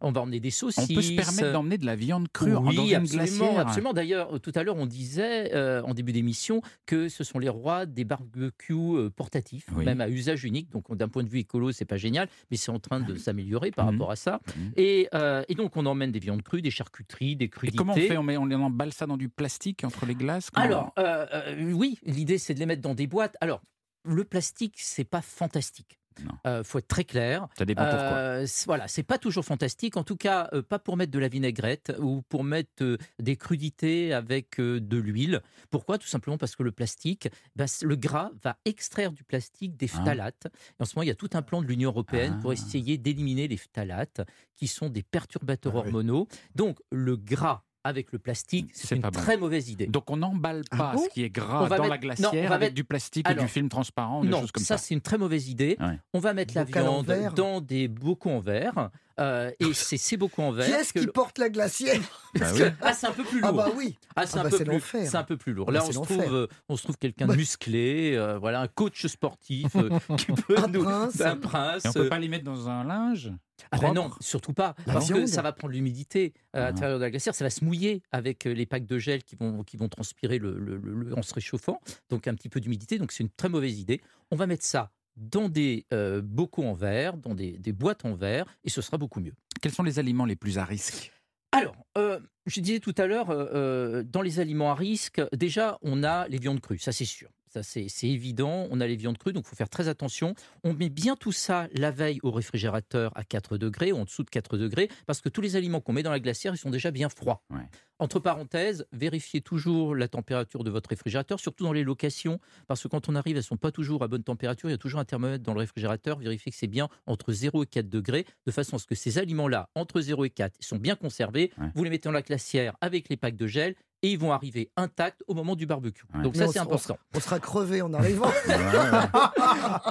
on 0.02 0.12
va 0.12 0.22
emmener 0.22 0.40
des 0.40 0.52
saucisses 0.52 0.88
On 0.92 0.94
peut 0.94 1.02
se 1.02 1.14
permettre 1.14 1.52
d'emmener 1.54 1.78
de 1.78 1.86
la 1.86 1.96
viande 1.96 2.28
crue 2.32 2.54
oui, 2.56 2.76
dans 2.76 2.86
une 2.86 2.96
absolument, 2.96 3.08
glacière. 3.48 3.60
absolument. 3.60 3.94
D'ailleurs, 3.94 4.40
tout 4.42 4.52
à 4.54 4.64
l'heure, 4.64 4.76
on 4.76 4.86
disait 4.86 5.54
euh, 5.56 5.82
en 5.84 5.94
début 5.94 6.12
d'émission 6.14 6.62
que 6.86 7.10
ce 7.10 7.24
sont 7.24 7.40
les 7.40 7.50
rois 7.50 7.86
des 7.88 8.04
barbecues 8.04 8.74
euh, 8.74 9.10
portatifs, 9.10 9.66
Oui. 9.76 9.86
même 9.86 10.00
à 10.02 10.08
usage 10.10 10.44
unique. 10.44 10.70
Donc, 10.70 10.96
d'un 10.96 11.08
point 11.08 11.24
de 11.24 11.30
vue 11.30 11.40
écolo, 11.40 11.72
c'est 11.72 11.86
pas 11.86 11.98
génial, 11.98 12.28
mais 12.52 12.58
c'est 12.58 12.70
en 12.72 12.80
train 12.80 13.00
de 13.00 13.16
s'améliorer 13.16 13.72
par 13.72 13.86
Mhm. 13.86 13.92
rapport 13.94 14.12
à 14.12 14.16
ça. 14.16 14.40
Et, 14.76 15.08
euh, 15.14 15.44
et 15.50 15.56
donc, 15.56 15.76
on 15.78 15.86
emmène 15.86 16.12
des 16.12 16.20
viandes 16.20 16.44
crues, 16.44 16.62
des 16.62 16.72
charcuteries, 16.72 17.36
des 17.36 17.46
Et 17.46 17.50
crudités. 17.50 17.78
comment 17.78 17.94
on 17.94 17.96
fait? 17.96 18.18
On, 18.18 18.24
met, 18.24 18.38
on 18.38 18.50
emballe 18.52 18.94
ça 18.94 19.08
dans 19.08 19.18
du 19.18 19.30
plastique 19.30 19.84
entre 19.84 20.06
les 20.06 20.16
glaces? 20.16 20.50
Alors, 20.54 20.94
euh, 21.00 21.56
oui, 21.74 21.98
l'idée 22.04 22.38
c'est 22.38 22.54
de 22.54 22.60
les 22.60 22.66
mettre 22.68 22.82
dans 22.84 22.94
des 22.96 23.08
boîtes. 23.08 23.36
Alors, 23.42 23.62
le 24.06 24.24
plastique, 24.24 24.76
c'est 24.78 25.04
pas 25.04 25.22
fantastique. 25.22 26.00
Non. 26.24 26.32
Euh, 26.46 26.64
faut 26.64 26.80
être 26.80 26.88
très 26.88 27.04
clair. 27.04 27.48
Ça 27.58 27.66
dépend. 27.66 27.84
Euh, 27.84 28.46
voilà, 28.66 28.88
c'est 28.88 29.04
pas 29.04 29.18
toujours 29.18 29.46
fantastique. 29.46 29.98
En 29.98 30.04
tout 30.04 30.16
cas, 30.18 30.50
euh, 30.54 30.62
pas 30.62 30.80
pour 30.80 30.98
mettre 30.98 31.12
de 31.12 31.20
la 31.20 31.28
vinaigrette 31.28 31.94
ou 32.00 32.22
pour 32.30 32.44
mettre 32.44 32.84
euh, 32.84 32.98
des 33.20 33.36
crudités 33.36 34.14
avec 34.14 34.60
de 34.60 34.98
l'huile. 34.98 35.42
Pourquoi? 35.70 35.98
Tout 35.98 36.08
simplement 36.08 36.38
parce 36.38 36.56
que 36.56 36.64
le 36.64 36.72
plastique, 36.72 37.30
bah, 37.56 37.66
le 37.82 37.96
gras 37.96 38.32
va 38.44 38.58
extraire 38.66 39.12
du 39.12 39.24
plastique 39.24 39.76
des 39.78 39.90
Ah. 39.94 39.98
phtalates. 39.98 40.48
Et 40.80 40.84
en 40.84 40.86
ce 40.86 40.96
moment, 40.96 41.04
il 41.04 41.08
y 41.08 41.12
a 41.12 41.16
tout 41.16 41.30
un 41.34 41.42
plan 41.42 41.62
de 41.62 41.68
l'Union 41.68 41.90
européenne 41.90 42.40
pour 42.40 42.52
Ah. 42.52 42.54
essayer 42.54 42.98
d'éliminer 42.98 43.48
les 43.48 43.58
phtalates, 43.58 44.22
qui 44.56 44.68
sont 44.68 44.90
des 44.90 45.04
perturbateurs 45.04 45.74
Ah 45.76 45.80
oui. 45.82 45.88
hormonaux. 45.88 46.28
Donc, 46.56 46.80
le 46.92 47.16
gras 47.18 47.64
avec 47.88 48.12
le 48.12 48.20
plastique, 48.20 48.70
C'est 48.74 48.96
une 48.96 49.02
pas 49.02 49.12
bon. 49.12 49.20
très 49.20 49.38
mauvaise 49.38 49.70
idée. 49.70 49.88
Donc 49.88 50.10
on 50.10 50.18
n'emballe 50.18 50.64
Ah 50.72 50.78
pas 50.78 50.94
bon 50.94 51.04
ce 51.04 51.10
qui 51.10 51.24
est 51.24 51.30
gras 51.30 51.64
dans 51.68 51.70
mettre- 51.70 51.84
la 51.84 51.90
non, 51.90 51.96
glacière 51.98 52.32
on 52.46 52.50
va 52.50 52.56
avec 52.56 52.60
mettre- 52.68 52.76
du 52.76 52.84
plastique 52.84 53.28
ou 53.28 53.32
Alors, 53.32 53.44
du 53.46 53.50
film 53.50 53.70
transparent, 53.70 54.22
des 54.24 54.30
non, 54.30 54.42
choses 54.42 54.52
comme 54.52 54.64
ça 54.64 54.78
ça. 54.78 54.84
c'est 54.84 54.94
une 54.94 55.02
très 55.02 55.18
mauvaise 55.18 55.50
idée. 55.50 55.78
Ouais. 55.80 56.00
On 56.14 56.20
va 56.20 56.34
mettre 56.34 56.54
la 56.56 56.64
viande 56.64 57.06
dans 57.36 57.62
des 57.62 57.88
bocaux 57.88 58.30
en 58.32 58.40
verre. 58.40 58.90
Euh, 59.20 59.52
et 59.60 59.74
c'est 59.74 59.98
ces 59.98 60.18
bocaux 60.18 60.42
en 60.44 60.52
Qui 60.52 60.58
verre. 60.58 60.80
est-ce 60.80 60.94
que 60.94 61.00
qui 61.00 61.06
le- 61.06 61.12
porte 61.12 61.38
la 61.40 61.50
glacière 61.50 62.00
Bah 62.40 62.48
oui. 62.54 62.62
Ah, 62.82 62.94
c'est 62.94 63.08
un 63.08 63.12
peu 63.12 63.24
plus 63.24 63.40
Ah 63.44 63.48
lourd. 63.48 63.58
bah 63.58 63.70
oui. 63.76 63.98
Ah, 64.16 64.26
c'est 64.28 64.38
Ah 64.38 64.42
un, 64.42 64.44
bah, 64.44 64.50
peu 64.52 64.58
c'est 64.58 64.66
plus- 64.66 65.16
un 65.16 65.24
peu 65.24 65.38
plus 65.38 65.54
lourd. 65.54 65.72
Là, 65.72 65.84
on, 65.84 65.88
se 65.92 65.94
trouve, 65.94 66.34
euh, 66.34 66.48
on 66.70 66.76
se 66.78 66.84
trouve 66.84 66.98
quelqu'un 66.98 67.26
de 67.26 67.32
Bah. 67.32 67.38
musclé, 67.38 68.14
euh, 68.16 68.38
voilà, 68.38 68.62
un 68.62 68.68
coach 68.68 69.06
sportif 69.08 69.76
euh, 69.76 69.90
qui 70.18 70.32
peut 70.34 70.56
Un 70.58 70.68
nous. 70.68 70.84
prince. 70.84 71.22
Un 71.22 71.38
prince. 71.38 71.86
Et 71.86 71.90
on 71.90 71.94
peut 71.94 72.10
pas 72.10 72.20
les 72.20 72.28
mettre 72.28 72.44
dans 72.46 72.70
un 72.70 72.84
linge 72.84 73.32
Ah 73.72 73.78
ben 73.80 73.94
non, 73.94 74.12
surtout 74.20 74.54
pas. 74.54 74.76
La 74.86 74.94
parce 74.94 75.12
que 75.12 75.26
ça 75.26 75.42
va 75.42 75.52
prendre 75.52 75.74
l'humidité 75.74 76.34
à 76.54 76.58
Ah. 76.66 76.70
l'intérieur 76.72 77.00
de 77.00 77.04
la 77.04 77.10
glacière, 77.10 77.34
ça 77.34 77.44
va 77.44 77.50
se 77.50 77.64
mouiller 77.66 78.04
avec 78.12 78.44
les 78.44 78.66
packs 78.68 78.86
de 78.86 79.00
gel 79.00 79.24
qui 79.24 79.36
vont, 79.36 79.64
qui 79.64 79.78
vont 79.78 79.90
transpirer 79.90 80.38
le- 80.38 80.58
le- 80.60 81.18
en 81.18 81.22
se 81.24 81.34
réchauffant. 81.34 81.80
Donc 82.10 82.28
un 82.28 82.36
petit 82.36 82.50
peu 82.50 82.60
d'humidité, 82.60 83.00
donc 83.00 83.12
c'est 83.12 83.24
une 83.24 83.30
très 83.32 83.50
mauvaise 83.50 83.80
idée. 83.80 84.02
On 84.30 84.36
va 84.36 84.46
mettre 84.46 84.64
ça 84.66 84.92
dans 85.18 85.50
des 85.50 85.86
euh, 85.94 86.22
bocaux 86.22 86.64
en 86.64 86.74
verre, 86.74 87.18
dans 87.18 87.36
des, 87.36 87.58
des 87.58 87.74
boîtes 87.74 88.06
en 88.06 88.14
verre, 88.14 88.46
et 88.64 88.70
ce 88.70 88.82
sera 88.82 88.98
beaucoup 88.98 89.20
mieux. 89.20 89.34
Quels 89.62 89.74
sont 89.74 89.84
les 89.84 90.00
aliments 90.00 90.26
les 90.26 90.36
plus 90.36 90.58
à 90.58 90.64
risque? 90.64 91.12
Alors, 91.52 91.76
euh, 91.98 92.20
je 92.46 92.62
disais 92.62 92.80
tout 92.80 92.94
à 92.98 93.08
l'heure, 93.08 93.30
euh, 93.30 93.48
euh, 93.54 94.04
dans 94.04 94.22
les 94.22 94.40
aliments 94.40 94.72
à 94.72 94.76
risque, 94.76 95.22
déjà, 95.34 95.80
on 95.82 96.04
a 96.04 96.28
les 96.28 96.38
viandes 96.38 96.62
crues, 96.62 96.78
ça 96.78 96.92
c'est 96.92 97.06
sûr. 97.06 97.30
Ça, 97.64 97.80
c'est 97.88 98.08
évident, 98.08 98.68
on 98.70 98.82
a 98.82 98.88
les 98.88 98.96
viandes 98.96 99.18
crues, 99.18 99.34
donc 99.34 99.46
il 99.46 99.50
faut 99.50 99.56
faire 99.56 99.70
très 99.70 99.88
attention. 99.88 100.36
On 100.64 100.74
met 100.74 100.90
bien 100.90 101.16
tout 101.16 101.32
ça 101.32 101.68
la 101.74 101.92
veille 101.92 102.20
au 102.24 102.32
réfrigérateur 102.32 103.12
à 103.16 103.24
4 103.24 103.58
degrés, 103.58 103.92
ou 103.92 103.98
en 103.98 104.06
dessous 104.06 104.24
de 104.24 104.30
4 104.30 104.58
degrés, 104.58 104.90
parce 105.06 105.22
que 105.22 105.30
tous 105.30 105.42
les 105.42 105.56
aliments 105.56 105.82
qu'on 105.82 105.94
met 105.94 106.04
dans 106.04 106.12
la 106.12 106.20
glacière, 106.20 106.54
ils 106.54 106.58
sont 106.58 106.70
déjà 106.70 106.92
bien 106.92 107.10
froids. 107.10 107.44
Ouais. 107.50 107.68
Entre 108.00 108.20
parenthèses, 108.20 108.86
vérifiez 108.92 109.42
toujours 109.42 109.96
la 109.96 110.08
température 110.08 110.64
de 110.64 110.70
votre 110.70 110.90
réfrigérateur, 110.90 111.40
surtout 111.40 111.64
dans 111.64 111.74
les 111.74 111.84
locations, 111.84 112.40
parce 112.68 112.84
que 112.84 112.88
quand 112.88 113.10
on 113.10 113.16
arrive, 113.16 113.36
elles 113.36 113.42
ne 113.42 113.44
sont 113.44 113.58
pas 113.58 113.72
toujours 113.72 114.04
à 114.04 114.08
bonne 114.08 114.24
température. 114.24 114.70
Il 114.70 114.74
y 114.74 114.76
a 114.76 114.78
toujours 114.78 115.00
un 115.00 115.06
thermomètre 115.06 115.44
dans 115.44 115.54
le 115.54 115.60
réfrigérateur. 115.60 116.20
Vérifiez 116.20 116.52
que 116.52 116.58
c'est 116.58 116.68
bien 116.68 116.90
entre 117.08 117.34
0 117.34 117.64
et 117.64 117.66
4 117.66 117.90
degrés, 117.90 118.26
de 118.46 118.52
façon 118.52 118.76
à 118.76 118.80
ce 118.80 118.86
que 118.86 118.94
ces 118.94 119.18
aliments-là, 119.18 119.70
entre 119.74 120.00
0 120.00 120.26
et 120.26 120.30
4, 120.30 120.58
ils 120.60 120.66
sont 120.66 120.78
bien 120.78 120.96
conservés. 120.96 121.52
Ouais. 121.58 121.68
Vous 121.74 121.84
les 121.84 121.90
mettez 121.90 122.08
dans 122.08 122.14
la 122.14 122.22
glacière 122.22 122.76
avec 122.82 123.10
les 123.10 123.18
packs 123.18 123.36
de 123.36 123.48
gel 123.48 123.76
et 124.04 124.12
ils 124.12 124.20
vont 124.20 124.32
arriver 124.32 124.70
intacts 124.76 125.24
au 125.28 125.34
moment 125.34 125.56
du 125.56 125.66
barbecue. 125.66 126.04
Ouais. 126.14 126.22
Donc 126.24 126.36
Mais 126.36 126.46
ça, 126.46 126.52
c'est 126.54 126.60
important. 126.60 126.98
On 127.16 127.20
sera 127.20 127.40
crevé 127.40 127.82
en 127.82 127.94
arrivant. 127.94 128.32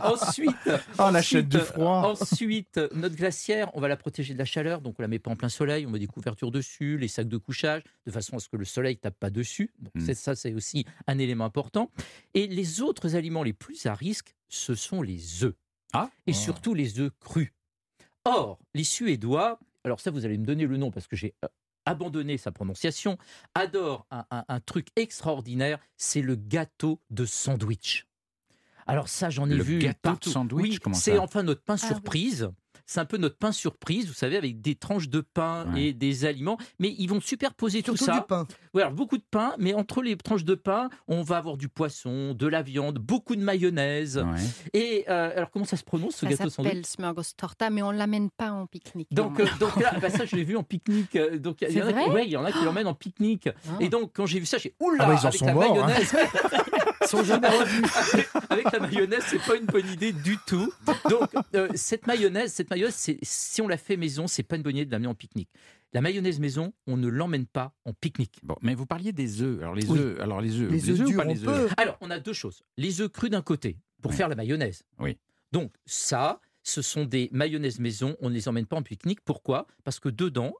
ensuite, 0.03 0.55
la 0.67 0.81
ensuite, 0.99 1.23
chaîne 1.23 1.49
du 1.49 1.59
froid. 1.59 2.03
Ensuite, 2.21 2.81
notre 2.95 3.17
glacière, 3.17 3.71
on 3.75 3.81
va 3.81 3.89
la 3.89 3.97
protéger 3.97 4.33
de 4.35 4.39
la 4.39 4.45
chaleur, 4.45 4.81
donc 4.81 4.97
on 4.99 5.03
la 5.03 5.09
met 5.09 5.19
pas 5.19 5.31
en 5.31 5.37
plein 5.37 5.49
soleil, 5.49 5.87
on 5.87 5.91
met 5.91 5.99
des 5.99 6.07
couvertures 6.07 6.51
dessus, 6.51 6.99
les 6.99 7.09
sacs 7.09 7.29
de 7.29 7.37
couchage, 7.37 7.83
de 8.07 8.11
façon 8.11 8.37
à 8.37 8.39
ce 8.41 8.49
que 8.49 8.57
le 8.57 8.65
soleil 8.65 8.97
tape 8.97 9.19
pas 9.19 9.31
dessus. 9.31 9.73
Donc 9.81 9.93
Mm. 9.95 10.01
c'est- 10.01 10.15
ça, 10.15 10.35
c'est 10.35 10.53
aussi 10.55 10.85
un 11.07 11.19
élément 11.19 11.45
important. 11.45 11.91
Et 12.35 12.47
les 12.47 12.81
autres 12.83 13.17
aliments 13.17 13.43
les 13.43 13.53
plus 13.53 13.87
à 13.87 13.95
risque, 13.95 14.35
ce 14.49 14.75
sont 14.75 15.03
les 15.03 15.45
œufs, 15.45 15.55
Ah 15.93 16.11
et 16.27 16.33
Oh. 16.33 16.35
surtout 16.35 16.75
les 16.75 17.01
œufs 17.01 17.13
crus. 17.21 17.53
Or, 18.25 18.59
les 18.75 18.85
Suédois, 18.85 19.59
alors 19.85 20.01
ça, 20.01 20.11
vous 20.11 20.25
allez 20.25 20.37
me 20.39 20.45
donner 20.45 20.67
le 20.67 20.77
nom 20.77 20.91
parce 20.91 21.07
que 21.07 21.17
j'ai 21.17 21.35
euh, 21.45 21.49
abandonné 21.87 22.37
sa 22.37 22.53
prononciation, 22.53 23.17
adorent 23.55 24.07
un, 24.11 24.27
un- 24.31 24.45
un 24.49 24.61
truc 24.61 24.89
extraordinaire, 24.97 25.79
c'est 25.97 26.21
le 26.23 26.35
gâteau 26.37 27.01
de 27.11 27.25
sandwich. 27.25 28.07
Alors 28.87 29.09
ça, 29.09 29.31
j'en 29.31 29.49
ai 29.51 29.55
Le 29.55 29.63
vu 29.63 29.79
gâteau 29.79 29.97
de 29.97 30.01
partout. 30.03 30.31
sandwich, 30.31 30.71
Oui, 30.73 30.79
comment 30.79 30.95
c'est 30.97 31.19
enfin 31.19 31.43
notre 31.43 31.63
pain 31.63 31.75
Ah 31.75 31.77
oui. 31.79 32.01
C'est 32.87 33.01
un 33.01 33.05
peu 33.05 33.17
notre 33.17 33.37
pain 33.37 33.53
surprise, 33.53 34.07
vous 34.07 34.15
savez, 34.15 34.37
avec 34.37 34.61
des 34.61 34.75
tranches 34.77 35.09
de 35.09 35.21
pain 35.21 35.67
Ouais. 35.75 35.83
et 35.87 35.93
des 35.93 36.25
aliments. 36.25 36.57
Mais 36.79 36.95
ils 36.99 37.09
vont 37.09 37.21
superposer 37.21 37.83
tout 37.83 37.97
ça. 37.97 38.13
du 38.15 38.21
pain. 38.29 38.47
Voilà, 38.73 38.91
beaucoup 38.91 39.19
de 39.19 39.25
pain, 39.29 39.55
mais 39.59 39.75
entre 39.75 40.03
les 40.03 40.17
tranches 40.17 40.45
de 40.45 40.55
pain, 40.55 40.89
on 41.09 41.23
va 41.23 41.39
avoir 41.39 41.57
du 41.57 41.69
poisson, 41.69 42.35
de 42.35 42.47
la 42.47 42.63
viande, 42.63 42.99
beaucoup 42.99 43.35
de 43.35 43.41
mayonnaise. 43.43 44.19
Ouais. 44.19 44.41
Et 44.73 45.05
euh, 45.09 45.33
alors, 45.37 45.51
comment 45.51 45.65
ça 45.65 45.77
se 45.77 45.85
prononce 45.85 46.15
ce 46.15 46.21
Ça 46.27 46.31
gâteau 46.31 46.49
sandwich 46.51 46.71
s'appelle 46.73 46.87
smörgåstorta, 46.87 47.71
mais 47.71 47.83
on 47.83 47.93
ne 47.93 47.99
l'amène 47.99 48.31
pas 48.31 48.51
en 48.53 48.67
pique-nique. 48.67 49.09
donc, 49.13 49.41
euh, 49.41 49.47
donc 49.59 49.77
là, 49.81 49.95
bah 50.01 50.11
ça, 50.11 50.25
je 50.25 50.37
l'ai 50.37 50.45
vu 50.45 50.57
en 50.57 50.63
pique-nique. 50.63 51.17
euh, 51.17 51.39
Donc, 51.39 51.63
il 51.63 51.73
y, 51.77 51.83
en 51.83 51.87
a 51.87 51.93
qui- 51.93 51.99
vrai 51.99 52.11
ouais, 52.11 52.25
il 52.27 52.31
y 52.31 52.37
en 52.37 52.45
a 52.45 52.53
qui 52.53 52.65
l'emmènent 52.65 52.87
en 52.87 52.95
pique-nique. 52.95 53.49
Ah. 53.69 53.73
Et 53.81 53.89
donc, 53.89 54.13
quand 54.15 54.27
j'ai 54.27 54.39
vu 54.39 54.47
ça, 54.47 54.59
j'ai 54.59 54.75
oula, 54.81 54.99
Ah 55.05 55.07
bah, 55.09 55.15
ils 55.15 55.25
en 55.25 55.29
avec 55.29 55.39
sont 55.41 55.47
la 55.47 55.55
morts, 55.55 55.65
hein. 55.65 55.87
mayonnaise. 55.87 56.15
Ils 57.03 57.09
sont 57.09 57.23
jamais 57.23 57.47
revenus. 57.49 57.85
avec, 58.13 58.29
avec 58.51 58.73
la 58.73 58.81
mayonnaise, 58.81 59.23
c'est 59.29 59.39
pas 59.41 59.55
une 59.55 59.67
bonne 59.67 59.89
idée 59.93 60.13
du 60.13 60.39
tout. 60.45 60.73
Donc, 61.09 61.29
euh, 61.55 61.69
cette 61.77 62.05
mayonnaise, 62.09 62.53
cette 62.53 62.69
mayonnaise, 62.69 62.76
si 62.91 63.61
on 63.63 63.69
la 63.69 63.77
fait 63.77 63.97
maison, 63.97 64.27
c'est 64.27 64.43
pas 64.43 64.57
une 64.57 64.63
bonne 64.63 64.77
idée 64.77 64.87
de 64.87 64.91
l'amener 64.91 65.09
en 65.09 65.15
pique-nique. 65.15 65.51
La 65.93 66.01
mayonnaise 66.01 66.41
maison, 66.41 66.73
on 66.87 66.97
ne 66.97 67.09
l'emmène 67.09 67.47
pas 67.47 67.73
en 67.85 67.93
pique-nique. 67.93 68.41
Bon, 68.43 68.57
mais 68.61 68.75
vous 68.75 68.87
parliez 68.87 69.13
des 69.13 69.41
œufs. 69.43 69.61
Alors 69.63 69.75
les 69.75 69.87
Oui. 69.87 69.99
œufs, 69.99 70.21
alors 70.21 70.41
les 70.41 70.61
œufs, 70.61 70.71
Les 70.71 70.91
œufs 70.91 71.01
ou 71.01 71.05
durs, 71.05 71.17
pas 71.23 71.27
on 71.27 71.33
les 71.33 71.45
œufs? 71.47 71.69
Peut. 71.69 71.75
Alors, 71.79 71.97
on 72.01 72.11
a 72.11 72.19
deux 72.19 72.33
choses. 72.35 72.63
Les 72.77 73.01
œufs 73.01 73.09
crus 73.11 73.31
d'un 73.31 73.43
côté, 73.43 73.79
pour 74.03 74.11
Oui. 74.11 74.17
faire 74.17 74.29
la 74.29 74.35
mayonnaise. 74.35 74.83
Oui. 74.99 75.17
Donc, 75.53 75.73
ça, 75.87 76.41
ce 76.65 76.83
sont 76.83 77.05
des 77.05 77.29
mayonnaises 77.33 77.79
maison, 77.79 78.17
on 78.21 78.29
ne 78.29 78.35
les 78.35 78.49
emmène 78.49 78.67
pas 78.67 78.77
en 78.77 78.83
pique-nique. 78.83 79.21
Pourquoi? 79.25 79.69
Parce 79.85 80.01
que 80.01 80.09
dedans, 80.09 80.53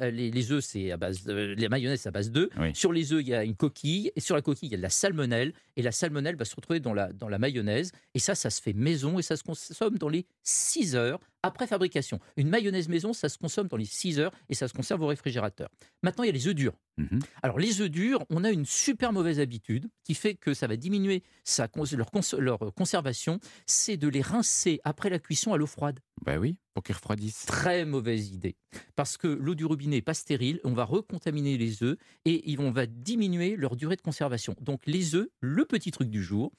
les, 0.00 0.30
les 0.30 0.52
œufs, 0.52 0.64
c'est 0.64 0.92
à 0.92 0.96
base 0.96 1.24
de, 1.24 1.34
les 1.58 1.68
mayonnaises, 1.68 2.02
c'est 2.02 2.08
à 2.08 2.12
base 2.12 2.30
d'œufs. 2.30 2.48
Oui. 2.58 2.70
Sur 2.74 2.92
les 2.92 3.12
œufs, 3.12 3.20
il 3.20 3.28
y 3.28 3.34
a 3.34 3.42
une 3.42 3.56
coquille, 3.56 4.12
et 4.14 4.20
sur 4.20 4.36
la 4.36 4.42
coquille, 4.42 4.68
il 4.68 4.72
y 4.72 4.74
a 4.74 4.78
de 4.78 4.82
la 4.82 4.88
salmonelle, 4.90 5.52
et 5.76 5.82
la 5.82 5.90
salmonelle 5.92 6.36
va 6.36 6.44
se 6.44 6.54
retrouver 6.54 6.78
dans 6.78 6.94
la, 6.94 7.12
dans 7.12 7.28
la 7.28 7.38
mayonnaise, 7.38 7.90
et 8.14 8.20
ça, 8.20 8.36
ça 8.36 8.48
se 8.50 8.62
fait 8.62 8.72
maison, 8.72 9.18
et 9.18 9.22
ça 9.22 9.36
se 9.36 9.42
consomme 9.42 9.98
dans 9.98 10.08
les 10.08 10.24
6 10.44 10.94
heures 10.94 11.18
après 11.42 11.66
fabrication. 11.66 12.18
Une 12.36 12.48
mayonnaise 12.48 12.88
maison, 12.88 13.12
ça 13.12 13.28
se 13.28 13.38
consomme 13.38 13.68
dans 13.68 13.76
les 13.76 13.84
6 13.84 14.18
heures, 14.18 14.32
et 14.48 14.54
ça 14.54 14.68
se 14.68 14.72
conserve 14.74 15.02
au 15.02 15.06
réfrigérateur. 15.06 15.68
Maintenant, 16.02 16.24
il 16.24 16.28
y 16.28 16.30
a 16.30 16.32
les 16.32 16.46
œufs 16.48 16.54
durs. 16.54 16.74
Mhm. 16.96 17.20
Alors 17.42 17.60
les 17.60 17.80
œufs 17.80 17.88
durs, 17.90 18.24
on 18.28 18.42
a 18.42 18.50
une 18.50 18.66
super 18.66 19.12
mauvaise 19.12 19.38
habitude 19.38 19.88
qui 20.02 20.14
fait 20.14 20.34
que 20.34 20.52
ça 20.52 20.66
va 20.66 20.76
diminuer 20.76 21.22
sa 21.44 21.68
leur, 21.92 22.10
cons- 22.10 22.36
leur 22.38 22.58
conservation, 22.74 23.38
c'est 23.66 23.96
de 23.96 24.08
les 24.08 24.20
rincer 24.20 24.80
après 24.82 25.08
la 25.08 25.20
cuisson 25.20 25.52
à 25.52 25.56
l'eau 25.58 25.66
froide. 25.66 26.00
Bah 26.24 26.38
oui, 26.38 26.56
pour 26.74 26.82
qu'ils 26.82 26.96
refroidissent. 26.96 27.46
Très 27.46 27.84
mauvaise 27.84 28.30
idée. 28.30 28.56
Parce 28.96 29.16
que 29.16 29.28
l'eau 29.28 29.54
du 29.54 29.64
robinet 29.64 29.96
n'est 29.96 30.02
pas 30.02 30.14
stérile, 30.14 30.58
on 30.64 30.72
va 30.72 30.84
recontaminer 30.84 31.56
les 31.56 31.84
œufs 31.84 31.96
et 32.24 32.56
on 32.58 32.72
va 32.72 32.86
diminuer 32.86 33.54
leur 33.54 33.76
durée 33.76 33.94
de 33.94 34.02
conservation. 34.02 34.56
Donc 34.60 34.80
les 34.86 35.14
œufs, 35.14 35.28
le 35.40 35.64
petit 35.64 35.92
truc 35.92 36.10
du 36.10 36.22
jour, 36.24 36.52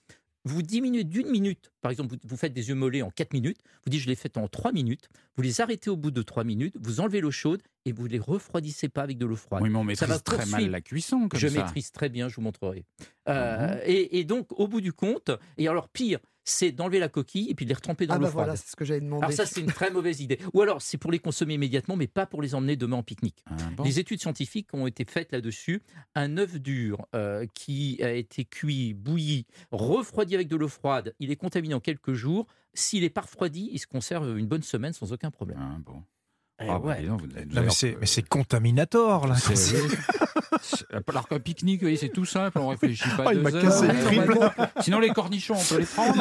vous 0.46 0.62
diminuez 0.62 1.04
d'une 1.04 1.30
minute. 1.30 1.72
Par 1.82 1.92
exemple, 1.92 2.12
vous, 2.14 2.18
vous 2.24 2.38
faites 2.38 2.54
des 2.54 2.70
œufs 2.70 2.78
mollets 2.78 3.02
en 3.02 3.12
4 3.12 3.34
minutes, 3.34 3.58
vous 3.86 3.90
dites 3.90 4.02
je 4.02 4.08
les 4.08 4.16
fais 4.16 4.38
en 4.38 4.48
3 4.48 4.72
minutes, 4.72 5.10
vous 5.36 5.44
les 5.44 5.62
arrêtez 5.62 5.90
au 5.90 5.98
bout 5.98 6.12
de 6.12 6.22
3 6.22 6.44
minutes, 6.44 6.76
vous 6.80 7.00
enlevez 7.02 7.22
l'eau 7.22 7.32
chaude 7.32 7.62
et 7.86 7.92
vous 7.92 8.06
les 8.08 8.20
refroidissez 8.20 8.90
pas 8.90 9.04
avec 9.04 9.18
de 9.18 9.26
l'eau 9.26 9.36
froide. 9.36 9.62
Oui, 9.64 9.70
mais 9.70 9.78
on 9.78 9.96
Ça 9.96 10.06
va 10.06 10.16
maîtrise 10.16 10.38
très 10.40 10.46
mal 10.48 10.70
la 10.70 10.82
cuisson 10.82 11.28
comme 11.28 11.40
je 11.40 11.48
ça. 11.48 11.64
maîtrise 11.64 11.92
très 11.92 12.10
bien, 12.10 12.30
je 12.30 12.36
vous 12.36 12.42
montrerai. 12.42 12.86
Euh, 13.28 13.76
bon 13.76 13.82
et, 13.86 14.20
et 14.20 14.24
donc, 14.24 14.48
au 14.60 14.68
bout 14.68 14.82
du 14.82 14.94
compte, 14.94 15.32
et 15.58 15.68
alors 15.68 15.90
pire, 15.90 16.20
c'est 16.50 16.72
d'enlever 16.72 17.00
la 17.00 17.10
coquille 17.10 17.50
et 17.50 17.56
puis 17.56 17.66
de 17.66 17.70
les 17.70 17.76
retremper 17.76 18.08
dans 18.08 18.16
Ah 18.16 18.18
l'eau 18.18 18.24
bah 18.24 18.30
froide. 18.30 18.46
voilà, 18.48 18.58
c'est 18.58 18.70
ce 18.70 18.76
que 18.76 18.86
j'avais 18.86 19.02
demandé. 19.02 19.24
Alors 19.24 19.34
ça, 19.36 19.46
c'est 19.46 19.62
une 19.62 19.72
très 19.72 19.92
mauvaise 19.92 20.22
idée. 20.22 20.40
Ou 20.54 20.62
alors, 20.62 20.82
c'est 20.82 20.98
pour 20.98 21.12
les 21.12 21.20
consommer 21.20 21.54
immédiatement, 21.56 21.96
mais 21.96 22.08
pas 22.08 22.26
pour 22.26 22.42
les 22.42 22.56
emmener 22.56 22.76
demain 22.76 22.98
en 22.98 23.04
pique-nique. 23.04 23.44
Ah, 23.48 23.56
bon. 23.76 23.84
Les 23.84 24.00
études 24.00 24.20
scientifiques 24.20 24.68
ont 24.74 24.88
été 24.88 25.06
faites 25.06 25.32
là-dessus. 25.32 25.82
Un 26.16 26.38
œuf 26.38 26.60
dur 26.60 27.06
euh, 27.16 27.46
qui 27.54 28.00
a 28.04 28.12
été 28.14 28.46
cuit, 28.46 28.94
bouilli, 28.94 29.46
refroidi 29.72 30.36
avec 30.36 30.48
de 30.48 30.56
l'eau 30.56 30.68
froide, 30.68 31.14
il 31.20 31.32
est 31.32 31.36
contaminé 31.36 31.74
en 31.74 31.80
quelques 31.80 32.14
jours. 32.14 32.48
S'il 32.74 33.04
est 33.04 33.10
pas 33.10 33.22
refroidi, 33.22 33.70
il 33.72 33.80
se 33.80 33.88
conserve 33.88 34.38
une 34.38 34.48
bonne 34.48 34.64
semaine 34.64 34.94
sans 34.94 35.12
aucun 35.14 35.32
problème. 35.32 35.58
Ah, 35.60 35.78
bon. 35.86 36.04
Eh 36.62 36.66
Ah, 36.68 36.78
bah, 36.80 36.88
ouais. 36.90 37.06
vous 37.06 37.18
vous 37.18 37.28
Non, 37.28 37.64
mais 38.00 38.06
c'est 38.06 38.28
contaminator, 38.28 39.28
là. 39.28 39.36
Alors 41.08 41.28
qu'un 41.28 41.40
pique-nique, 41.40 41.82
oui, 41.84 41.98
c'est 41.98 42.10
tout 42.10 42.26
simple, 42.26 42.60
on 42.60 42.68
réfléchit 42.68 43.10
pas 43.18 43.34
il 43.34 43.38
deux 43.38 43.44
m'a 43.44 43.52
heures. 43.52 43.62
cassé 43.62 43.88
le 43.88 43.94
Euh, 43.94 44.06
triple. 44.06 44.38
Sinon, 44.82 45.00
les 45.00 45.10
cornichons, 45.10 45.56
on 45.56 45.64
peut 45.64 45.80
les 45.80 45.86
prendre. 45.86 46.18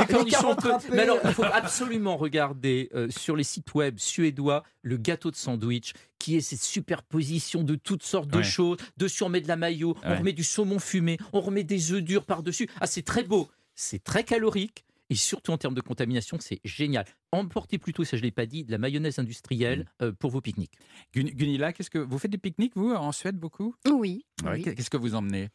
Les 0.00 0.06
cornichons, 0.06 0.50
on 0.50 0.56
peut- 0.56 0.70
rattrapés. 0.72 0.96
Mais 0.96 1.02
alors, 1.02 1.18
il 1.24 1.32
faut 1.32 1.44
absolument 1.44 2.16
regarder 2.16 2.88
euh, 2.94 3.08
sur 3.10 3.36
les 3.36 3.44
sites 3.44 3.74
web 3.74 3.98
suédois 3.98 4.62
le 4.82 4.96
gâteau 4.96 5.30
de 5.30 5.36
sandwich, 5.36 5.92
qui 6.18 6.36
est 6.36 6.40
cette 6.40 6.62
superposition 6.62 7.62
de 7.62 7.74
toutes 7.74 8.02
sortes 8.02 8.28
de 8.30 8.42
choses. 8.42 8.78
Dessus, 8.96 9.22
on 9.22 9.28
met 9.28 9.40
de 9.40 9.48
la 9.48 9.56
mayo, 9.56 9.96
on 10.04 10.16
remet 10.16 10.32
du 10.32 10.44
saumon 10.44 10.78
fumé, 10.78 11.18
on 11.32 11.40
remet 11.40 11.64
des 11.64 11.92
œufs 11.92 12.02
durs 12.02 12.24
par-dessus. 12.24 12.68
Ah, 12.80 12.86
c'est 12.86 13.02
très 13.02 13.22
beau, 13.22 13.48
c'est 13.74 14.02
très 14.02 14.24
calorique. 14.24 14.84
Et 15.10 15.14
surtout 15.14 15.52
en 15.52 15.56
termes 15.58 15.72
de 15.74 15.80
contamination, 15.80 16.36
c'est 16.38 16.60
génial. 16.64 17.06
Emportez 17.32 17.76
plutôt, 17.78 18.04
ça 18.04 18.16
je 18.16 18.22
ne 18.22 18.26
l'ai 18.26 18.30
pas 18.32 18.46
dit, 18.46 18.64
de 18.64 18.70
la 18.72 18.78
mayonnaise 18.78 19.18
industrielle 19.18 19.84
euh, 20.00 20.12
pour 20.12 20.30
vos 20.30 20.40
pique-niques. 20.40 20.78
Gun- 21.14 21.30
Gunilla, 21.34 21.72
qu'est-ce 21.74 21.90
que 21.90 21.98
vous 21.98 22.18
faites 22.18 22.30
des 22.30 22.38
pique-niques 22.38 22.72
vous 22.74 22.92
en 22.94 23.12
Suède 23.12 23.36
beaucoup? 23.36 23.74
Oui. 23.90 24.24
Ouais, 24.44 24.52
oui. 24.54 24.62
Qu'est-ce 24.62 24.88
que 24.90 24.96
vous 24.96 25.14
emmenez? 25.14 25.48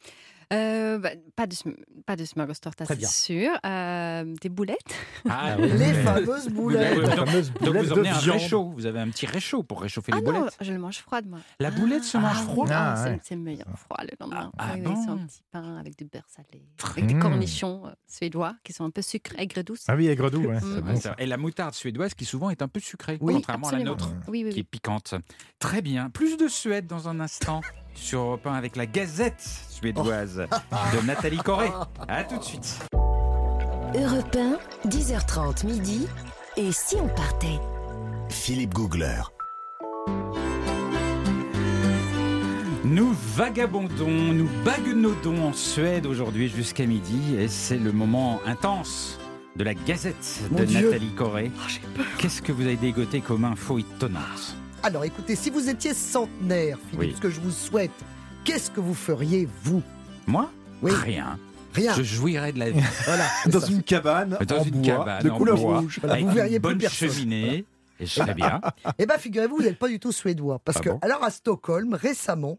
Euh, 0.51 0.99
bah, 0.99 1.09
pas 1.35 1.47
de, 1.47 1.55
pas 2.05 2.15
de 2.15 2.25
smörgåstårta, 2.25 2.85
c'est 2.85 2.95
bien. 2.97 3.07
sûr. 3.07 3.49
Euh, 3.65 4.35
des 4.39 4.49
boulettes. 4.49 4.77
Ah, 5.27 5.55
oui. 5.57 5.71
Les 5.71 5.93
fameuses 5.93 6.49
boulettes. 6.49 6.95
Donc- 7.61 7.75
vous 7.77 7.93
emmenez 7.93 8.09
un 8.09 8.17
réchaud, 8.19 8.69
vous 8.75 8.85
avez 8.85 8.99
un 8.99 9.09
petit 9.09 9.25
réchaud 9.25 9.63
pour 9.63 9.81
réchauffer 9.81 10.11
Ah 10.13 10.17
les 10.17 10.21
non, 10.21 10.39
boulettes? 10.41 10.57
je 10.61 10.71
le 10.73 10.77
mange 10.79 10.97
froide, 10.99 11.25
moi. 11.27 11.39
La 11.59 11.71
boulette 11.71 12.03
se 12.03 12.17
mange 12.17 12.37
Ah, 12.39 12.43
froid 12.43 12.67
Ah, 12.69 12.95
c'est- 13.03 13.09
ouais. 13.11 13.19
C'est 13.23 13.35
meilleur 13.35 13.67
froid 13.79 13.97
le 14.03 14.09
lendemain. 14.19 14.51
Ah, 14.59 14.73
oui, 14.75 14.81
bon 14.81 14.91
oui, 14.91 14.97
c'est 15.03 15.09
un 15.11 15.17
petit 15.25 15.41
pain 15.49 15.77
avec 15.77 15.97
du 15.97 16.05
beurre 16.05 16.27
salé. 16.27 16.61
Avec 16.91 17.07
des 17.07 17.13
bien. 17.13 17.19
cornichons 17.21 17.87
euh, 17.87 17.91
suédois 18.05 18.53
qui 18.63 18.73
sont 18.73 18.83
un 18.83 18.91
peu 18.91 19.01
sucrés, 19.01 19.41
aigres 19.41 19.57
et 19.59 19.63
douces. 19.63 19.85
Ah 19.87 19.95
oui, 19.95 20.07
aigre 20.07 20.29
doux, 20.29 20.41
ouais. 20.45 20.59
Mm. 20.59 20.81
bon, 20.81 20.93
vrai. 20.93 21.15
Et 21.17 21.25
la 21.25 21.37
moutarde 21.37 21.62
suédoise 21.71 22.13
qui 22.13 22.25
souvent 22.25 22.49
est 22.49 22.61
un 22.61 22.67
peu 22.67 22.79
sucrée, 22.79 23.17
Oui, 23.21 23.35
contrairement 23.35 23.69
à 23.69 23.73
la 23.73 23.83
nôtre, 23.83 24.09
Oui, 24.27 24.43
oui, 24.45 24.51
qui 24.51 24.59
est 24.59 24.63
piquante. 24.63 25.15
Très 25.59 25.81
bien. 25.81 26.09
Plus 26.09 26.37
de 26.37 26.47
Suède 26.47 26.87
dans 26.87 27.07
un 27.07 27.19
instant 27.19 27.61
sur 27.93 28.19
Europe 28.19 28.47
1 28.47 28.53
avec 28.53 28.75
la 28.75 28.85
Gazette 28.85 29.41
suédoise 29.69 30.37
de 30.37 31.05
Nathalie 31.05 31.37
Corée. 31.37 31.71
À 32.07 32.23
tout 32.23 32.37
de 32.37 32.43
suite. 32.43 32.79
Europe 33.95 34.35
1, 34.35 34.89
10h30 34.89 35.65
midi. 35.65 36.07
Et 36.57 36.71
si 36.71 36.95
on 36.95 37.07
partait? 37.07 37.59
Philippe 38.29 38.73
Googler. 38.73 39.21
Nous 42.83 43.13
vagabondons, 43.35 44.09
nous 44.09 44.49
baguenaudons 44.65 45.47
en 45.47 45.53
Suède 45.53 46.05
aujourd'hui 46.05 46.49
jusqu'à 46.49 46.85
midi 46.85 47.35
et 47.39 47.47
c'est 47.47 47.77
le 47.77 47.91
moment 47.91 48.41
intense 48.45 49.19
de 49.55 49.63
la 49.63 49.73
Gazette 49.73 50.41
Mon 50.51 50.59
de 50.59 50.65
Dieu. 50.65 50.89
Nathalie 50.89 51.13
Corée. 51.15 51.51
Ah. 51.59 52.01
Qu'est-ce 52.17 52.41
que 52.41 52.51
vous 52.51 52.63
avez 52.63 52.75
dégoté 52.75 53.21
comme 53.21 53.45
info 53.45 53.77
étonnante 53.79 54.55
Alors 54.81 55.03
écoutez, 55.05 55.35
si 55.35 55.49
vous 55.49 55.69
étiez 55.69 55.93
centenaire, 55.93 56.77
Philippe, 56.89 56.99
Oui. 56.99 57.13
ce 57.15 57.21
que 57.21 57.29
je 57.29 57.39
vous 57.39 57.51
souhaite, 57.51 57.91
qu'est-ce 58.43 58.71
que 58.71 58.79
vous 58.79 58.95
feriez, 58.95 59.47
vous 59.63 59.83
Moi 60.27 60.49
Oui. 60.81 60.91
Rien. 60.91 61.37
Rien. 61.73 61.93
Je 61.95 62.03
jouirais 62.03 62.51
de 62.51 62.59
la 62.59 62.69
vie. 62.71 62.81
Voilà. 63.05 63.25
Dans 63.47 63.59
ça. 63.59 63.67
une 63.67 63.83
cabane 63.83 64.37
Dans 64.47 64.59
en 64.59 64.63
une 64.63 64.71
bois, 64.81 64.97
cabane 64.97 65.23
de 65.23 65.29
en 65.29 65.37
couleur 65.37 65.57
bois. 65.57 65.79
rouge. 65.79 65.97
Voilà, 66.01 66.13
avec 66.15 66.25
vous 66.25 66.31
une 66.31 66.35
verriez 66.37 66.59
plus 66.59 66.75
bonne 66.75 66.89
cheminée. 66.89 67.65
Et 67.99 68.05
je 68.05 68.11
serais 68.11 68.33
bien. 68.33 68.59
Eh 68.97 69.05
bien, 69.05 69.17
figurez-vous, 69.17 69.57
vous 69.57 69.63
n'êtes 69.63 69.79
pas 69.79 69.87
du 69.87 69.99
tout 69.99 70.11
suédois. 70.11 70.59
Parce 70.65 70.77
Ah 70.79 70.81
que, 70.81 70.89
bon 70.89 70.99
alors 71.01 71.23
à 71.23 71.29
Stockholm, 71.31 71.93
récemment, 71.93 72.57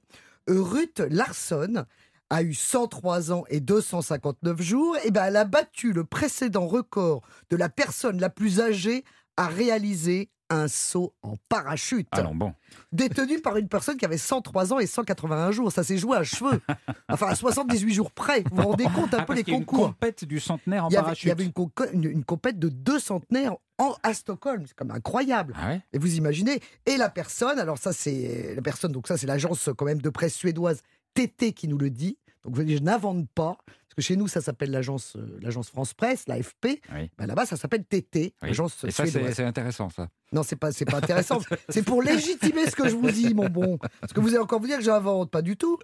euh, 0.49 0.61
Ruth 0.63 1.03
Larsson 1.11 1.85
a 2.31 2.43
eu 2.43 2.55
103 2.55 3.33
ans 3.33 3.45
et 3.49 3.61
259 3.61 4.61
jours. 4.63 4.97
Et 5.05 5.11
ben, 5.11 5.25
elle 5.25 5.37
a 5.37 5.45
battu 5.45 5.93
le 5.93 6.05
précédent 6.05 6.67
record 6.67 7.23
de 7.51 7.57
la 7.57 7.69
personne 7.69 8.21
la 8.21 8.31
plus 8.31 8.61
âgée 8.61 9.05
à 9.37 9.47
réaliser 9.47 10.31
un 10.51 10.69
saut 10.69 11.15
en 11.23 11.35
parachute. 11.49 12.07
Allons, 12.13 12.35
bon. 12.35 12.53
Détenue 12.93 13.41
par 13.41 13.57
une 13.57 13.67
personne 13.67 13.97
qui 13.97 14.05
avait 14.05 14.19
103 14.19 14.75
ans 14.75 14.79
et 14.79 14.87
181 14.87 15.51
jours. 15.53 15.73
Ça 15.73 15.83
s'est 15.83 15.97
joué 15.97 16.19
à 16.19 16.23
cheveux. 16.23 16.61
Enfin, 17.09 17.29
à 17.29 17.35
78 17.35 17.95
jours 17.95 18.11
près. 18.13 18.43
Vous 18.51 18.57
vous 18.63 18.69
rendez 18.69 18.85
compte 18.85 19.15
un 19.15 19.19
Ah, 19.21 19.25
peu 19.25 19.33
les 19.35 19.43
qu'il 19.43 19.55
y 19.55 19.57
a 19.57 19.59
une 19.59 19.65
concours 19.65 19.87
compète 19.89 20.25
du 20.27 20.39
centenaire 20.41 20.85
en 20.85 20.91
il 20.91 20.97
avait, 20.97 21.01
il 21.01 21.05
parachute. 21.05 21.29
y 21.29 21.31
avait 21.33 21.45
une, 21.45 21.51
conco- 21.53 21.91
une- 21.93 22.05
une 22.05 22.25
compète 22.25 22.59
de 22.59 22.69
deux 22.69 22.99
centenaires 22.99 23.55
en, 23.79 23.95
à 24.03 24.13
Stockholm. 24.13 24.65
C'est 24.67 24.77
comme 24.77 24.91
incroyable. 24.91 25.55
Ah 25.61 25.69
ouais? 25.71 25.81
Et 25.95 25.99
vous 25.99 26.15
imaginez 26.17 26.61
Et 26.85 26.99
la 26.99 27.09
personne, 27.09 27.59
alors 27.59 27.79
ça 27.79 27.93
c'est 27.95 28.53
la 28.55 28.63
personne, 28.63 28.93
donc 28.93 29.09
ça 29.09 29.17
c'est 29.17 29.27
l'agence 29.27 29.71
quand 29.77 29.87
même 29.87 30.03
de 30.03 30.11
presse 30.11 30.35
suédoise 30.35 30.83
TT 31.15 31.53
qui 31.53 31.69
nous 31.69 31.79
le 31.79 31.91
dit. 31.91 32.19
Donc 32.45 32.57
je 32.67 32.79
n'invente 32.79 33.27
pas, 33.35 33.57
parce 33.67 33.95
que 33.97 34.03
chez 34.03 34.17
nous 34.17 34.29
ça 34.29 34.43
s'appelle 34.43 34.71
l'agence 34.71 35.17
euh, 35.17 35.39
l'agence 35.41 35.69
France 35.71 35.95
Presse, 35.95 36.25
l'AFP. 36.27 36.81
Oui. 36.95 37.11
Ben 37.17 37.27
là-bas 37.27 37.47
ça 37.47 37.57
s'appelle 37.57 37.85
TT, 37.85 38.35
Oui. 38.43 38.49
l'agence 38.49 38.85
Et 38.85 38.91
ça, 38.91 39.07
c'est 39.07 39.45
intéressant, 39.45 39.89
ça. 39.89 40.09
Non, 40.33 40.43
c'est 40.43 40.57
pas 40.57 40.71
c'est 40.73 40.85
pas 40.85 40.99
intéressant. 40.99 41.39
c'est 41.71 41.83
pour 41.85 42.03
légitimer 42.03 42.67
ce 42.69 42.77
que 42.77 42.89
je 42.89 42.97
vous 42.97 43.11
dis, 43.11 43.33
mon 43.33 43.49
bon. 43.49 43.79
Parce 44.01 44.13
que 44.13 44.21
vous 44.21 44.29
allez 44.29 44.39
encore 44.39 44.61
vous 44.61 44.67
dire 44.67 44.79
que 44.79 44.85
j'invente, 44.85 45.31
pas 45.31 45.41
du 45.43 45.57
tout. 45.57 45.79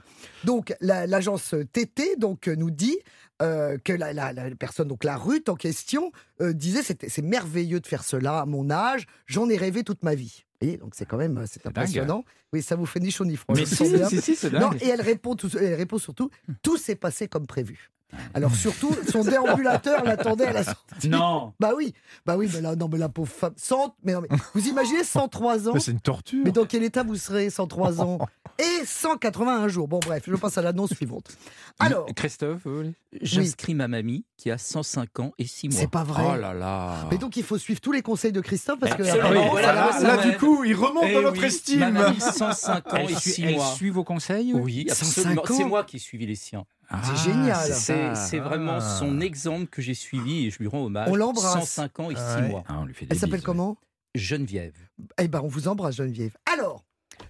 Donc 0.45 0.75
la- 0.81 1.07
l'agence 1.07 1.55
TT 1.73 2.17
donc 2.17 2.49
euh, 2.49 2.57
nous 2.57 2.71
dit 2.71 2.99
euh, 3.41 3.79
que 3.79 3.93
la, 3.93 4.13
la- 4.13 4.33
la 4.33 4.51
personne, 4.57 4.89
donc 4.89 5.05
la 5.05 5.17
Ruth 5.17 5.49
en 5.49 5.55
question, 5.57 6.13
euh, 6.41 6.53
disait 6.53 6.83
c'est 6.83 7.23
merveilleux 7.23 7.81
de 7.81 7.87
faire 7.87 8.05
cela 8.05 8.41
à 8.41 8.47
mon 8.47 8.71
âge, 8.71 9.07
j'en 9.27 9.49
ai 9.49 9.57
rêvé 9.57 9.83
toute 9.85 10.03
ma 10.03 10.15
vie. 10.15 10.45
Et 10.61 10.77
donc 10.77 10.95
c'est 10.95 11.07
quand 11.07 11.17
même 11.17 11.39
euh, 11.39 11.45
c'est 11.51 11.65
dingue. 11.65 11.71
impressionnant. 11.79 12.25
Oui, 12.53 12.63
ça 12.63 12.77
vous 12.77 12.85
fait 12.87 13.01
ni 13.01 13.11
chaud 13.11 13.25
ni 13.25 13.37
froid. 13.37 13.55
Mais 13.57 13.65
si, 13.65 13.77
si, 14.09 14.21
si, 14.21 14.37
c'est 14.37 14.53
Non, 14.53 14.73
et 14.81 14.89
elle 14.89 15.01
répond, 15.01 15.37
tout- 15.37 15.57
elle 15.57 15.75
répond 15.75 15.99
surtout 15.99 16.31
tout 16.63 16.77
s'est 16.77 16.97
passé 16.97 17.29
comme 17.29 17.47
prévu. 17.47 17.91
Alors 18.35 18.55
surtout, 18.55 18.95
son 19.11 19.23
déambulateur 19.25 20.05
l'attendait 20.05 20.47
à 20.47 20.53
la 20.53 20.65
sortie. 20.65 21.09
Non 21.09 21.53
Bah 21.61 21.73
oui, 21.77 21.95
bah 22.27 22.37
oui, 22.37 22.49
mais 22.53 22.61
là, 22.61 22.77
non, 22.77 22.89
mais 22.89 22.99
la 22.99 23.09
pauvre 23.09 23.31
femme, 23.33 23.53
100, 23.57 23.97
mais 24.05 24.13
non, 24.15 24.21
mais 24.23 24.29
vous 24.55 24.67
imaginez 24.69 25.05
103 25.05 25.69
ans? 25.69 25.73
Mais 25.75 25.81
c'est 25.81 25.93
une 25.93 26.01
torture. 26.01 26.41
mais 26.45 26.51
dans 26.53 26.65
quel 26.67 26.83
état 26.83 27.03
vous 27.03 27.17
serez 27.17 27.51
103 27.51 28.01
ans? 28.01 28.19
Et 28.59 28.85
181 28.85 29.69
jours 29.69 29.89
Bon 29.89 30.01
bref, 30.01 30.25
je 30.27 30.35
passe 30.37 30.59
à 30.59 30.63
l'annonce 30.63 30.91
suivante. 30.93 31.29
Alors, 31.79 32.07
Christophe, 32.15 32.61
vous 32.65 32.77
voulez? 32.77 32.95
J'inscris 33.23 33.75
ma 33.75 33.89
mamie 33.89 34.25
qui 34.37 34.51
a 34.51 34.59
105 34.59 35.19
ans 35.21 35.33
et 35.39 35.47
6 35.47 35.69
mois. 35.71 35.81
c'est 35.81 35.91
pas 35.91 36.05
vrai. 36.05 36.23
Oh 36.27 36.37
là 36.41 36.53
là 36.53 37.07
Mais 37.11 37.17
donc 37.19 37.37
il 37.37 37.43
faut 37.43 37.59
suivre 37.59 37.81
tous 37.81 37.93
les 37.93 38.03
conseils 38.03 38.33
de 38.33 38.41
Christophe 38.41 38.79
parce 38.81 38.95
que 38.95 39.03
Absolument. 39.03 39.29
Ah 39.31 39.45
oui, 39.45 39.49
voilà, 39.51 39.73
là, 39.75 40.01
là, 40.17 40.31
du 40.31 40.37
coup, 40.37 40.63
il 40.65 40.75
remonte 40.75 41.05
Eh 41.09 41.15
dans 41.15 41.23
notre 41.23 41.41
oui, 41.41 41.47
estime. 41.47 41.81
Ma 41.81 41.91
mamie, 41.91 42.21
105 42.21 42.93
ans 42.93 42.97
elle, 42.99 43.11
et 43.11 43.15
suit, 43.15 43.31
6 43.33 43.43
elle 43.45 43.55
mois. 43.57 43.73
suit 43.75 43.91
vos 43.91 44.05
conseils? 44.05 44.53
Oui, 44.55 44.87
105 44.89 45.07
absolument. 45.31 45.43
C'est 45.57 45.65
moi 45.65 45.85
qui 45.85 45.97
ai 45.97 45.99
suivi 46.01 46.27
les 46.27 46.35
siens. 46.37 46.65
Ah, 46.93 47.01
C'est 47.05 47.31
génial. 47.31 47.57
C'est 47.73 47.73
ça. 47.75 48.15
c'est 48.17 48.39
vraiment 48.41 48.79
Ah. 48.79 48.99
son 48.99 49.21
exemple 49.21 49.67
que 49.67 49.81
j'ai 49.81 49.95
suivi 49.95 50.47
et 50.47 50.51
je 50.51 50.59
lui 50.59 50.67
rends 50.67 50.85
hommage. 50.87 51.09
On 51.09 51.15
l'embrasse. 51.15 51.53
105 51.71 52.01
ans 52.01 52.11
et 52.11 52.17
6 52.17 52.21
Ah 52.21 52.41
ouais. 52.41 52.49
mois. 52.49 52.65
Ah, 52.69 52.79
on 52.81 52.85
lui 52.85 52.95
fait 52.95 53.07
des 53.07 53.15
Elle 53.15 53.19
s'appelle 53.21 53.43
comment? 53.43 53.77
Geneviève. 54.17 54.75
Eh 55.19 55.29
ben 55.29 55.41
on 55.45 55.47
vous 55.49 55.69
embrasse 55.69 55.95
Geneviève. 55.97 56.37
Alors, 56.53 56.85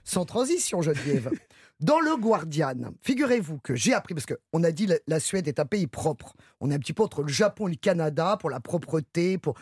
sans 0.05 0.25
transition 0.25 0.81
Geneviève. 0.83 1.31
Dans 1.81 1.99
le 2.01 2.15
Guardian, 2.17 2.77
figurez-vous 3.01 3.59
que 3.59 3.75
j'ai 3.75 3.95
appris, 3.95 4.13
parce 4.15 4.27
qu'on 4.27 4.63
a 4.65 4.71
dit 4.71 4.87
la, 4.87 4.97
la 5.07 5.19
Suède 5.19 5.49
est 5.49 5.59
un 5.61 5.65
pays 5.65 5.87
propre. 5.87 6.35
On 6.61 6.71
est 6.71 6.75
un 6.75 6.79
petit 6.79 6.93
peu 6.93 7.03
entre 7.03 7.23
le 7.23 7.29
Japon 7.29 7.69
et 7.69 7.71
le 7.71 7.77
Canada 7.77 8.37
pour 8.39 8.51
la 8.51 8.61
propreté, 8.61 9.39
pour 9.39 9.55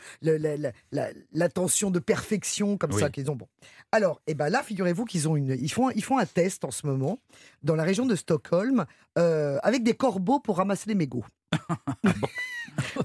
l'attention 1.33 1.91
de 1.91 1.99
perfection 1.99 2.77
comme 2.77 2.93
Oui. 2.93 3.01
ça 3.01 3.11
qu'ils 3.11 3.31
ont. 3.31 3.37
Bon. 3.37 3.47
Alors, 3.93 4.21
eh 4.27 4.35
ben 4.35 4.49
là, 4.49 4.62
figurez-vous 4.62 5.05
qu'ils 5.05 5.29
ont 5.29 5.37
une, 5.37 5.57
ils 5.61 5.71
font, 5.71 5.91
ils 5.91 6.03
font 6.05 6.19
un 6.19 6.27
test 6.27 6.64
en 6.64 6.71
ce 6.71 6.87
moment 6.87 7.21
dans 7.62 7.75
la 7.77 7.85
région 7.85 8.05
de 8.07 8.16
Stockholm 8.16 8.85
euh, 9.19 9.59
avec 9.62 9.83
des 9.85 9.95
corbeaux 9.95 10.41
pour 10.41 10.57
ramasser 10.57 10.89
les 10.89 10.95
mégots. 10.95 11.25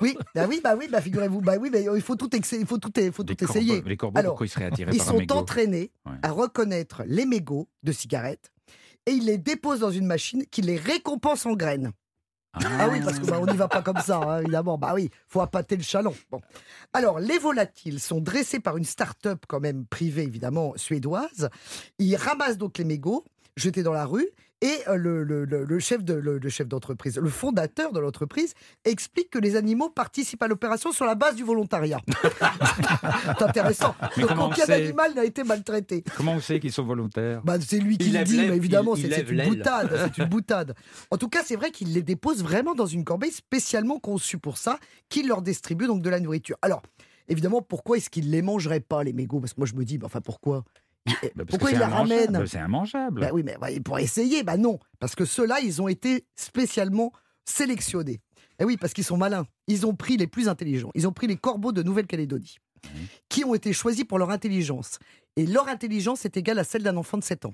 oui, 0.01 0.17
bah 0.35 0.45
oui, 0.49 0.59
bah 0.63 0.75
oui, 0.77 0.87
bah 0.91 1.01
figurez-vous, 1.01 1.41
bah 1.41 1.55
oui, 1.59 1.69
mais 1.71 1.83
il 1.95 2.01
faut 2.01 2.15
tout, 2.15 2.35
ex- 2.35 2.51
il 2.53 2.65
faut 2.65 2.77
tout, 2.77 2.91
il 2.97 3.11
faut 3.11 3.23
Les 3.23 3.35
tout 3.35 3.45
corbeaux- 3.45 3.59
essayer. 3.59 3.81
Les 3.83 3.97
corbeaux, 3.97 4.19
Alors, 4.19 4.31
pourquoi 4.33 4.45
ils 4.45 4.49
seraient 4.49 4.65
attirés 4.65 4.91
Ils 4.93 4.97
par 4.97 5.07
un 5.07 5.11
sont 5.11 5.17
mégot? 5.19 5.35
entraînés 5.35 5.91
Ouais. 6.05 6.13
à 6.21 6.31
reconnaître 6.31 7.03
les 7.05 7.25
mégots 7.25 7.67
de 7.83 7.91
cigarettes 7.91 8.51
et 9.05 9.11
ils 9.11 9.25
les 9.25 9.37
déposent 9.37 9.79
dans 9.79 9.91
une 9.91 10.05
machine 10.05 10.45
qui 10.49 10.61
les 10.61 10.77
récompense 10.77 11.45
en 11.45 11.53
graines. 11.53 11.91
Ah 12.55 12.87
oui, 12.91 12.99
parce 13.03 13.17
que 13.17 13.25
bah, 13.25 13.39
n'y 13.51 13.57
va 13.57 13.67
pas 13.67 13.81
comme 13.81 13.99
ça, 13.99 14.17
hein, 14.17 14.41
évidemment. 14.41 14.77
Bah 14.77 14.91
oui, 14.93 15.09
faut 15.27 15.41
appâter 15.41 15.75
le 15.75 15.81
chaland. 15.81 16.13
Bon. 16.29 16.39
Alors, 16.93 17.19
les 17.19 17.39
volatiles 17.39 17.99
sont 17.99 18.21
dressés 18.21 18.59
par 18.59 18.77
une 18.77 18.85
start-up 18.85 19.45
quand 19.47 19.59
même 19.59 19.85
privée, 19.85 20.23
évidemment, 20.23 20.73
suédoise. 20.75 21.49
Ils 21.97 22.15
ramassent 22.15 22.59
donc 22.59 22.77
les 22.77 22.83
mégots, 22.83 23.25
jetés 23.57 23.81
dans 23.81 23.93
la 23.93 24.05
rue, 24.05 24.29
Et 24.63 24.79
euh, 24.87 24.95
le, 24.95 25.23
le- 25.23 25.43
le- 25.45 25.65
le 25.65 25.79
chef 25.79 26.03
de 26.03 26.13
le, 26.13 26.37
le 26.39 26.49
chef 26.49 26.67
d'entreprise, 26.67 27.17
le 27.17 27.29
fondateur 27.29 27.91
de 27.91 27.99
l'entreprise, 27.99 28.53
explique 28.85 29.29
que 29.29 29.37
les 29.37 29.55
animaux 29.57 29.89
participent 29.89 30.41
à 30.41 30.47
l'opération 30.47 30.91
sur 30.93 31.05
la 31.05 31.15
base 31.15 31.35
du 31.35 31.43
volontariat. 31.43 31.99
C'est 33.37 33.43
intéressant. 33.43 33.95
Mais 34.17 34.21
Donc 34.23 34.29
comment 34.29 34.45
on 34.47 34.51
aucun 34.51 34.65
sait 34.65 34.73
animal 34.73 35.13
n'a 35.15 35.25
été 35.25 35.43
maltraité. 35.43 36.03
Comment 36.15 36.33
on 36.33 36.39
sait 36.39 36.59
qu'ils 36.59 36.71
sont 36.71 36.83
volontaires 36.85 37.41
Bah, 37.43 37.57
c'est 37.59 37.79
lui 37.79 37.97
qui 37.97 38.09
le 38.09 38.23
dit, 38.23 38.37
mais 38.37 38.55
évidemment, 38.57 38.95
c'est 38.95 39.29
une 39.29 39.43
boutade. 39.43 39.99
C'est 40.15 40.21
une 40.23 40.29
boutade. 40.29 40.75
En 41.11 41.17
tout 41.17 41.29
cas, 41.29 41.41
c'est 41.45 41.55
vrai 41.55 41.71
qu'il 41.71 41.93
les 41.93 42.01
dépose 42.01 42.41
vraiment 42.43 42.73
dans 42.73 42.85
une 42.85 43.03
corbeille 43.03 43.31
spécialement 43.31 43.99
conçue 43.99 44.37
pour 44.37 44.57
ça, 44.57 44.79
qu'il 45.09 45.27
leur 45.27 45.41
distribue 45.41 45.87
donc 45.87 46.01
de 46.01 46.09
la 46.09 46.19
nourriture. 46.19 46.57
Alors, 46.61 46.81
évidemment, 47.27 47.61
pourquoi 47.61 47.97
est-ce 47.97 48.09
qu'ils 48.09 48.31
les 48.31 48.41
mangeraient 48.41 48.79
pas, 48.79 49.03
les 49.03 49.13
mégots? 49.13 49.39
Parce 49.39 49.53
que 49.53 49.59
moi, 49.59 49.67
je 49.67 49.73
me 49.75 49.83
dis, 49.85 49.97
bah, 49.97 50.05
enfin, 50.07 50.21
pourquoi? 50.21 50.63
Bah, 51.35 51.43
Pourquoi 51.47 51.71
ils 51.71 51.79
la 51.79 51.87
ramènent 51.87 52.45
C'est 52.47 52.59
immangeable. 52.59 53.21
Bah 53.21 53.29
oui, 53.33 53.43
mais 53.43 53.57
bah, 53.59 53.67
pour 53.83 53.99
essayer, 53.99 54.43
bah 54.43 54.57
non. 54.57 54.79
Parce 54.99 55.15
que 55.15 55.25
ceux-là, 55.25 55.59
ils 55.61 55.81
ont 55.81 55.87
été 55.87 56.25
spécialement 56.35 57.11
sélectionnés. 57.45 58.21
Et 58.59 58.65
oui, 58.65 58.77
parce 58.77 58.93
qu'ils 58.93 59.03
sont 59.03 59.17
malins. 59.17 59.45
Ils 59.67 59.85
ont 59.85 59.95
pris 59.95 60.17
les 60.17 60.27
plus 60.27 60.47
intelligents. 60.47 60.91
Ils 60.95 61.07
ont 61.07 61.11
pris 61.11 61.27
les 61.27 61.35
corbeaux 61.35 61.71
de 61.71 61.83
Nouvelle-Calédonie, 61.83 62.57
qui 63.29 63.43
ont 63.43 63.53
été 63.53 63.73
choisis 63.73 64.05
pour 64.05 64.19
leur 64.19 64.29
intelligence. 64.29 64.99
Et 65.35 65.45
leur 65.45 65.67
intelligence 65.67 66.25
est 66.25 66.37
égale 66.37 66.59
à 66.59 66.63
celle 66.63 66.83
d'un 66.83 66.95
enfant 66.95 67.17
de 67.17 67.23
7 67.23 67.45
ans. 67.45 67.53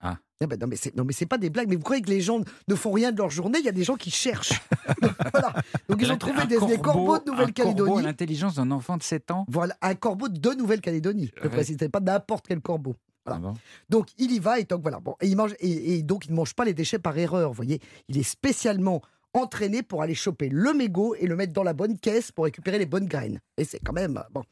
Ah. 0.00 0.18
Ah 0.42 0.46
bah 0.46 0.56
non, 0.60 0.66
mais 0.66 0.76
c'est, 0.76 0.94
non, 0.94 1.04
mais 1.04 1.12
c'est 1.14 1.24
pas 1.26 1.38
des 1.38 1.48
blagues. 1.48 1.68
Mais 1.68 1.76
vous 1.76 1.82
croyez 1.82 2.02
que 2.02 2.10
les 2.10 2.20
gens 2.20 2.40
ne 2.68 2.74
font 2.74 2.92
rien 2.92 3.12
de 3.12 3.16
leur 3.18 3.30
journée 3.30 3.60
Il 3.60 3.64
y 3.64 3.68
a 3.68 3.72
des 3.72 3.84
gens 3.84 3.94
qui 3.96 4.10
cherchent. 4.10 4.60
Donc, 5.00 5.12
voilà. 5.32 5.54
Donc 5.88 6.02
ils 6.02 6.12
ont 6.12 6.18
trouvé 6.18 6.40
Un 6.42 6.44
des, 6.46 6.58
des 6.58 6.78
corbeaux 6.78 7.18
de 7.18 7.22
Un 7.22 7.24
corbeau 7.24 7.30
Nouvelle-Calédonie. 7.32 8.02
l'intelligence 8.02 8.56
d'un 8.56 8.70
enfant 8.70 8.96
de 8.98 9.02
7 9.02 9.30
ans. 9.30 9.46
Voilà, 9.48 9.74
un 9.80 9.94
corbeau 9.94 10.28
de 10.28 10.50
Nouvelle-Calédonie. 10.54 11.30
Je 11.36 11.42
Ouais. 11.44 11.48
précise, 11.48 11.76
c'est 11.78 11.88
pas 11.88 12.00
n'importe 12.00 12.46
quel 12.48 12.60
corbeau. 12.60 12.94
Voilà. 13.24 13.40
Ah 13.42 13.48
bon 13.48 13.54
Donc 13.88 14.08
il 14.18 14.32
y 14.32 14.38
va 14.38 14.58
et 14.60 14.64
donc 14.64 14.82
voilà. 14.82 15.00
Bon, 15.00 15.14
et 15.22 15.28
il 15.28 15.36
mange 15.36 15.54
et, 15.60 15.94
et 15.94 16.02
donc 16.02 16.26
il 16.26 16.32
ne 16.32 16.36
mange 16.36 16.52
pas 16.54 16.66
les 16.66 16.74
déchets 16.74 16.98
par 16.98 17.16
erreur. 17.16 17.48
Vous 17.50 17.54
voyez, 17.56 17.80
il 18.08 18.18
est 18.18 18.22
spécialement 18.22 19.00
entraîné 19.32 19.82
pour 19.82 20.02
aller 20.02 20.14
choper 20.14 20.48
le 20.50 20.74
mégot 20.74 21.14
et 21.14 21.26
le 21.26 21.34
mettre 21.36 21.52
dans 21.54 21.62
la 21.62 21.72
bonne 21.72 21.98
caisse 21.98 22.30
pour 22.32 22.44
récupérer 22.44 22.78
les 22.78 22.86
bonnes 22.86 23.06
graines. 23.06 23.40
Et 23.56 23.64
c'est 23.64 23.80
quand 23.80 23.94
même 23.94 24.22
bon. 24.32 24.42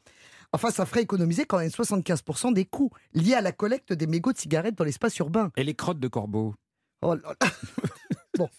Enfin, 0.53 0.69
ça 0.69 0.85
ferait 0.85 1.01
économiser 1.01 1.45
quand 1.45 1.57
même 1.57 1.69
75% 1.69 2.53
des 2.53 2.65
coûts 2.65 2.91
liés 3.13 3.33
à 3.33 3.41
la 3.41 3.51
collecte 3.51 3.91
des 3.91 4.07
mégots 4.07 4.31
de 4.31 4.37
cigarettes 4.37 4.75
dans 4.75 4.83
l'espace 4.83 5.17
urbain. 5.17 5.51
Et 5.57 5.63
les 5.63 5.73
crottes 5.73 5.99
de 5.99 6.07
corbeau 6.07 6.53
Oh 7.01 7.15
là 7.15 7.21
là. 7.41 7.47
bon, 8.37 8.49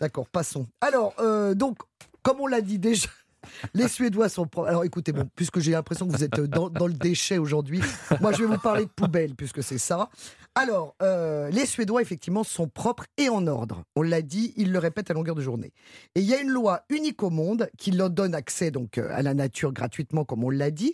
d'accord, 0.00 0.26
passons. 0.28 0.66
Alors, 0.80 1.14
euh, 1.20 1.54
donc, 1.54 1.78
comme 2.22 2.40
on 2.40 2.46
l'a 2.46 2.62
dit 2.62 2.78
déjà, 2.78 3.06
les 3.74 3.86
Suédois 3.86 4.28
sont. 4.28 4.48
Alors 4.66 4.84
écoutez, 4.84 5.12
bon, 5.12 5.28
puisque 5.36 5.60
j'ai 5.60 5.72
l'impression 5.72 6.06
que 6.06 6.12
vous 6.12 6.24
êtes 6.24 6.40
dans, 6.40 6.70
dans 6.70 6.86
le 6.86 6.94
déchet 6.94 7.38
aujourd'hui, 7.38 7.80
moi 8.20 8.32
je 8.32 8.38
vais 8.38 8.46
vous 8.46 8.58
parler 8.58 8.86
de 8.86 8.90
poubelle, 8.90 9.34
puisque 9.34 9.62
c'est 9.62 9.78
ça. 9.78 10.08
Alors, 10.54 10.94
euh, 11.00 11.48
les 11.50 11.64
Suédois, 11.64 12.02
effectivement, 12.02 12.44
sont 12.44 12.68
propres 12.68 13.06
et 13.16 13.30
en 13.30 13.46
ordre. 13.46 13.84
On 13.96 14.02
l'a 14.02 14.20
dit, 14.20 14.52
ils 14.56 14.70
le 14.70 14.78
répètent 14.78 15.10
à 15.10 15.14
longueur 15.14 15.34
de 15.34 15.40
journée. 15.40 15.72
Et 16.14 16.20
il 16.20 16.26
y 16.26 16.34
a 16.34 16.40
une 16.42 16.50
loi 16.50 16.82
unique 16.90 17.22
au 17.22 17.30
monde 17.30 17.70
qui 17.78 17.90
leur 17.90 18.10
donne 18.10 18.34
accès 18.34 18.70
donc, 18.70 18.98
euh, 18.98 19.08
à 19.12 19.22
la 19.22 19.32
nature 19.32 19.72
gratuitement, 19.72 20.24
comme 20.26 20.44
on 20.44 20.50
l'a 20.50 20.70
dit, 20.70 20.92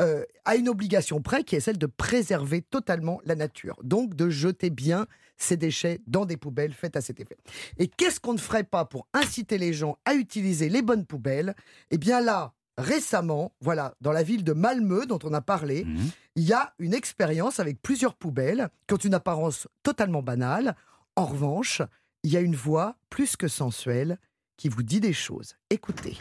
euh, 0.00 0.24
à 0.46 0.56
une 0.56 0.70
obligation 0.70 1.20
près 1.20 1.44
qui 1.44 1.54
est 1.54 1.60
celle 1.60 1.76
de 1.76 1.86
préserver 1.86 2.62
totalement 2.62 3.20
la 3.26 3.34
nature. 3.34 3.76
Donc 3.84 4.14
de 4.14 4.30
jeter 4.30 4.70
bien 4.70 5.06
ces 5.36 5.58
déchets 5.58 6.00
dans 6.06 6.24
des 6.24 6.38
poubelles 6.38 6.72
faites 6.72 6.96
à 6.96 7.02
cet 7.02 7.20
effet. 7.20 7.36
Et 7.78 7.88
qu'est-ce 7.88 8.20
qu'on 8.20 8.32
ne 8.32 8.38
ferait 8.38 8.64
pas 8.64 8.86
pour 8.86 9.06
inciter 9.12 9.58
les 9.58 9.74
gens 9.74 9.98
à 10.06 10.14
utiliser 10.14 10.70
les 10.70 10.80
bonnes 10.80 11.04
poubelles? 11.04 11.54
Eh 11.90 11.98
bien 11.98 12.20
là, 12.22 12.54
récemment, 12.78 13.52
voilà, 13.60 13.94
dans 14.00 14.12
la 14.12 14.22
ville 14.22 14.44
de 14.44 14.52
Malmö 14.52 15.06
dont 15.06 15.18
on 15.24 15.32
a 15.34 15.40
parlé, 15.42 15.84
Mhm. 15.84 16.10
Il 16.36 16.44
y 16.44 16.52
a 16.52 16.72
une 16.78 16.94
expérience 16.94 17.60
avec 17.60 17.80
plusieurs 17.82 18.14
poubelles 18.14 18.68
qui 18.86 18.94
ont 18.94 18.98
une 18.98 19.14
apparence 19.14 19.68
totalement 19.82 20.22
banale. 20.22 20.74
En 21.16 21.26
revanche, 21.26 21.80
il 22.24 22.32
y 22.32 22.36
a 22.36 22.40
une 22.40 22.56
voix 22.56 22.96
plus 23.10 23.36
que 23.36 23.48
sensuelle 23.48 24.18
qui 24.56 24.68
vous 24.68 24.82
dit 24.82 25.00
des 25.00 25.12
choses. 25.12 25.54
Écoutez. 25.70 26.18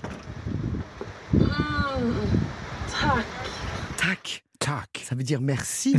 Tac. 3.97 4.43
Tac. 4.59 5.03
Ça 5.03 5.16
veut 5.16 5.24
dire 5.24 5.41
merci. 5.41 5.95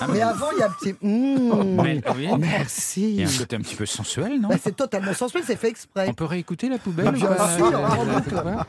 Ah, 0.00 0.06
Mais 0.12 0.20
avant, 0.22 0.50
il 0.52 0.58
y 0.58 0.62
a 0.62 0.66
un 0.66 0.70
petit. 0.70 0.94
Mmh. 1.02 1.82
Mais- 1.82 2.02
oui. 2.14 2.28
Il 2.32 2.38
Merci. 2.38 3.14
y 3.14 3.24
a 3.24 3.28
un 3.28 3.38
côté 3.38 3.56
un 3.56 3.60
petit 3.60 3.74
peu 3.76 3.86
sensuel, 3.86 4.40
non 4.40 4.48
Bah, 4.48 4.56
c'est 4.62 4.74
totalement 4.76 5.12
sensuel, 5.14 5.42
c'est 5.46 5.56
fait 5.56 5.68
exprès. 5.68 6.06
On 6.08 6.14
peut 6.14 6.24
réécouter 6.24 6.68
la 6.68 6.78
poubelle 6.78 7.04
Bah, 7.06 7.12
bien 7.12 7.56
sûr, 7.56 7.66
Euh, 7.66 7.86
en 7.86 8.08
euh, 8.08 8.14
boucle. 8.20 8.30
quoi 8.42 8.66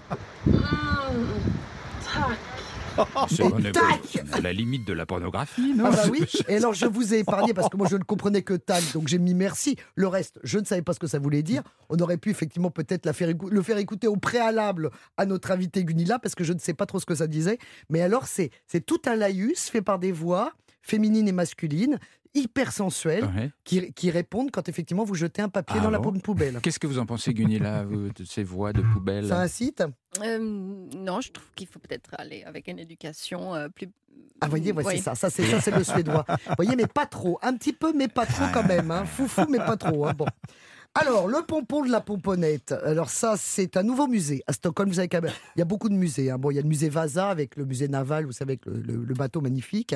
C'est- 3.30 3.44
Et 3.44 3.52
on 3.54 3.60
est 3.60 3.72
tac 3.72 4.24
à 4.34 4.42
la 4.42 4.54
limite 4.54 4.86
de 4.86 4.94
la 4.94 5.06
pornographie, 5.06 5.74
non 5.76 5.86
Ah 5.88 5.92
bah 5.92 6.04
oui, 6.12 6.24
et 6.48 6.58
alors 6.58 6.74
je 6.74 6.86
vous 6.86 7.14
ai 7.14 7.20
épargné 7.20 7.54
parce 7.54 7.70
que 7.70 7.78
moi 7.78 7.88
je 7.90 7.96
ne 7.98 8.04
comprenais 8.04 8.42
que 8.42 8.54
tal, 8.54 8.82
donc 8.94 9.08
j'ai 9.08 9.20
mis 9.20 9.34
merci. 9.34 9.76
Le 9.96 10.08
reste, 10.08 10.40
je 10.44 10.60
ne 10.60 10.66
savais 10.66 10.82
pas 10.82 10.94
ce 10.94 11.00
que 11.00 11.08
ça 11.08 11.20
voulait 11.20 11.44
dire. 11.44 11.64
On 11.90 11.98
aurait 12.00 12.18
pu 12.18 12.30
effectivement 12.30 12.72
peut-être 12.72 13.06
la 13.06 13.14
faire 13.14 13.30
écou- 13.30 13.50
le 13.50 13.62
faire 13.62 13.78
écouter 13.78 14.08
au 14.08 14.16
préalable 14.18 14.90
à 15.18 15.26
notre 15.26 15.52
invité 15.52 15.84
Gunilla 15.84 16.20
parce 16.20 16.36
que 16.36 16.44
je 16.44 16.54
ne 16.54 16.60
sais 16.60 16.74
pas 16.74 16.86
trop 16.86 17.00
ce 17.00 17.06
que 17.06 17.16
ça 17.16 17.28
disait. 17.28 17.58
Mais 17.90 18.02
alors 18.02 18.28
c'est 18.28 18.50
c'est 18.68 18.86
tout 18.86 19.02
un 19.06 19.16
laïus 19.16 19.70
fait 19.70 19.82
par 19.82 20.00
des 20.00 20.12
voix 20.12 20.54
féminines 20.82 21.28
et 21.28 21.32
masculines, 21.34 22.00
hyper 22.36 22.72
sensuelles, 22.72 23.26
Ouais. 23.26 23.52
qui, 23.64 23.92
qui 23.94 24.12
répondent 24.12 24.52
quand 24.52 24.70
effectivement 24.70 25.04
vous 25.04 25.16
jetez 25.16 25.42
un 25.42 25.50
papier 25.50 25.78
Ah 25.80 25.84
dans 25.84 25.90
la 25.90 26.00
bon 26.00 26.12
pou- 26.14 26.20
poubelle. 26.20 26.60
Qu'est-ce 26.62 26.80
que 26.80 26.88
vous 26.88 27.00
en 27.00 27.06
pensez, 27.06 27.34
Gunilla, 27.34 27.84
vous, 27.90 28.10
de 28.10 28.24
ces 28.24 28.44
voix 28.44 28.72
de 28.74 28.82
poubelle 28.82 29.28
Ça 29.28 29.40
incite 29.42 29.84
Euh, 30.24 30.38
non, 30.40 31.22
je 31.22 31.32
trouve 31.32 31.48
qu'il 31.56 31.68
faut 31.68 31.80
peut-être 31.80 32.12
aller 32.18 32.44
avec 32.44 32.68
une 32.68 32.80
éducation 32.80 33.56
euh, 33.56 33.68
plus. 33.70 33.88
Ah, 34.42 34.48
voyez, 34.48 34.72
ouais, 34.72 34.84
Oui. 34.86 34.94
c'est 34.98 35.04
ça, 35.04 35.16
ça 35.16 35.30
c'est 35.30 35.44
ça, 35.46 35.60
c'est 35.62 35.72
le 35.72 35.84
suédois. 35.84 36.26
voyez, 36.58 36.76
mais 36.76 36.88
pas 36.88 37.06
trop, 37.06 37.40
un 37.42 37.56
petit 37.56 37.74
peu, 37.74 37.94
mais 37.94 38.08
pas 38.08 38.26
trop 38.26 38.46
quand 38.54 38.64
même. 38.64 38.92
Hein. 38.92 39.06
Foufou, 39.06 39.46
mais 39.50 39.58
pas 39.58 39.76
trop. 39.78 40.06
hein. 40.08 40.14
Bon. 40.16 40.26
Alors, 40.96 41.28
le 41.28 41.46
pompon 41.46 41.86
de 41.86 41.92
la 41.92 42.02
pomponnette. 42.02 42.74
Alors 42.84 43.10
ça, 43.10 43.36
c'est 43.38 43.78
un 43.78 43.84
nouveau 43.84 44.08
musée 44.08 44.42
à 44.48 44.54
Stockholm. 44.54 44.90
Vous 44.90 44.96
savez 44.96 45.08
quand 45.08 45.22
même, 45.22 45.32
il 45.56 45.60
y 45.60 45.62
a 45.62 45.66
beaucoup 45.66 45.88
de 45.88 45.94
musées. 45.94 46.32
hein. 46.32 46.38
Bon, 46.38 46.50
il 46.52 46.56
y 46.56 46.60
a 46.60 46.62
le 46.62 46.68
musée 46.68 46.90
Vasa 46.90 47.30
avec 47.30 47.56
le 47.56 47.64
musée 47.66 47.88
naval, 47.88 48.26
vous 48.26 48.32
savez, 48.32 48.54
avec 48.54 48.66
le, 48.66 48.82
le- 48.82 49.04
le 49.06 49.14
bateau 49.14 49.40
magnifique. 49.40 49.96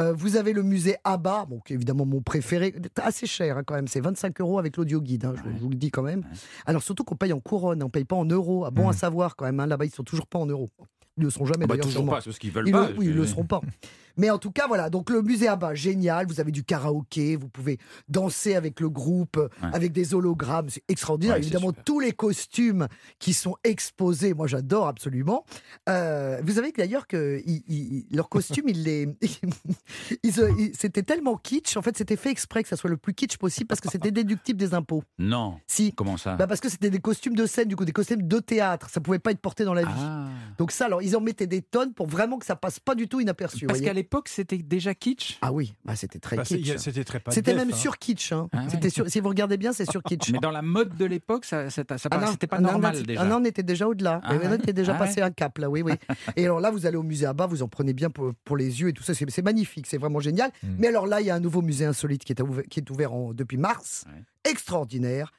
Euh, 0.00 0.12
vous 0.14 0.36
avez 0.36 0.52
le 0.52 0.62
musée 0.62 0.96
ABBA, 1.04 1.46
bon, 1.48 1.60
qui 1.60 1.74
est 1.74 1.76
évidemment 1.76 2.06
mon 2.06 2.22
préféré, 2.22 2.74
assez 3.02 3.26
cher 3.26 3.58
hein, 3.58 3.62
quand 3.64 3.74
même. 3.74 3.88
C'est 3.88 4.00
25 4.00 4.40
euros 4.40 4.58
avec 4.58 4.76
l'audio 4.78 5.00
guide. 5.00 5.26
hein, 5.26 5.34
je, 5.36 5.50
je 5.54 5.62
vous 5.62 5.68
le 5.70 5.76
dis 5.76 5.90
quand 5.90 6.02
même. 6.02 6.24
Alors 6.66 6.82
surtout 6.82 7.04
qu'on 7.04 7.14
paye 7.16 7.32
en 7.34 7.40
couronne, 7.40 7.82
on 7.82 7.90
paye 7.90 8.04
pas 8.04 8.16
en 8.16 8.24
euros. 8.24 8.64
Ah, 8.64 8.70
bon 8.70 8.88
à 8.88 8.94
savoir 8.94 9.36
quand 9.36 9.44
même. 9.44 9.64
Là-bas, 9.68 9.84
ils 9.84 9.94
sont 9.94 10.02
toujours 10.04 10.26
pas 10.26 10.38
en 10.38 10.46
euros. 10.46 10.70
Ils 11.18 11.20
ne 11.20 11.24
le 11.26 11.30
sont 11.30 11.44
jamais 11.44 11.64
Ah 11.64 11.66
bah, 11.66 11.76
toujours 11.76 11.92
sûrement. 11.92 12.12
pas, 12.12 12.20
veulent 12.20 12.68
Ils 12.68 12.72
pas. 12.72 12.88
le- 12.88 12.96
oui, 12.98 13.06
ils 13.08 13.14
le 13.14 13.26
seront 13.26 13.44
pas. 13.44 13.60
Mais 14.16 14.30
en 14.30 14.38
tout 14.38 14.50
cas, 14.50 14.66
voilà. 14.66 14.90
Donc 14.90 15.10
le 15.10 15.22
musée 15.22 15.48
à 15.48 15.56
bas, 15.56 15.74
génial. 15.74 16.26
Vous 16.26 16.40
avez 16.40 16.52
du 16.52 16.64
karaoké, 16.64 17.36
vous 17.36 17.48
pouvez 17.48 17.78
danser 18.08 18.54
avec 18.54 18.80
le 18.80 18.88
groupe, 18.88 19.38
avec 19.62 19.92
des 19.92 20.14
hologrammes, 20.14 20.68
c'est 20.70 20.82
extraordinaire. 20.88 21.36
Ouais, 21.36 21.40
Évidemment, 21.42 21.68
super. 21.68 21.84
tous 21.84 22.00
les 22.00 22.12
costumes 22.12 22.88
qui 23.18 23.32
sont 23.34 23.56
exposés, 23.64 24.34
moi 24.34 24.46
j'adore 24.46 24.86
absolument. 24.88 25.44
Euh, 25.88 26.40
vous 26.44 26.52
savez 26.54 26.72
que 26.72 26.78
d'ailleurs 26.80 27.06
que 27.06 27.40
ils- 27.46 27.62
ils- 27.68 28.06
leurs 28.14 28.28
costumes, 28.28 28.68
ils 28.68 28.82
les, 28.82 29.08
ils- 30.24 30.72
c'était 30.78 31.02
tellement 31.02 31.36
kitsch. 31.36 31.76
En 31.76 31.82
fait, 31.82 31.96
c'était 31.96 32.16
fait 32.16 32.30
exprès 32.30 32.62
que 32.62 32.68
ça 32.68 32.76
soit 32.76 32.90
le 32.90 32.96
plus 32.96 33.14
kitsch 33.14 33.36
possible 33.36 33.66
parce 33.66 33.80
que 33.80 33.90
c'était 33.90 34.10
déductible 34.10 34.58
des 34.58 34.74
impôts. 34.74 35.02
Non. 35.18 35.58
Si. 35.66 35.92
Comment 35.92 36.16
ça? 36.16 36.36
Bah 36.36 36.46
parce 36.46 36.60
que 36.60 36.68
c'était 36.68 36.90
des 36.90 37.00
costumes 37.00 37.34
de 37.34 37.46
scène, 37.46 37.68
du 37.68 37.76
coup, 37.76 37.84
des 37.84 37.92
costumes 37.92 38.26
de 38.26 38.38
théâtre. 38.38 38.88
Ça 38.90 39.00
pouvait 39.00 39.18
pas 39.18 39.30
être 39.30 39.40
porté 39.40 39.64
dans 39.64 39.74
la 39.74 39.82
vie. 39.82 39.88
Ah. 39.96 40.28
Donc 40.58 40.72
ça, 40.72 40.86
alors, 40.86 41.02
ils 41.02 41.16
en 41.16 41.20
mettaient 41.20 41.46
des 41.46 41.62
tonnes 41.62 41.92
pour 41.94 42.06
vraiment 42.06 42.38
que 42.38 42.46
ça 42.46 42.56
passe 42.56 42.78
pas 42.80 42.94
du 42.94 43.08
tout 43.08 43.20
inaperçu. 43.20 43.66
Parce 43.66 43.80
qu'à 43.80 43.92
l'époque, 44.02 44.28
c'était 44.28 44.58
déjà 44.58 44.94
kitsch. 44.94 45.38
Ah 45.42 45.52
oui, 45.52 45.74
bah, 45.84 45.96
c'était 45.96 46.18
très 46.18 46.36
Bah, 46.36 46.42
kitsch. 46.44 46.76
C'était 46.76 47.04
très 47.04 47.20
pas 47.20 47.30
C'était 47.32 47.54
même 47.54 47.70
hein. 47.72 47.76
sur 47.76 47.98
kitsch. 47.98 48.32
hein. 48.32 48.48
Ah 48.52 48.58
ouais. 48.64 48.68
C'était 48.70 48.90
sur- 48.90 49.08
si 49.08 49.20
vous 49.20 49.28
regardez 49.28 49.56
bien, 49.56 49.72
c'est 49.72 49.90
sur 49.90 50.02
kitsch. 50.02 50.30
Mais 50.30 50.38
dans 50.38 50.50
la 50.50 50.62
mode 50.62 50.96
de 50.96 51.04
l'époque, 51.04 51.44
ça, 51.44 51.70
ça, 51.70 51.82
ça- 51.96 52.08
Ah 52.10 52.18
non, 52.18 52.26
c'était 52.32 52.46
pas 52.46 52.56
ah 52.56 52.60
non, 52.60 52.72
normal 52.72 52.96
non, 52.96 53.02
déjà. 53.02 53.20
Ah 53.22 53.24
non, 53.24 53.36
on 53.36 53.44
était 53.44 53.62
déjà 53.62 53.88
au-delà. 53.88 54.20
Ah 54.24 54.34
on 54.42 54.52
était 54.52 54.72
déjà 54.72 54.94
Ah 54.94 54.98
passé 54.98 55.20
un 55.22 55.30
cap 55.30 55.56
là, 55.58 55.70
oui, 55.70 55.82
oui. 55.82 55.92
et 56.36 56.44
alors 56.44 56.60
là, 56.60 56.70
vous 56.70 56.86
allez 56.86 56.96
au 56.96 57.02
musée 57.02 57.26
à 57.26 57.32
bas, 57.32 57.46
vous 57.46 57.62
en 57.62 57.68
prenez 57.68 57.92
bien 57.92 58.10
pour, 58.10 58.32
pour 58.44 58.56
les 58.56 58.80
yeux 58.80 58.88
et 58.88 58.92
tout 58.92 59.02
ça. 59.02 59.14
C'est 59.14 59.42
magnifique, 59.42 59.86
c'est 59.86 59.98
vraiment 59.98 60.20
génial. 60.20 60.50
Hmm. 60.62 60.76
Mais 60.78 60.88
alors 60.88 61.06
là, 61.06 61.20
il 61.20 61.26
y 61.26 61.30
a 61.30 61.34
un 61.34 61.40
nouveau 61.40 61.62
musée 61.62 61.84
insolite 61.84 62.24
qui 62.24 62.32
est 62.32 62.40
ouvert, 62.42 62.64
qui 62.70 62.80
est 62.80 62.90
ouvert 62.90 63.12
en- 63.14 63.32
depuis 63.32 63.56
mars. 63.56 64.04
Ouais. 64.08 64.50
Extraordinaire. 64.50 65.32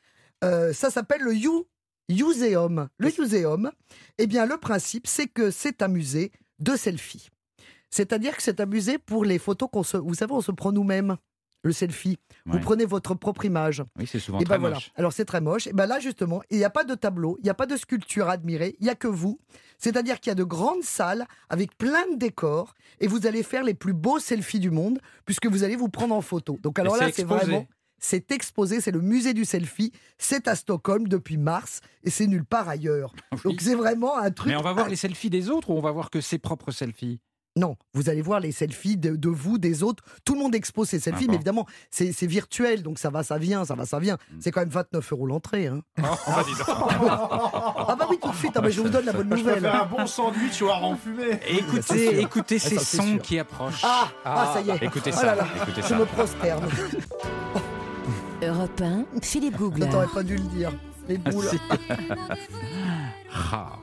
Euh, 0.44 0.74
ça 0.74 0.90
s'appelle 0.90 1.22
le 1.22 1.36
You 1.36 1.68
Museum. 2.10 2.90
Le 2.98 3.10
Museum, 3.18 3.72
eh 4.18 4.28
bien, 4.28 4.46
le 4.46 4.58
principe, 4.58 5.08
c'est 5.08 5.28
que 5.28 5.52
c'est 5.52 5.82
un 5.82 5.88
musée 5.88 6.32
de 6.60 6.76
selfies. 6.76 7.30
C'est-à-dire 7.94 8.36
que 8.36 8.42
c'est 8.42 8.60
un 8.60 8.66
musée 8.66 8.98
pour 8.98 9.24
les 9.24 9.38
photos 9.38 9.70
qu'on 9.72 9.84
se. 9.84 9.98
Vous 9.98 10.16
savez, 10.16 10.34
on 10.34 10.42
se 10.42 10.52
prend 10.52 10.72
nous-mêmes. 10.72 11.16
Le 11.66 11.72
selfie. 11.72 12.18
Vous 12.46 12.60
prenez 12.60 12.84
votre 12.84 13.14
propre 13.14 13.46
image. 13.46 13.84
Oui, 13.98 14.06
c'est 14.06 14.20
souvent 14.20 14.40
Et 14.40 14.44
très 14.44 14.56
ben 14.56 14.60
voilà. 14.60 14.76
moche. 14.76 14.92
Alors 14.96 15.14
c'est 15.14 15.24
très 15.24 15.40
moche. 15.40 15.68
Et 15.68 15.72
ben 15.72 15.86
là 15.86 15.98
justement, 16.00 16.42
il 16.50 16.58
n'y 16.58 16.66
a 16.66 16.70
pas 16.70 16.84
de 16.84 16.94
tableau, 16.94 17.38
il 17.40 17.46
n'y 17.46 17.50
a 17.50 17.54
pas 17.54 17.68
de 17.68 17.78
sculpture 17.78 18.28
à 18.28 18.34
admirer, 18.34 18.76
il 18.82 18.84
n'y 18.84 18.90
a 18.90 18.96
que 18.96 19.08
vous. 19.08 19.40
C'est-à-dire 19.78 20.20
qu'il 20.20 20.32
y 20.32 20.34
a 20.34 20.36
de 20.36 20.44
grandes 20.44 20.84
salles 20.84 21.26
avec 21.48 21.78
plein 21.78 22.06
de 22.12 22.18
décors 22.18 22.74
et 23.00 23.08
vous 23.08 23.28
allez 23.28 23.44
faire 23.44 23.64
les 23.64 23.76
plus 23.76 23.94
beaux 23.94 24.20
selfies 24.20 24.60
du 24.60 24.72
monde 24.72 25.00
puisque 25.24 25.46
vous 25.46 25.64
allez 25.64 25.78
vous 25.78 25.88
prendre 25.88 26.14
en 26.14 26.22
photo. 26.22 26.60
Donc 26.62 26.80
alors 26.80 26.98
Et 26.98 27.00
là, 27.00 27.10
c'est 27.14 27.24
vraiment 27.24 27.66
c'est 27.98 28.32
exposé, 28.34 28.82
c'est 28.82 28.92
le 28.92 29.00
musée 29.00 29.34
du 29.34 29.46
selfie, 29.46 29.94
c'est 30.18 30.50
à 30.50 30.56
Stockholm 30.56 31.08
depuis 31.08 31.38
mars 31.38 31.80
et 32.04 32.10
c'est 32.10 32.28
nulle 32.28 32.46
part 32.46 32.68
ailleurs. 32.68 33.14
Oui. 33.32 33.40
Donc 33.46 33.62
c'est 33.62 33.76
vraiment 33.76 34.18
un 34.18 34.32
truc 34.32 34.52
Mais 34.52 34.58
on 34.58 34.62
va 34.62 34.74
voir 34.74 34.90
les 34.90 34.98
selfies 34.98 35.30
des 35.30 35.50
autres 35.50 35.70
ou 35.70 35.78
on 35.78 35.82
va 35.82 35.92
voir 35.92 36.10
que 36.10 36.20
ses 36.20 36.40
propres 36.40 36.72
selfies? 36.72 37.22
Non, 37.56 37.76
vous 37.94 38.10
allez 38.10 38.24
voir 38.24 38.40
les 38.40 38.52
selfies 38.52 38.98
de, 38.98 39.16
de 39.16 39.30
vous, 39.30 39.60
des 39.60 39.84
autres. 39.84 40.04
Tout 40.26 40.34
le 40.34 40.40
monde 40.40 40.56
expose 40.56 40.90
ses 40.90 41.00
selfies, 41.00 41.28
mais 41.28 41.36
évidemment, 41.36 41.68
c'est 41.92 42.12
c'est 42.12 42.26
virtuel, 42.26 42.82
donc 42.82 42.98
ça 42.98 43.12
va, 43.12 43.22
ça 43.22 43.38
vient, 43.38 43.64
ça 43.64 43.76
va, 43.76 43.86
ça 43.86 44.00
vient. 44.00 44.16
Mm. 44.32 44.36
C'est 44.40 44.50
quand 44.52 44.62
même 44.62 44.70
29 44.70 45.12
euros 45.14 45.28
l'entrée. 45.28 45.68
Hein. 45.68 45.82
Oh, 46.02 46.04
dis 46.48 46.54
donc. 46.56 46.68
Ah 47.86 47.96
bah 47.98 48.08
oui, 48.10 48.18
tout 48.20 48.32
de 48.32 48.36
suite, 48.36 48.54
ah 48.56 48.62
bah 48.62 48.70
je 48.72 48.82
vous 48.82 48.90
donne 48.90 49.06
la 49.06 49.14
bonne 49.14 49.30
Je 49.30 49.36
nouvelle. 49.36 49.62
faire 49.62 49.84
un 49.84 49.86
bon 49.86 50.08
sandwich 50.08 50.62
au 50.64 50.70
hareng 50.70 50.96
fumé. 50.98 51.40
Écoutez, 51.48 52.22
écoutez 52.22 52.58
Ah, 52.64 52.70
ces 52.70 52.80
sons 52.80 53.04
sûr. 53.04 53.22
qui 53.22 53.38
approchent. 53.38 53.82
Ah, 53.84 54.08
ah, 54.26 54.52
ça 54.56 54.62
y 54.62 54.70
est. 54.72 54.84
Écoutez 54.84 55.12
Oh 55.14 55.18
ça, 55.20 55.26
là 55.28 55.36
là, 55.36 55.48
écoutez 55.62 55.82
je 55.84 55.88
ça. 55.88 55.96
me 56.00 56.06
prosterne. 56.06 56.68
Europe 58.42 58.82
1, 58.82 59.06
Philippe 59.22 59.54
Je 59.54 59.58
Googler. 59.60 59.90
t'aurais 59.90 60.08
pas 60.08 60.24
dû 60.24 60.36
le 60.38 60.44
dire. 60.44 60.72
Les 61.08 61.20
Ah, 61.24 61.30
boules. 61.30 61.46
Ah, 63.52 63.74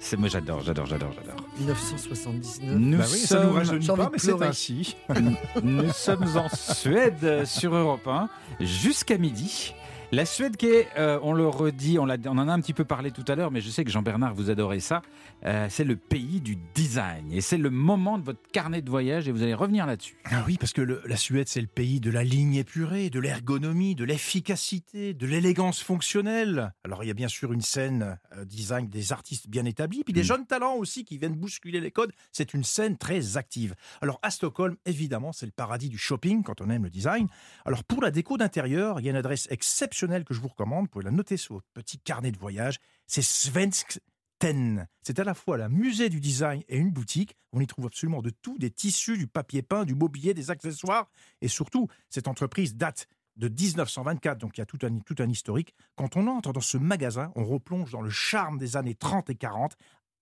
c'est 0.00 0.16
moi 0.16 0.28
j'adore, 0.28 0.62
j'adore, 0.62 0.86
j'adore, 0.86 1.12
j'adore. 1.12 1.36
1979. 1.58 2.74
Nous 2.74 2.98
Bah 2.98 3.04
oui, 3.12 3.18
ça 3.18 3.36
nous 3.36 3.42
sommes, 3.42 3.52
rajeunit 3.56 3.86
pas, 3.86 4.10
mais 4.10 4.18
c'est 4.18 4.42
ainsi. 4.42 4.96
nous 5.62 5.92
sommes 5.92 6.36
en 6.36 6.48
Suède 6.48 7.44
sur 7.44 7.74
Europe 7.74 8.08
1 8.08 8.28
jusqu'à 8.60 9.18
midi. 9.18 9.74
La 10.12 10.26
Suède 10.26 10.56
qui 10.56 10.66
est, 10.66 10.88
euh, 10.98 11.20
on 11.22 11.32
le 11.32 11.46
redit, 11.46 11.96
on, 12.00 12.02
en 12.02 12.08
a 12.48 12.52
un 12.52 12.60
petit 12.60 12.74
peu 12.74 12.84
parlé 12.84 13.12
tout 13.12 13.24
à 13.28 13.36
l'heure, 13.36 13.52
mais 13.52 13.60
je 13.60 13.70
sais 13.70 13.84
que 13.84 13.92
Jean-Bernard, 13.92 14.34
vous 14.34 14.50
adorez 14.50 14.80
ça. 14.80 15.02
Euh, 15.44 15.68
c'est 15.70 15.84
le 15.84 15.94
pays 15.94 16.40
du 16.40 16.56
design 16.74 17.32
et 17.32 17.40
c'est 17.40 17.56
le 17.56 17.70
moment 17.70 18.18
de 18.18 18.24
votre 18.24 18.40
carnet 18.52 18.82
de 18.82 18.90
voyage 18.90 19.28
et 19.28 19.32
vous 19.32 19.44
allez 19.44 19.54
revenir 19.54 19.86
là-dessus. 19.86 20.16
Ah 20.24 20.42
oui, 20.48 20.56
parce 20.58 20.72
que 20.72 20.80
le- 20.82 21.00
la 21.06 21.16
Suède, 21.16 21.46
c'est 21.48 21.60
le 21.60 21.68
pays 21.68 22.00
de 22.00 22.10
la 22.10 22.24
ligne 22.24 22.56
épurée, 22.56 23.08
de 23.08 23.20
l'ergonomie, 23.20 23.94
de 23.94 24.02
l'efficacité, 24.02 25.14
de 25.14 25.26
l'élégance 25.28 25.80
fonctionnelle. 25.80 26.72
Alors, 26.82 27.04
il 27.04 27.06
y 27.06 27.10
a 27.12 27.14
bien 27.14 27.28
sûr 27.28 27.52
une 27.52 27.60
scène 27.62 28.18
euh, 28.36 28.44
design 28.44 28.88
des 28.90 29.12
artistes 29.12 29.48
bien 29.48 29.64
établis, 29.64 30.02
puis 30.02 30.12
des 30.12 30.22
Mm. 30.22 30.24
jeunes 30.24 30.46
talents 30.46 30.74
aussi 30.74 31.04
qui 31.04 31.18
viennent 31.18 31.36
bousculer 31.36 31.78
les 31.80 31.92
codes. 31.92 32.12
C'est 32.32 32.52
une 32.52 32.64
scène 32.64 32.98
très 32.98 33.36
active. 33.36 33.76
Alors, 34.02 34.18
à 34.22 34.30
Stockholm, 34.32 34.74
évidemment, 34.86 35.30
c'est 35.32 35.46
le 35.46 35.52
paradis 35.52 35.88
du 35.88 35.98
shopping 35.98 36.42
quand 36.42 36.60
on 36.60 36.68
aime 36.68 36.82
le 36.82 36.90
design. 36.90 37.28
Alors, 37.64 37.84
pour 37.84 38.02
la 38.02 38.10
déco 38.10 38.36
d'intérieur, 38.36 38.98
il 38.98 39.04
y 39.06 39.08
a 39.08 39.12
une 39.12 39.16
adresse 39.16 39.46
exceptionnelle 39.50 39.99
que 40.06 40.34
je 40.34 40.40
vous 40.40 40.48
recommande. 40.48 40.84
Vous 40.84 40.90
pouvez 40.90 41.04
la 41.04 41.10
noter 41.10 41.36
sur 41.36 41.54
votre 41.54 41.68
petit 41.74 41.98
carnet 41.98 42.32
de 42.32 42.38
voyage. 42.38 42.78
C'est 43.06 43.22
Svensk 43.22 44.00
Ten. 44.38 44.86
C'est 45.02 45.18
à 45.18 45.24
la 45.24 45.34
fois 45.34 45.58
la 45.58 45.68
musée 45.68 46.08
du 46.08 46.20
design 46.20 46.62
et 46.68 46.78
une 46.78 46.90
boutique. 46.90 47.36
On 47.52 47.60
y 47.60 47.66
trouve 47.66 47.86
absolument 47.86 48.22
de 48.22 48.30
tout, 48.30 48.56
des 48.58 48.70
tissus, 48.70 49.18
du 49.18 49.26
papier 49.26 49.62
peint, 49.62 49.84
du 49.84 49.94
mobilier, 49.94 50.32
des 50.32 50.50
accessoires. 50.50 51.10
Et 51.42 51.48
surtout, 51.48 51.88
cette 52.08 52.28
entreprise 52.28 52.76
date 52.76 53.06
de 53.36 53.48
1924, 53.48 54.38
donc 54.38 54.56
il 54.56 54.60
y 54.60 54.62
a 54.62 54.66
tout 54.66 54.78
un, 54.82 54.98
tout 55.00 55.16
un 55.18 55.28
historique. 55.28 55.74
Quand 55.96 56.16
on 56.16 56.26
entre 56.26 56.52
dans 56.52 56.60
ce 56.60 56.78
magasin, 56.78 57.32
on 57.36 57.44
replonge 57.44 57.92
dans 57.92 58.02
le 58.02 58.10
charme 58.10 58.58
des 58.58 58.76
années 58.76 58.94
30 58.94 59.30
et 59.30 59.34
40, 59.34 59.76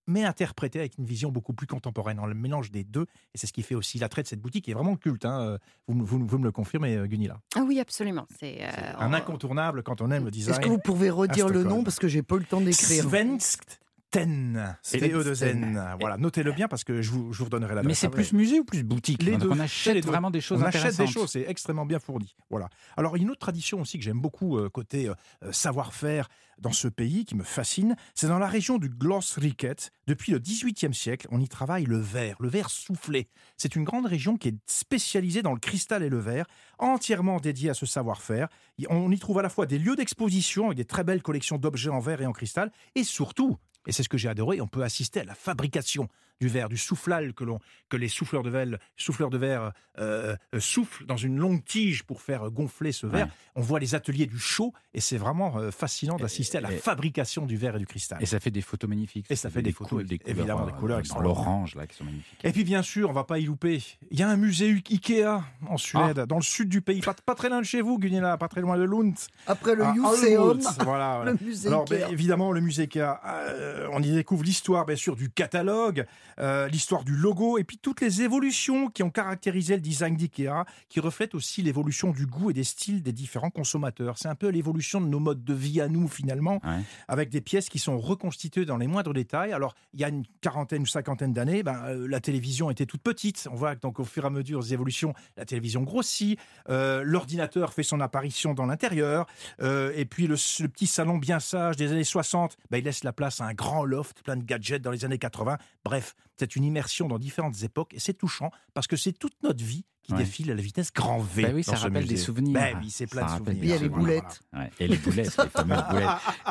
mais 0.09 0.25
interprété 0.25 0.81
avec 0.81 0.99
une 0.99 1.05
vision 1.05 1.31
beaucoup 1.31 1.53
plus 1.53 1.67
contemporaine, 1.69 2.19
en 2.19 2.27
le 2.27 2.35
mélange 2.35 2.73
des 2.73 2.83
deux. 2.83 3.07
Et 3.35 3.39
c'est 3.39 3.47
ce 3.47 3.53
qui 3.53 3.63
fait 3.63 3.75
aussi 3.77 3.99
l'attrait 3.99 4.23
de 4.25 4.27
cette 4.29 4.41
boutique, 4.41 4.65
qui 4.65 4.73
est 4.73 4.75
vraiment 4.75 4.97
culte. 4.97 5.25
hein. 5.25 5.59
Vous, 5.87 5.95
me- 5.95 6.05
vous, 6.05 6.27
vous 6.27 6.39
me 6.39 6.45
le 6.45 6.51
confirmez, 6.53 6.97
euh, 6.97 7.07
Gunilla. 7.07 7.39
Ah 7.55 7.63
oui, 7.67 7.79
absolument. 7.79 8.27
C'est 8.41 8.59
euh, 8.63 8.71
Un 8.99 9.11
on- 9.11 9.13
incontournable 9.15 9.83
quand 9.85 10.01
on 10.01 10.11
aime 10.11 10.25
le 10.25 10.31
design. 10.31 10.55
Est-ce 10.55 10.61
que 10.61 10.69
vous 10.69 10.79
pouvez 10.79 11.11
redire 11.11 11.49
le 11.49 11.63
nom 11.63 11.85
parce 11.85 11.99
que 11.99 12.09
j'ai 12.09 12.23
pas 12.23 12.37
eu 12.37 12.41
le 12.41 12.45
temps 12.47 12.61
d'écrire 12.61 13.05
Svensk 13.05 13.63
Ten. 14.11 14.77
Svensk 14.83 15.05
T-E-2-N. 15.05 15.97
Voilà, 16.01 16.17
notez-le 16.17 16.53
bien 16.53 16.67
parce 16.67 16.85
que 16.85 17.03
je 17.03 17.11
vous, 17.11 17.33
je 17.33 17.39
vous 17.39 17.45
redonnerai 17.45 17.75
la 17.75 17.83
Mais 17.83 17.95
c'est 17.95 18.09
plus 18.09 18.33
musée 18.33 18.61
ou 18.61 18.65
plus 18.65 18.83
boutique 18.83 19.23
Les 19.23 19.37
deux. 19.37 19.51
On 19.51 19.59
achète 19.59 19.95
les 19.95 20.01
deux. 20.01 20.09
vraiment 20.09 20.31
des 20.31 20.41
choses 20.41 20.61
on 20.61 20.65
achète 20.65 20.81
intéressantes. 20.81 21.07
des 21.07 21.13
choses, 21.13 21.31
c'est 21.31 21.45
extrêmement 21.47 21.85
bien 21.85 21.99
fourni. 21.99 22.35
Voilà. 22.51 22.69
Alors, 22.97 23.17
il 23.17 23.21
y 23.21 23.23
a 23.23 23.25
une 23.25 23.31
autre 23.31 23.41
tradition 23.41 23.81
aussi 23.81 23.99
que 23.99 24.05
j'aime 24.05 24.21
beaucoup 24.21 24.57
euh, 24.57 24.71
côté 24.71 25.09
euh, 25.09 25.15
euh, 25.45 25.53
savoir-faire 25.53 26.29
dans 26.59 26.73
ce 26.73 26.89
pays 26.89 27.25
qui 27.25 27.35
me 27.35 27.45
fascine. 27.45 27.97
C'est 28.15 28.29
dans 28.29 28.39
la 28.39 28.49
région 28.49 28.79
du 28.79 28.89
Glasriket. 28.89 29.91
Depuis 30.07 30.33
le 30.33 30.39
XVIIIe 30.39 30.95
siècle, 30.95 31.29
on 31.31 31.41
y 31.41 31.49
travaille 31.49 31.85
le 31.85 31.99
verre, 31.99 32.37
le 32.41 32.49
verre 32.49 32.71
soufflé. 32.71 33.29
C'est 33.57 33.77
une 33.77 33.85
grande 33.85 34.07
région 34.07 34.37
qui 34.37 34.49
est 34.49 34.57
spécialisée 34.67 35.43
dans 35.43 35.53
le 35.53 35.61
cristal 35.61 36.03
et 36.03 36.09
le 36.09 36.19
verre, 36.19 36.47
entièrement 36.79 37.39
dédiée 37.39 37.71
à 37.71 37.75
ce 37.75 37.87
savoir-faire. 37.87 38.49
On 38.89 39.11
y 39.13 39.19
trouve 39.19 39.39
à 39.39 39.43
la 39.43 39.49
fois 39.49 39.67
des 39.67 39.79
lieux 39.79 39.97
d'exposition 39.97 40.67
avec 40.67 40.79
des 40.79 40.85
très 40.85 41.05
belles 41.05 41.23
collections 41.23 41.59
d'objets 41.59 41.91
en 41.91 42.01
verre 42.01 42.23
et 42.23 42.27
en 42.27 42.33
cristal, 42.33 42.73
et 42.95 43.05
surtout, 43.05 43.59
et 43.89 43.93
c'est 43.93 44.05
ce 44.05 44.09
que 44.09 44.19
j'ai 44.19 44.29
adoré, 44.29 44.61
on 44.61 44.69
peut 44.69 44.85
assister 44.85 45.21
à 45.21 45.25
la 45.25 45.35
fabrication 45.35 46.09
du 46.41 46.49
verre, 46.49 46.69
du 46.69 46.77
soufflal 46.77 47.35
que, 47.35 47.45
l'on, 47.45 47.59
que 47.89 47.97
les 47.97 48.09
souffleurs 48.09 48.43
de 48.43 48.51
verre, 48.51 48.79
souffleurs 48.97 49.31
de 49.31 49.39
verre 49.39 49.73
euh, 49.99 50.37
euh, 50.55 50.61
soufflent 50.61 51.05
dans 51.05 51.17
une 51.17 51.37
longue 51.39 51.65
tige 51.65 52.05
pour 52.05 52.23
faire 52.23 52.49
gonfler 52.51 52.93
ce 52.93 53.07
verre. 53.07 53.27
Ouais. 53.27 53.33
On 53.57 53.61
voit 53.61 53.81
les 53.81 53.97
ateliers 53.97 54.27
du 54.27 54.39
chaud 54.39 54.73
et 54.95 55.01
c'est 55.01 55.17
vraiment 55.19 55.57
euh, 55.59 55.71
fascinant 55.73 56.17
d'assister 56.17 56.59
à 56.59 56.61
la 56.61 56.73
et- 56.73 56.77
fabrication 56.77 57.45
du 57.47 57.57
verre 57.57 57.75
et 57.75 57.81
du 57.81 57.87
cristal. 57.87 58.19
Et 58.23 58.27
ça 58.27 58.39
fait 58.39 58.53
des 58.53 58.61
photos 58.61 58.89
magnifiques. 58.89 59.27
Et 59.31 59.37
ça 59.37 59.51
fait 59.51 59.63
des 59.63 59.73
photos, 59.73 60.05
des 60.05 60.19
couleurs, 60.19 60.39
évidemment, 60.39 60.67
des 60.67 60.73
couleurs 60.73 61.03
dans 61.03 61.21
l'orange 61.21 61.75
là 61.75 61.87
qui 61.89 61.97
sont 61.97 62.05
magnifiques. 62.05 62.39
Et 62.45 62.53
puis 62.53 62.63
bien 62.63 62.83
sûr, 62.83 63.11
on 63.11 63.13
va 63.13 63.25
pas 63.25 63.39
y 63.41 63.45
louper. 63.45 63.83
Il 64.13 64.19
y 64.21 64.23
a 64.23 64.29
un 64.29 64.37
musée 64.37 64.71
Ikea 64.91 65.43
en 65.69 65.77
Suède, 65.77 66.21
dans 66.21 66.37
le 66.37 66.43
sud 66.43 66.69
du 66.69 66.81
pays, 66.83 67.01
pas, 67.01 67.15
pas 67.15 67.35
très 67.35 67.49
loin 67.49 67.59
de 67.61 67.67
chez 67.67 67.81
vous, 67.81 67.99
Gunilla, 67.99 68.37
pas 68.37 68.49
très 68.49 68.61
loin 68.61 68.77
de 68.79 68.85
Lund. 68.85 69.15
Après 69.49 69.75
le 69.75 69.83
à 69.85 69.93
Museum. 69.93 70.61
Voilà, 70.85 71.17
voilà. 71.17 71.33
le 71.33 71.39
musée 71.45 71.69
Alors, 71.69 71.83
Ikea. 71.91 72.05
ben, 72.07 72.13
évidemment, 72.13 72.53
le 72.53 72.61
musée 72.61 72.83
Ikea, 72.85 73.21
euh, 73.27 73.89
on 73.93 74.01
y 74.03 74.13
découvre 74.13 74.45
l'histoire, 74.45 74.87
bien 74.87 74.95
sûr, 74.97 75.17
du 75.17 75.31
catalogue, 75.31 76.07
euh, 76.39 76.69
l'histoire 76.69 77.05
du 77.05 77.15
logo, 77.17 77.59
et 77.59 77.65
puis 77.65 77.79
toutes 77.79 78.01
les 78.01 78.23
évolutions 78.23 78.89
qui 78.89 79.03
ont 79.03 79.11
caractérisé 79.11 79.75
le 79.75 79.81
design 79.81 80.17
d'Ikea, 80.17 80.65
qui 80.89 81.01
reflètent 81.01 81.35
aussi 81.35 81.63
l'évolution 81.63 82.11
du 82.11 82.27
goût 82.27 82.51
et 82.51 82.53
des 82.53 82.65
styles 82.65 83.03
des 83.03 83.13
différents 83.13 83.51
consommateurs. 83.51 84.19
C'est 84.19 84.29
un 84.29 84.35
peu 84.35 84.49
l'évolution 84.49 85.01
de 85.01 85.07
nos 85.07 85.21
modes 85.21 85.45
de 85.45 85.55
vie 85.55 85.81
à 85.81 85.89
nous, 85.89 86.09
finalement, 86.09 86.61
Ouais. 86.65 86.83
avec 87.09 87.31
des 87.31 87.41
pièces 87.41 87.69
qui 87.69 87.79
sont 87.79 87.99
reconstituées 87.99 88.65
dans 88.65 88.77
les 88.77 88.87
moindres 88.87 89.13
détails. 89.13 89.53
Alors, 89.53 89.75
il 89.95 90.01
y 90.01 90.05
a 90.05 90.09
une 90.09 90.25
quarantaine 90.41 90.83
ou 90.83 90.87
cinquantaine 90.87 91.33
d'années, 91.33 91.63
ben, 91.63 91.81
euh, 91.87 92.07
la 92.09 92.21
télévision 92.21 92.71
était 92.71 92.87
toute 92.87 93.03
petite. 93.03 93.49
On 93.51 93.55
voit 93.55 93.75
donc, 93.75 94.01
au 94.01 94.05
fur 94.05 94.25
et 94.25 94.27
à 94.27 94.31
mesure 94.31 94.61
des 94.61 94.73
évolutions, 94.75 95.15
la 95.37 95.45
télévision 95.45 95.83
grossit, 95.83 96.39
euh, 96.69 97.03
l'ordinateur 97.05 97.73
fait 97.73 97.83
son 97.83 98.01
apparition 98.01 98.55
dans 98.55 98.67
l'intérieur, 98.67 99.27
et 99.61 100.05
puis 100.05 100.27
le, 100.27 100.35
le 100.61 100.69
petit 100.69 100.87
salon 100.87 101.19
bien 101.19 101.41
sage 101.41 101.77
des 101.77 101.93
années 101.93 102.05
60, 102.05 102.57
ben, 102.71 102.79
il 102.79 102.85
laisse 102.85 103.05
la 103.05 103.13
place 103.13 103.41
à 103.41 103.45
un 103.47 103.55
grand 103.55 103.85
loft, 103.85 104.23
plein 104.23 104.37
de 104.37 104.45
gadgets 104.45 104.83
dans 104.83 104.91
les 104.91 105.05
années 105.05 105.19
80. 105.19 105.59
Bref, 105.85 106.15
c'est 106.37 106.57
une 106.57 106.65
immersion 106.65 107.09
dans 107.09 107.19
différentes 107.19 107.63
époques, 107.63 107.95
et 107.95 107.99
c'est 107.99 108.15
touchant, 108.15 108.51
parce 108.75 108.87
que 108.87 108.97
c'est 108.97 109.13
toute 109.13 109.43
notre 109.43 109.65
vie 109.65 109.85
qui 110.09 110.15
Ouais. 110.15 110.21
défile 110.21 110.51
à 110.51 110.55
la 110.55 110.63
vitesse 110.63 110.91
grand 110.93 111.19
V. 111.19 111.43
Bah 111.43 111.49
oui, 111.55 111.63
ça 111.63 111.73
dans 111.73 111.79
ce 111.79 111.83
rappelle 111.85 112.07
des 112.07 112.17
souvenirs. 112.17 112.55
Ben 112.55 112.79
oui, 112.81 112.89
c'est 112.91 113.07
plein 113.07 113.29
Ça 113.29 113.35
de 113.35 113.39
souvenirs. 113.45 113.63
Il 113.63 113.69
y 113.69 113.73
a 113.75 113.79
les 113.79 113.89
boulettes. 113.91 114.41
Ouais, 114.55 114.71
Et 114.81 114.89
les 114.89 114.97
boulettes, 114.97 115.37
les 115.37 115.49
fameuses 115.51 115.85
boulettes. 115.91 116.09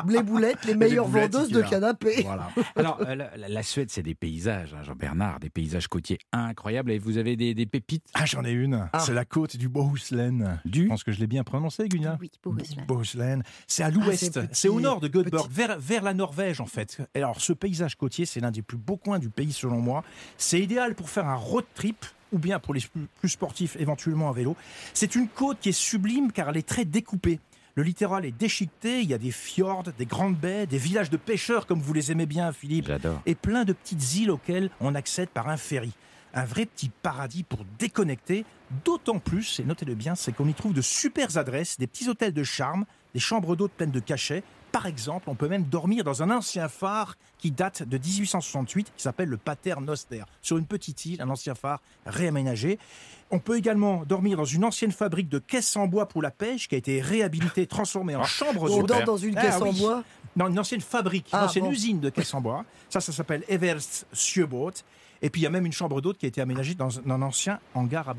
les 0.08 0.22
boulettes, 0.22 0.64
les 0.64 0.74
meilleures 0.76 1.08
boulettes 1.08 1.32
vendeuses 1.34 1.50
de 1.50 1.62
canapés. 1.62 2.22
Voilà. 2.22 2.48
Alors, 2.76 3.00
euh, 3.04 3.16
la, 3.36 3.62
Suède, 3.64 3.90
c'est 3.90 4.02
des 4.04 4.14
paysages, 4.14 4.74
hein, 4.74 4.82
Jean-Bernard, 4.84 5.40
des 5.40 5.50
paysages 5.50 5.88
côtiers 5.88 6.18
incroyables. 6.32 6.92
Et 6.92 6.98
vous 6.98 7.18
avez 7.18 7.34
des, 7.36 7.52
des 7.52 7.66
pépites 7.66 8.04
Ah, 8.14 8.24
j'en 8.26 8.44
ai 8.44 8.52
une. 8.52 8.88
Ah. 8.92 9.00
C'est 9.00 9.12
la 9.12 9.24
côte 9.24 9.56
du 9.56 9.68
Bohuslän. 9.68 10.60
Je 10.64 10.70
du. 10.70 10.86
pense 10.88 11.02
que 11.04 11.10
je 11.12 11.18
l'ai 11.18 11.26
bien 11.26 11.42
prononcé, 11.44 11.88
Gunilla. 11.88 12.16
Oui, 12.20 12.30
Bohuslän. 12.44 12.86
Bohuslän. 12.86 13.42
C'est 13.66 13.82
à 13.82 13.86
Ah, 13.86 13.90
l'ouest, 13.90 14.32
c'est 14.34 14.54
c'est 14.54 14.68
au 14.68 14.80
nord 14.80 15.00
de 15.00 15.08
Göteborg, 15.08 15.50
vers, 15.50 15.78
vers 15.78 16.02
la 16.04 16.14
Norvège 16.14 16.60
en 16.60 16.66
fait. 16.66 16.98
Alors 17.14 17.40
ce 17.40 17.52
paysage 17.52 17.96
côtier, 17.96 18.24
c'est 18.26 18.38
l'un 18.40 18.50
des 18.50 18.62
plus 18.62 18.76
beaux 18.78 18.96
coins 18.98 19.18
du 19.18 19.30
pays 19.30 19.52
selon 19.52 19.80
moi. 19.80 20.04
C'est 20.36 20.60
idéal 20.60 20.94
pour 20.94 21.10
faire 21.10 21.26
un 21.26 21.34
road 21.34 21.64
trip 21.74 22.04
ou 22.32 22.38
bien 22.38 22.58
pour 22.58 22.74
les 22.74 22.82
plus 23.20 23.28
sportifs 23.28 23.76
éventuellement 23.78 24.28
à 24.28 24.32
vélo. 24.32 24.56
C'est 24.94 25.14
une 25.14 25.28
côte 25.28 25.58
qui 25.60 25.70
est 25.70 25.72
sublime 25.72 26.32
car 26.32 26.48
elle 26.48 26.56
est 26.56 26.68
très 26.68 26.84
découpée. 26.84 27.40
Le 27.74 27.84
littoral 27.84 28.24
est 28.24 28.32
déchiqueté, 28.32 29.02
il 29.02 29.08
y 29.08 29.14
a 29.14 29.18
des 29.18 29.30
fjords, 29.30 29.84
des 29.96 30.06
grandes 30.06 30.36
baies, 30.36 30.66
des 30.66 30.78
villages 30.78 31.10
de 31.10 31.16
pêcheurs 31.16 31.66
comme 31.66 31.80
vous 31.80 31.92
les 31.92 32.10
aimez 32.10 32.26
bien 32.26 32.52
Philippe, 32.52 32.86
J'adore. 32.88 33.22
et 33.24 33.36
plein 33.36 33.64
de 33.64 33.72
petites 33.72 34.16
îles 34.16 34.30
auxquelles 34.32 34.70
on 34.80 34.96
accède 34.96 35.28
par 35.28 35.48
un 35.48 35.56
ferry. 35.56 35.92
Un 36.34 36.44
vrai 36.44 36.66
petit 36.66 36.90
paradis 36.90 37.44
pour 37.44 37.60
déconnecter, 37.78 38.44
d'autant 38.84 39.18
plus, 39.18 39.60
et 39.60 39.64
notez-le 39.64 39.94
bien, 39.94 40.14
c'est 40.14 40.32
qu'on 40.32 40.48
y 40.48 40.54
trouve 40.54 40.74
de 40.74 40.82
super 40.82 41.38
adresses, 41.38 41.78
des 41.78 41.86
petits 41.86 42.08
hôtels 42.08 42.34
de 42.34 42.42
charme, 42.42 42.84
des 43.14 43.20
chambres 43.20 43.54
d'hôtes 43.56 43.72
pleines 43.72 43.92
de 43.92 44.00
cachets. 44.00 44.42
Par 44.72 44.86
exemple, 44.86 45.30
on 45.30 45.34
peut 45.34 45.48
même 45.48 45.64
dormir 45.64 46.04
dans 46.04 46.22
un 46.22 46.30
ancien 46.30 46.68
phare 46.68 47.16
qui 47.38 47.50
date 47.50 47.82
de 47.82 47.96
1868, 47.96 48.92
qui 48.96 49.02
s'appelle 49.02 49.28
le 49.28 49.36
Pater 49.38 49.74
Noster, 49.80 50.22
sur 50.42 50.58
une 50.58 50.66
petite 50.66 51.04
île, 51.06 51.22
un 51.22 51.30
ancien 51.30 51.54
phare 51.54 51.80
réaménagé. 52.06 52.78
On 53.30 53.38
peut 53.38 53.56
également 53.56 54.04
dormir 54.04 54.36
dans 54.36 54.44
une 54.44 54.64
ancienne 54.64 54.92
fabrique 54.92 55.28
de 55.28 55.38
caisses 55.38 55.74
en 55.76 55.86
bois 55.86 56.06
pour 56.06 56.22
la 56.22 56.30
pêche, 56.30 56.68
qui 56.68 56.74
a 56.74 56.78
été 56.78 57.00
réhabilitée, 57.00 57.66
transformée 57.66 58.16
en 58.16 58.24
chambre 58.24 58.62
On 58.70 58.78
d'hôte. 58.80 58.88
dort 58.88 59.04
dans 59.04 59.16
une 59.16 59.36
Ah 59.38 59.42
caisse 59.42 59.60
en 59.60 59.70
oui. 59.70 59.78
bois. 59.78 60.04
Non, 60.36 60.48
une 60.48 60.58
ancienne 60.58 60.80
fabrique, 60.80 61.28
une 61.32 61.38
Ah, 61.38 61.44
ancienne 61.46 61.64
bon. 61.64 61.70
usine 61.70 62.00
de 62.00 62.10
caisses 62.10 62.32
en 62.34 62.40
bois. 62.40 62.64
Ça, 62.90 63.00
ça 63.00 63.12
s'appelle 63.12 63.44
Everst 63.48 64.06
Sjöboat. 64.12 64.72
Et 65.20 65.30
puis, 65.30 65.40
il 65.40 65.44
y 65.44 65.46
a 65.48 65.50
même 65.50 65.66
une 65.66 65.72
chambre 65.72 66.00
d'hôte 66.00 66.16
qui 66.16 66.26
a 66.26 66.28
été 66.28 66.40
aménagée 66.40 66.74
dans 66.74 67.00
un 67.00 67.22
ancien 67.22 67.58
hangar 67.74 68.08
à 68.08 68.14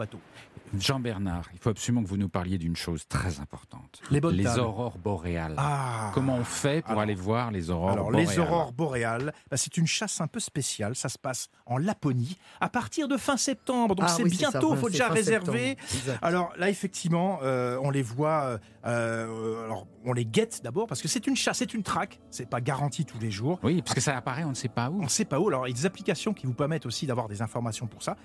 bateau. 0.71 0.81
Jean-Bernard, 0.83 1.45
il 1.53 1.59
faut 1.59 1.69
absolument 1.69 2.03
que 2.03 2.07
vous 2.07 2.17
nous 2.17 2.29
parliez 2.29 2.57
d'une 2.57 2.75
chose 2.75 3.07
très 3.07 3.39
importante. 3.39 4.01
Les 4.11 4.21
bonnes 4.21 4.35
Les 4.35 4.43
tables. 4.43 4.59
aurores 4.61 4.97
boréales. 4.97 5.55
Ah 5.57 6.11
Comment 6.13 6.35
on 6.35 6.43
fait 6.43 6.81
pour 6.81 6.91
Alors- 6.91 7.01
aller 7.03 7.15
voir 7.15 7.51
les 7.51 7.69
aurores 7.69 7.91
Alors, 7.91 8.11
boréales 8.11 8.27
les 8.29 8.39
aurores 8.39 8.71
boréales, 8.73 9.33
bah, 9.49 9.57
c'est 9.57 9.77
une 9.77 9.87
chasse 9.87 10.21
un 10.21 10.27
peu 10.27 10.39
spéciale. 10.39 10.95
Ça 10.95 11.09
se 11.09 11.17
passe 11.17 11.49
en 11.65 11.77
Laponie 11.77 12.37
à 12.61 12.69
partir 12.69 13.07
de 13.07 13.17
fin 13.17 13.37
septembre. 13.37 13.95
Donc, 13.95 14.05
Ah 14.07 14.13
c'est 14.15 14.23
oui, 14.23 14.29
bientôt, 14.31 14.73
il 14.73 14.79
faut 14.79 14.89
déjà 14.89 15.09
réserver. 15.09 15.77
Alors 16.21 16.53
là, 16.57 16.69
effectivement, 16.69 17.39
euh, 17.43 17.77
on 17.81 17.89
les 17.89 18.01
voit. 18.03 18.43
euh, 18.43 18.57
euh, 18.85 19.65
alors, 19.65 19.87
on 20.05 20.13
les 20.13 20.25
guette 20.25 20.61
d'abord 20.63 20.87
parce 20.87 21.01
que 21.01 21.07
c'est 21.07 21.27
une 21.27 21.35
chasse, 21.35 21.57
c'est 21.57 21.73
une 21.73 21.83
traque, 21.83 22.19
c'est 22.31 22.49
pas 22.49 22.61
garanti 22.61 23.05
tous 23.05 23.19
les 23.19 23.31
jours. 23.31 23.59
Oui, 23.63 23.81
parce 23.81 23.93
que 23.93 24.01
ça 24.01 24.15
apparaît, 24.15 24.43
on 24.45 24.49
ne 24.49 24.53
sait 24.53 24.69
pas 24.69 24.89
où. 24.89 24.99
On 24.99 25.03
ne 25.03 25.09
sait 25.09 25.25
pas 25.25 25.39
où. 25.39 25.47
Alors, 25.49 25.67
il 25.67 25.71
y 25.71 25.73
a 25.73 25.75
des 25.75 25.85
applications 25.85 26.33
qui 26.33 26.45
vous 26.45 26.53
permettent 26.53 26.85
aussi 26.85 27.05
d'avoir 27.05 27.27
des 27.27 27.41
informations 27.41 27.87
pour 27.87 28.03
ça. 28.03 28.15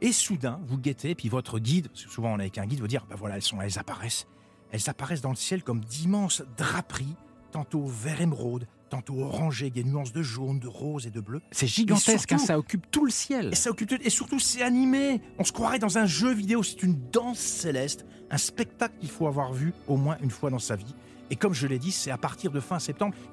Et 0.00 0.12
soudain, 0.12 0.60
vous 0.66 0.78
guettez, 0.78 1.10
et 1.10 1.14
puis 1.14 1.28
votre 1.28 1.58
guide, 1.58 1.88
parce 1.88 2.04
que 2.04 2.10
souvent 2.10 2.32
on 2.34 2.38
est 2.38 2.42
avec 2.42 2.58
un 2.58 2.66
guide, 2.66 2.80
vous 2.80 2.86
dire, 2.88 3.06
ben 3.08 3.16
voilà, 3.16 3.36
elles 3.36 3.42
sont, 3.42 3.60
elles 3.60 3.78
apparaissent. 3.78 4.26
Elles 4.72 4.88
apparaissent 4.90 5.20
dans 5.22 5.30
le 5.30 5.36
ciel 5.36 5.62
comme 5.62 5.80
d'immenses 5.80 6.42
draperies, 6.56 7.14
tantôt 7.52 7.84
vert 7.86 8.20
émeraude, 8.20 8.66
tantôt 8.90 9.20
orangé, 9.20 9.66
il 9.68 9.76
y 9.76 9.80
a 9.80 9.82
des 9.82 9.88
nuances 9.88 10.12
de 10.12 10.22
jaune, 10.22 10.58
de 10.58 10.68
rose 10.68 11.06
et 11.06 11.10
de 11.10 11.20
bleu. 11.20 11.40
C'est 11.52 11.66
gigantesque, 11.66 12.28
surtout- 12.30 12.34
hein, 12.34 12.46
ça 12.46 12.58
occupe 12.58 12.90
tout 12.90 13.04
le 13.04 13.10
ciel. 13.10 13.50
Et 13.52 13.56
ça 13.56 13.70
occupe 13.70 13.92
et 13.92 14.10
surtout 14.10 14.38
c'est 14.38 14.62
animé. 14.62 15.20
On 15.38 15.44
se 15.44 15.52
croirait 15.52 15.78
dans 15.78 15.98
un 15.98 16.06
jeu 16.06 16.32
vidéo. 16.34 16.62
C'est 16.62 16.82
une 16.82 16.98
danse 17.10 17.38
céleste, 17.38 18.04
un 18.30 18.38
spectacle 18.38 18.94
qu'il 19.00 19.10
faut 19.10 19.26
avoir 19.26 19.52
vu 19.52 19.72
au 19.88 19.96
moins 19.96 20.16
une 20.22 20.30
fois 20.30 20.50
dans 20.50 20.58
sa 20.58 20.76
vie. 20.76 20.94
Et 21.30 21.36
comme 21.36 21.54
je 21.54 21.66
l'ai 21.66 21.78
dit, 21.78 21.90
c'est 21.92 22.10
à 22.10 22.18
partir 22.18 22.50
de 22.50 22.60
fin 22.60 22.78
septembre. 22.78 23.14
Il 23.28 23.32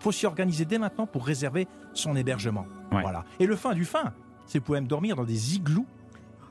faut 0.00 0.12
s'y, 0.12 0.26
organiser 0.26 0.64
dès 0.64 0.78
maintenant 0.78 1.06
pour 1.06 1.24
réserver 1.24 1.68
son 1.94 2.16
hébergement. 2.16 2.66
Ouais. 2.92 3.02
Voilà. 3.02 3.24
Et 3.38 3.46
le 3.46 3.56
fin 3.56 3.74
du 3.74 3.84
fin, 3.84 4.12
c'est 4.46 4.58
vous 4.58 4.64
pouvez 4.64 4.80
même 4.80 4.88
dormir 4.88 5.16
dans 5.16 5.24
des 5.24 5.54
igloos 5.54 5.86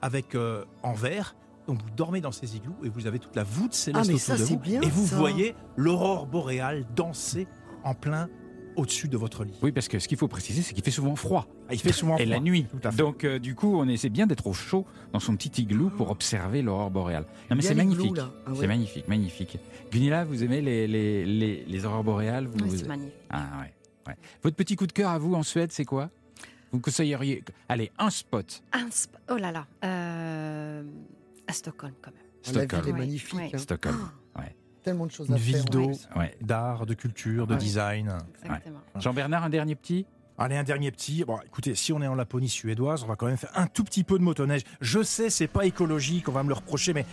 avec 0.02 0.36
euh, 0.36 0.64
en 0.84 0.94
verre. 0.94 1.36
Donc 1.68 1.82
vous 1.82 1.90
dormez 1.96 2.22
dans 2.22 2.32
ces 2.32 2.56
igloos 2.56 2.76
et 2.84 2.90
vous 2.90 3.08
avez 3.08 3.20
toute 3.20 3.36
la 3.36 3.44
voûte 3.44 3.74
céleste 3.74 4.06
Ah, 4.06 4.08
mais 4.08 4.14
autour 4.16 4.26
ça, 4.26 4.38
de 4.38 4.44
c'est 4.46 4.54
vous. 4.54 4.60
bien, 4.60 4.82
et 4.82 4.90
vous 4.90 5.08
ça. 5.08 5.18
voyez 5.18 5.54
l'aurore 5.76 6.26
boréale 6.28 6.86
danser 6.96 7.46
en 7.84 7.94
plein 7.94 8.30
au-dessus 8.78 9.08
de 9.08 9.18
votre 9.18 9.44
lit. 9.44 9.56
Oui, 9.64 9.72
parce 9.72 9.88
que 9.88 9.98
ce 9.98 10.08
qu'il 10.08 10.18
faut 10.20 10.28
préciser, 10.28 10.62
c'est 10.62 10.74
qu'il 10.76 10.84
fait 10.84 10.92
souvent 10.92 11.16
froid. 11.16 11.48
Ah, 11.68 11.74
il 11.74 11.80
fait 11.80 11.92
souvent 11.92 12.16
Et 12.18 12.26
la 12.26 12.36
froid. 12.36 12.46
nuit. 12.46 12.66
Tout 12.70 12.78
à 12.88 12.92
fait. 12.92 12.98
Donc, 12.98 13.24
euh, 13.24 13.40
du 13.40 13.56
coup, 13.56 13.76
on 13.76 13.88
essaie 13.88 14.10
bien 14.10 14.28
d'être 14.28 14.46
au 14.46 14.54
chaud 14.54 14.86
dans 15.14 15.20
son 15.20 15.36
petit 15.36 15.64
igloo 15.64 15.90
pour 15.90 16.12
observer 16.12 16.62
l'aurore 16.62 16.92
boréale. 16.92 17.26
Non, 17.50 17.56
mais 17.56 17.64
c'est 17.64 17.74
magnifique. 17.74 18.14
Ah 18.20 18.52
ouais. 18.52 18.58
C'est 18.60 18.68
magnifique, 18.68 19.08
magnifique. 19.08 19.58
Gunilla, 19.92 20.26
vous 20.26 20.44
aimez 20.44 20.62
les, 20.62 20.88
les, 20.88 21.26
les, 21.26 21.66
les 21.66 21.86
aurores 21.86 22.04
boréales 22.04 22.46
vous, 22.46 22.60
Oui, 22.62 22.70
vous- 22.70 22.78
c'est 22.78 22.88
magnifique. 22.88 23.14
Ah, 23.32 23.48
ouais, 23.62 23.74
ouais. 24.08 24.16
Votre 24.44 24.56
petit 24.56 24.76
coup 24.76 24.86
de 24.86 24.92
cœur 24.94 25.10
à 25.10 25.18
vous 25.18 25.34
en 25.34 25.42
Suède, 25.44 25.72
c'est 25.72 25.86
quoi? 25.86 26.12
Vous 26.78 26.82
conseilleriez. 26.82 27.44
Allez, 27.70 27.92
un 27.98 28.10
spot. 28.10 28.62
Un 28.72 28.88
sp- 28.90 29.16
Oh 29.30 29.36
là 29.38 29.52
là. 29.52 29.66
euh, 29.84 30.84
À 31.48 31.54
Stockholm, 31.54 31.94
quand 32.02 32.12
même. 32.12 32.22
La 32.46 32.52
ville 32.52 32.62
est 32.62 32.66
Stockholm. 32.68 32.86
Ouais, 32.94 33.00
magnifique. 33.00 33.34
ouais. 33.40 33.52
hein. 33.54 33.58
Stockholm. 33.58 34.10
Tellement 34.84 35.06
de 35.06 35.12
choses 35.12 35.28
Une 35.28 35.34
à 35.34 35.38
ville 35.38 35.56
faire. 35.56 35.66
d'eau, 35.66 35.92
Ouais. 36.16 36.38
d'art, 36.40 36.86
de 36.86 36.94
culture, 36.94 37.46
de 37.46 37.54
Ouais. 37.56 37.60
design. 37.60 38.16
Exactement. 38.42 38.80
Jean-Bernard, 38.96 39.44
un 39.44 39.50
dernier 39.50 39.76
petit? 39.76 40.06
Allez, 40.38 40.56
un 40.56 40.64
dernier 40.64 40.92
petit. 40.92 41.26
Bon, 41.26 41.38
écoutez, 41.46 41.76
si 41.76 41.92
on 41.92 42.02
est 42.02 42.08
en 42.08 42.16
Laponie 42.16 42.48
suédoise, 42.48 43.04
on 43.04 43.08
va 43.08 43.18
quand 43.18 43.26
même 43.26 43.36
faire 43.36 43.52
un 43.56 43.68
tout 43.68 43.84
petit 43.84 44.06
peu 44.06 44.18
de 44.18 44.24
motoneige. 44.24 44.62
Je 44.80 45.04
sais, 45.04 45.30
c'est 45.30 45.48
pas 45.48 45.66
écologique, 45.66 46.30
on 46.30 46.32
va 46.32 46.44
me 46.44 46.48
le 46.50 46.54
reprocher, 46.54 46.94
mais 46.94 47.06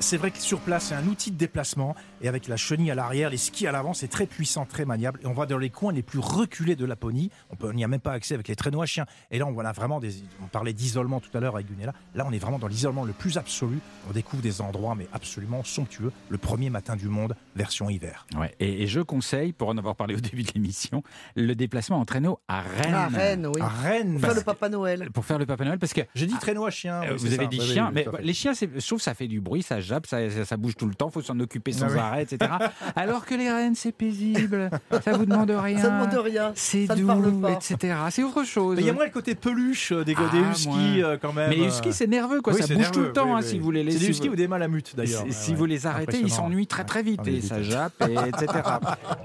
c'est 0.00 0.16
vrai 0.16 0.30
que 0.30 0.38
sur 0.38 0.60
place, 0.60 0.86
c'est 0.86 0.94
un 0.94 1.06
outil 1.06 1.30
de 1.30 1.36
déplacement. 1.36 1.94
Et 2.20 2.28
avec 2.28 2.48
la 2.48 2.56
chenille 2.56 2.90
à 2.90 2.94
l'arrière, 2.94 3.30
les 3.30 3.36
skis 3.36 3.66
à 3.66 3.72
l'avant, 3.72 3.94
c'est 3.94 4.08
très 4.08 4.26
puissant, 4.26 4.64
très 4.66 4.84
maniable. 4.84 5.20
Et 5.22 5.26
on 5.26 5.32
va 5.32 5.46
dans 5.46 5.58
les 5.58 5.70
coins 5.70 5.92
les 5.92 6.02
plus 6.02 6.18
reculés 6.18 6.76
de 6.76 6.84
Laponie. 6.84 7.30
On 7.62 7.72
n'y 7.72 7.84
a 7.84 7.88
même 7.88 8.00
pas 8.00 8.12
accès 8.12 8.34
avec 8.34 8.48
les 8.48 8.56
traîneaux 8.56 8.82
à 8.82 8.86
chiens. 8.86 9.06
Et 9.30 9.38
là, 9.38 9.46
on 9.46 9.52
voit 9.52 9.70
vraiment 9.72 10.00
des. 10.00 10.14
On 10.42 10.46
parlait 10.46 10.72
d'isolement 10.72 11.20
tout 11.20 11.30
à 11.36 11.40
l'heure 11.40 11.54
avec 11.54 11.68
Gunella. 11.68 11.92
Là, 12.14 12.24
on 12.26 12.32
est 12.32 12.38
vraiment 12.38 12.58
dans 12.58 12.66
l'isolement 12.66 13.04
le 13.04 13.12
plus 13.12 13.38
absolu. 13.38 13.78
On 14.08 14.12
découvre 14.12 14.42
des 14.42 14.60
endroits, 14.60 14.94
mais 14.94 15.06
absolument 15.12 15.62
somptueux. 15.64 16.12
Le 16.28 16.38
premier 16.38 16.70
matin 16.70 16.96
du 16.96 17.08
monde, 17.08 17.36
version 17.56 17.88
hiver. 17.90 18.26
Ouais. 18.36 18.54
Et, 18.60 18.82
et 18.82 18.86
je 18.86 19.00
conseille, 19.00 19.52
pour 19.52 19.68
en 19.68 19.78
avoir 19.78 19.94
parlé 19.96 20.14
au 20.14 20.20
début 20.20 20.42
de 20.42 20.52
l'émission, 20.54 21.02
le 21.36 21.54
déplacement 21.54 21.98
en 22.00 22.04
traîneau 22.04 22.38
à 22.48 22.60
Rennes. 22.62 22.94
À 22.94 23.08
Rennes, 23.08 23.46
oui. 23.46 23.60
À 23.60 23.68
Rennes, 23.68 24.12
Pour 24.14 24.22
faire 24.22 24.34
le 24.34 24.42
Papa 24.42 24.68
Noël. 24.68 25.10
Pour 25.12 25.24
faire 25.24 25.38
le 25.38 25.46
Papa 25.46 25.64
Noël, 25.64 25.78
parce 25.78 25.92
que 25.92 26.00
J'ai 26.14 26.26
dit 26.26 26.34
traîneau 26.40 26.66
à 26.66 26.70
chiens. 26.70 27.02
Euh, 27.02 27.12
oui, 27.12 27.16
vous 27.18 27.26
c'est 27.26 27.34
avez 27.34 27.44
ça. 27.44 27.48
dit 27.50 27.60
chiens, 27.60 27.92
oui, 27.94 28.04
mais 28.12 28.22
les 28.22 28.34
chiens, 28.34 28.52
je 28.54 28.86
trouve 28.86 29.00
ça 29.00 29.14
fait 29.14 29.28
du 29.28 29.40
bruit, 29.40 29.62
ça 29.62 29.80
ça, 29.88 29.98
ça, 30.30 30.44
ça 30.44 30.56
bouge 30.56 30.74
tout 30.76 30.86
le 30.86 30.94
temps, 30.94 31.10
faut 31.10 31.22
s'en 31.22 31.38
occuper 31.40 31.72
sans 31.72 31.86
Ah 31.86 31.92
oui. 31.92 31.98
arrêt, 31.98 32.22
etc. 32.22 32.50
Alors 32.96 33.24
que 33.26 33.34
les 33.34 33.50
rennes, 33.50 33.74
c'est 33.74 33.92
paisible, 33.92 34.70
ça 35.04 35.12
vous 35.12 35.26
demande 35.26 35.50
rien. 35.50 35.78
Ça 35.78 35.90
demande 35.90 36.24
rien. 36.24 36.52
C'est 36.54 36.86
doux, 36.86 37.46
etc. 37.48 37.94
C'est 38.10 38.22
autre 38.22 38.44
chose. 38.44 38.76
Mais 38.76 38.82
il 38.82 38.86
y 38.86 38.90
a 38.90 38.92
moins 38.92 39.04
le 39.04 39.10
côté 39.10 39.34
peluche 39.34 39.92
euh, 39.92 40.04
des, 40.04 40.14
Ah, 40.16 40.28
des 40.32 40.40
huskies 40.40 41.02
euh, 41.02 41.16
quand 41.20 41.32
même. 41.32 41.50
Mais 41.50 41.56
les 41.56 41.66
huskies, 41.66 41.92
c'est 41.92 42.06
nerveux, 42.06 42.40
quoi. 42.40 42.52
Oui, 42.52 42.60
ça 42.60 42.66
c'est 42.66 42.74
bouge 42.76 42.90
tout 42.90 43.00
le 43.00 43.12
temps, 43.12 43.32
oui, 43.34 43.38
hein, 43.38 43.42
si 43.42 43.58
vous 43.58 43.70
les 43.70 43.80
C'est 43.80 43.84
laissez. 43.86 43.98
des 43.98 44.08
huskies 44.10 44.28
ou 44.28 44.36
des 44.36 44.48
malamutes 44.48 44.94
d'ailleurs. 44.96 45.24
Si, 45.30 45.54
vous 45.54 45.64
les 45.66 45.86
arrêtez, 45.86 46.18
ils 46.20 46.30
s'ennuient 46.30 46.66
très 46.66 46.84
très 46.84 47.02
vite 47.02 47.26
et 47.26 47.40
ça 47.40 47.62
jappe, 47.62 47.92
et, 48.08 48.12
etc. 48.14 48.46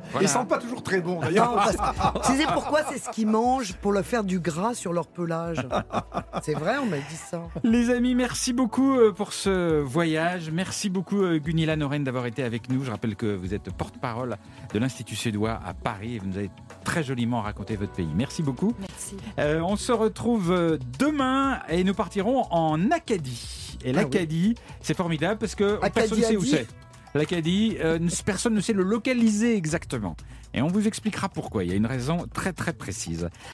Ils 0.05 0.11
Voilà. 0.11 0.27
sentent 0.27 0.47
pas 0.49 0.57
toujours 0.59 0.83
très 0.83 1.01
bon 1.01 1.19
d'ailleurs. 1.19 1.71
tu 2.25 2.33
sais 2.33 2.45
pourquoi 2.53 2.81
c'est 2.91 2.99
ce 2.99 3.09
qu'ils 3.09 3.27
mangent 3.27 3.73
pour 3.81 3.91
leur 3.91 4.05
faire 4.05 4.23
du 4.23 4.39
gras 4.39 4.73
sur 4.75 4.93
leur 4.93 5.07
pelage? 5.07 5.65
C'est 6.43 6.53
vrai, 6.53 6.75
on 6.81 6.85
m'a 6.85 6.97
dit 6.97 7.15
ça. 7.29 7.41
Les 7.63 7.89
amis, 7.89 8.13
merci 8.15 8.53
beaucoup 8.53 8.97
euh, 8.99 9.11
pour 9.11 9.33
ce 9.33 9.79
voyage. 9.81 10.51
Merci 10.53 10.91
beaucoup 10.91 11.23
euh, 11.23 11.39
Gunilla 11.39 11.75
Noren 11.75 12.03
d'avoir 12.03 12.27
été 12.27 12.43
avec 12.43 12.69
nous. 12.69 12.83
Je 12.83 12.91
rappelle 12.91 13.15
que 13.15 13.25
vous 13.25 13.55
êtes 13.55 13.71
porte-parole 13.71 14.37
de 14.71 14.77
l'Institut 14.77 15.15
suédois 15.15 15.59
à 15.65 15.73
Paris 15.73 16.15
et 16.15 16.19
vous 16.19 16.27
nous 16.27 16.37
avez 16.37 16.51
très 16.83 17.03
joliment 17.03 17.41
raconté 17.41 17.75
votre 17.75 17.93
pays. 17.93 18.09
Merci 18.15 18.43
beaucoup. 18.43 18.75
Merci. 18.79 19.17
Euh, 19.39 19.61
on 19.61 19.75
se 19.77 19.91
retrouve 19.91 20.51
euh, 20.51 20.77
demain 20.99 21.59
et 21.69 21.83
nous 21.83 21.95
partirons 21.95 22.43
en 22.51 22.91
Acadie. 22.91 23.79
Et 23.83 23.89
Ah 23.89 23.93
l'Acadie, 23.93 24.53
c'est 24.79 24.95
formidable 24.95 25.39
parce 25.39 25.55
que 25.55 25.77
Acadie 25.77 25.91
personne 25.91 26.19
ne 26.19 26.23
sait 26.23 26.37
où 26.37 26.45
c'est. 26.45 26.67
L'Acadie, 27.15 27.77
euh, 27.79 27.99
personne 28.23 28.53
ne 28.53 28.61
sait 28.61 28.73
le 28.73 28.83
localiser 28.83 29.55
exactement. 29.55 30.15
Et 30.53 30.61
on 30.61 30.67
vous 30.67 30.87
expliquera 30.87 31.29
pourquoi. 31.29 31.63
Il 31.63 31.69
y 31.71 31.73
a 31.73 31.75
une 31.75 31.87
raison 31.87 32.25
très 32.31 32.53
très 32.53 32.73
précise. 32.73 33.29